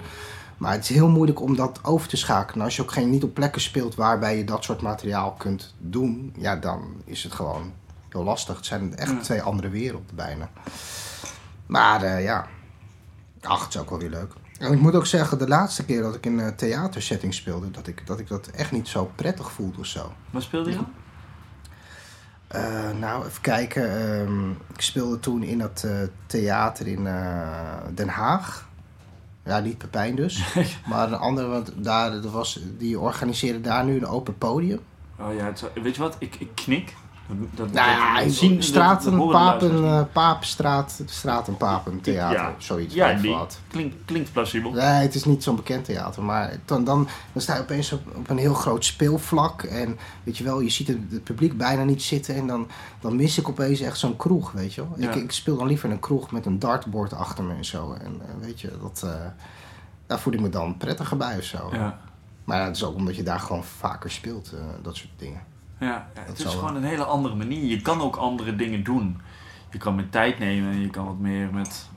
Maar 0.57 0.71
het 0.71 0.83
is 0.83 0.89
heel 0.89 1.09
moeilijk 1.09 1.41
om 1.41 1.55
dat 1.55 1.79
over 1.83 2.07
te 2.07 2.17
schakelen. 2.17 2.65
Als 2.65 2.75
je 2.75 2.81
ook 2.81 2.91
geen, 2.91 3.09
niet 3.09 3.23
op 3.23 3.33
plekken 3.33 3.61
speelt 3.61 3.95
waarbij 3.95 4.37
je 4.37 4.43
dat 4.43 4.63
soort 4.63 4.81
materiaal 4.81 5.31
kunt 5.31 5.73
doen, 5.77 6.33
ja, 6.37 6.55
dan 6.55 6.81
is 7.05 7.23
het 7.23 7.33
gewoon 7.33 7.71
heel 8.09 8.23
lastig. 8.23 8.55
Het 8.55 8.65
zijn 8.65 8.95
echt 8.95 9.11
Ja. 9.11 9.17
twee 9.19 9.41
andere 9.41 9.69
werelden 9.69 10.15
bijna. 10.15 10.49
Maar 11.65 12.03
eh, 12.03 12.23
ja, 12.23 12.47
ach, 13.41 13.63
het 13.65 13.73
is 13.73 13.79
ook 13.81 13.89
wel 13.89 13.99
weer 13.99 14.09
leuk. 14.09 14.33
En 14.59 14.73
ik 14.73 14.79
moet 14.79 14.95
ook 14.95 15.05
zeggen, 15.05 15.37
de 15.37 15.47
laatste 15.47 15.85
keer 15.85 16.01
dat 16.01 16.15
ik 16.15 16.25
in 16.25 16.39
een 16.39 16.55
theatersetting 16.55 17.33
speelde, 17.33 17.71
dat 17.71 17.87
ik, 17.87 18.07
dat 18.07 18.19
ik 18.19 18.27
dat 18.27 18.47
echt 18.47 18.71
niet 18.71 18.87
zo 18.87 19.11
prettig 19.15 19.51
voelde 19.51 19.79
of 19.79 19.85
zo. 19.85 20.11
wat 20.29 20.43
speelde 20.43 20.69
je 20.69 20.75
dan? 20.75 20.87
Eh, 22.55 22.91
nou, 22.99 23.25
even 23.25 23.41
kijken. 23.41 24.09
Ehm, 24.09 24.49
ik 24.51 24.81
speelde 24.81 25.19
toen 25.19 25.43
in 25.43 25.57
dat 25.57 25.83
eh, 25.85 25.91
theater 26.25 26.87
in 26.87 27.07
eh, 27.07 27.77
Den 27.93 28.07
Haag. 28.07 28.67
Ja, 29.43 29.59
niet 29.59 29.77
Pepijn 29.77 30.15
dus. 30.15 30.55
maar 30.89 31.07
een 31.07 31.17
andere, 31.17 31.47
want 31.47 31.71
daar, 31.75 32.11
dat 32.11 32.31
was, 32.31 32.59
die 32.77 32.99
organiseerde 32.99 33.61
daar 33.61 33.85
nu 33.85 33.95
een 33.97 34.07
open 34.07 34.37
podium. 34.37 34.79
Oh 35.19 35.33
ja, 35.33 35.45
het, 35.45 35.63
weet 35.81 35.95
je 35.95 36.01
wat? 36.01 36.15
Ik, 36.19 36.35
ik 36.35 36.49
knik. 36.53 36.93
Dat, 37.27 37.37
dat, 37.55 37.71
Nou 37.71 37.89
ja, 37.89 38.23
dat- 38.23 38.31
zien- 38.33 38.55
dat- 38.55 39.03
dat 39.03 39.13
horen 39.13 39.27
de 39.27 39.31
Papen, 39.33 39.83
eh, 39.85 40.01
Papen 41.57 42.01
theater. 42.01 42.37
Ja. 42.39 42.53
Zoiets. 42.57 42.93
Ja, 42.93 43.13
die 43.13 43.21
klinkt, 43.67 43.95
klinkt 44.05 44.31
plausibel. 44.31 44.71
Nee, 44.71 44.81
het 44.83 45.15
is 45.15 45.23
niet 45.23 45.43
zo'n 45.43 45.55
bekend 45.55 45.85
theater. 45.85 46.23
Maar 46.23 46.57
dan, 46.65 46.83
dan, 46.83 47.07
dan 47.33 47.41
sta 47.41 47.55
je 47.55 47.61
opeens 47.61 47.91
op, 47.91 48.15
op 48.15 48.29
een 48.29 48.37
heel 48.37 48.53
groot 48.53 48.85
speelvlak. 48.85 49.63
En 49.63 49.97
weet 50.23 50.37
je 50.37 50.43
wel, 50.43 50.59
je 50.59 50.69
ziet 50.69 50.87
het, 50.87 50.97
het 51.09 51.23
publiek 51.23 51.57
bijna 51.57 51.83
niet 51.83 52.03
zitten. 52.03 52.35
En 52.35 52.47
dan, 52.47 52.67
dan 53.01 53.15
mis 53.15 53.37
ik 53.37 53.49
opeens 53.49 53.79
echt 53.79 53.97
zo'n 53.97 54.15
kroeg, 54.15 54.51
weet 54.51 54.73
je 54.73 54.81
wel. 54.81 54.93
Ja. 54.97 55.09
Ik, 55.09 55.15
ik 55.23 55.31
speel 55.31 55.57
dan 55.57 55.67
liever 55.67 55.85
in 55.89 55.93
een 55.95 55.99
kroeg 56.01 56.31
met 56.31 56.45
een 56.45 56.59
dartboard 56.59 57.13
achter 57.13 57.43
me 57.43 57.53
en 57.53 57.65
zo. 57.65 57.93
En 58.01 58.21
eh, 58.21 58.45
weet 58.45 58.61
je, 58.61 58.71
dat, 58.81 59.01
eh, 59.05 59.11
daar 60.07 60.19
voel 60.19 60.33
ik 60.33 60.41
me 60.41 60.49
dan 60.49 60.77
prettiger 60.77 61.17
bij 61.17 61.37
of 61.37 61.43
zo. 61.43 61.69
Ja. 61.71 61.99
Maar 62.43 62.57
ja, 62.59 62.65
het 62.65 62.75
is 62.75 62.83
ook 62.83 62.95
omdat 62.95 63.15
je 63.15 63.23
daar 63.23 63.39
gewoon 63.39 63.63
vaker 63.63 64.11
speelt, 64.11 64.51
dat 64.81 64.95
soort 64.95 65.09
dingen. 65.17 65.41
Ja, 65.85 66.07
ja, 66.15 66.21
het 66.25 66.37
is 66.37 66.43
wel. 66.43 66.53
gewoon 66.53 66.75
een 66.75 66.83
hele 66.83 67.03
andere 67.03 67.35
manier. 67.35 67.63
Je 67.63 67.81
kan 67.81 68.01
ook 68.01 68.15
andere 68.15 68.55
dingen 68.55 68.83
doen. 68.83 69.21
Je 69.71 69.77
kan 69.77 69.95
met 69.95 70.11
tijd 70.11 70.39
nemen 70.39 70.71
en 70.71 70.81
je 70.81 70.89
kan 70.89 71.05
wat 71.05 71.19
meer 71.19 71.53
met 71.53 71.89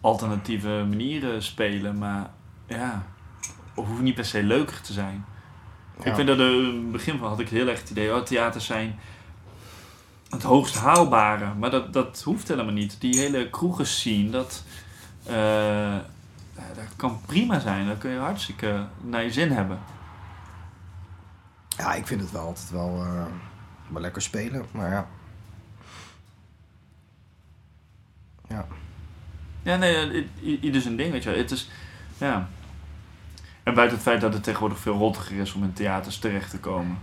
alternatieve 0.00 0.84
manieren 0.88 1.42
spelen. 1.42 1.98
Maar 1.98 2.30
ja, 2.66 3.06
het 3.74 3.86
hoeft 3.86 4.00
niet 4.00 4.14
per 4.14 4.24
se 4.24 4.42
leuker 4.42 4.80
te 4.80 4.92
zijn. 4.92 5.24
Ja. 5.98 6.04
Ik 6.04 6.14
vind 6.14 6.28
dat 6.28 6.38
er 6.38 6.52
in 6.52 6.64
het 6.64 6.92
begin 6.92 7.18
van 7.18 7.28
had 7.28 7.40
ik 7.40 7.48
heel 7.48 7.68
erg 7.68 7.80
het 7.80 7.90
idee, 7.90 8.14
oh, 8.14 8.22
theaters 8.22 8.66
zijn 8.66 8.98
het 10.30 10.42
hoogst 10.42 10.74
haalbare. 10.74 11.54
Maar 11.58 11.70
dat, 11.70 11.92
dat 11.92 12.22
hoeft 12.24 12.48
helemaal 12.48 12.72
niet. 12.72 13.00
Die 13.00 13.18
hele 13.18 13.50
kroegen 13.50 13.86
zien, 13.86 14.30
dat, 14.30 14.64
eh, 15.26 15.96
dat 16.54 16.96
kan 16.96 17.20
prima 17.26 17.58
zijn. 17.58 17.86
Dat 17.86 17.98
kun 17.98 18.10
je 18.10 18.18
hartstikke 18.18 18.86
naar 19.00 19.22
je 19.22 19.32
zin 19.32 19.50
hebben. 19.50 19.78
Ja, 21.76 21.94
ik 21.94 22.06
vind 22.06 22.20
het 22.20 22.30
wel 22.30 22.42
altijd 22.46 22.70
wel, 22.70 22.96
eh, 23.04 23.24
wel 23.88 24.00
lekker 24.02 24.22
spelen. 24.22 24.66
Maar 24.72 24.90
ja. 24.90 25.06
Ja. 28.48 28.66
Ja, 29.62 29.76
nee, 29.76 30.14
i- 30.14 30.30
i- 30.42 30.58
ieder 30.60 30.80
zijn 30.80 30.96
ding, 30.96 31.12
weet 31.12 31.22
je 31.22 31.30
wel. 31.30 31.38
Het 31.38 31.50
is, 31.50 31.70
ja. 32.18 32.48
En 33.62 33.74
buiten 33.74 33.96
het 33.96 34.06
feit 34.06 34.20
dat 34.20 34.32
het 34.32 34.42
tegenwoordig 34.42 34.78
veel 34.78 34.96
rottiger 34.98 35.36
is 35.36 35.52
om 35.52 35.62
in 35.62 35.72
theaters 35.72 36.18
terecht 36.18 36.50
te 36.50 36.58
komen. 36.58 36.98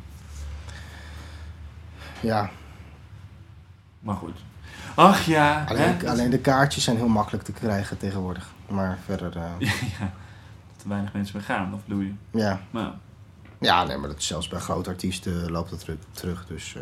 ja. 2.20 2.50
Maar 4.00 4.16
goed. 4.16 4.38
Ach 4.96 5.26
ja. 5.26 5.64
hè? 5.66 5.70
Alleen, 5.74 6.08
alleen 6.08 6.30
de 6.30 6.40
kaartjes 6.40 6.84
zijn 6.84 6.98
heel 6.98 7.08
makkelijk 7.08 7.44
te 7.44 7.52
krijgen 7.52 7.98
tegenwoordig. 7.98 8.50
Maar 8.68 8.98
verder, 9.06 9.38
eh, 9.38 9.60
ja. 10.00 10.12
Dat 10.74 10.84
er 10.84 10.90
weinig 10.90 11.14
mensen 11.14 11.38
meer 11.38 11.46
gaan, 11.46 11.74
of 11.74 11.84
bedoel 11.86 12.02
je? 12.02 12.14
ja. 12.32 12.60
Maar, 12.72 12.92
Ja, 13.60 13.84
nee, 13.84 13.98
maar 13.98 14.10
dat 14.10 14.18
is 14.18 14.28
zelfs 14.28 14.48
bij 14.48 14.60
grote 14.60 14.90
artiesten 14.90 15.52
loopt 15.52 15.70
dat 15.70 15.86
terug. 16.12 16.46
dus, 16.48 16.76
eh. 16.76 16.82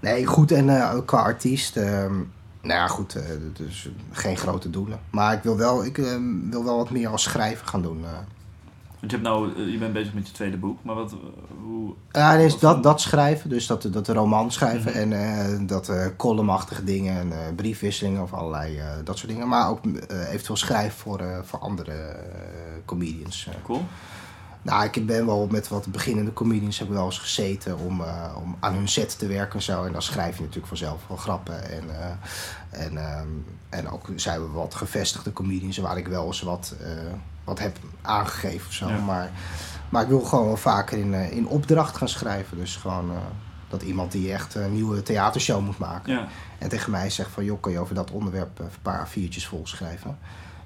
Nee, 0.00 0.26
goed. 0.26 0.52
En 0.52 0.68
eh, 0.80 0.94
ook 0.94 1.06
qua 1.06 1.18
artiest. 1.22 1.76
ehm, 1.76 2.14
nou 2.62 2.80
ja, 2.80 2.86
goed. 2.88 3.14
eh, 3.14 3.24
dus 3.56 3.88
geen 4.12 4.36
grote 4.36 4.70
doelen. 4.70 5.00
Maar 5.10 5.32
ik 5.34 5.42
wil 5.42 5.56
wel, 5.56 5.84
ik, 5.84 5.98
eh, 5.98 6.16
wil 6.50 6.64
wel 6.64 6.76
wat 6.76 6.90
meer 6.90 7.08
als 7.08 7.22
schrijver 7.22 7.66
gaan 7.66 7.82
doen. 7.82 8.04
eh. 8.04 8.10
want 9.00 9.12
je, 9.12 9.16
hebt 9.18 9.22
nou, 9.22 9.52
eh, 9.56 9.72
je 9.72 9.78
bent 9.78 9.92
bezig 9.92 10.14
met 10.14 10.26
je 10.26 10.32
tweede 10.32 10.56
boek, 10.56 10.78
maar 10.84 10.94
wat, 10.94 11.12
eh, 11.12 11.18
hoe... 11.62 11.94
Ja, 12.12 12.48
dat, 12.60 12.82
dat 12.82 13.00
schrijven, 13.00 13.50
dus 13.50 13.66
dat, 13.66 13.88
dat 13.90 14.08
roman 14.08 14.52
schrijven 14.52 14.90
Mhm. 14.90 15.12
en 15.12 15.12
eh, 15.60 15.66
dat 15.68 15.88
eh 15.88 16.06
columnachtige 16.16 16.84
dingen 16.84 17.18
en 17.20 17.32
eh, 17.32 17.54
briefwisselingen 17.56 18.22
of 18.22 18.32
allerlei 18.32 18.78
eh, 18.78 18.86
dat 19.04 19.18
soort 19.18 19.30
dingen. 19.32 19.48
Maar 19.48 19.68
ook 19.68 19.84
eh, 19.84 20.32
eventueel 20.32 20.56
schrijven 20.56 20.98
voor, 20.98 21.18
eh, 21.20 21.38
voor 21.42 21.58
andere 21.58 21.92
eh, 21.92 22.24
comedians. 22.84 23.46
eh. 23.48 23.54
Cool. 23.64 23.82
Nou, 24.62 24.84
ik 24.84 25.06
ben 25.06 25.26
wel 25.26 25.46
met 25.50 25.68
wat 25.68 25.86
beginnende 25.86 26.32
comedians 26.32 26.78
heb 26.78 26.88
ik 26.88 26.94
wel 26.94 27.04
eens 27.04 27.18
gezeten 27.18 27.78
om, 27.78 28.00
eh, 28.00 28.36
om 28.42 28.56
aan 28.60 28.74
hun 28.74 28.88
set 28.88 29.18
te 29.18 29.26
werken 29.26 29.54
en 29.54 29.62
zo. 29.62 29.84
En 29.84 29.92
dan 29.92 30.02
schrijf 30.02 30.34
je 30.34 30.40
natuurlijk 30.40 30.66
vanzelf 30.66 31.00
wel 31.06 31.16
grappen. 31.16 31.70
En, 31.70 32.00
eh, 32.00 32.84
en, 32.84 32.96
ehm, 32.96 33.28
en 33.68 33.88
ook 33.88 34.06
zijn 34.16 34.40
we 34.40 34.48
wat 34.48 34.74
gevestigde 34.74 35.32
comedians 35.32 35.78
waar 35.78 35.98
ik 35.98 36.08
wel 36.08 36.26
eens 36.26 36.42
wat, 36.42 36.74
eh, 36.80 36.90
wat 37.44 37.58
heb 37.58 37.76
aangegeven 38.02 38.66
of 38.66 38.72
zo. 38.72 38.88
Ja. 38.88 38.98
Maar, 38.98 39.30
maar 39.88 40.02
ik 40.02 40.08
wil 40.08 40.20
gewoon 40.20 40.46
wel 40.46 40.56
vaker 40.56 40.98
in, 40.98 41.14
in 41.14 41.46
opdracht 41.46 41.96
gaan 41.96 42.08
schrijven. 42.08 42.56
Dus 42.56 42.76
gewoon 42.76 43.12
dat 43.68 43.82
iemand 43.82 44.12
die 44.12 44.32
echt 44.32 44.54
een 44.54 44.72
nieuwe 44.72 45.02
theatershow 45.02 45.64
moet 45.64 45.78
maken. 45.78 46.12
Ja. 46.12 46.28
En 46.58 46.68
tegen 46.68 46.90
mij 46.90 47.10
zegt 47.10 47.30
van, 47.30 47.44
joh, 47.44 47.60
kan 47.60 47.72
je 47.72 47.78
over 47.78 47.94
dat 47.94 48.10
onderwerp 48.10 48.58
een 48.58 48.68
paar 48.82 49.08
viertjes 49.08 49.46
volschrijven? 49.46 50.18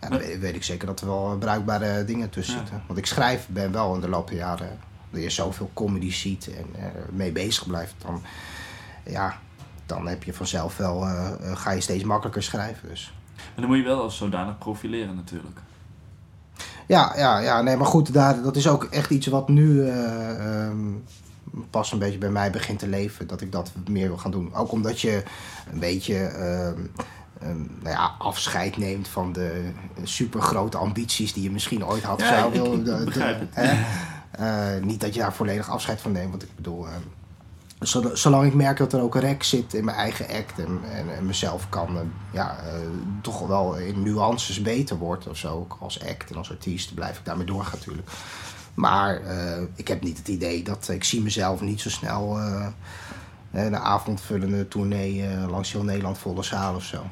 Ja, 0.05 0.11
dan 0.11 0.19
weet, 0.19 0.39
weet 0.39 0.55
ik 0.55 0.65
zeker 0.65 0.87
dat 0.87 1.01
er 1.01 1.07
wel 1.07 1.37
bruikbare 1.39 2.05
dingen 2.05 2.31
tussen 2.31 2.59
zitten. 2.59 2.83
Want 2.87 2.99
ik 2.99 3.07
schrijf, 3.07 3.47
ben 3.49 3.73
wel 3.73 3.95
in 3.95 4.01
de 4.01 4.09
loop 4.09 4.29
der 4.29 4.37
jaren, 4.37 4.79
dat 5.11 5.23
je 5.23 5.31
zoveel 5.31 5.71
comedy 5.75 6.13
ziet 6.13 6.49
en 6.57 6.83
eh 6.85 6.91
mee 7.11 7.33
bezig 7.33 7.67
blijft, 7.67 7.95
dan, 7.99 8.23
ja, 9.05 9.39
dan 9.87 10.07
heb 10.07 10.23
je 10.23 10.33
vanzelf 10.33 10.77
wel, 10.77 11.07
eh, 11.07 11.51
eh, 11.51 11.57
ga 11.57 11.71
je 11.71 11.81
steeds 11.81 12.05
makkelijker 12.05 12.43
schrijven. 12.43 12.89
Dus. 12.89 13.15
En 13.37 13.61
dan 13.61 13.67
moet 13.67 13.77
je 13.77 13.85
wel 13.85 14.03
als 14.03 14.17
zodanig 14.17 14.59
profileren 14.59 15.15
natuurlijk. 15.15 15.59
Ja, 16.87 17.13
ja, 17.17 17.39
ja, 17.39 17.63
nee, 17.63 17.77
maar 17.77 17.87
goed, 17.87 18.13
daar, 18.13 18.43
dat 18.43 18.57
is 18.57 18.69
ook 18.69 18.85
echt 18.85 19.11
iets 19.11 19.27
wat 19.27 19.49
nu 19.49 19.89
eh, 19.89 20.67
ehm, 20.67 20.93
pas 21.71 21.93
een 21.93 21.99
beetje 21.99 22.19
bij 22.19 22.31
mij 22.31 22.51
begint 22.51 22.79
te 22.79 22.89
leven. 22.89 23.27
Dat 23.27 23.41
ik 23.41 23.53
dat 23.53 23.73
meer 23.89 24.09
wil 24.09 24.19
gaan 24.19 24.31
doen. 24.31 24.55
Ook 24.55 24.73
omdat 24.73 25.01
je 25.01 25.23
een 25.73 25.79
beetje 25.79 26.17
ehm, 26.17 26.81
nou 27.81 27.95
ja, 27.95 28.15
afscheid 28.19 28.77
neemt 28.77 29.09
van 29.09 29.33
de 29.33 29.71
super 30.03 30.41
grote 30.43 30.77
ambities 30.77 31.33
die 31.33 31.43
je 31.43 31.51
misschien 31.51 31.87
ooit 31.87 32.03
had. 32.03 32.21
Ja, 32.21 32.27
hè? 33.53 33.73
Eh, 34.31 34.83
niet 34.83 35.01
dat 35.01 35.15
je 35.15 35.21
daar 35.21 35.35
volledig 35.35 35.71
afscheid 35.71 36.01
van 36.01 36.13
neemt. 36.13 36.31
Want 36.31 36.43
ik 36.43 36.49
bedoel, 36.57 36.87
ehm, 36.89 37.01
zol- 37.79 38.17
zolang 38.17 38.47
ik 38.47 38.55
merk 38.55 38.77
dat 38.77 38.93
er 38.93 39.01
ook 39.01 39.15
een 39.15 39.21
rek 39.21 39.43
zit 39.43 39.75
in 39.75 39.85
mijn 39.85 39.97
eigen 39.97 40.27
act 40.29 40.59
en, 40.59 40.79
en, 40.93 41.17
en 41.17 41.27
mezelf 41.27 41.69
kan 41.69 41.97
eh, 41.97 42.03
ja, 42.33 42.57
eh, 42.59 42.73
toch 43.23 43.47
wel 43.47 43.75
in 43.77 44.03
nuances 44.03 44.63
beter 44.63 44.97
wordt 44.97 45.29
of 45.29 45.37
zo, 45.37 45.49
ook 45.49 45.77
als 45.81 46.05
act 46.09 46.31
en 46.31 46.37
als 46.37 46.51
artiest, 46.51 46.95
blijf 46.95 47.19
ik 47.19 47.25
daarmee 47.25 47.47
doorgaan 47.47 47.79
natuurlijk. 47.79 48.09
Maar 48.75 49.21
eh, 49.21 49.63
ik 49.75 49.89
heb 49.89 50.03
niet 50.03 50.19
het 50.19 50.29
idee 50.29 50.63
dat 50.63 50.89
ik 50.89 51.05
zie 51.05 51.23
mezelf 51.23 51.61
niet 51.61 51.81
zo 51.81 51.91
snel 51.91 52.39
eh, 52.39 52.67
eh, 53.51 53.65
een 53.65 53.77
avondvullende 53.77 54.69
tournee 54.69 55.27
eh, 55.27 55.49
langs 55.51 55.73
heel 55.73 55.83
Nederland 55.85 56.19
volle 56.19 56.43
zaal 56.43 56.75
of 56.75 56.85
zo. 56.85 57.03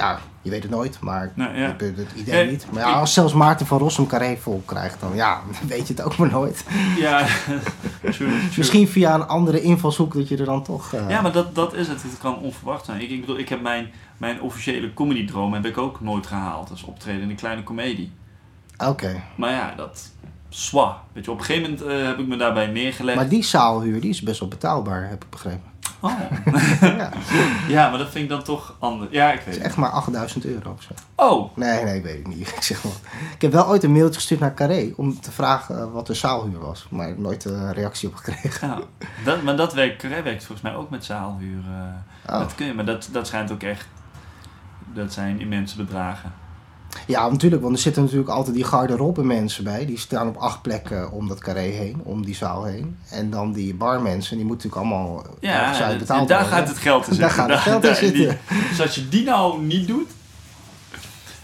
Ja, 0.00 0.18
je 0.42 0.50
weet 0.50 0.62
het 0.62 0.70
nooit, 0.72 1.00
maar 1.00 1.32
Nou, 1.34 1.56
ja. 1.58 1.68
ik 1.68 1.80
heb 1.80 1.96
het 1.96 2.12
idee 2.16 2.50
niet. 2.50 2.66
Maar 2.72 2.82
ja, 2.82 2.88
ik- 2.88 2.94
als 2.94 3.12
zelfs 3.14 3.32
Maarten 3.32 3.66
van 3.66 3.78
Rossum 3.78 4.06
carré 4.06 4.36
vol 4.36 4.62
krijgt, 4.66 5.00
dan 5.00 5.14
ja, 5.14 5.40
weet 5.68 5.86
je 5.88 5.94
het 5.94 6.02
ook 6.02 6.16
maar 6.16 6.30
nooit. 6.30 6.64
Ja, 6.98 7.26
true, 8.00 8.12
true. 8.12 8.30
Misschien 8.56 8.88
via 8.88 9.14
een 9.14 9.26
andere 9.26 9.60
invalshoek 9.62 10.14
dat 10.14 10.28
je 10.28 10.36
er 10.36 10.44
dan 10.44 10.62
toch... 10.62 10.92
eh, 10.92 11.08
Ja, 11.08 11.20
maar 11.20 11.32
dat, 11.32 11.54
dat 11.54 11.74
is 11.74 11.88
het. 11.88 12.02
Het 12.02 12.18
kan 12.18 12.38
onverwacht 12.38 12.84
zijn. 12.84 13.00
Ik, 13.00 13.10
ik 13.10 13.20
bedoel, 13.20 13.38
ik 13.38 13.48
heb 13.48 13.60
mijn, 13.60 13.90
mijn 14.16 14.40
officiële 14.40 14.94
comedy-droom 14.94 15.52
heb 15.54 15.66
ik 15.66 15.78
ook 15.78 16.00
nooit 16.00 16.26
gehaald. 16.26 16.70
Is 16.70 16.82
optreden 16.82 17.22
in 17.22 17.30
een 17.30 17.36
kleine 17.36 17.62
komedie. 17.62 18.12
Oké. 18.86 19.22
Maar 19.36 19.50
ja, 19.52 19.72
dat... 19.76 20.10
Swa. 20.52 21.02
Weet 21.12 21.24
je, 21.24 21.30
op 21.30 21.38
een 21.38 21.44
gegeven 21.44 21.70
moment 21.70 21.88
eh, 21.88 22.06
heb 22.06 22.18
ik 22.18 22.26
me 22.26 22.36
daarbij 22.36 22.66
neergelegd. 22.66 23.16
Maar 23.16 23.28
die 23.28 23.42
zaalhuur, 23.44 24.00
die 24.00 24.10
is 24.10 24.22
best 24.22 24.40
wel 24.40 24.48
betaalbaar, 24.48 25.08
heb 25.08 25.24
ik 25.24 25.30
begrepen. 25.30 25.69
Oh. 26.00 26.12
ja, 26.80 27.10
Ja, 27.68 27.88
maar 27.90 27.98
dat 27.98 28.10
vind 28.10 28.24
ik 28.24 28.28
dan 28.30 28.42
toch 28.42 28.74
anders. 28.78 29.10
Ja, 29.12 29.32
ik 29.32 29.34
het 29.36 29.44
weet 29.44 29.54
is 29.54 29.60
het. 29.60 29.66
echt 29.66 29.76
maar 29.76 29.90
8000 29.90 30.44
euro 30.44 30.70
of 30.72 30.82
zo. 30.82 30.92
Oh, 31.14 31.56
Nee, 31.56 31.84
nee, 31.84 32.02
weet 32.02 32.18
ik 32.18 32.26
niet. 32.26 32.48
Ik, 32.56 32.62
zeg 32.62 32.84
maar. 32.84 32.92
ik 33.34 33.40
heb 33.42 33.52
wel 33.52 33.66
ooit 33.66 33.82
een 33.84 33.92
mailtje 33.92 34.14
gestuurd 34.14 34.40
naar 34.40 34.54
Carré 34.54 34.92
om 34.96 35.20
te 35.20 35.32
vragen 35.32 35.78
eh, 35.80 35.92
wat 35.92 36.06
de 36.06 36.14
zaalhuur 36.14 36.58
was. 36.58 36.86
Maar 36.90 37.08
ik 37.08 37.14
heb 37.14 37.22
nooit 37.22 37.46
eh, 37.46 37.52
een 37.52 37.72
reactie 37.72 38.08
op 38.08 38.14
gekregen. 38.14 38.68
ja. 38.68 38.78
Dat, 39.24 39.42
maar 39.42 39.56
dat 39.56 39.72
werkt, 39.74 39.96
Carré 40.02 40.22
werkt 40.22 40.44
volgens 40.44 40.68
mij 40.70 40.76
ook 40.76 40.90
met 40.90 41.04
zaalhuur. 41.04 41.62
eh. 42.26 42.34
Oh. 42.34 42.40
Dat 42.40 42.54
kun 42.54 42.66
je, 42.66 42.74
maar 42.74 42.84
dat, 42.84 43.08
dat 43.12 43.26
schijnt 43.26 43.52
ook 43.52 43.62
echt... 43.62 43.86
Dat 44.94 45.12
zijn 45.12 45.40
immense 45.40 45.76
bedragen. 45.76 46.32
Ja, 47.06 47.28
natuurlijk, 47.28 47.62
want 47.62 47.74
er 47.74 47.80
zitten 47.82 48.02
natuurlijk 48.02 48.30
altijd 48.30 48.54
die 48.56 48.64
garderobe 48.64 49.22
mensen 49.24 49.64
bij. 49.64 49.86
Die 49.86 49.98
staan 49.98 50.28
op 50.28 50.36
acht 50.36 50.62
plekken 50.62 51.12
om 51.12 51.28
dat 51.28 51.38
Carré 51.38 51.60
heen, 51.60 52.00
om 52.04 52.24
die 52.24 52.34
zaal 52.34 52.64
heen. 52.64 52.96
En 53.10 53.30
dan 53.30 53.52
die 53.52 53.74
barmensen, 53.74 54.36
die 54.36 54.46
moeten 54.46 54.68
natuurlijk 54.68 54.92
allemaal 54.94 55.26
Ja, 55.40 55.72
daar 56.26 56.44
gaat 56.44 56.68
het 56.68 56.78
geld 56.78 57.08
in 57.08 57.16
Daar 57.18 57.30
zitten. 57.30 57.30
gaat 57.30 57.48
het 57.48 57.58
geld 57.58 57.84
in 57.84 57.94
zitten. 57.94 58.38
dus 58.68 58.80
als 58.80 58.94
je 58.94 59.08
die 59.08 59.24
nou 59.24 59.62
niet 59.62 59.86
doet... 59.88 60.08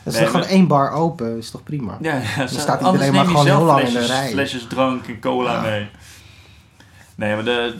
Dat 0.02 0.14
is 0.14 0.20
Nee, 0.20 0.30
toch 0.30 0.40
gewoon 0.40 0.56
één 0.56 0.66
bar 0.66 0.90
open, 0.90 1.38
is 1.38 1.50
toch 1.50 1.62
prima? 1.62 1.98
Ja, 2.00 2.20
ja 2.36 2.46
zo- 2.46 2.58
staat 2.58 2.80
iedereen 2.86 3.12
maar 3.12 3.24
gewoon 3.26 3.46
heel 3.46 3.62
lang 3.62 3.80
in 3.86 3.92
de 3.92 4.06
rij. 4.06 4.30
Flesjes 4.30 4.66
drank 4.68 5.06
en 5.06 5.20
cola 5.20 5.52
Ja. 5.52 5.60
mee. 5.60 5.88
Nee, 7.14 7.34
maar 7.34 7.44
de... 7.44 7.74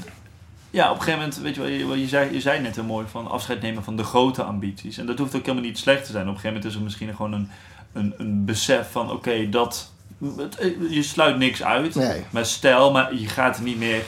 Ja, 0.77 0.91
op 0.91 0.97
een 0.97 1.03
gegeven 1.03 1.19
moment, 1.21 1.39
weet 1.41 1.55
je 1.55 1.61
wel, 1.61 1.95
je, 1.95 2.01
je, 2.01 2.09
zei, 2.09 2.33
je 2.33 2.41
zei 2.41 2.61
net 2.61 2.75
heel 2.75 2.85
mooi 2.85 3.07
van 3.11 3.31
afscheid 3.31 3.63
nemen 3.63 3.85
van 3.85 3.97
de 3.97 4.03
grote 4.05 4.43
ambities. 4.43 4.99
En 4.99 5.07
dat 5.07 5.19
hoeft 5.19 5.35
ook 5.37 5.41
helemaal 5.47 5.65
niet 5.65 5.79
slecht 5.79 6.05
te 6.07 6.13
zijn. 6.13 6.29
Op 6.29 6.35
een 6.35 6.41
gegeven 6.41 6.55
moment 6.57 6.71
is 6.73 6.79
er 6.79 6.85
misschien 6.85 7.15
gewoon 7.17 7.33
een, 7.33 7.49
een, 7.93 8.15
een 8.17 8.45
besef 8.45 8.91
van, 8.91 9.11
oké, 9.11 9.49
dat... 9.49 9.93
het- 10.37 10.59
je 10.91 11.03
sluit 11.03 11.39
niks 11.39 11.63
uit. 11.63 11.95
Nee. 11.95 12.25
Maar 12.31 12.47
stel, 12.47 12.93
maar 12.93 13.15
je 13.15 13.29
gaat 13.29 13.57
er 13.57 13.63
niet 13.63 13.79
meer 13.79 14.03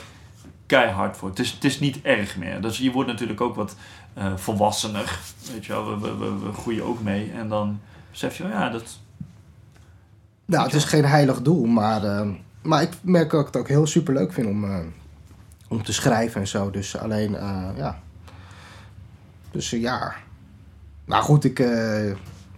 keihard 0.65 1.17
voor. 1.17 1.29
Het 1.29 1.39
is, 1.39 1.51
het 1.51 1.63
is 1.63 1.79
niet 1.79 2.01
erg 2.01 2.37
meer. 2.37 2.61
Dus 2.61 2.77
je 2.77 2.91
wordt 2.91 3.09
natuurlijk 3.09 3.41
ook 3.41 3.55
wat 3.55 3.75
eh, 4.13 4.35
volwassener. 4.35 5.19
Weet 5.53 5.65
je 5.65 5.71
wel, 5.71 5.85
we, 5.99 6.07
we, 6.07 6.17
we, 6.17 6.37
we 6.45 6.53
groeien 6.53 6.83
ook 6.83 7.01
mee. 7.01 7.31
En 7.31 7.49
dan 7.49 7.79
besef 8.11 8.37
je, 8.37 8.43
ja, 8.47 8.69
dat... 8.69 8.99
Nou, 10.45 10.63
het 10.65 10.73
is 10.73 10.83
geen 10.83 11.05
heilig 11.05 11.41
doel, 11.41 11.65
maar, 11.65 12.03
eh, 12.03 12.27
maar 12.61 12.81
ik 12.81 12.89
merk 13.01 13.31
dat 13.31 13.39
ik 13.39 13.45
het 13.45 13.57
ook 13.57 13.67
heel 13.67 13.87
super 13.87 14.13
leuk 14.13 14.33
vind 14.33 14.47
om, 14.47 14.63
eh, 14.63 14.79
om 15.69 15.83
te 15.83 15.93
schrijven 15.93 16.41
en 16.41 16.47
zo. 16.47 16.69
Dus 16.71 16.97
alleen, 16.97 17.35
eh, 17.35 17.67
ja. 17.75 17.99
Dus 19.51 19.73
eh, 19.73 19.81
ja. 19.81 20.13
Nou 21.05 21.23
goed, 21.23 21.43
ik, 21.43 21.59
eh, 21.59 22.09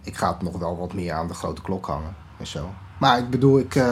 ik 0.02 0.16
ga 0.16 0.32
het 0.32 0.42
nog 0.42 0.58
wel 0.58 0.76
wat 0.76 0.92
meer 0.92 1.12
aan 1.12 1.28
de 1.28 1.34
grote 1.34 1.62
klok 1.62 1.86
hangen 1.86 2.14
en 2.38 2.46
zo. 2.46 2.74
Maar 2.98 3.18
ik 3.18 3.30
bedoel, 3.30 3.58
ik, 3.58 3.82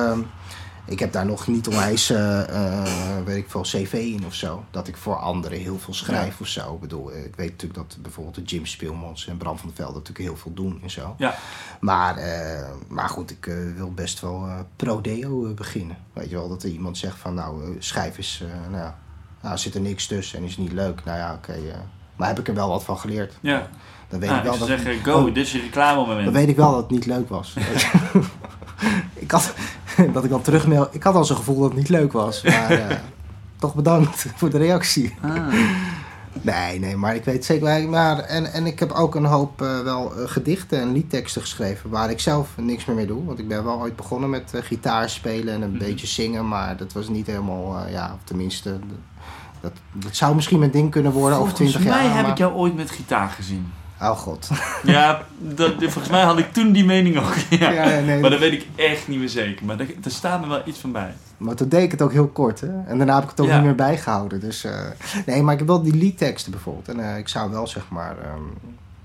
ik 0.87 0.99
heb 0.99 1.13
daar 1.13 1.27
nog 1.27 1.47
niet 1.47 1.69
onwijs, 1.69 2.11
eh, 2.11 3.23
weet 3.25 3.37
ik 3.37 3.51
veel, 3.51 3.61
cv 3.61 3.93
in 3.93 4.27
of 4.27 4.35
zo. 4.35 4.65
Dat 4.71 4.89
ik 4.89 4.97
voor 4.97 5.17
anderen 5.17 5.59
heel 5.59 5.79
veel 5.79 5.95
schrijf 5.95 6.41
of 6.41 6.47
zo. 6.47 6.75
Ik 6.75 6.81
bedoel, 6.81 7.13
ik 7.17 7.37
weet 7.37 7.51
natuurlijk 7.51 7.75
dat 7.75 7.97
bijvoorbeeld 8.03 8.35
de 8.35 8.43
Jim 8.43 8.67
Speelmans 8.67 9.27
en 9.27 9.37
Bram 9.37 9.59
van 9.59 9.67
der 9.69 9.77
Velde 9.77 9.93
natuurlijk 9.93 10.27
heel 10.27 10.37
veel 10.37 10.55
doen 10.55 10.81
en 10.83 10.91
zo. 10.91 11.15
Ja, 11.19 11.35
Maar, 11.81 12.19
maar 12.89 13.09
goed, 13.09 13.31
ik 13.31 13.45
wil 13.77 13.93
best 13.93 14.21
wel 14.21 14.49
pro-deo 14.77 15.55
beginnen. 15.55 15.97
Weet 16.13 16.31
je 16.31 16.37
wel, 16.37 16.49
dat 16.49 16.63
er 16.63 16.71
iemand 16.71 16.99
zegt 16.99 17.17
van 17.17 17.35
nou, 17.35 17.77
schrijf 17.79 18.17
eens, 18.17 18.43
nou 18.71 18.83
ja, 18.83 18.99
nou, 19.43 19.59
zit 19.59 19.75
er 19.75 19.81
niks 19.81 20.07
tussen 20.07 20.39
en 20.39 20.45
is 20.45 20.57
niet 20.57 20.73
leuk. 20.73 21.05
Nou 21.05 21.19
ja, 21.19 21.33
oké. 21.35 21.53
eh, 21.53 21.59
maar 22.17 22.29
heb 22.29 22.39
ik 22.39 22.49
er 22.49 22.55
wel 22.55 22.69
wat 22.69 22.85
van 22.85 22.99
geleerd? 22.99 23.35
ja. 23.41 23.69
Dan 24.09 24.21
weet 24.21 24.29
Nou, 24.29 24.41
ik 24.41 24.47
wel 24.47 24.55
ik 24.55 24.59
dat, 24.61 24.69
zeggen, 24.69 25.05
go, 25.05 25.13
Oh. 25.13 25.25
dit 25.35 25.37
is 25.37 25.53
je 25.53 25.61
reclamemoment. 25.61 26.25
dan 26.25 26.33
weet 26.33 26.49
ik 26.49 26.57
wel 26.57 26.71
dat 26.73 26.81
het 26.83 26.91
niet 26.91 27.07
leuk 27.07 27.29
was. 27.29 27.55
ik 29.15 29.31
had, 29.31 29.55
dat 30.13 30.25
ik 30.25 30.31
dan 30.31 30.43
terugmail, 30.43 30.89
ik 30.91 31.03
had 31.03 31.15
al 31.15 31.25
zo'n 31.25 31.37
gevoel 31.37 31.61
dat 31.61 31.69
het 31.69 31.79
niet 31.79 31.89
leuk 31.89 32.13
was. 32.13 32.43
Maar 32.43 32.71
eh, 32.71 32.97
toch 33.59 33.75
bedankt 33.75 34.27
voor 34.37 34.51
de 34.51 34.59
reactie. 34.59 35.15
Ah. 35.23 35.55
Nee, 36.43 36.79
nee, 36.79 36.97
maar 36.97 37.15
ik 37.15 37.25
weet 37.25 37.45
zeker. 37.45 37.89
Maar, 37.89 38.19
en, 38.19 38.53
en 38.53 38.67
ik 38.67 38.79
heb 38.79 38.91
ook 38.93 39.15
een 39.15 39.25
hoop 39.25 39.63
eh, 39.63 39.81
wel 39.81 40.13
eh, 40.17 40.29
gedichten 40.29 40.81
en 40.81 40.93
liedteksten 40.93 41.41
geschreven 41.41 41.91
waar 41.91 42.11
ik 42.11 42.21
zelf 42.21 42.49
niks 42.57 42.85
meer 42.85 42.97
mee 42.97 43.07
doe. 43.07 43.25
Want 43.25 43.39
ik 43.39 43.49
ben 43.49 43.65
wel 43.65 43.79
ooit 43.81 43.97
begonnen 43.97 44.31
met 44.31 44.55
eh, 44.55 44.63
gitaar 44.63 45.11
spelen 45.11 45.55
en 45.55 45.63
een 45.63 45.71
Mhm. 45.71 45.79
beetje 45.79 46.07
zingen, 46.07 46.49
maar 46.49 46.77
dat 46.77 46.93
was 46.93 47.09
niet 47.09 47.27
helemaal, 47.27 47.89
ja, 47.89 48.13
of 48.15 48.21
tenminste, 48.25 48.79
dat, 49.61 49.73
dat 49.93 50.17
zou 50.17 50.35
misschien 50.35 50.59
mijn 50.59 50.71
ding 50.71 50.91
kunnen 50.91 51.13
worden 51.13 51.39
over 51.39 51.57
Volgens 51.57 51.71
20 51.77 51.91
jaar. 51.93 52.03
mij 52.03 52.13
heb 52.13 52.23
maar- 52.23 52.31
ik 52.33 52.39
jou 52.39 52.53
ooit 52.55 52.77
met 52.77 52.91
gitaar 52.91 53.29
gezien. 53.29 53.73
Oh 54.01 54.11
god. 54.11 54.49
Ja, 54.83 55.23
dat, 55.39 55.73
volgens 55.79 56.09
mij 56.09 56.23
had 56.23 56.39
ik 56.39 56.53
toen 56.53 56.73
die 56.73 56.85
mening 56.85 57.19
ook. 57.19 57.35
Ja. 57.61 58.01
Nee. 58.01 58.21
Maar 58.21 58.31
dat 58.31 58.39
weet 58.39 58.53
ik 58.53 58.67
echt 58.77 59.09
niet 59.09 59.19
meer 59.19 59.29
zeker. 59.29 59.67
Maar 59.67 59.77
daar, 59.77 59.87
daar 60.01 60.13
staat 60.13 60.41
me 60.41 60.47
wel 60.49 60.63
iets 60.65 60.79
van 60.79 60.93
bij. 60.93 61.15
Maar 61.37 61.55
toen 61.55 61.69
deed 61.69 61.83
ik 61.83 61.91
het 61.91 62.03
ook 62.03 62.13
heel 62.13 62.29
kort, 62.29 62.61
hè. 62.61 62.83
En 62.87 62.97
daarna 62.99 63.15
heb 63.15 63.23
ik 63.25 63.31
het 63.31 63.41
ook 63.41 63.47
Ja. 63.47 63.55
niet 63.57 63.65
meer 63.65 63.75
bijgehouden. 63.75 64.41
Dus, 64.41 64.65
eh, 64.65 64.81
nee, 65.27 65.43
maar 65.43 65.53
ik 65.53 65.59
heb 65.59 65.69
wel 65.69 65.83
die 65.83 65.95
liedteksten 65.95 66.51
bijvoorbeeld. 66.53 66.89
En 66.89 67.11
eh, 67.13 67.19
ik 67.19 67.29
zou 67.29 67.51
wel, 67.51 67.67
zeg 67.67 67.89
maar... 67.89 68.19
ehm, 68.19 68.43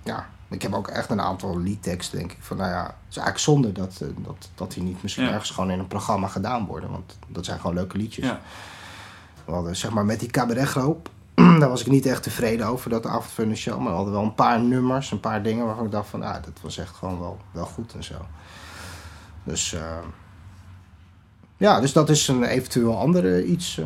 ja, 0.03 0.27
ik 0.49 0.61
heb 0.61 0.73
ook 0.73 0.87
echt 0.87 1.09
een 1.09 1.21
aantal 1.21 1.59
liedteksten, 1.59 2.17
denk 2.17 2.31
ik. 2.31 2.37
Van, 2.41 2.57
nou 2.57 2.69
ja, 2.69 2.83
het 2.83 2.93
is 3.09 3.17
eigenlijk 3.17 3.39
zonde 3.39 3.71
dat, 3.71 3.97
eh, 4.01 4.07
dat, 4.25 4.49
dat 4.55 4.71
die 4.71 4.83
niet 4.83 5.01
misschien 5.03 5.23
Ja. 5.25 5.31
ergens 5.31 5.49
gewoon 5.51 5.71
in 5.71 5.79
een 5.79 5.87
programma 5.87 6.27
gedaan 6.27 6.65
worden. 6.65 6.89
Want 6.91 7.17
dat 7.27 7.45
zijn 7.45 7.59
gewoon 7.59 7.75
leuke 7.75 7.97
liedjes. 7.97 8.25
Ja. 8.25 8.39
We 9.45 9.51
hadden, 9.51 9.75
zeg 9.75 9.91
maar, 9.91 10.05
met 10.05 10.19
die 10.19 10.29
cabaretgroep... 10.29 11.09
daar 11.59 11.69
was 11.69 11.81
ik 11.81 11.87
niet 11.87 12.05
echt 12.05 12.23
tevreden 12.23 12.67
over, 12.67 12.89
dat 12.89 13.05
avond 13.05 13.31
van 13.31 13.49
de 13.49 13.55
show. 13.55 13.77
Maar 13.79 13.89
we 13.89 13.95
hadden 13.95 14.13
wel 14.13 14.23
een 14.23 14.35
paar 14.35 14.59
nummers, 14.61 15.11
een 15.11 15.19
paar 15.19 15.43
dingen 15.43 15.65
waarvan 15.65 15.85
ik 15.85 15.91
dacht 15.91 16.09
van... 16.09 16.23
Ah, 16.23 16.33
dat 16.33 16.59
was 16.61 16.77
echt 16.77 16.95
gewoon 16.95 17.19
wel, 17.19 17.37
wel 17.51 17.65
goed 17.65 17.93
en 17.93 18.03
zo. 18.03 18.15
Dus... 19.43 19.73
eh, 19.73 19.97
ja, 21.57 21.79
dus 21.79 21.93
dat 21.93 22.09
is 22.09 22.27
een 22.27 22.43
eventueel 22.43 22.97
andere 22.99 23.45
iets. 23.45 23.77
eh. 23.77 23.85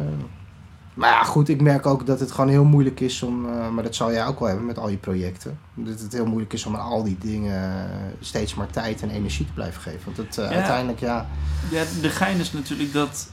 Maar 0.93 1.09
ja, 1.09 1.23
goed, 1.23 1.49
ik 1.49 1.61
merk 1.61 1.85
ook 1.85 2.05
dat 2.05 2.19
het 2.19 2.31
gewoon 2.31 2.49
heel 2.49 2.63
moeilijk 2.63 2.99
is 2.99 3.23
om... 3.23 3.45
eh, 3.49 3.69
maar 3.69 3.83
dat 3.83 3.95
zal 3.95 4.11
jij 4.11 4.25
ook 4.25 4.39
wel 4.39 4.47
hebben 4.47 4.65
met 4.65 4.77
al 4.77 4.89
je 4.89 4.97
projecten. 4.97 5.59
Dat 5.73 5.99
het 5.99 6.13
heel 6.13 6.25
moeilijk 6.25 6.53
is 6.53 6.65
om 6.65 6.75
aan 6.75 6.81
al 6.85 7.03
die 7.03 7.17
dingen 7.19 7.89
steeds 8.19 8.55
maar 8.55 8.69
tijd 8.69 9.01
en 9.01 9.09
energie 9.09 9.45
te 9.45 9.53
blijven 9.53 9.81
geven. 9.81 10.01
Want 10.05 10.17
het, 10.17 10.35
Ja. 10.35 10.47
uiteindelijk, 10.47 10.99
ja... 10.99 11.27
Ja, 11.71 11.83
de 12.01 12.09
gein 12.09 12.39
is 12.39 12.53
natuurlijk 12.53 12.93
dat 12.93 13.31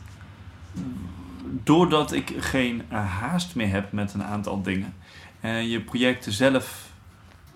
doordat 1.65 2.13
ik 2.13 2.35
geen 2.39 2.83
eh, 2.89 3.19
haast 3.19 3.55
meer 3.55 3.71
heb 3.71 3.93
met 3.93 4.15
een 4.15 4.25
aantal 4.25 4.63
dingen 4.63 4.95
en 5.41 5.69
je 5.69 5.81
projecten 5.81 6.33
zelf, 6.33 6.91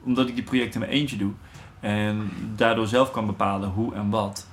omdat 0.02 0.28
ik 0.28 0.34
die 0.34 0.44
projecten 0.44 0.80
in 0.80 0.86
mijn 0.88 1.00
eentje 1.00 1.16
doe 1.16 1.32
en 1.80 2.30
daardoor 2.56 2.86
zelf 2.86 3.10
kan 3.10 3.26
bepalen 3.26 3.68
hoe 3.68 3.94
en 3.94 4.10
wat, 4.10 4.46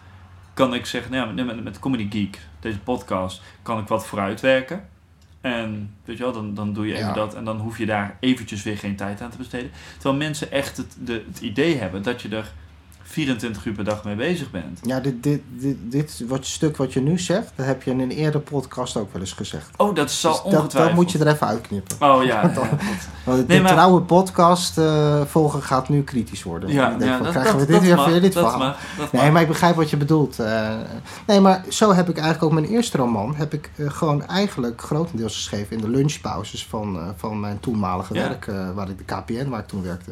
kan 0.53 0.73
ik 0.73 0.85
zeggen, 0.85 1.11
nou 1.11 1.35
ja, 1.35 1.43
met, 1.43 1.63
met 1.63 1.79
Comedy 1.79 2.07
Geek, 2.09 2.39
deze 2.59 2.79
podcast, 2.79 3.41
kan 3.61 3.79
ik 3.79 3.87
wat 3.87 4.07
vooruitwerken. 4.07 4.87
En 5.41 5.95
weet 6.05 6.17
je 6.17 6.23
wel, 6.23 6.33
dan, 6.33 6.53
dan 6.53 6.73
doe 6.73 6.87
je 6.87 6.93
even 6.93 7.07
Ja. 7.07 7.13
dat 7.13 7.35
en 7.35 7.43
dan 7.43 7.59
hoef 7.59 7.77
je 7.77 7.85
daar 7.85 8.17
eventjes 8.19 8.63
weer 8.63 8.77
geen 8.77 8.95
tijd 8.95 9.21
aan 9.21 9.29
te 9.29 9.37
besteden. 9.37 9.71
Terwijl 9.93 10.15
mensen 10.15 10.51
echt 10.51 10.77
het, 10.77 10.97
de, 10.99 11.23
het 11.27 11.39
idee 11.39 11.77
hebben 11.77 12.03
dat 12.03 12.21
je 12.21 12.29
er 12.29 12.51
24 13.09 13.65
uur 13.65 13.73
per 13.73 13.83
dag 13.83 14.03
mee 14.03 14.15
bezig 14.15 14.51
bent. 14.51 14.79
Ja, 14.83 14.99
dit, 14.99 15.23
dit, 15.23 15.41
dit, 15.49 15.77
dit 15.81 16.23
wat 16.27 16.45
stuk 16.45 16.77
wat 16.77 16.93
je 16.93 17.01
nu 17.01 17.19
zegt, 17.19 17.51
dat 17.55 17.65
heb 17.65 17.83
je 17.83 17.91
in 17.91 17.99
een 17.99 18.11
eerdere 18.11 18.43
podcast 18.43 18.97
ook 18.97 19.11
wel 19.13 19.21
eens 19.21 19.31
gezegd. 19.33 19.69
Oh, 19.77 19.95
dat 19.95 20.11
zal 20.11 20.31
Dus 20.31 20.41
dat, 20.41 20.45
ongetwijfeld. 20.53 20.95
dat 20.95 21.03
moet 21.03 21.11
je 21.11 21.19
er 21.19 21.27
even 21.27 21.47
uitknippen. 21.47 21.97
Oh 21.99 22.23
ja, 22.23 22.41
ja. 22.41 22.51
Want 23.23 23.39
de 23.39 23.43
Nee, 23.47 23.61
maar- 23.61 23.71
trouwe 23.71 24.01
podcast 24.01 24.77
eh, 24.77 25.21
volger 25.25 25.61
gaat 25.61 25.89
nu 25.89 26.03
kritisch 26.03 26.43
worden. 26.43 26.69
ja, 26.69 26.91
Ik 26.91 26.99
denk 26.99 27.11
ja 27.11 27.15
van, 27.15 27.23
dat, 27.25 27.33
krijgen 27.33 27.57
dat, 27.57 27.67
we 27.67 27.73
dit 27.73 27.81
weer 27.81 27.95
mag, 27.95 28.19
dit 28.19 28.33
verhaal? 28.33 28.57
mag, 28.57 28.77
Nee, 29.11 29.21
mag. 29.23 29.31
maar 29.31 29.41
ik 29.41 29.47
begrijp 29.47 29.75
wat 29.75 29.89
je 29.89 29.97
bedoelt. 29.97 30.39
Eh, 30.39 30.69
nee, 31.27 31.39
maar 31.39 31.63
zo 31.69 31.93
heb 31.93 32.09
ik 32.09 32.15
eigenlijk 32.15 32.43
ook 32.45 32.59
mijn 32.59 32.65
eerste 32.73 32.97
roman... 32.97 33.35
heb 33.35 33.53
ik 33.53 33.69
eh, 33.75 33.89
gewoon 33.89 34.27
eigenlijk 34.27 34.81
grotendeels 34.81 35.35
geschreven... 35.35 35.75
in 35.75 35.81
de 35.81 35.89
lunchpauzes 35.89 36.65
van, 36.65 36.95
eh, 36.97 37.07
van 37.15 37.39
mijn 37.39 37.59
toenmalige 37.59 38.13
Ja. 38.13 38.21
werk... 38.27 38.47
eh, 38.47 38.69
waar 38.75 38.89
ik 38.89 38.97
de 38.97 39.03
KPN, 39.03 39.49
waar 39.49 39.59
ik 39.59 39.67
toen 39.67 39.83
werkte. 39.83 40.11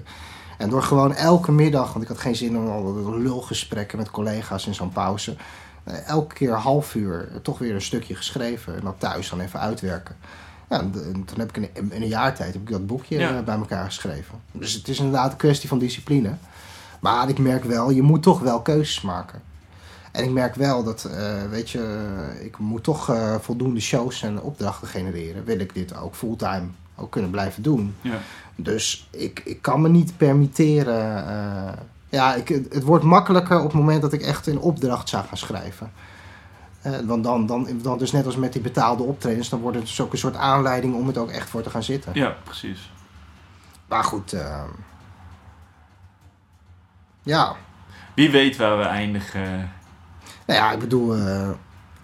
En 0.58 0.70
door 0.70 0.84
gewoon 0.84 1.14
elke 1.14 1.51
middag... 1.51 1.91
want 1.91 2.01
ik 2.01 2.08
had 2.08 2.20
geen 2.20 2.36
zin 2.36 2.58
om 2.58 2.68
al 2.70 3.18
lulgesprekken 3.20 3.97
met 3.97 4.12
collega's 4.12 4.68
in 4.68 4.76
zo'n 4.76 4.89
pauze... 4.91 5.36
eh, 5.84 6.08
elke 6.08 6.34
keer 6.36 6.53
half 6.53 6.95
uur 6.95 7.28
eh, 7.32 7.38
toch 7.41 7.58
weer 7.58 7.76
een 7.76 7.82
stukje 7.82 8.16
geschreven... 8.16 8.76
en 8.76 8.82
dat 8.84 8.95
thuis 8.97 9.30
dan 9.30 9.39
even 9.39 9.60
uitwerken. 9.60 10.16
Ja, 10.70 10.80
en, 10.80 10.93
en 11.14 11.26
toen 11.26 11.39
heb 11.39 11.58
ik 11.58 11.70
in, 11.74 11.91
in 11.91 12.01
een 12.01 12.08
jaar 12.08 12.36
tijd 12.36 12.53
heb 12.53 12.62
ik 12.62 12.70
dat 12.70 12.88
boekje 12.88 13.18
Ja. 13.20 13.38
eh, 13.38 13.43
bij 13.43 13.56
elkaar 13.56 13.86
geschreven. 13.86 14.36
Dus 14.51 14.74
het 14.74 14.88
is 14.88 14.97
inderdaad 14.97 15.32
een 15.32 15.38
kwestie 15.38 15.70
van 15.70 15.80
discipline. 15.80 16.34
Maar 16.99 17.30
ik 17.30 17.38
merk 17.39 17.64
wel, 17.64 17.89
je 17.89 18.01
moet 18.01 18.24
toch 18.24 18.39
wel 18.39 18.62
keuzes 18.62 19.01
maken. 19.01 19.41
En 20.12 20.24
ik 20.24 20.30
merk 20.32 20.56
wel 20.56 20.84
dat, 20.84 21.03
eh, 21.03 21.34
weet 21.49 21.70
je, 21.70 22.08
ik 22.41 22.58
moet 22.58 22.84
toch 22.84 23.10
eh, 23.10 23.36
voldoende 23.39 23.80
shows 23.80 24.22
en 24.24 24.41
opdrachten 24.41 24.88
genereren. 24.88 25.43
Wil 25.45 25.60
ik 25.60 25.74
dit 25.74 25.95
ook 25.97 26.16
fulltime 26.16 26.66
ook 26.95 27.12
kunnen 27.12 27.32
blijven 27.32 27.64
doen. 27.64 27.95
Ja. 28.01 28.18
Dus 28.56 29.08
ik, 29.12 29.41
ik 29.45 29.62
kan 29.62 29.82
me 29.82 29.89
niet 29.89 30.18
permitteren. 30.18 31.28
eh, 31.28 31.74
ja, 32.10 32.36
ik, 32.36 32.47
het 32.47 32.84
wordt 32.84 33.03
makkelijker 33.03 33.58
op 33.58 33.64
het 33.66 33.74
moment 33.74 34.01
dat 34.01 34.14
ik 34.14 34.22
echt 34.22 34.47
een 34.47 34.60
opdracht 34.60 35.10
zou 35.10 35.26
gaan 35.26 35.38
schrijven. 35.38 35.91
Eh, 36.82 36.91
want 37.06 37.24
dan, 37.24 37.45
dan, 37.45 37.68
dan, 37.82 37.97
dus 37.97 38.12
net 38.12 38.26
als 38.26 38.36
met 38.36 38.53
die 38.53 38.62
betaalde 38.62 39.03
optredens, 39.03 39.49
dan 39.49 39.60
wordt 39.60 39.78
het 39.78 39.86
dus 39.86 40.01
ook 40.01 40.12
een 40.12 40.18
soort 40.18 40.36
aanleiding 40.36 40.95
om 40.95 41.08
het 41.08 41.18
ook 41.18 41.30
echt 41.30 41.49
voor 41.49 41.62
te 41.62 41.70
gaan 41.70 41.84
zitten. 41.84 42.12
ja, 42.14 42.36
precies. 42.43 42.91
Maar 43.88 44.03
goed, 44.03 44.34
eh, 44.34 44.64
ja. 47.24 47.56
Wie 48.16 48.32
weet 48.32 48.56
waar 48.58 48.78
we 48.78 48.84
eindigen. 48.84 49.72
Nou 50.45 50.60
ja, 50.60 50.72
ik 50.72 50.80
bedoel, 50.80 51.16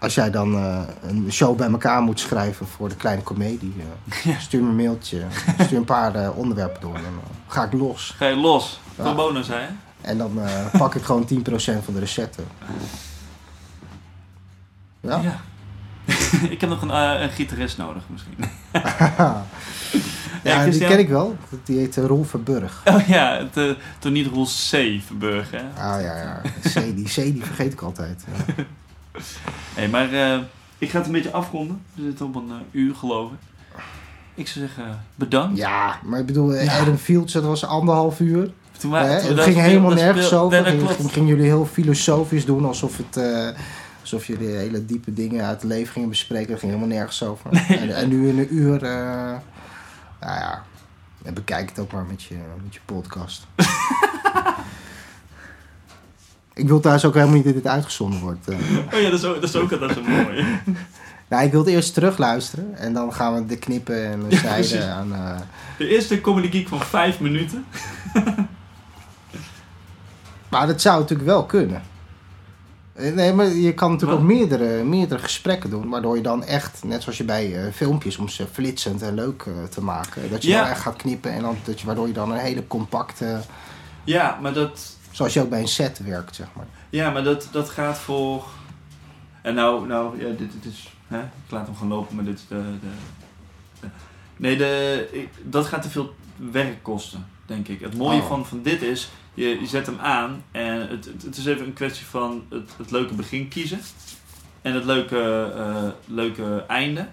als 0.02 0.14
jij 0.14 0.30
dan 0.30 0.54
eh, 0.54 0.80
een 1.02 1.32
show 1.32 1.56
bij 1.56 1.70
elkaar 1.70 2.02
moet 2.02 2.20
schrijven 2.20 2.66
voor 2.66 2.88
de 2.88 2.96
kleine 2.96 3.22
komedie, 3.22 3.74
eh, 4.24 4.38
stuur 4.40 4.62
me 4.62 4.68
een 4.68 4.76
mailtje, 4.76 5.22
stuur 5.58 5.78
een 5.78 5.84
paar 5.84 6.14
eh, 6.14 6.38
onderwerpen 6.38 6.80
door 6.80 6.94
en 6.94 7.02
dan 7.02 7.20
ga 7.46 7.64
ik 7.64 7.72
los. 7.72 8.14
Ga 8.16 8.26
je 8.26 8.36
los? 8.36 8.80
Ja. 8.96 9.02
Pro 9.02 9.14
bono 9.14 9.42
zijn? 9.42 9.80
En 10.00 10.18
dan 10.18 10.40
pak 10.78 10.94
ik 10.94 11.02
gewoon 11.02 11.28
10% 11.28 11.34
van 11.84 11.94
de 11.94 11.98
recepten. 11.98 12.44
Ja? 15.00 15.20
ik 16.50 16.60
heb 16.60 16.70
nog 16.70 16.82
een, 16.82 17.22
een 17.22 17.30
gitarist 17.30 17.78
nodig 17.78 18.02
misschien. 18.06 18.36
ja, 20.42 20.64
die 20.64 20.86
ken 20.86 20.98
ik 20.98 21.08
wel. 21.08 21.36
Die 21.64 21.78
heet 21.78 21.96
Roel 21.96 22.24
Verburg. 22.24 22.82
Oh 22.84 23.06
ja, 23.06 23.48
het, 23.52 23.76
toch 23.98 24.12
niet 24.12 24.26
Roel 24.26 24.46
C. 24.46 25.02
Verburg, 25.06 25.50
hè? 25.50 25.62
Ah 25.82 26.00
ja, 26.00 26.16
ja. 26.16 26.40
C, 26.62 26.74
die 26.74 27.04
C 27.04 27.14
die 27.14 27.44
vergeet 27.44 27.72
ik 27.72 27.80
altijd. 27.80 28.24
Hey, 29.74 29.88
maar 29.88 30.12
eh, 30.12 30.38
ik 30.78 30.90
ga 30.90 30.96
het 30.98 31.06
een 31.06 31.12
beetje 31.12 31.30
afronden. 31.32 31.82
We 31.94 32.02
zitten 32.02 32.26
op 32.26 32.34
een 32.34 32.50
eh, 32.50 32.56
uur, 32.70 32.94
geloof 32.94 33.30
ik. 33.32 33.38
Ik 34.34 34.48
zou 34.48 34.66
zeggen, 34.66 35.04
bedankt. 35.14 35.56
Ja, 35.58 35.98
maar 36.04 36.20
ik 36.20 36.26
bedoel, 36.26 36.54
Ja. 36.54 36.78
Adam 36.80 36.96
Fields, 36.96 37.32
dat 37.32 37.44
was 37.44 37.64
anderhalf 37.64 38.20
uur. 38.20 38.44
Toen 38.78 38.90
toen 38.90 38.92
Het 38.92 39.22
ging 39.22 39.38
speel- 39.40 39.54
helemaal 39.54 39.92
nergens 39.92 40.26
speel- 40.26 40.40
over. 40.40 40.62
Nee, 40.62 40.86
ging- 40.88 41.12
gingen 41.12 41.28
jullie 41.28 41.44
heel 41.44 41.66
filosofisch 41.66 42.44
doen, 42.44 42.64
alsof, 42.64 42.96
het, 42.96 43.16
eh, 43.16 43.48
alsof 44.00 44.26
jullie 44.26 44.48
hele 44.48 44.86
diepe 44.86 45.12
dingen 45.12 45.44
uit 45.44 45.60
het 45.62 45.70
leven 45.70 45.92
gingen 45.92 46.08
bespreken. 46.08 46.50
Dat 46.50 46.58
ging 46.58 46.72
helemaal 46.72 46.96
nergens 46.96 47.22
over. 47.22 47.50
En, 47.80 47.94
en 47.96 48.08
nu 48.08 48.28
in 48.28 48.38
een 48.38 48.54
uur, 48.54 48.80
nou 48.80 49.40
ja, 50.20 50.62
en 51.24 51.34
bekijk 51.34 51.68
het 51.68 51.78
ook 51.78 51.92
maar 51.92 52.04
met 52.04 52.22
je, 52.22 52.34
met 52.64 52.74
je 52.74 52.80
podcast. 52.84 53.46
ik 56.54 56.68
wil 56.68 56.80
thuis 56.80 57.04
ook 57.04 57.14
helemaal 57.14 57.34
niet 57.34 57.44
dat 57.44 57.54
dit 57.54 57.66
uitgezonden 57.66 58.20
wordt. 58.20 58.48
eh. 58.48 58.56
Oh 58.94 59.00
ja, 59.00 59.10
dat 59.10 59.18
is 59.18 59.24
ook, 59.24 59.34
dat 59.40 59.44
is 59.48 59.56
ook 59.56 59.72
altijd 59.72 59.92
zo 59.92 60.02
mooi. 60.02 60.44
nou, 61.30 61.44
ik 61.44 61.50
wil 61.50 61.60
het 61.60 61.68
eerst 61.68 61.94
terugluisteren 61.94 62.74
en 62.78 62.92
dan 62.92 63.12
gaan 63.12 63.34
we 63.34 63.46
de 63.46 63.56
knippen 63.56 64.04
en 64.10 64.20
de 64.20 64.26
Ja, 64.34 64.62
zijden 64.62 64.94
aan... 64.94 65.12
eh, 65.14 65.40
De 65.78 65.88
eerste 65.88 66.20
Comedy 66.20 66.50
Geek 66.50 66.68
van 66.68 66.80
vijf 66.80 67.20
minuten. 67.20 67.64
Maar 70.50 70.66
dat 70.66 70.80
zou 70.80 71.00
natuurlijk 71.00 71.28
wel 71.28 71.44
kunnen. 71.46 71.82
Eh, 72.92 73.12
Nee, 73.12 73.32
maar 73.32 73.46
je 73.46 73.74
kan 73.74 73.90
natuurlijk 73.90 74.20
Wat? 74.20 74.30
ook 74.30 74.34
meerdere, 74.36 74.84
meerdere 74.84 75.22
gesprekken 75.22 75.70
doen. 75.70 75.88
Waardoor 75.88 76.16
je 76.16 76.22
dan 76.22 76.44
echt, 76.44 76.84
net 76.84 77.02
zoals 77.02 77.18
je 77.18 77.24
bij 77.24 77.72
filmpjes, 77.72 78.16
om 78.16 78.28
ze 78.28 78.46
flitsend 78.52 79.02
en 79.02 79.14
leuk 79.14 79.44
te 79.70 79.82
maken. 79.82 80.30
Dat 80.30 80.42
je 80.42 80.48
Ja. 80.48 80.60
dan 80.60 80.70
echt 80.70 80.80
gaat 80.80 80.96
knippen 80.96 81.32
en 81.32 81.42
dan, 81.42 81.56
dat 81.64 81.80
je, 81.80 81.86
waardoor 81.86 82.06
je 82.06 82.12
dan 82.12 82.30
een 82.32 82.38
hele 82.38 82.66
compacte... 82.66 83.40
Ja, 84.04 84.38
maar 84.42 84.52
dat, 84.52 84.96
Zoals 85.12 85.32
je 85.34 85.40
ook 85.40 85.48
bij 85.50 85.60
een 85.60 85.68
set 85.68 85.98
werkt, 86.04 86.34
zeg 86.34 86.46
maar. 86.56 86.66
ja, 86.90 87.10
maar 87.10 87.24
dat, 87.24 87.48
dat 87.52 87.68
gaat 87.70 87.98
voor... 87.98 88.44
En 89.42 89.54
nou, 89.54 89.86
nou 89.86 90.18
ja, 90.20 90.28
dit, 90.28 90.52
dit 90.52 90.72
is... 90.72 90.88
Hè? 91.06 91.18
Ik 91.20 91.50
laat 91.50 91.66
hem 91.66 91.76
gaan 91.76 91.88
lopen, 91.88 92.16
maar 92.16 92.24
dit 92.24 92.38
is 92.38 92.46
de... 92.48 92.62
de, 92.80 92.86
de- 93.80 93.86
nee, 94.36 94.56
de, 94.56 95.28
dat 95.42 95.66
gaat 95.66 95.82
te 95.82 95.90
veel 95.90 96.14
werk 96.50 96.82
kosten, 96.82 97.26
denk 97.46 97.68
ik. 97.68 97.80
Het 97.80 97.96
mooie 97.96 98.20
Oh. 98.20 98.26
van, 98.28 98.46
van 98.46 98.62
dit 98.62 98.82
is, 98.82 99.10
je, 99.34 99.46
je 99.60 99.66
zet 99.66 99.86
hem 99.86 99.98
aan 99.98 100.42
en 100.50 100.88
het, 100.88 101.04
het, 101.04 101.22
het 101.22 101.36
is 101.36 101.46
even 101.46 101.66
een 101.66 101.72
kwestie 101.72 102.06
van 102.06 102.42
het, 102.48 102.70
het 102.76 102.90
leuke 102.90 103.14
begin 103.14 103.48
kiezen. 103.48 103.80
En 104.62 104.74
het 104.74 104.84
leuke, 104.84 105.52
eh, 105.56 105.88
leuke 106.14 106.64
einde. 106.68 107.08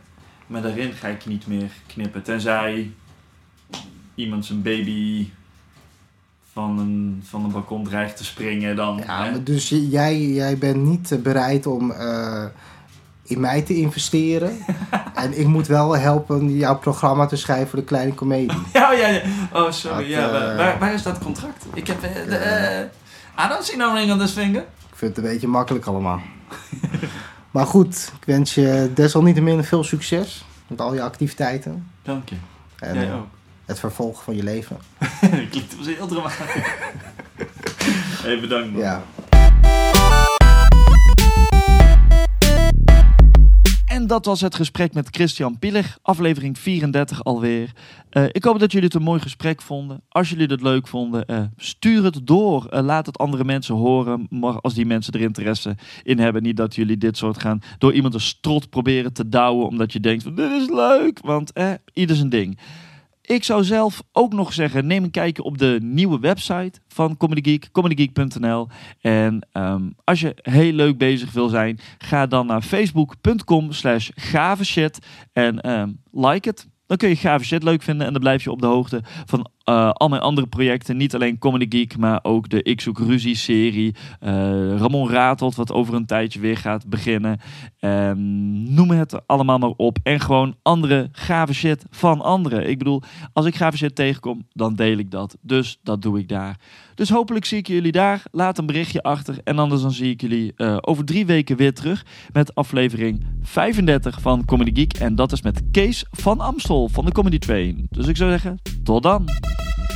Maar 0.47 0.62
daarin 0.62 0.93
ga 0.93 1.08
ik 1.08 1.26
niet 1.26 1.47
meer 1.47 1.70
knippen. 1.88 2.22
Tenzij 2.24 2.91
iemand 4.16 4.45
zijn 4.45 4.62
baby 4.62 5.30
van 6.54 6.80
een, 6.80 7.24
van 7.26 7.43
een 7.43 7.52
balkon 7.52 7.84
dreigt 7.84 8.18
te 8.18 8.26
springen. 8.26 8.76
Dan, 8.76 9.02
Ja, 9.06 9.26
hè? 9.26 9.43
dus 9.43 9.70
jij, 9.70 10.22
jij 10.22 10.58
bent 10.58 10.84
niet 10.84 11.12
eh, 11.12 11.20
bereid 11.20 11.66
om 11.68 11.91
eh, 11.91 12.45
in 13.24 13.39
mij 13.39 13.62
te 13.62 13.76
investeren. 13.76 14.58
en 15.16 15.39
ik 15.39 15.47
moet 15.47 15.68
wel 15.68 15.97
helpen 15.97 16.58
jouw 16.58 16.78
programma 16.78 17.26
te 17.26 17.36
schrijven 17.36 17.68
voor 17.68 17.80
de 17.80 17.86
kleine 17.86 18.14
komedie. 18.14 18.52
Ja, 18.74 18.91
ja, 18.93 19.08
ja. 19.08 19.22
Oh, 19.54 19.72
sorry. 19.72 19.97
Dat, 19.97 20.08
ja, 20.08 20.26
eh, 20.26 20.32
waar, 20.32 20.56
waar, 20.56 20.80
waar 20.80 20.93
is 20.93 21.04
dat 21.04 21.18
contract? 21.20 21.66
Ik 21.74 21.88
heb... 21.88 22.04
eh, 22.04 22.14
de, 22.30 22.36
eh, 22.36 23.45
I 23.45 23.47
don't 23.50 23.64
see 23.66 23.78
no 23.78 23.93
ring 23.93 24.12
on 24.12 24.20
this 24.20 24.32
finger. 24.32 24.62
Ik 24.62 24.95
vind 24.95 25.16
het 25.16 25.26
een 25.26 25.32
beetje 25.32 25.47
makkelijk 25.47 25.86
allemaal. 25.86 26.20
maar 27.52 27.66
goed, 27.66 28.12
ik 28.20 28.26
wens 28.26 28.56
je 28.56 28.91
desalniettemin 28.93 29.64
veel 29.64 29.84
succes 29.84 30.45
met 30.68 30.82
al 30.82 30.93
je 30.93 31.02
activiteiten. 31.02 31.88
Dank 32.04 32.30
je. 32.30 32.36
En, 32.80 32.93
Jij 32.93 33.14
ook. 33.14 33.28
Het 33.70 33.80
vervolg 33.80 34.24
van 34.24 34.36
je 34.36 34.43
leven. 34.43 34.78
Klinkt 35.51 35.76
wel 35.76 35.86
heel 35.86 36.07
dramatisch. 36.07 36.38
hey, 38.24 38.39
bedankt 38.39 38.72
man. 38.72 38.82
Ja. 38.82 39.03
En 43.86 44.07
dat 44.07 44.26
was 44.26 44.41
het 44.41 44.55
gesprek 44.55 44.93
met 44.93 45.07
Christian 45.11 45.59
Pillig, 45.59 45.97
aflevering 46.01 46.59
34 46.59 47.24
alweer. 47.24 47.72
Uh, 48.11 48.24
ik 48.32 48.43
hoop 48.43 48.59
dat 48.59 48.72
jullie 48.72 48.88
het 48.88 48.95
een 48.95 49.01
mooi 49.01 49.20
gesprek 49.22 49.61
vonden. 49.61 50.01
Als 50.09 50.30
jullie 50.30 50.47
het 50.47 50.61
leuk 50.61 50.88
vonden, 50.88 51.24
uh, 51.28 51.41
stuur 51.57 52.03
het 52.03 52.20
door. 52.24 52.67
Uh, 52.74 52.82
laat 52.82 53.05
het 53.05 53.17
andere 53.17 53.43
mensen 53.43 53.76
horen, 53.76 54.28
maar 54.30 54.59
als 54.59 54.74
die 54.74 54.86
mensen 54.86 55.13
er 55.13 55.22
interesse 55.22 55.76
in 56.03 56.20
hebben. 56.20 56.43
Niet 56.43 56.57
dat 56.57 56.76
jullie 56.76 56.97
dit 56.97 57.17
soort 57.17 57.41
gaan 57.41 57.61
door 57.78 57.93
iemand 57.93 58.13
een 58.13 58.20
strot 58.20 58.70
proberen 58.70 59.13
te 59.13 59.30
douwen, 59.30 59.67
omdat 59.67 59.93
je 59.93 59.99
denkt 59.99 60.24
van 60.24 60.36
dit 60.36 60.51
is 60.51 60.70
leuk, 60.70 61.20
want 61.22 61.51
eh, 61.51 61.72
ieder 61.93 62.15
zijn 62.15 62.30
ding. 62.30 62.59
Ik 63.30 63.43
zou 63.43 63.63
zelf 63.63 64.03
ook 64.11 64.34
nog 64.34 64.53
zeggen, 64.53 64.88
neem 64.88 65.03
een 65.03 65.11
kijkje 65.11 65.43
op 65.43 65.57
de 65.57 65.80
nieuwe 65.82 66.19
website 66.19 66.80
van 66.88 67.17
Comedy 67.17 67.49
Geek, 67.49 67.69
comedygeek.nl. 67.71 68.67
En 69.01 69.47
um, 69.53 69.95
als 70.03 70.19
je 70.19 70.36
heel 70.41 70.71
leuk 70.71 70.97
bezig 70.97 71.32
wil 71.32 71.49
zijn, 71.49 71.80
ga 71.97 72.27
dan 72.27 72.45
naar 72.45 72.61
facebook.com 72.61 73.71
slash 73.71 74.09
shit 74.63 74.99
en 75.34 75.69
um, 75.69 76.01
like 76.11 76.47
het. 76.47 76.67
Dan 76.88 76.97
kun 76.97 77.09
je 77.09 77.15
gave 77.15 77.45
shit 77.45 77.63
leuk 77.63 77.82
vinden 77.82 78.07
en 78.07 78.13
dan 78.13 78.21
blijf 78.21 78.43
je 78.43 78.51
op 78.51 78.61
de 78.61 78.67
hoogte 78.67 79.01
van 79.25 79.49
uh, 79.70 79.89
al 79.91 80.09
mijn 80.09 80.22
andere 80.22 80.47
projecten. 80.47 80.97
Niet 80.97 81.15
alleen 81.15 81.38
Comedy 81.38 81.78
Geek, 81.78 81.97
maar 81.97 82.20
ook 82.22 82.49
de 82.49 82.63
Ik 82.63 82.82
Zoek 82.82 82.99
Ruzie 82.99 83.36
serie. 83.36 83.95
Uh, 84.22 84.30
Ramon 84.78 85.09
Ratelt, 85.09 85.55
wat 85.55 85.72
over 85.72 85.93
een 85.93 86.05
tijdje 86.05 86.39
weer 86.39 86.57
gaat 86.57 86.88
beginnen. 86.88 87.39
Um, 87.80 88.74
noem 88.74 88.91
het 88.91 89.28
allemaal 89.28 89.57
maar 89.57 89.74
op. 89.76 89.97
En 90.03 90.20
gewoon 90.20 90.55
andere 90.61 91.09
gave 91.11 91.53
shit 91.53 91.86
van 91.89 92.22
anderen. 92.22 92.70
Ik 92.70 92.78
bedoel, 92.78 93.01
als 93.34 93.45
ik 93.45 93.55
gave 93.55 93.78
shit 93.78 93.95
tegenkom, 93.95 94.47
dan 94.53 94.76
deel 94.76 94.97
ik 94.97 95.11
dat. 95.11 95.38
Dus 95.41 95.80
dat 95.84 96.01
doe 96.01 96.20
ik 96.20 96.28
daar. 96.28 96.57
Dus 96.95 97.09
hopelijk 97.09 97.45
zie 97.45 97.57
ik 97.57 97.67
jullie 97.67 97.91
daar. 97.91 98.24
Laat 98.32 98.57
een 98.57 98.65
berichtje 98.65 99.03
achter. 99.03 99.38
En 99.43 99.59
anders 99.59 99.82
dan 99.82 99.91
zie 99.91 100.11
ik 100.11 100.22
jullie 100.22 100.53
uh, 100.55 100.78
over 100.82 101.05
drie 101.05 101.26
weken 101.26 101.57
weer 101.57 101.74
terug. 101.74 102.05
Met 102.32 102.55
aflevering 102.55 103.26
35 103.41 104.22
van 104.22 104.45
Comedy 104.45 104.72
Geek. 104.74 104.93
En 104.93 105.15
dat 105.15 105.32
is 105.32 105.41
met 105.41 105.61
Kees 105.72 106.05
van 106.11 106.39
Amstel 106.39 106.89
van 106.91 107.05
de 107.05 107.11
Comedy 107.11 107.38
Train. 107.38 107.88
Dus 107.89 108.07
ik 108.07 108.17
zou 108.17 108.30
zeggen, 108.30 108.59
tot 108.84 109.03
dan. 109.03 109.26
Thank 109.60 109.78
you. 109.78 109.89